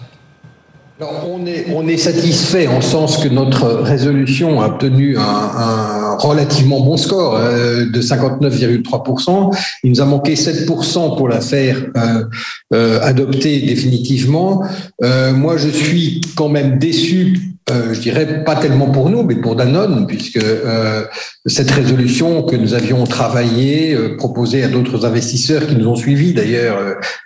Danone 1.00 1.50
on 1.74 1.88
est, 1.88 1.98
satisfait 1.98 2.68
en 2.68 2.82
sens 2.82 3.18
que 3.18 3.28
notre 3.28 3.68
résolution 3.68 4.62
a 4.62 4.68
obtenu 4.68 5.18
un, 5.18 6.16
relativement 6.18 6.82
bon 6.82 6.98
score 6.98 7.36
euh, 7.36 7.90
de 7.90 8.02
59,3%. 8.02 9.56
Il 9.84 9.92
nous 9.92 10.02
a 10.02 10.06
manqué 10.06 10.36
7% 10.36 11.18
pour 11.18 11.28
la 11.30 11.42
faire 11.42 11.78
euh, 11.98 12.26
euh, 12.74 13.00
adopter 13.02 13.62
définitivement. 13.62 14.64
moi, 15.02 15.58
je 15.58 15.70
suis 15.70 16.22
quand 16.36 16.50
même 16.50 16.78
déçu 16.78 17.53
euh, 17.72 17.94
je 17.94 18.02
dirais 18.02 18.44
pas 18.44 18.58
tellement 18.58 18.88
pour 18.88 19.10
nous, 19.10 19.24
mais 19.24 19.36
pour 19.36 19.56
Danone, 19.56 20.06
puisque 20.06 20.38
euh, 20.38 21.06
cette 21.46 21.72
résolution 21.72 22.44
que 22.44 22.58
nous 22.58 22.74
avions 22.74 23.06
travaillée, 23.06 23.94
euh, 23.94 24.18
proposée 24.18 24.64
à 24.64 24.68
d'autres 24.68 25.06
investisseurs 25.06 25.66
qui 25.66 25.78
nous 25.78 25.88
ont 25.88 25.96
suivis, 25.96 26.34
d'ailleurs, 26.34 26.78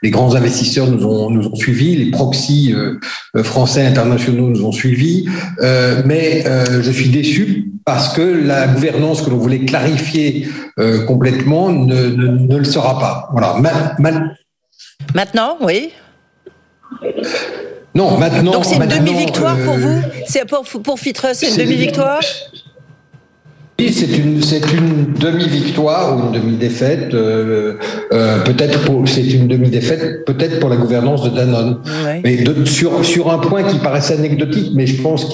les 0.03 0.11
grands 0.11 0.35
investisseurs 0.35 0.87
nous 0.87 1.05
ont, 1.05 1.55
suivis, 1.55 1.95
les 1.95 2.11
proxys 2.11 2.75
français 3.37 3.85
internationaux 3.85 4.49
nous 4.49 4.63
ont 4.63 4.71
suivis, 4.71 5.27
mais 6.05 6.43
je 6.81 6.91
suis 6.91 7.09
déçu 7.09 7.71
parce 7.85 8.13
que 8.13 8.21
la 8.21 8.67
gouvernance 8.67 9.21
que 9.21 9.29
l'on 9.29 9.37
voulait 9.37 9.65
clarifier 9.65 10.47
complètement 11.07 11.69
ne, 11.69 12.09
ne, 12.09 12.27
ne, 12.27 12.57
le 12.57 12.63
sera 12.63 12.99
pas. 12.99 13.29
Voilà. 13.31 13.57
Maintenant, 15.15 15.57
oui. 15.61 15.91
Non, 17.97 18.17
maintenant. 18.17 18.51
Donc 18.51 18.65
c'est 18.65 18.75
une 18.75 18.85
demi-victoire 18.85 19.57
pour 19.57 19.73
euh, 19.73 19.77
vous 19.77 20.01
C'est 20.27 20.45
pour, 20.47 20.63
pour 20.83 20.99
c'est 20.99 21.49
une 21.49 21.57
demi-victoire 21.57 22.21
oui, 23.79 23.93
c'est 23.93 24.17
une, 24.17 24.41
c'est 24.41 24.73
une 24.73 25.13
demi-victoire 25.13 26.17
ou 26.17 26.25
une 26.25 26.41
demi-défaite. 26.41 27.13
Euh, 27.13 27.75
euh, 28.11 28.43
peut-être 28.43 28.83
pour, 28.85 29.07
c'est 29.07 29.21
une 29.21 29.47
demi-défaite, 29.47 30.25
peut-être 30.25 30.59
pour 30.59 30.69
la 30.69 30.77
gouvernance 30.77 31.23
de 31.23 31.29
Danone. 31.29 31.77
Mais 32.23 32.37
de, 32.37 32.65
sur 32.65 33.05
sur 33.05 33.31
un 33.31 33.37
point 33.37 33.61
qui 33.61 33.77
paraissait 33.77 34.15
anecdotique, 34.15 34.71
mais 34.73 34.87
je 34.87 34.99
pense 34.99 35.25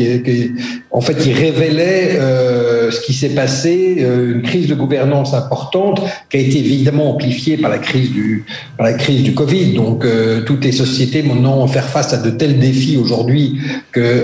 qu'en 0.93 1.01
fait, 1.01 1.25
il 1.25 1.33
révélait 1.33 2.19
euh, 2.19 2.91
ce 2.91 3.01
qui 3.01 3.13
s'est 3.13 3.29
passé, 3.29 3.97
euh, 3.99 4.35
une 4.35 4.43
crise 4.43 4.67
de 4.67 4.75
gouvernance 4.75 5.33
importante 5.33 6.01
qui 6.29 6.37
a 6.37 6.39
été 6.39 6.59
évidemment 6.59 7.09
amplifiée 7.09 7.57
par 7.57 7.71
la 7.71 7.79
crise 7.79 8.11
du 8.11 8.45
par 8.77 8.85
la 8.85 8.93
crise 8.93 9.23
du 9.23 9.33
Covid. 9.33 9.73
Donc, 9.73 10.05
euh, 10.05 10.41
toutes 10.41 10.63
les 10.63 10.71
sociétés 10.71 11.23
maintenant 11.23 11.65
faire 11.65 11.89
face 11.89 12.13
à 12.13 12.17
de 12.17 12.29
tels 12.29 12.59
défis 12.59 12.97
aujourd'hui 12.97 13.59
que 13.91 14.23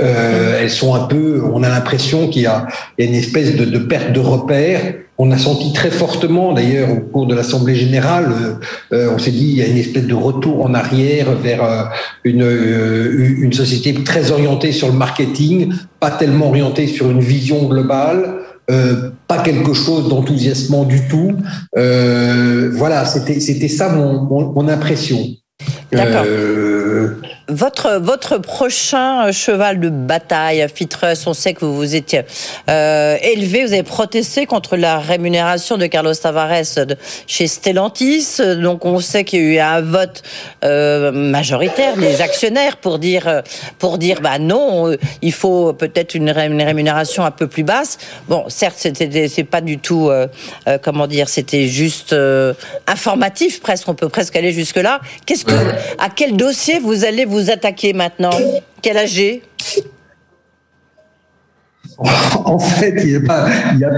elles 0.62 0.70
sont 0.70 0.94
un 0.94 1.06
peu. 1.06 1.42
On 1.52 1.64
a 1.64 1.70
l'impression 1.70 2.28
qu'il 2.28 2.44
y 2.44 2.46
a, 2.46 2.68
il 2.98 3.06
y 3.06 3.08
a 3.08 3.12
une 3.12 3.18
espèce 3.18 3.56
de, 3.56 3.66
de 3.66 3.80
perte 3.80 4.14
de 4.14 4.20
repères. 4.20 4.94
On 5.22 5.32
a 5.32 5.38
senti 5.38 5.74
très 5.74 5.92
fortement, 5.92 6.54
d'ailleurs, 6.54 6.90
au 6.90 7.02
cours 7.02 7.28
de 7.28 7.36
l'Assemblée 7.36 7.76
générale, 7.76 8.32
euh, 8.32 8.54
euh, 8.96 9.12
on 9.14 9.18
s'est 9.20 9.32
dit 9.32 9.50
il 9.50 9.58
y 9.58 9.62
a 9.62 9.68
une 9.68 9.78
espèce 9.78 10.06
de 10.06 10.14
retour 10.14 10.64
en 10.64 10.74
arrière 10.74 11.34
vers 11.34 11.62
euh, 11.62 11.84
une, 12.24 13.44
une 13.44 13.52
société 13.52 13.94
très 14.06 14.32
orientée 14.32 14.72
sur 14.72 14.88
le 14.88 14.94
marketing, 14.94 15.74
pas 16.00 16.12
tellement 16.12 16.48
orientée 16.48 16.88
sur 16.88 17.12
une 17.12 17.20
vision 17.20 17.68
globale. 17.68 18.36
pas 19.28 19.40
quelque 19.40 19.74
chose 19.74 20.08
d'enthousiasmant 20.08 20.86
du 20.86 21.02
tout. 21.10 21.36
voilà, 22.82 23.04
c'était 23.04 23.42
c'était 23.42 23.68
ça 23.68 23.90
mon, 23.90 24.24
mon, 24.24 24.54
mon 24.54 24.68
impression. 24.70 25.20
D'accord. 25.92 26.24
Votre, 27.50 28.38
prochain 28.38 29.32
cheval 29.32 29.80
de 29.80 29.90
bataille, 29.90 30.66
Fitrus, 30.74 31.26
on 31.28 31.34
sait 31.34 31.54
que 31.54 31.66
vous 31.66 31.76
vous 31.76 31.96
étiez 31.96 32.22
euh, 32.70 33.18
élevé, 33.22 33.66
vous 33.66 33.74
avez 33.74 33.84
protesté 33.84 34.46
contre 34.46 34.78
la 34.78 35.00
rémunération 35.00 35.78
de 35.78 35.86
Carlos 35.86 36.14
Tavares 36.14 36.64
chez 37.28 37.48
Stellantis. 37.48 38.38
Donc 38.62 38.86
on 38.86 39.00
sait 39.00 39.24
qu'il 39.24 39.40
y 39.42 39.44
a 39.44 39.46
eu 39.54 39.60
un 39.60 39.82
vote 39.82 40.22
euh, 40.64 41.12
majoritaire 41.12 41.98
des 41.98 42.22
actionnaires 42.22 42.78
pour 42.78 43.00
dire, 43.00 43.44
pour 43.78 43.98
dire 43.98 44.22
bah 44.22 44.40
non, 44.40 44.96
il 45.22 45.34
faut 45.34 45.74
peut-être 45.74 46.16
une 46.16 46.30
rémunération 46.32 47.26
un 47.26 47.32
peu 47.32 47.48
plus 47.48 47.64
basse. 47.64 47.98
Bon, 48.28 48.46
certes, 48.50 48.76
c'était 48.78 49.28
c'est 49.28 49.44
pas 49.44 49.62
du 49.62 49.78
tout, 49.78 50.10
euh, 50.10 50.28
euh 50.68 50.78
comment 50.82 51.08
dire, 51.08 51.30
c'était 51.30 51.68
juste 51.68 52.14
euh, 52.14 52.54
informatif 52.88 53.62
presque. 53.62 53.88
On 53.88 53.96
peut 53.96 54.10
presque 54.10 54.36
aller 54.36 54.52
jusque 54.52 54.78
là. 54.78 55.02
Qu'est-ce 55.26 55.46
que, 55.46 55.54
à 55.98 56.10
quel 56.16 56.36
dossier 56.36 56.80
vous 56.80 57.06
allez 57.06 57.26
vous 57.26 57.39
vous 57.40 57.50
attaquez 57.50 57.94
maintenant. 57.94 58.32
Quel 58.82 58.98
âge 58.98 59.22
en 62.46 62.60
fait, 62.60 62.96
il 63.04 63.10
n'y 63.10 63.16
a 63.16 63.20
pas, 63.22 63.48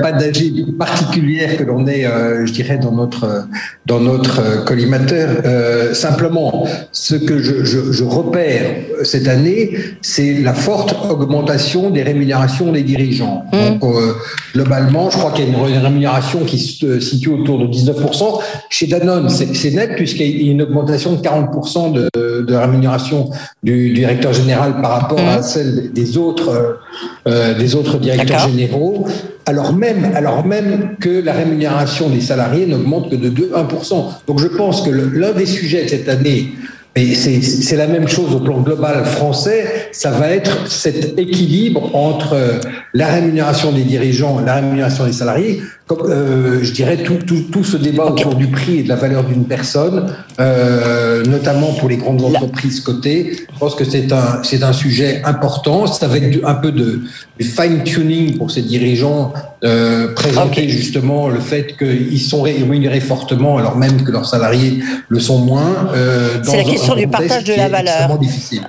pas 0.01 0.11
d'AG 0.11 0.41
particulière 0.77 1.57
que 1.57 1.63
l'on 1.63 1.85
ait, 1.87 2.05
euh, 2.05 2.45
je 2.45 2.53
dirais, 2.53 2.77
dans 2.77 2.91
notre, 2.91 3.47
dans 3.85 3.99
notre 3.99 4.65
collimateur. 4.65 5.41
Euh, 5.45 5.93
simplement, 5.93 6.65
ce 6.91 7.15
que 7.15 7.39
je, 7.39 7.63
je, 7.63 7.91
je 7.91 8.03
repère 8.03 8.63
cette 9.03 9.27
année, 9.27 9.77
c'est 10.01 10.33
la 10.41 10.53
forte 10.53 10.95
augmentation 11.09 11.89
des 11.89 12.03
rémunérations 12.03 12.71
des 12.71 12.83
dirigeants. 12.83 13.43
Mmh. 13.51 13.79
Donc, 13.79 13.83
euh, 13.83 14.13
globalement, 14.53 15.09
je 15.09 15.17
crois 15.17 15.31
qu'il 15.31 15.45
y 15.45 15.47
a 15.47 15.51
une 15.51 15.77
rémunération 15.77 16.39
qui 16.45 16.57
se 16.59 16.99
situe 16.99 17.29
autour 17.29 17.59
de 17.59 17.67
19%. 17.67 18.39
Chez 18.69 18.87
Danone, 18.87 19.29
c'est 19.29 19.71
net, 19.71 19.95
puisqu'il 19.95 20.43
y 20.43 20.49
a 20.49 20.51
une 20.51 20.61
augmentation 20.63 21.13
de 21.13 21.21
40% 21.21 21.93
de, 21.93 22.09
de 22.13 22.51
la 22.51 22.61
rémunération 22.61 23.29
du, 23.63 23.93
directeur 23.93 24.33
général 24.33 24.81
par 24.81 25.01
rapport 25.01 25.19
mmh. 25.19 25.37
à 25.37 25.41
celle 25.43 25.91
des 25.93 26.17
autres, 26.17 26.79
euh, 27.27 27.53
des 27.53 27.75
autres 27.75 27.97
directeurs 27.97 28.47
généraux, 28.49 29.07
alors 29.45 29.73
même, 29.73 30.11
alors 30.15 30.45
même 30.45 30.95
que 30.99 31.09
la 31.09 31.33
rémunération 31.33 32.09
des 32.09 32.21
salariés 32.21 32.65
n'augmente 32.65 33.09
que 33.09 33.15
de 33.15 33.29
2, 33.29 33.51
1%. 33.55 34.05
Donc 34.27 34.39
je 34.39 34.47
pense 34.47 34.81
que 34.81 34.89
l'un 34.89 35.31
des 35.31 35.45
sujets 35.45 35.83
de 35.83 35.89
cette 35.89 36.09
année, 36.09 36.53
et 36.95 37.15
c'est 37.15 37.77
la 37.77 37.87
même 37.87 38.09
chose 38.09 38.35
au 38.35 38.41
plan 38.41 38.59
global 38.59 39.05
français, 39.05 39.89
ça 39.93 40.11
va 40.11 40.29
être 40.29 40.69
cet 40.69 41.17
équilibre 41.17 41.95
entre 41.95 42.59
la 42.93 43.07
rémunération 43.07 43.71
des 43.71 43.83
dirigeants, 43.83 44.41
la 44.41 44.55
rémunération 44.55 45.05
des 45.05 45.13
salariés, 45.13 45.61
euh, 45.91 46.59
je 46.61 46.71
dirais, 46.71 46.97
tout, 46.97 47.15
tout, 47.25 47.43
tout, 47.51 47.63
ce 47.63 47.77
débat 47.77 48.05
autour 48.05 48.35
du 48.35 48.47
prix 48.47 48.79
et 48.79 48.83
de 48.83 48.89
la 48.89 48.95
valeur 48.95 49.23
d'une 49.23 49.45
personne, 49.45 50.13
euh, 50.39 51.23
notamment 51.25 51.73
pour 51.73 51.89
les 51.89 51.97
grandes 51.97 52.23
entreprises 52.23 52.81
cotées, 52.81 53.37
je 53.53 53.59
pense 53.59 53.75
que 53.75 53.83
c'est 53.83 54.11
un, 54.11 54.41
un 54.61 54.73
sujet 54.73 55.21
important. 55.23 55.87
C'est 55.87 56.05
avec 56.05 56.39
un 56.43 56.55
peu 56.55 56.71
de, 56.71 57.01
fine-tuning 57.39 58.37
pour 58.37 58.51
ces 58.51 58.61
dirigeants, 58.61 59.33
euh, 59.63 60.13
présenter 60.13 60.67
justement 60.69 61.27
le 61.27 61.39
fait 61.39 61.77
qu'ils 61.77 62.21
sont 62.21 62.41
rémunérés 62.41 62.99
fortement 62.99 63.57
alors 63.57 63.77
même 63.77 64.03
que 64.03 64.11
leurs 64.11 64.25
salariés 64.25 64.79
le 65.07 65.19
sont 65.19 65.39
moins. 65.39 65.91
Euh, 65.93 66.39
c'est 66.43 66.57
la 66.57 66.63
question 66.63 66.95
du 66.95 67.07
partage 67.07 67.43
de 67.43 67.53
la 67.53 67.69
valeur. 67.69 68.17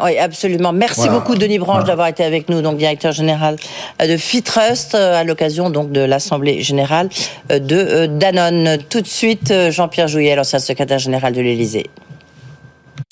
Oui, 0.02 0.18
absolument. 0.18 0.72
Merci 0.72 1.08
beaucoup 1.08 1.34
Denis 1.34 1.58
Branche 1.58 1.84
d'avoir 1.84 2.08
été 2.08 2.24
avec 2.24 2.48
nous, 2.48 2.62
donc 2.62 2.78
directeur 2.78 3.12
général 3.12 3.56
de 4.00 4.16
Fitrust 4.16 4.94
à 4.94 5.24
l'occasion 5.24 5.70
donc 5.70 5.92
de 5.92 6.00
l'Assemblée 6.00 6.62
générale 6.62 7.08
euh, 7.50 7.58
de 7.58 7.76
euh, 7.76 8.06
Danone. 8.06 8.78
Tout 8.88 9.00
de 9.00 9.06
suite, 9.06 9.50
euh, 9.50 9.70
Jean-Pierre 9.70 10.08
Jouyet, 10.08 10.36
l'ancien 10.36 10.58
secrétaire 10.58 10.98
général 10.98 11.32
de 11.32 11.40
l'Élysée. 11.40 11.90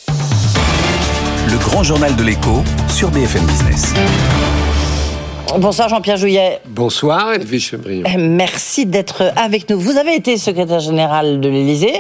Le 0.09 1.59
grand 1.59 1.83
journal 1.83 2.15
de 2.17 2.23
l'écho 2.23 2.63
sur 2.89 3.11
BFM 3.11 3.45
Business. 3.47 3.95
Bonsoir 5.59 5.89
Jean-Pierre 5.89 6.17
Jouyet. 6.17 6.61
Bonsoir 6.69 7.33
Edwige 7.35 7.71
Chevrillon. 7.71 8.05
Euh, 8.09 8.17
Merci 8.19 8.87
d'être 8.87 9.33
avec 9.37 9.69
nous. 9.69 9.81
Vous 9.81 9.97
avez 9.99 10.15
été 10.15 10.37
secrétaire 10.37 10.79
général 10.79 11.41
de 11.41 11.49
l'Élysée. 11.49 11.93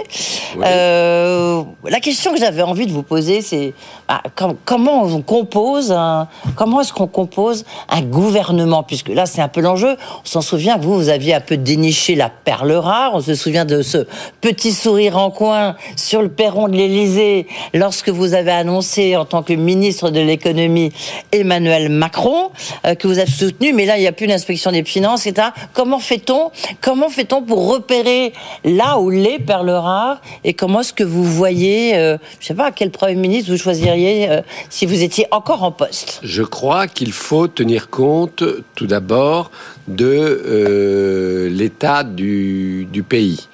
Euh, 0.64 1.62
la 1.88 1.98
question 2.00 2.32
que 2.32 2.38
j'avais 2.38 2.62
envie 2.62 2.86
de 2.86 2.92
vous 2.92 3.02
poser, 3.02 3.42
c'est 3.42 3.74
bah, 4.08 4.22
com- 4.36 4.54
comment 4.64 5.02
on 5.02 5.20
compose 5.20 5.90
un, 5.90 6.28
comment 6.54 6.80
est-ce 6.80 6.92
qu'on 6.92 7.08
compose 7.08 7.64
un 7.88 8.02
gouvernement? 8.02 8.84
Puisque 8.84 9.08
là, 9.08 9.26
c'est 9.26 9.42
un 9.42 9.48
peu 9.48 9.60
l'enjeu. 9.60 9.96
On 10.22 10.24
s'en 10.26 10.42
souvient 10.42 10.78
que 10.78 10.84
vous, 10.84 10.94
vous 10.94 11.08
aviez 11.08 11.34
un 11.34 11.40
peu 11.40 11.56
déniché 11.56 12.14
la 12.14 12.30
perle 12.30 12.72
rare. 12.72 13.12
On 13.14 13.20
se 13.20 13.34
souvient 13.34 13.64
de 13.64 13.82
ce 13.82 14.06
petit 14.40 14.72
sourire 14.72 15.18
en 15.18 15.30
coin 15.32 15.74
sur 15.96 16.22
le 16.22 16.28
perron 16.28 16.68
de 16.68 16.76
l'Élysée 16.76 17.48
lorsque 17.74 18.10
vous 18.10 18.34
avez 18.34 18.52
annoncé 18.52 19.16
en 19.16 19.24
tant 19.24 19.42
que 19.42 19.52
ministre 19.54 20.10
de 20.10 20.20
l'économie 20.20 20.92
Emmanuel 21.32 21.88
Macron 21.88 22.50
euh, 22.86 22.94
que 22.94 23.08
vous 23.08 23.18
avez 23.18 23.30
Mais 23.60 23.86
là, 23.86 23.98
il 23.98 24.00
n'y 24.00 24.06
a 24.06 24.12
plus 24.12 24.26
d'inspection 24.26 24.72
des 24.72 24.84
finances, 24.84 25.26
etc. 25.26 25.48
Comment 25.72 25.98
fait-on 25.98 26.50
Comment 26.80 27.08
fait-on 27.08 27.42
pour 27.42 27.68
repérer 27.68 28.32
là 28.64 28.98
où 28.98 29.10
les 29.10 29.38
perles 29.38 29.70
rares 29.70 30.20
Et 30.44 30.54
comment 30.54 30.80
est-ce 30.80 30.92
que 30.92 31.04
vous 31.04 31.24
voyez, 31.24 31.96
euh, 31.96 32.16
je 32.40 32.46
sais 32.46 32.54
pas, 32.54 32.70
quel 32.72 32.90
premier 32.90 33.14
ministre 33.14 33.50
vous 33.50 33.58
choisiriez 33.58 34.30
euh, 34.30 34.40
si 34.68 34.86
vous 34.86 35.02
étiez 35.02 35.26
encore 35.30 35.62
en 35.62 35.72
poste? 35.72 36.20
Je 36.22 36.42
crois 36.42 36.86
qu'il 36.86 37.12
faut 37.12 37.48
tenir 37.48 37.90
compte 37.90 38.44
tout 38.74 38.86
d'abord 38.86 39.50
de 39.88 40.04
euh, 40.06 41.48
l'état 41.50 42.04
du, 42.04 42.88
pays. 43.08 43.48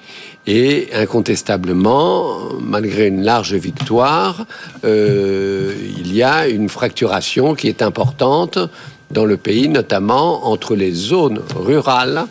Et 0.45 0.89
incontestablement, 0.93 2.37
malgré 2.61 3.07
une 3.07 3.23
large 3.23 3.53
victoire, 3.53 4.45
il 4.83 6.13
y 6.13 6.23
a 6.23 6.47
une 6.47 6.69
fracturation 6.69 7.53
qui 7.53 7.67
est 7.67 7.81
importante 7.81 8.59
dans 9.11 9.25
le 9.25 9.37
pays, 9.37 9.69
notamment 9.69 10.47
entre 10.47 10.75
les 10.75 10.91
zones 10.91 11.41
rurales 11.55 12.25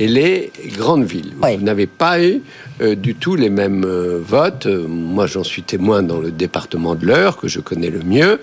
et 0.00 0.06
les 0.06 0.52
grandes 0.76 1.04
villes. 1.04 1.32
Oui. 1.42 1.56
Vous 1.56 1.64
n'avez 1.64 1.86
pas 1.86 2.22
eu 2.22 2.42
euh, 2.80 2.94
du 2.94 3.14
tout 3.14 3.34
les 3.34 3.50
mêmes 3.50 3.84
euh, 3.84 4.20
votes. 4.24 4.66
Euh, 4.66 4.86
moi, 4.86 5.26
j'en 5.26 5.44
suis 5.44 5.62
témoin 5.62 6.02
dans 6.02 6.20
le 6.20 6.30
département 6.30 6.94
de 6.94 7.06
l'Eure, 7.06 7.36
que 7.36 7.48
je 7.48 7.60
connais 7.60 7.90
le 7.90 8.00
mieux. 8.00 8.40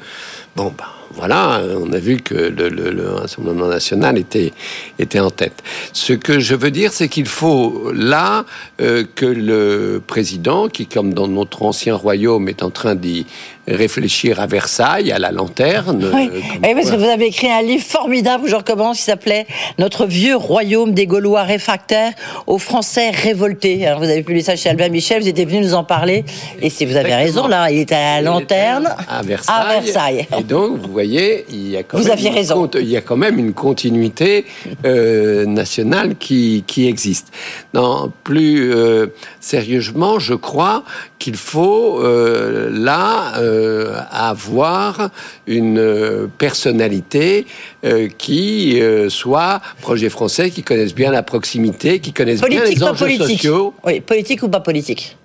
Bon, 0.56 0.74
ben 0.78 0.86
voilà, 1.12 1.62
on 1.80 1.94
a 1.94 1.98
vu 2.00 2.18
que 2.18 2.34
le, 2.36 2.68
le, 2.68 2.92
le 2.92 3.10
Rassemblement 3.10 3.68
national 3.68 4.18
était, 4.18 4.52
était 5.00 5.22
en 5.22 5.32
tête. 5.32 5.64
Ce 5.94 6.12
que 6.12 6.40
je 6.40 6.56
veux 6.56 6.72
dire, 6.72 6.92
c'est 6.92 7.08
qu'il 7.08 7.28
faut 7.28 7.92
là 7.94 8.46
euh, 8.82 9.06
que 9.16 9.26
le 9.26 10.02
président, 10.06 10.68
qui, 10.68 10.88
comme 10.88 11.14
dans 11.14 11.30
notre 11.30 11.64
ancien 11.64 11.96
royaume, 11.96 12.50
est 12.50 12.64
en 12.64 12.70
train 12.70 12.96
d'y 12.96 13.26
réfléchir 13.68 14.40
à 14.40 14.48
Versailles, 14.48 15.12
à 15.12 15.20
la 15.20 15.32
lanterne. 15.32 16.10
Oui, 16.14 16.30
euh, 16.34 16.40
Oui, 16.64 16.74
parce 16.76 16.92
que 16.92 16.96
vous 16.96 17.04
avez 17.06 17.28
écrit 17.28 17.50
un 17.50 17.62
livre 17.62 17.84
formidable, 17.84 18.48
je 18.48 18.56
recommence, 18.56 18.98
qui 18.98 19.04
s'appelait 19.04 19.48
Notre 19.80 20.06
vieux 20.06 20.36
royaume 20.36 20.94
des 20.94 21.08
Gaulois 21.08 21.44
réfractaires 21.44 22.12
aux 22.48 22.58
Français 22.60 23.10
révoltés. 23.10 23.86
Alors, 23.88 24.00
vous 24.00 24.06
avez 24.10 24.24
publié 24.24 24.44
ça 24.44 24.56
chez 24.56 24.70
Albin 24.70 24.90
Michel, 24.90 25.22
vous 25.22 25.28
étiez 25.28 25.46
venu 25.46 25.62
nous 25.62 25.74
en 25.74 25.84
parler, 25.84 26.26
et 26.62 26.70
si 26.70 26.86
vous 26.86 26.96
avez 26.96 27.12
Exactement. 27.12 27.44
raison, 27.44 27.48
là, 27.48 27.72
il 27.72 27.80
était 27.80 27.96
à 27.96 28.22
la 28.22 28.30
lanterne, 28.32 28.90
à 29.10 29.22
Versailles. 29.22 29.56
À 29.58 29.80
Versailles. 29.80 30.28
Et 30.40 30.44
donc, 30.44 30.78
vous 30.78 30.92
voyez, 30.92 31.46
il 31.50 31.70
y 31.70 31.78
a 31.78 31.84
quand 31.84 31.98
Vous 31.98 32.04
même 32.04 32.14
aviez 32.14 32.30
une 32.30 32.36
raison. 32.36 32.70
il 32.76 32.88
y 32.90 32.98
a 32.98 33.02
quand 33.02 33.18
même 33.18 33.40
une 33.40 33.54
continuité 33.54 34.46
euh, 34.86 35.46
nationale 35.46 36.16
qui, 36.18 36.64
qui 36.68 36.88
existe. 36.88 37.28
Non, 37.74 38.12
plus 38.24 38.72
euh, 38.74 39.08
sérieusement, 39.40 40.20
je 40.20 40.34
crois 40.34 40.84
qu'il 41.20 41.36
faut 41.36 42.00
euh, 42.04 42.70
là 42.72 43.34
euh, 43.56 44.00
avoir 44.12 45.10
une 45.48 45.80
euh, 45.80 46.28
personnalité 46.38 47.46
euh, 47.86 48.08
qui 48.18 48.82
soit 49.10 49.62
projet 49.82 50.10
français, 50.10 50.50
qui 50.50 50.64
connaisse 50.64 50.94
bien 50.94 51.12
la 51.12 51.24
proximité, 51.24 52.00
qui 52.00 52.14
connaisse 52.14 52.42
bien 52.42 52.64
les 52.64 52.84
enjeux 52.84 53.18
sociaux. 53.18 53.74
Oui, 53.84 54.02
politique 54.02 54.44
ou 54.44 54.50
pas 54.50 54.60
politique 54.60 55.18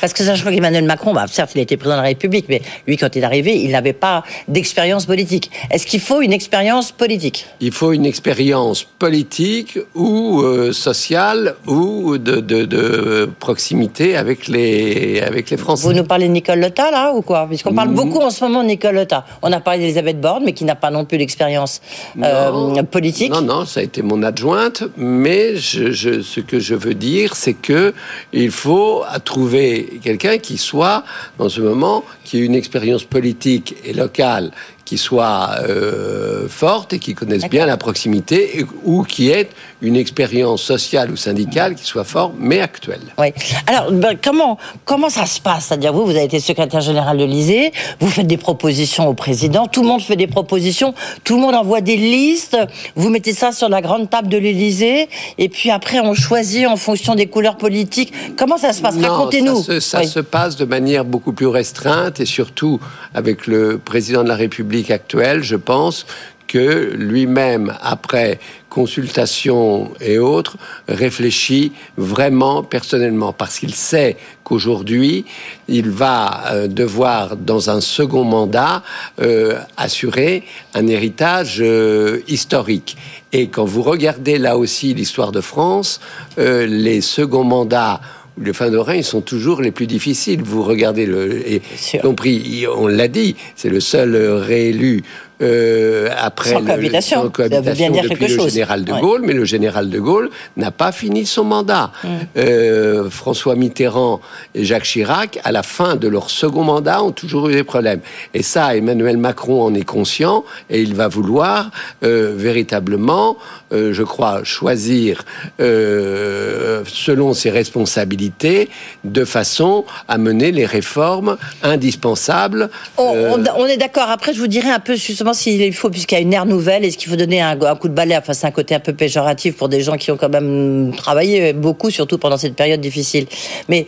parce 0.00 0.12
que 0.12 0.22
ça, 0.24 0.34
je 0.34 0.40
crois 0.40 0.52
qu'Emmanuel 0.52 0.84
Macron, 0.84 1.12
bah, 1.12 1.26
certes, 1.30 1.52
il 1.54 1.60
était 1.60 1.76
président 1.76 1.96
de 1.96 2.02
la 2.02 2.08
République, 2.08 2.46
mais 2.48 2.62
lui, 2.86 2.96
quand 2.96 3.14
il 3.14 3.22
est 3.22 3.24
arrivé, 3.24 3.56
il 3.62 3.70
n'avait 3.70 3.92
pas 3.92 4.22
d'expérience 4.48 5.06
politique. 5.06 5.50
Est-ce 5.70 5.86
qu'il 5.86 6.00
faut 6.00 6.20
une 6.20 6.32
expérience 6.32 6.92
politique? 6.92 7.46
Il 7.60 7.72
faut 7.72 7.92
une 7.92 8.06
expérience 8.06 8.84
politique 8.84 9.78
ou 9.94 10.40
euh, 10.42 10.72
sociale 10.72 11.56
ou 11.66 12.18
de, 12.18 12.36
de- 12.40 12.64
de 12.64 13.30
proximité 13.40 14.16
avec 14.16 14.48
les, 14.48 15.20
avec 15.20 15.50
les 15.50 15.56
Français. 15.56 15.86
Vous 15.86 15.92
nous 15.92 16.04
parlez 16.04 16.26
de 16.28 16.32
Nicole 16.32 16.60
Lotta, 16.60 16.90
là, 16.90 17.12
ou 17.14 17.22
quoi? 17.22 17.46
Puisqu'on 17.48 17.74
parle 17.74 17.90
Mm. 17.90 17.94
beaucoup 17.94 18.20
en 18.20 18.30
ce 18.30 18.44
moment 18.44 18.62
de 18.62 18.68
Nicole 18.68 18.94
Lotta. 18.96 19.24
On 19.42 19.52
a 19.52 19.60
parlé 19.60 19.80
d'Elisabeth 19.80 20.20
Borne, 20.20 20.42
mais 20.44 20.52
qui 20.52 20.64
n'a 20.64 20.74
pas 20.74 20.90
non 20.90 21.04
plus 21.04 21.18
d'expérience 21.18 21.80
euh, 22.22 22.82
politique. 22.84 23.30
Non, 23.32 23.40
non, 23.42 23.64
ça 23.64 23.80
a 23.80 23.82
été 23.82 24.02
mon 24.02 24.22
adjointe, 24.22 24.82
mais 24.96 25.56
je, 25.56 25.90
je- 25.92 26.20
ce 26.22 26.40
que 26.40 26.58
je 26.58 26.74
veux 26.74 26.94
dire, 26.94 27.36
c'est 27.36 27.54
que 27.54 27.94
il 28.32 28.50
faut 28.50 29.02
trouver 29.24 29.65
quelqu'un 30.02 30.38
qui 30.38 30.58
soit, 30.58 31.04
dans 31.38 31.48
ce 31.48 31.60
moment, 31.60 32.04
qui 32.24 32.38
ait 32.38 32.44
une 32.44 32.54
expérience 32.54 33.04
politique 33.04 33.74
et 33.84 33.92
locale 33.92 34.52
qui 34.86 34.96
soit 34.98 35.50
euh, 35.68 36.48
forte 36.48 36.92
et 36.94 36.98
qui 36.98 37.14
connaisse 37.14 37.40
D'accord. 37.42 37.50
bien 37.50 37.66
la 37.66 37.76
proximité, 37.76 38.60
et- 38.60 38.66
ou 38.84 39.02
qui 39.02 39.30
ait 39.30 39.48
une 39.82 39.96
expérience 39.96 40.62
sociale 40.62 41.10
ou 41.10 41.16
syndicale 41.16 41.74
qui 41.74 41.84
soit 41.84 42.04
forte, 42.04 42.32
mais 42.38 42.60
actuelle. 42.60 43.00
Oui. 43.18 43.26
Alors, 43.66 43.90
ben, 43.92 44.16
comment, 44.22 44.56
comment 44.86 45.10
ça 45.10 45.26
se 45.26 45.40
passe? 45.40 45.66
C'est-à-dire, 45.66 45.92
vous, 45.92 46.04
vous 46.04 46.12
avez 46.12 46.24
été 46.24 46.40
secrétaire 46.40 46.80
général 46.80 47.18
de 47.18 47.24
l'Élysée, 47.24 47.72
vous 48.00 48.08
faites 48.08 48.26
des 48.28 48.36
propositions 48.38 49.08
au 49.08 49.14
président, 49.14 49.66
tout 49.66 49.82
le 49.82 49.88
monde 49.88 50.00
fait 50.00 50.16
des 50.16 50.28
propositions, 50.28 50.94
tout 51.24 51.34
le 51.34 51.42
monde 51.42 51.54
envoie 51.56 51.80
des 51.80 51.96
listes, 51.96 52.56
vous 52.94 53.10
mettez 53.10 53.32
ça 53.34 53.50
sur 53.52 53.68
la 53.68 53.82
grande 53.82 54.08
table 54.08 54.28
de 54.28 54.38
l'Élysée, 54.38 55.08
et 55.36 55.48
puis 55.48 55.70
après, 55.70 55.98
on 56.00 56.14
choisit 56.14 56.66
en 56.68 56.76
fonction 56.76 57.16
des 57.16 57.26
couleurs 57.26 57.56
politiques. 57.56 58.12
Comment 58.38 58.56
ça 58.56 58.72
se 58.72 58.80
passe? 58.80 58.96
Racontez-nous. 58.96 59.62
Ça, 59.64 59.74
se, 59.74 59.80
ça 59.80 59.98
Oui. 60.00 60.06
se 60.08 60.20
passe 60.20 60.54
de 60.56 60.64
manière 60.64 61.04
beaucoup 61.04 61.32
plus 61.32 61.48
restreinte 61.48 62.20
et 62.20 62.26
surtout 62.26 62.78
avec 63.14 63.48
le 63.48 63.78
président 63.78 64.22
de 64.22 64.28
la 64.28 64.36
République 64.36 64.75
actuel, 64.90 65.42
je 65.42 65.56
pense 65.56 66.06
que 66.46 66.92
lui-même, 66.96 67.74
après 67.82 68.38
consultation 68.68 69.92
et 70.00 70.18
autres, 70.18 70.58
réfléchit 70.86 71.72
vraiment 71.96 72.62
personnellement 72.62 73.32
parce 73.32 73.58
qu'il 73.58 73.74
sait 73.74 74.16
qu'aujourd'hui, 74.44 75.24
il 75.66 75.90
va 75.90 76.52
euh, 76.52 76.66
devoir, 76.68 77.36
dans 77.36 77.70
un 77.70 77.80
second 77.80 78.24
mandat, 78.24 78.82
euh, 79.20 79.58
assurer 79.76 80.44
un 80.74 80.86
héritage 80.86 81.58
euh, 81.60 82.20
historique. 82.28 82.96
Et 83.32 83.48
quand 83.48 83.64
vous 83.64 83.82
regardez 83.82 84.38
là 84.38 84.58
aussi 84.58 84.94
l'histoire 84.94 85.32
de 85.32 85.40
France, 85.40 86.00
les 86.38 87.00
seconds 87.00 87.44
mandats 87.44 88.00
les 88.40 88.52
fins 88.52 88.70
de 88.70 88.76
règne 88.78 89.02
sont 89.02 89.20
toujours 89.22 89.60
les 89.62 89.70
plus 89.70 89.86
difficiles. 89.86 90.42
Vous 90.42 90.62
regardez 90.62 91.06
le, 91.06 91.48
et 91.50 91.62
compris, 92.02 92.66
on 92.76 92.86
l'a 92.86 93.08
dit, 93.08 93.36
c'est 93.54 93.70
le 93.70 93.80
seul 93.80 94.14
euh, 94.14 94.36
réélu 94.36 95.02
euh, 95.42 96.08
après 96.18 96.50
Sans 96.50 96.60
le- 96.60 96.66
cohabitation. 96.66 97.16
sans 97.16 97.22
Ça 97.22 97.26
veut 97.26 97.30
cohabitation 97.50 97.90
dire 97.92 98.02
depuis 98.10 98.26
le 98.28 98.36
chose. 98.36 98.52
général 98.52 98.84
de 98.84 98.92
Ouais. 98.92 99.00
Gaulle, 99.00 99.22
mais 99.24 99.34
le 99.34 99.44
général 99.44 99.90
de 99.90 99.98
Gaulle 100.00 100.30
n'a 100.56 100.70
pas 100.70 100.92
fini 100.92 101.26
son 101.26 101.44
mandat. 101.44 101.92
Mm. 102.04 102.08
Euh, 102.38 103.10
François 103.10 103.54
Mitterrand 103.54 104.20
et 104.54 104.64
Jacques 104.64 104.84
Chirac, 104.84 105.38
à 105.44 105.52
la 105.52 105.62
fin 105.62 105.96
de 105.96 106.08
leur 106.08 106.30
second 106.30 106.64
mandat, 106.64 107.02
ont 107.02 107.12
toujours 107.12 107.48
eu 107.50 107.54
des 107.54 107.64
problèmes. 107.64 108.00
Et 108.32 108.42
ça, 108.42 108.76
Emmanuel 108.76 109.18
Macron 109.18 109.62
en 109.64 109.74
est 109.74 109.84
conscient 109.84 110.44
et 110.70 110.80
il 110.80 110.94
va 110.94 111.08
vouloir 111.08 111.70
euh, 112.02 112.32
véritablement, 112.34 113.36
euh, 113.72 113.92
je 113.92 114.02
crois, 114.02 114.44
choisir 114.44 115.24
euh, 115.60 116.82
selon 116.86 117.34
ses 117.34 117.50
responsabilités 117.50 118.68
de 119.04 119.24
façon 119.24 119.84
à 120.08 120.18
mener 120.18 120.52
les 120.52 120.66
réformes 120.66 121.36
indispensables. 121.62 122.70
On, 122.98 123.14
euh, 123.14 123.36
on- 123.56 123.62
on 123.62 123.66
est 123.66 123.76
d'accord. 123.76 124.08
Après, 124.10 124.32
je 124.32 124.38
vous 124.38 124.46
dirai 124.46 124.70
un 124.70 124.78
peu 124.80 124.94
justement 124.94 125.32
s'il 125.34 125.72
faut, 125.74 125.90
puisqu'il 125.90 126.14
y 126.14 126.18
a 126.18 126.20
une 126.20 126.32
ère 126.32 126.46
nouvelle, 126.46 126.84
est-ce 126.84 126.98
qu'il 126.98 127.08
faut 127.10 127.16
donner 127.16 127.40
un, 127.40 127.60
un 127.60 127.76
coup 127.76 127.88
de 127.88 127.94
balai 127.94 128.16
Enfin, 128.16 128.32
c'est 128.34 128.46
un 128.46 128.50
côté 128.52 128.74
un 128.74 128.80
peu 128.80 128.92
péjoratif 128.92 129.56
pour 129.56 129.68
des 129.68 129.80
gens 129.80 129.96
qui 129.96 130.10
ont 130.10 130.16
quand 130.16 130.28
même 130.28 130.92
travaillé 130.96 131.52
beaucoup, 131.52 131.90
surtout 131.90 132.18
pendant 132.18 132.36
cette 132.36 132.54
période 132.54 132.80
difficile. 132.80 133.26
Mais 133.68 133.86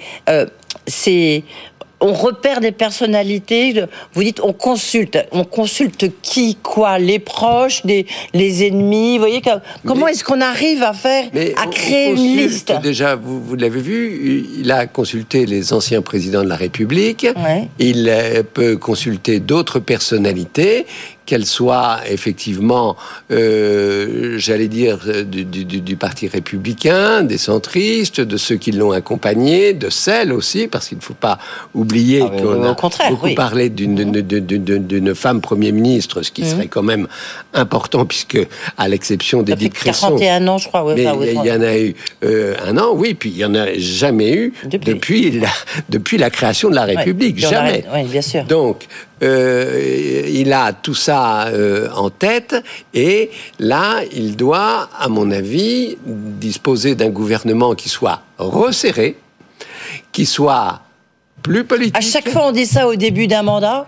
c'est 0.86 1.44
on 2.00 2.12
repère 2.12 2.60
des 2.60 2.72
personnalités. 2.72 3.84
Vous 4.12 4.22
dites, 4.22 4.40
on 4.42 4.52
consulte. 4.52 5.18
On 5.32 5.44
consulte 5.44 6.06
qui, 6.22 6.56
quoi 6.56 6.98
Les 6.98 7.18
proches, 7.18 7.82
les, 7.84 8.06
les 8.34 8.66
ennemis. 8.66 9.14
Vous 9.14 9.24
voyez, 9.24 9.42
comment 9.84 10.08
est-ce 10.08 10.24
qu'on 10.24 10.40
arrive 10.40 10.82
à 10.82 10.92
faire, 10.92 11.24
à 11.56 11.66
créer 11.66 12.12
on 12.12 12.16
une 12.16 12.36
liste? 12.36 12.72
Déjà, 12.82 13.16
vous, 13.16 13.42
vous 13.42 13.56
l'avez 13.56 13.80
vu, 13.80 14.46
il 14.58 14.70
a 14.70 14.86
consulté 14.86 15.46
les 15.46 15.72
anciens 15.72 16.02
présidents 16.02 16.42
de 16.42 16.48
la 16.48 16.56
République. 16.56 17.26
Ouais. 17.36 17.68
Il 17.78 18.08
euh, 18.08 18.42
peut 18.42 18.76
consulter 18.76 19.40
d'autres 19.40 19.80
personnalités 19.80 20.86
qu'elle 21.28 21.44
soit 21.44 21.98
effectivement, 22.10 22.96
euh, 23.30 24.38
j'allais 24.38 24.68
dire, 24.68 24.98
du, 25.26 25.44
du, 25.44 25.64
du, 25.66 25.96
Parti 25.96 26.26
républicain, 26.26 27.22
des 27.22 27.36
centristes, 27.36 28.22
de 28.22 28.36
ceux 28.38 28.56
qui 28.56 28.72
l'ont 28.72 28.92
accompagné, 28.92 29.74
de 29.74 29.90
celles 29.90 30.32
aussi, 30.32 30.68
parce 30.68 30.88
qu'il 30.88 30.96
ne 30.96 31.02
faut 31.02 31.12
pas 31.28 31.38
oublier 31.74 32.22
Ah, 32.24 32.30
qu'on 32.30 32.62
a 32.62 32.74
beaucoup 33.10 33.26
oui. 33.26 33.34
parlé 33.34 33.68
d'une 33.68 33.94
d'une- 34.22 35.14
femme 35.14 35.42
Premier 35.42 35.70
ministre, 35.72 36.22
ce 36.22 36.30
qui 36.30 36.42
Mhm. 36.42 36.48
serait 36.48 36.66
quand 36.68 36.82
même 36.82 37.06
important, 37.52 38.06
puisque 38.06 38.38
à 38.78 38.88
l'exception 38.88 39.42
d'Edith 39.42 39.74
Cresson... 39.74 40.08
41 40.16 40.48
ans, 40.48 40.56
je 40.58 40.68
crois. 40.68 40.82
ouais, 40.84 40.94
Mais 40.94 41.02
il 41.02 41.44
y, 41.46 41.52
en 41.52 41.60
a 41.60 41.76
eu 41.78 41.94
euh, 42.24 42.54
un 42.66 42.78
an, 42.78 42.92
oui, 42.94 43.12
puis 43.12 43.28
il 43.30 43.36
y 43.36 43.44
en 43.44 43.54
a 43.54 43.66
jamais 43.76 44.32
eu 44.32 44.54
Depuis. 44.64 44.94
depuis, 44.94 45.30
la, 45.40 45.48
depuis 45.90 46.16
la 46.16 46.30
création 46.30 46.70
de 46.70 46.74
la. 46.74 46.84
République, 46.88 47.38
jamais. 47.38 47.84
ouais, 47.92 48.04
bien 48.04 48.22
sûr. 48.22 48.44
Donc, 48.44 48.86
euh, 49.22 50.24
il 50.28 50.52
a 50.52 50.72
tout 50.72 50.94
ça 50.94 51.48
euh, 51.48 51.88
en 51.94 52.10
tête 52.10 52.54
et 52.94 53.30
là, 53.58 54.02
il 54.12 54.36
doit, 54.36 54.88
à 54.98 55.08
mon 55.08 55.30
avis, 55.30 55.96
disposer 56.04 56.94
d'un 56.94 57.10
gouvernement 57.10 57.74
qui 57.74 57.88
soit 57.88 58.22
resserré, 58.38 59.16
qui 60.12 60.26
soit 60.26 60.82
plus 61.42 61.64
politique. 61.64 61.96
À 61.96 62.00
chaque 62.00 62.28
fois, 62.28 62.48
on 62.48 62.52
dit 62.52 62.66
ça 62.66 62.86
au 62.88 62.96
début 62.96 63.26
d'un 63.26 63.42
mandat. 63.42 63.86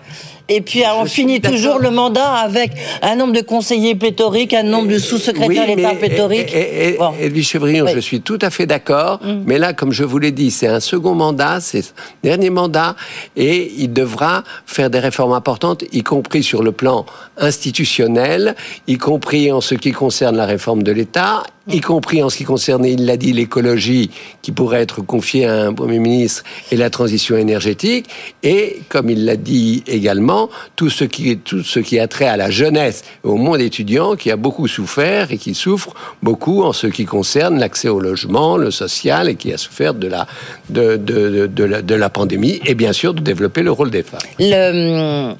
Et 0.52 0.62
puis, 0.62 0.82
on 0.96 1.04
finit 1.06 1.40
toujours 1.40 1.78
le 1.78 1.90
mandat 1.90 2.28
avec 2.32 2.72
un 3.02 3.14
nombre 3.14 3.32
de 3.32 3.40
conseillers 3.40 3.94
pléthoriques, 3.94 4.52
un 4.52 4.64
nombre 4.64 4.88
de 4.88 4.98
sous-secrétaires 4.98 5.64
Oui, 5.68 5.76
d'État 5.76 5.94
pléthoriques. 5.94 6.52
Et, 6.52 6.88
et, 6.88 6.96
Bon. 6.98 7.12
Edwige 7.20 7.48
Chevrillon, 7.48 7.84
Oui. 7.86 7.92
je 7.94 8.00
suis 8.00 8.20
tout 8.20 8.38
à 8.42 8.50
fait 8.50 8.66
d'accord. 8.66 9.20
Mm. 9.22 9.42
Mais 9.46 9.58
là, 9.58 9.72
comme 9.72 9.92
je 9.92 10.02
vous 10.02 10.18
l'ai 10.18 10.32
dit, 10.32 10.50
c'est 10.50 10.66
un 10.66 10.80
second 10.80 11.14
mandat, 11.14 11.60
c'est 11.60 11.82
son 11.82 11.92
dernier 12.24 12.50
mandat, 12.50 12.96
et 13.36 13.72
il 13.78 13.92
devra 13.92 14.42
faire 14.66 14.90
des 14.90 14.98
réformes 14.98 15.32
importantes, 15.34 15.84
y 15.92 16.02
compris 16.02 16.42
sur 16.42 16.64
le 16.64 16.72
plan 16.72 17.06
institutionnel, 17.38 18.56
y 18.88 18.98
compris 18.98 19.52
en 19.52 19.60
ce 19.60 19.76
qui 19.76 19.92
concerne 19.92 20.36
la 20.36 20.46
réforme 20.46 20.82
de 20.82 20.90
l'État, 20.90 21.44
y 21.68 21.80
compris 21.80 22.22
en 22.22 22.30
ce 22.30 22.36
qui 22.36 22.44
concerne, 22.44 22.84
il 22.84 23.06
l'a 23.06 23.16
dit, 23.16 23.32
l'écologie, 23.32 24.10
qui 24.42 24.52
pourrait 24.52 24.80
être 24.80 25.02
confiée 25.02 25.46
à 25.46 25.66
un 25.66 25.74
Premier 25.74 25.98
ministre, 25.98 26.42
et 26.70 26.76
la 26.76 26.90
transition 26.90 27.36
énergétique, 27.36 28.06
et, 28.42 28.80
comme 28.88 29.10
il 29.10 29.24
l'a 29.24 29.36
dit 29.36 29.82
également, 29.86 30.48
tout 30.76 30.90
ce 30.90 31.04
qui, 31.04 31.36
tout 31.38 31.62
ce 31.62 31.80
qui 31.80 31.98
a 31.98 32.08
trait 32.08 32.26
à 32.26 32.36
la 32.36 32.50
jeunesse, 32.50 33.04
au 33.22 33.36
monde 33.36 33.60
étudiant, 33.60 34.16
qui 34.16 34.30
a 34.30 34.36
beaucoup 34.36 34.68
souffert 34.68 35.30
et 35.32 35.38
qui 35.38 35.54
souffre 35.54 35.94
beaucoup 36.22 36.62
en 36.62 36.72
ce 36.72 36.86
qui 36.86 37.04
concerne 37.04 37.58
l'accès 37.58 37.88
au 37.88 38.00
logement, 38.00 38.56
le 38.56 38.70
social, 38.70 39.28
et 39.28 39.36
qui 39.36 39.52
a 39.52 39.58
souffert 39.58 39.94
de 39.94 40.08
la, 40.08 40.26
de, 40.68 40.96
de, 40.96 41.46
de, 41.46 41.80
de 41.80 41.94
la, 41.94 42.10
pandémie, 42.10 42.60
et 42.66 42.74
bien 42.74 42.92
sûr 42.92 43.14
de 43.14 43.20
développer 43.20 43.62
le 43.62 43.70
rôle 43.70 43.90
des 43.90 44.02
femmes. 44.02 44.20
Le, 44.38 45.34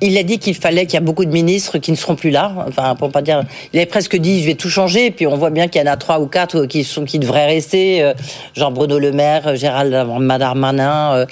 il 0.00 0.16
a 0.18 0.22
dit 0.22 0.38
qu'il 0.38 0.54
fallait 0.54 0.84
qu'il 0.86 0.94
y 0.94 0.98
a 0.98 1.00
beaucoup 1.00 1.24
de 1.24 1.30
ministres 1.30 1.78
qui 1.78 1.90
ne 1.90 1.96
seront 1.96 2.16
plus 2.16 2.30
là. 2.30 2.52
Enfin, 2.68 2.94
pour 2.94 3.10
pas 3.10 3.22
dire, 3.22 3.42
il 3.72 3.78
avait 3.78 3.86
presque 3.86 4.16
dit 4.16 4.40
je 4.42 4.46
vais 4.46 4.54
tout 4.54 4.68
changer. 4.68 5.10
Puis 5.10 5.26
on 5.26 5.36
voit 5.36 5.50
bien 5.50 5.68
qu'il 5.68 5.80
y 5.80 5.88
en 5.88 5.90
a 5.90 5.96
trois 5.96 6.20
ou 6.20 6.26
quatre 6.26 6.66
qui 6.66 6.84
sont 6.84 7.04
qui 7.04 7.18
devraient 7.18 7.46
rester. 7.46 8.02
euh, 8.02 8.12
Jean 8.54 8.70
Bruno 8.70 8.98
Le 8.98 9.12
Maire, 9.12 9.48
euh, 9.48 9.56
Gérald 9.56 9.90
Darmanin. 9.92 11.14
euh, 11.14 11.26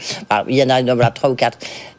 il 0.49 0.57
y 0.57 0.63
en 0.63 0.71
a 0.71 1.11
trois 1.11 1.31
ou 1.31 1.35
quatre. 1.35 1.59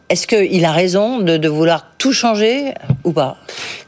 Est-ce 0.10 0.28
qu'il 0.28 0.64
a 0.66 0.72
raison 0.72 1.20
de, 1.20 1.38
de 1.38 1.50
vouloir 1.50 1.88
tout 1.98 2.14
changer 2.14 2.74
ou 3.04 3.12
pas? 3.12 3.38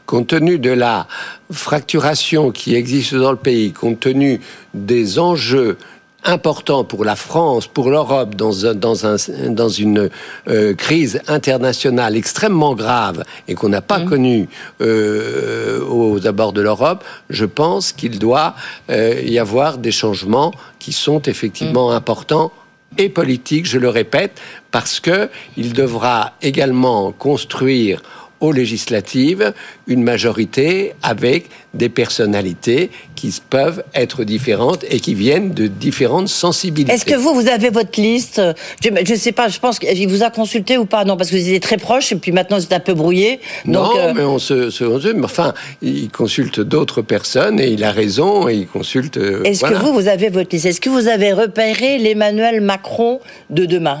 Compte 0.04 0.28
tenu 0.28 0.58
de 0.58 0.70
la 0.70 1.06
fracturation 1.52 2.50
qui 2.50 2.74
existe 2.74 3.14
dans 3.14 3.30
le 3.30 3.36
pays, 3.36 3.72
compte 3.72 4.00
tenu 4.00 4.40
des 4.74 5.18
enjeux 5.18 5.78
importants 6.24 6.84
pour 6.84 7.04
la 7.04 7.16
France, 7.16 7.66
pour 7.66 7.90
l'Europe, 7.90 8.34
dans, 8.34 8.66
un, 8.66 8.74
dans, 8.74 9.06
un, 9.06 9.16
dans 9.50 9.68
une 9.68 10.10
euh, 10.48 10.74
crise 10.74 11.20
internationale 11.28 12.16
extrêmement 12.16 12.74
grave 12.74 13.24
et 13.46 13.54
qu'on 13.54 13.68
n'a 13.68 13.80
pas 13.80 14.00
connue 14.00 14.48
euh, 14.80 15.80
aux 15.88 16.26
abords 16.26 16.52
de 16.52 16.60
l'Europe, 16.60 17.04
je 17.30 17.44
pense 17.44 17.92
qu'il 17.92 18.18
doit 18.18 18.54
euh, 18.90 19.20
y 19.24 19.38
avoir 19.38 19.78
des 19.78 19.92
changements 19.92 20.52
qui 20.78 20.92
sont 20.92 21.22
effectivement 21.22 21.92
importants 21.92 22.52
et 22.96 23.08
politiques, 23.08 23.66
je 23.66 23.78
le 23.78 23.88
répète, 23.88 24.40
parce 24.70 24.98
que 24.98 25.28
il 25.56 25.72
devra 25.72 26.32
également 26.42 27.12
construire 27.12 28.02
aux 28.40 28.52
législatives 28.52 29.52
une 29.86 30.02
majorité 30.02 30.92
avec 31.02 31.46
des 31.74 31.88
personnalités 31.88 32.90
qui 33.14 33.34
peuvent 33.50 33.82
être 33.94 34.24
différentes 34.24 34.84
et 34.90 35.00
qui 35.00 35.14
viennent 35.14 35.52
de 35.52 35.66
différentes 35.66 36.28
sensibilités. 36.28 36.92
Est-ce 36.94 37.04
que 37.04 37.14
vous, 37.16 37.34
vous 37.34 37.48
avez 37.48 37.70
votre 37.70 38.00
liste? 38.00 38.40
Je 38.82 38.90
ne 39.12 39.18
sais 39.18 39.32
pas, 39.32 39.48
je 39.48 39.58
pense 39.58 39.78
qu'il 39.78 40.08
vous 40.08 40.22
a 40.22 40.30
consulté 40.30 40.78
ou 40.78 40.84
pas? 40.84 41.04
Non, 41.04 41.16
parce 41.16 41.30
que 41.30 41.36
vous 41.36 41.42
étiez 41.42 41.60
très 41.60 41.76
proche 41.78 42.12
et 42.12 42.16
puis 42.16 42.32
maintenant 42.32 42.58
c'est 42.60 42.72
un 42.72 42.80
peu 42.80 42.94
brouillé. 42.94 43.40
Donc, 43.64 43.94
non, 43.94 43.98
euh, 43.98 44.12
mais 44.14 44.22
on 44.22 44.38
se, 44.38 44.70
se- 44.70 44.84
on 44.84 45.00
se- 45.00 45.08
mais 45.08 45.24
enfin, 45.24 45.52
il 45.82 46.08
consulte 46.10 46.60
d'autres 46.60 47.02
personnes 47.02 47.60
et 47.60 47.68
il 47.68 47.82
a 47.84 47.92
raison 47.92 48.48
et 48.48 48.54
il 48.54 48.66
consulte. 48.66 49.16
euh, 49.18 49.42
est-ce 49.44 49.60
voilà. 49.60 49.78
que 49.78 49.84
vous, 49.84 49.92
vous 49.94 50.08
avez 50.08 50.28
votre 50.28 50.50
liste? 50.52 50.66
Est-ce 50.66 50.80
que 50.80 50.90
vous 50.90 51.08
avez 51.08 51.32
repéré 51.32 51.98
l'Emmanuel 51.98 52.60
Macron 52.60 53.20
de 53.50 53.64
demain? 53.66 54.00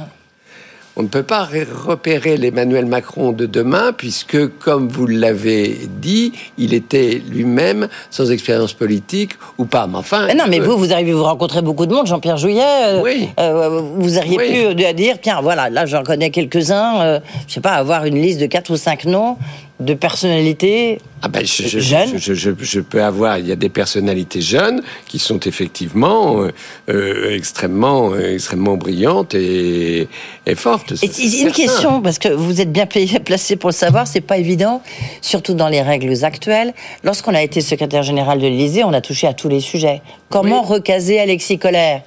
On 1.00 1.02
ne 1.04 1.08
peut 1.08 1.22
pas 1.22 1.48
repérer 1.86 2.36
l'Emmanuel 2.36 2.84
Macron 2.86 3.30
de 3.30 3.46
demain, 3.46 3.92
puisque, 3.96 4.48
comme 4.58 4.88
vous 4.88 5.06
l'avez 5.06 5.78
dit, 6.00 6.32
il 6.58 6.74
était 6.74 7.22
lui-même 7.30 7.86
sans 8.10 8.32
expérience 8.32 8.72
politique 8.72 9.34
ou 9.58 9.64
pas. 9.64 9.86
Mais 9.86 9.96
enfin. 9.96 10.26
Mais 10.26 10.34
non, 10.34 10.44
mais 10.48 10.58
euh, 10.60 10.64
vous, 10.64 10.76
vous 10.76 10.92
arrivez, 10.92 11.12
vous 11.12 11.22
rencontrez 11.22 11.62
beaucoup 11.62 11.86
de 11.86 11.94
monde, 11.94 12.08
Jean-Pierre 12.08 12.36
Jouyet. 12.36 12.62
euh, 12.86 13.00
Oui. 13.04 13.28
euh, 13.38 13.80
vous 13.96 14.18
auriez 14.18 14.36
Oui. 14.38 14.74
pu 14.74 14.94
dire, 14.94 15.18
tiens, 15.22 15.40
voilà, 15.40 15.70
là, 15.70 15.86
j'en 15.86 16.02
connais 16.02 16.30
quelques-uns. 16.30 17.20
je 17.46 17.52
sais 17.54 17.60
pas, 17.60 17.74
avoir 17.74 18.04
une 18.04 18.20
liste 18.20 18.40
de 18.40 18.46
quatre 18.46 18.70
ou 18.70 18.76
cinq 18.76 19.04
noms 19.04 19.36
de 19.80 19.94
personnalités. 19.94 21.00
Ah 21.22 21.28
ben, 21.28 21.44
je, 21.44 21.66
je, 21.66 21.78
Jeune. 21.78 22.18
je, 22.18 22.80
peux 22.80 23.02
avoir, 23.02 23.38
il 23.38 23.46
y 23.46 23.52
a 23.52 23.56
des 23.56 23.68
personnalités 23.68 24.40
jeunes 24.40 24.82
qui 25.06 25.18
sont 25.18 25.38
effectivement 25.40 26.42
euh, 26.42 26.52
euh, 26.88 27.34
extrêmement, 27.34 28.12
euh, 28.12 28.34
extrêmement 28.34 28.76
brillantes 28.76 29.34
et, 29.34 30.08
et 30.46 30.54
fortes. 30.54 30.92
Et 31.02 31.06
une 31.06 31.12
certain. 31.12 31.50
question, 31.50 32.02
parce 32.02 32.18
que 32.18 32.28
vous 32.28 32.60
êtes 32.60 32.72
bien 32.72 32.86
placé 33.24 33.56
pour 33.56 33.70
le 33.70 33.74
savoir, 33.74 34.06
c'est 34.06 34.20
pas 34.20 34.38
évident, 34.38 34.82
surtout 35.20 35.54
dans 35.54 35.68
les 35.68 35.82
règles 35.82 36.24
actuelles. 36.24 36.74
Lorsqu'on 37.04 37.34
a 37.34 37.42
été 37.42 37.60
secrétaire 37.60 38.02
général 38.02 38.38
de 38.38 38.46
l'Élysée, 38.46 38.84
on 38.84 38.92
a 38.92 39.00
touché 39.00 39.26
à 39.26 39.34
tous 39.34 39.48
les 39.48 39.60
sujets. 39.60 40.02
Comment 40.28 40.62
Oui. 40.62 40.74
recaser 40.74 41.20
Alexis 41.20 41.58
Collère 41.58 42.02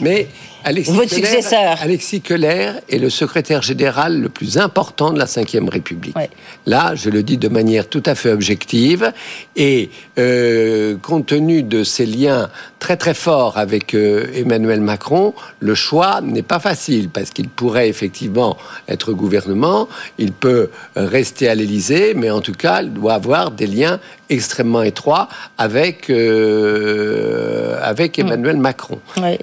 Mais 0.00 0.26
Alexis 0.64 0.92
Votre 0.92 1.08
Keller- 1.14 1.26
successeur. 1.26 1.76
Alexis 1.80 2.20
Keller 2.20 2.72
est 2.88 2.98
le 2.98 3.10
secrétaire 3.10 3.62
général 3.62 4.20
le 4.20 4.28
plus 4.28 4.58
important 4.58 5.12
de 5.12 5.18
la 5.18 5.24
Ve 5.24 5.68
République. 5.68 6.16
Ouais. 6.16 6.30
Là, 6.66 6.94
je 6.94 7.10
le 7.10 7.22
dis 7.22 7.38
de 7.38 7.48
manière 7.48 7.88
tout 7.88 8.02
à 8.06 8.14
fait 8.14 8.30
objective. 8.30 9.12
Et 9.56 9.90
euh, 10.18 10.96
compte 11.02 11.26
tenu 11.26 11.62
de 11.62 11.84
ses 11.84 12.06
liens 12.06 12.50
très 12.78 12.96
très 12.96 13.14
forts 13.14 13.58
avec 13.58 13.94
euh, 13.94 14.26
Emmanuel 14.34 14.80
Macron, 14.80 15.34
le 15.60 15.74
choix 15.74 16.20
n'est 16.22 16.42
pas 16.42 16.58
facile 16.60 17.08
parce 17.10 17.30
qu'il 17.30 17.48
pourrait 17.48 17.88
effectivement 17.88 18.56
être 18.88 19.12
gouvernement, 19.12 19.88
il 20.18 20.32
peut 20.32 20.70
rester 20.96 21.48
à 21.48 21.54
l'Élysée, 21.54 22.14
mais 22.14 22.30
en 22.30 22.40
tout 22.40 22.52
cas, 22.54 22.82
il 22.82 22.92
doit 22.92 23.14
avoir 23.14 23.50
des 23.50 23.66
liens 23.66 24.00
extrêmement 24.30 24.82
étroits 24.82 25.28
avec, 25.58 26.08
euh, 26.08 27.78
avec 27.82 28.18
Emmanuel 28.18 28.56
Macron. 28.56 28.98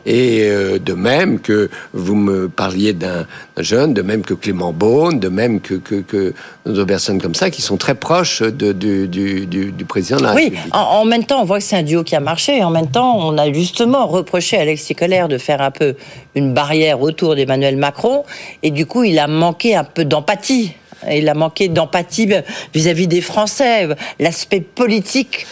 Et 0.05 0.43
euh, 0.49 0.79
de 0.79 0.93
même 0.93 1.39
que 1.39 1.69
vous 1.93 2.15
me 2.15 2.47
parliez 2.49 2.93
d'un 2.93 3.25
jeune, 3.57 3.93
de 3.93 4.01
même 4.01 4.21
que 4.23 4.33
Clément 4.33 4.73
Beaune, 4.73 5.19
de 5.19 5.29
même 5.29 5.59
que, 5.61 5.75
que, 5.75 5.95
que 5.95 6.33
d'autres 6.65 6.85
personnes 6.85 7.21
comme 7.21 7.35
ça 7.35 7.49
qui 7.49 7.61
sont 7.61 7.77
très 7.77 7.95
proches 7.95 8.41
de, 8.41 8.71
du, 8.71 9.07
du, 9.07 9.45
du, 9.45 9.71
du 9.71 9.85
président 9.85 10.17
de 10.17 10.23
la 10.23 10.33
Oui, 10.33 10.43
République. 10.45 10.73
en, 10.75 10.79
en 11.01 11.05
même 11.05 11.25
temps, 11.25 11.41
on 11.41 11.45
voit 11.45 11.57
que 11.59 11.63
c'est 11.63 11.75
un 11.77 11.83
duo 11.83 12.03
qui 12.03 12.15
a 12.15 12.19
marché. 12.19 12.57
Et 12.57 12.63
en 12.63 12.69
même 12.71 12.87
temps, 12.89 13.17
on 13.19 13.37
a 13.37 13.51
justement 13.51 14.07
reproché 14.07 14.57
à 14.57 14.61
Alexis 14.61 14.95
Collère 14.95 15.27
de 15.27 15.37
faire 15.37 15.61
un 15.61 15.71
peu 15.71 15.95
une 16.35 16.53
barrière 16.53 17.01
autour 17.01 17.35
d'Emmanuel 17.35 17.77
Macron. 17.77 18.23
Et 18.63 18.71
du 18.71 18.85
coup, 18.85 19.03
il 19.03 19.19
a 19.19 19.27
manqué 19.27 19.75
un 19.75 19.83
peu 19.83 20.05
d'empathie. 20.05 20.73
Il 21.11 21.27
a 21.29 21.33
manqué 21.33 21.67
d'empathie 21.67 22.29
vis-à-vis 22.73 23.07
des 23.07 23.21
Français. 23.21 23.87
L'aspect 24.19 24.61
politique 24.61 25.45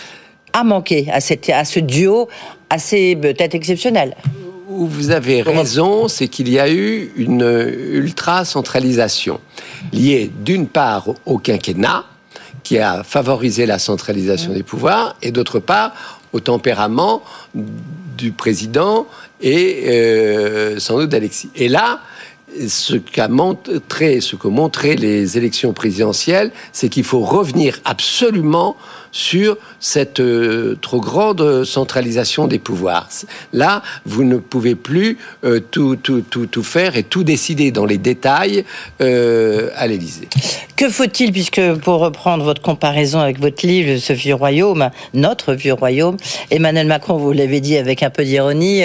a 0.53 0.63
manqué 0.63 1.07
à, 1.11 1.19
cette, 1.21 1.49
à 1.49 1.65
ce 1.65 1.79
duo 1.79 2.27
assez 2.69 3.15
peut-être 3.15 3.55
exceptionnel. 3.55 4.15
Où 4.69 4.87
vous 4.87 5.11
avez 5.11 5.41
raison, 5.41 6.07
c'est 6.07 6.27
qu'il 6.27 6.49
y 6.49 6.59
a 6.59 6.69
eu 6.69 7.11
une 7.17 7.43
ultra-centralisation 7.91 9.39
liée 9.93 10.31
d'une 10.43 10.67
part 10.67 11.07
au- 11.25 11.37
quinquennat, 11.37 12.05
qui 12.63 12.79
a 12.79 13.03
favorisé 13.03 13.65
la 13.67 13.77
centralisation 13.77 14.51
des 14.53 14.63
pouvoirs, 14.63 15.15
et 15.21 15.31
d'autre 15.31 15.59
part 15.59 16.19
au 16.33 16.39
tempérament 16.39 17.21
du 17.53 18.31
président 18.31 19.05
et 19.41 19.83
euh, 19.87 20.79
sans 20.79 20.97
doute 20.97 21.09
d'Alexis. 21.09 21.49
Et 21.55 21.67
là, 21.69 21.99
ce 22.67 22.95
qu'a 22.95 23.27
montré, 23.27 24.21
ce 24.21 24.35
que 24.35 24.47
montraient 24.47 24.95
les 24.95 25.37
élections 25.37 25.73
présidentielles, 25.73 26.51
c'est 26.71 26.89
qu'il 26.89 27.03
faut 27.03 27.19
revenir 27.19 27.79
absolument 27.85 28.77
sur 29.15 29.57
cette 29.79 30.19
euh, 30.19 30.77
trop 30.81 30.99
grande 30.99 31.63
centralisation 31.63 32.47
des 32.47 32.59
pouvoirs. 32.59 33.07
Là, 33.53 33.81
vous 34.05 34.25
ne 34.25 34.35
pouvez 34.35 34.75
plus 34.75 35.17
euh, 35.45 35.61
tout, 35.71 35.95
tout, 35.95 36.19
tout, 36.19 36.47
tout, 36.47 36.63
faire 36.63 36.97
et 36.97 37.03
tout 37.03 37.23
décider 37.23 37.71
dans 37.71 37.85
les 37.85 37.97
détails 37.97 38.65
euh, 38.99 39.69
à 39.77 39.87
l'Élysée. 39.87 40.27
Que 40.75 40.89
faut-il, 40.89 41.31
puisque 41.31 41.61
pour 41.75 41.99
reprendre 41.99 42.43
votre 42.43 42.61
comparaison 42.61 43.19
avec 43.19 43.39
votre 43.39 43.65
livre, 43.65 43.97
ce 44.01 44.11
vieux 44.11 44.35
royaume, 44.35 44.89
notre 45.13 45.53
vieux 45.53 45.73
royaume, 45.73 46.17
Emmanuel 46.51 46.87
Macron, 46.87 47.15
vous 47.15 47.31
l'avez 47.31 47.61
dit 47.61 47.77
avec 47.77 48.03
un 48.03 48.09
peu 48.09 48.25
d'ironie, 48.25 48.83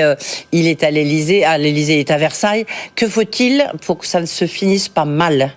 il 0.53 0.69
est 0.69 0.85
à 0.85 0.93
l'Élysée, 0.93 1.45
à 1.45 1.59
l'Élysée, 1.59 1.95
il 1.95 2.01
est 2.01 2.11
à 2.13 2.19
Versailles. 2.19 2.67
Que 2.95 3.09
faut-il 3.09 3.67
pour 3.85 3.99
que 3.99 4.07
ça 4.07 4.21
ne 4.21 4.27
se 4.27 4.47
finisse 4.47 4.89
pas 4.89 5.05
mal? 5.05 5.55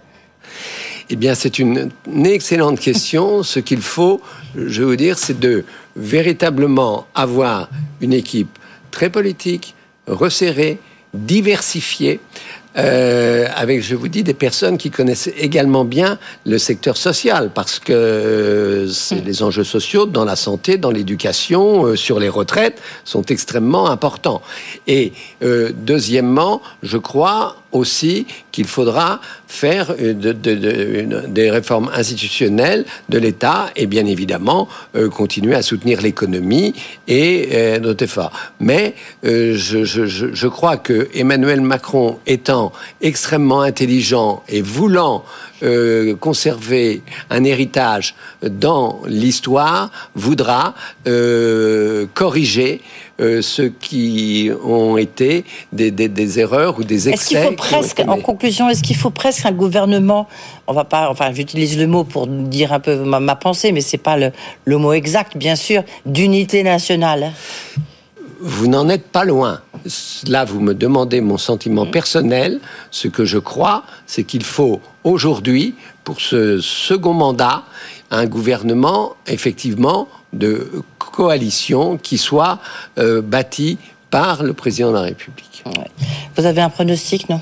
Eh 1.10 1.16
bien, 1.16 1.36
c'est 1.36 1.60
une, 1.60 1.92
excellente 2.26 2.80
question. 2.80 3.44
Ce 3.44 3.60
qu'il 3.60 3.82
faut, 3.82 4.22
je 4.56 4.84
veux 4.84 4.98
dire, 4.98 5.18
c'est 5.18 5.40
de 5.40 5.66
véritablement 5.96 7.08
avoir 7.16 7.70
une 8.02 8.14
équipe 8.14 8.58
très 8.92 9.10
politique, 9.10 9.76
resserrée, 10.08 10.80
diversifiée, 11.14 12.20
euh, 12.76 13.46
avec, 13.56 13.84
je 13.84 13.96
vous 13.96 14.08
dis, 14.08 14.24
des 14.24 14.34
personnes 14.34 14.78
qui 14.78 14.90
connaissent 14.90 15.30
également 15.38 15.86
bien 15.86 16.18
le 16.46 16.58
secteur 16.58 16.98
social, 16.98 17.52
parce 17.54 17.80
que 17.80 17.94
euh, 17.94 18.92
les 19.24 19.44
enjeux 19.44 19.64
sociaux 19.64 20.06
dans 20.06 20.26
la 20.26 20.36
santé, 20.36 20.78
dans 20.78 20.90
l'éducation, 20.90 21.86
euh, 21.86 21.96
sur 21.96 22.20
les 22.20 22.30
retraites 22.30 22.82
sont 23.06 23.24
extrêmement 23.24 23.90
importants. 23.90 24.42
Et 24.88 25.14
deuxièmement, 25.42 26.62
je 26.82 26.98
crois 26.98 27.58
aussi 27.74 28.26
qu'il 28.52 28.66
faudra 28.66 29.20
faire 29.48 29.96
des 29.98 31.52
réformes 31.52 31.90
institutionnelles 31.94 32.86
de 33.10 33.18
l'État 33.18 33.70
et 33.76 33.88
bien 33.88 34.06
évidemment 34.06 34.68
continuer 35.12 35.56
à 35.56 35.62
soutenir 35.62 36.02
l'économie 36.02 36.74
et 37.08 37.80
notre 37.82 38.04
effort. 38.04 38.32
Mais 38.60 38.96
je, 39.24 39.84
je, 39.84 40.06
je, 40.06 40.48
crois 40.48 40.78
que 40.78 41.10
Emmanuel 41.14 41.62
Macron 41.62 42.20
étant 42.26 42.72
extrêmement 43.02 43.62
intelligent 43.62 44.44
et 44.50 44.62
voulant 44.62 45.24
euh, 45.64 46.16
conserver 46.16 47.02
un 47.30 47.44
héritage 47.44 48.16
dans 48.42 49.02
l'histoire, 49.08 49.92
voudra 50.16 50.74
euh, 51.08 52.06
corriger 52.14 52.82
euh, 53.22 53.42
ce 53.42 53.62
qui 53.62 54.52
ont 54.66 54.98
été 54.98 55.46
des, 55.72 56.40
erreurs 56.40 56.80
ou 56.80 56.84
des 56.84 57.08
excès. 57.08 57.14
Est-ce 57.14 57.28
qu'il 57.30 57.38
faut 57.38 57.56
presque, 57.56 58.04
en 58.06 58.20
conclusion, 58.20 58.68
est-ce 58.70 58.84
qu'il 58.84 58.96
faut 58.98 59.10
presque 59.10 59.46
un 59.46 59.52
gouvernement 59.52 60.28
On 60.68 60.74
va 60.74 60.84
pas, 60.84 61.10
enfin, 61.10 61.32
j'utilise 61.32 61.78
le 61.78 61.88
mot 61.88 62.04
pour 62.04 62.28
dire 62.28 62.74
un 62.74 62.80
peu 62.80 62.96
ma, 62.98 63.36
pensée, 63.36 63.72
mais 63.72 63.82
c'est 63.82 63.98
pas 63.98 64.18
le, 64.18 64.32
le 64.66 64.78
mot 64.78 64.94
exact, 64.94 65.38
bien 65.38 65.56
sûr, 65.56 65.84
d'unité 66.06 66.64
nationale? 66.64 67.32
Vous 68.42 68.68
n'en 68.68 68.90
êtes 68.90 69.08
pas 69.08 69.24
loin. 69.24 69.62
Là, 70.28 70.46
vous 70.46 70.60
me 70.60 70.74
demandez 70.74 71.22
mon 71.22 71.38
sentiment 71.38 71.86
personnel. 71.86 72.60
Ce 72.92 73.08
que 73.08 73.26
je 73.26 73.38
crois, 73.38 73.84
c'est 74.06 74.24
qu'il 74.24 74.44
faut 74.44 74.82
aujourd'hui, 75.04 75.76
pour 76.04 76.22
ce 76.22 76.60
second 76.60 77.14
mandat, 77.14 77.64
un 78.12 78.26
gouvernement, 78.26 79.16
effectivement, 79.28 80.08
de 80.32 80.70
coalition 80.98 81.98
qui 81.98 82.18
soit 82.18 82.60
euh, 82.98 83.22
bâti 83.22 83.78
par 84.10 84.44
le 84.44 84.54
président 84.54 84.90
de 84.90 84.96
la 84.96 85.02
République. 85.02 85.64
Vous 86.36 86.46
avez 86.46 86.62
un 86.62 86.70
pronostic, 86.70 87.30
non? 87.30 87.42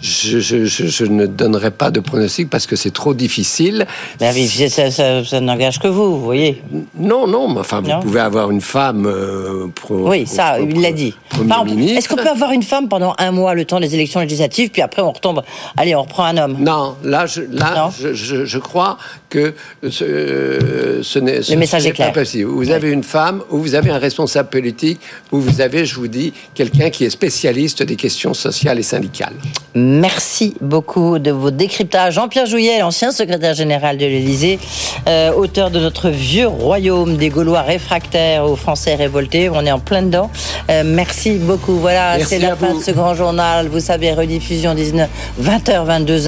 Je, 0.00 1.04
ne 1.04 1.26
donnerai 1.26 1.70
pas 1.70 1.90
de 1.90 2.00
pronostic 2.00 2.48
parce 2.48 2.66
que 2.66 2.76
c'est 2.76 2.92
trop 2.92 3.14
difficile. 3.14 3.86
Mais 4.20 4.32
ça, 4.68 5.40
n'engage 5.40 5.78
que 5.78 5.88
vous, 5.88 6.18
vous 6.18 6.24
voyez. 6.24 6.62
Non, 6.98 7.26
non, 7.26 7.48
mais 7.48 7.60
enfin, 7.60 7.80
vous 7.80 8.00
pouvez 8.00 8.20
avoir 8.20 8.50
une 8.50 8.60
femme. 8.60 9.06
Euh, 9.06 9.66
oui, 9.90 10.26
ça, 10.26 10.58
il 10.60 10.80
l'a 10.80 10.92
dit. 10.92 11.14
Est-ce 11.32 12.08
qu'on 12.08 12.16
peut 12.16 12.28
avoir 12.28 12.52
une 12.52 12.62
femme 12.62 12.88
pendant 12.88 13.14
un 13.18 13.30
mois, 13.30 13.54
le 13.54 13.64
temps 13.64 13.80
des 13.80 13.94
élections 13.94 14.20
législatives, 14.20 14.70
puis 14.70 14.82
après 14.82 15.02
on 15.02 15.12
retombe. 15.12 15.42
Allez, 15.76 15.94
on 15.94 16.02
reprend 16.02 16.24
un 16.24 16.36
homme? 16.36 16.56
Non, 16.58 16.96
là, 17.04 17.26
je, 17.26 17.42
là, 17.50 17.90
je, 17.98 18.58
crois 18.58 18.98
que 19.28 19.54
ce, 19.82 21.00
ce 21.02 21.18
n'est 21.18 21.40
le 21.48 21.56
message 21.56 21.86
est 21.86 21.92
clair. 21.92 22.08
pas 22.08 22.20
possible. 22.20 22.50
Vous 22.50 22.70
avez 22.70 22.90
une 22.90 23.02
femme, 23.04 23.42
ou 23.50 23.58
vous 23.58 23.74
avez 23.74 23.90
un 23.90 23.98
responsable 23.98 24.48
politique, 24.48 25.00
ou 25.32 25.40
vous 25.40 25.60
avez, 25.60 25.84
je 25.84 25.94
vous 25.96 26.08
dis, 26.08 26.32
quelqu'un 26.54 26.90
qui 26.90 27.04
est 27.04 27.10
spécialiste 27.10 27.82
des 27.82 27.96
questions 27.96 28.34
sociales 28.34 28.78
et 28.78 28.82
syndicales. 28.82 29.34
Merci 29.74 30.54
beaucoup 30.60 31.18
de 31.18 31.30
vos 31.30 31.50
décryptages. 31.50 32.14
Jean-Pierre 32.14 32.46
Jouyet, 32.46 32.82
ancien 32.82 33.12
secrétaire 33.12 33.54
général 33.54 33.96
de 33.96 34.06
l'Élysée, 34.06 34.58
euh, 35.06 35.32
auteur 35.32 35.70
de 35.70 35.78
notre 35.78 36.08
vieux 36.08 36.48
royaume 36.48 37.16
des 37.16 37.28
Gaulois 37.28 37.62
réfractaires 37.62 38.44
aux 38.44 38.56
Français 38.56 38.94
révoltés. 38.94 39.50
On 39.50 39.64
est 39.64 39.72
en 39.72 39.78
plein 39.78 40.02
dedans. 40.02 40.30
Euh, 40.70 40.82
merci 40.84 41.38
beaucoup. 41.38 41.76
Voilà, 41.76 42.18
c'est 42.24 42.38
la 42.38 42.56
fin 42.56 42.74
de 42.74 42.82
ce 42.82 42.90
grand 42.90 43.14
journal. 43.14 43.68
Vous 43.68 43.80
savez, 43.80 44.12
rediffusion 44.12 44.74
19, 44.74 45.08
20h, 45.40 45.86
22h. 45.86 46.26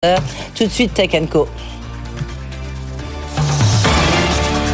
Tout 0.54 0.64
de 0.64 0.70
suite, 0.70 0.94
Tech 0.94 1.10
Co. 1.30 1.48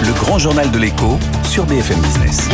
Le 0.03 0.13
grand 0.13 0.39
journal 0.39 0.71
de 0.71 0.79
l'écho 0.79 1.19
sur 1.45 1.65
BFM 1.65 1.99
Business. 2.01 2.49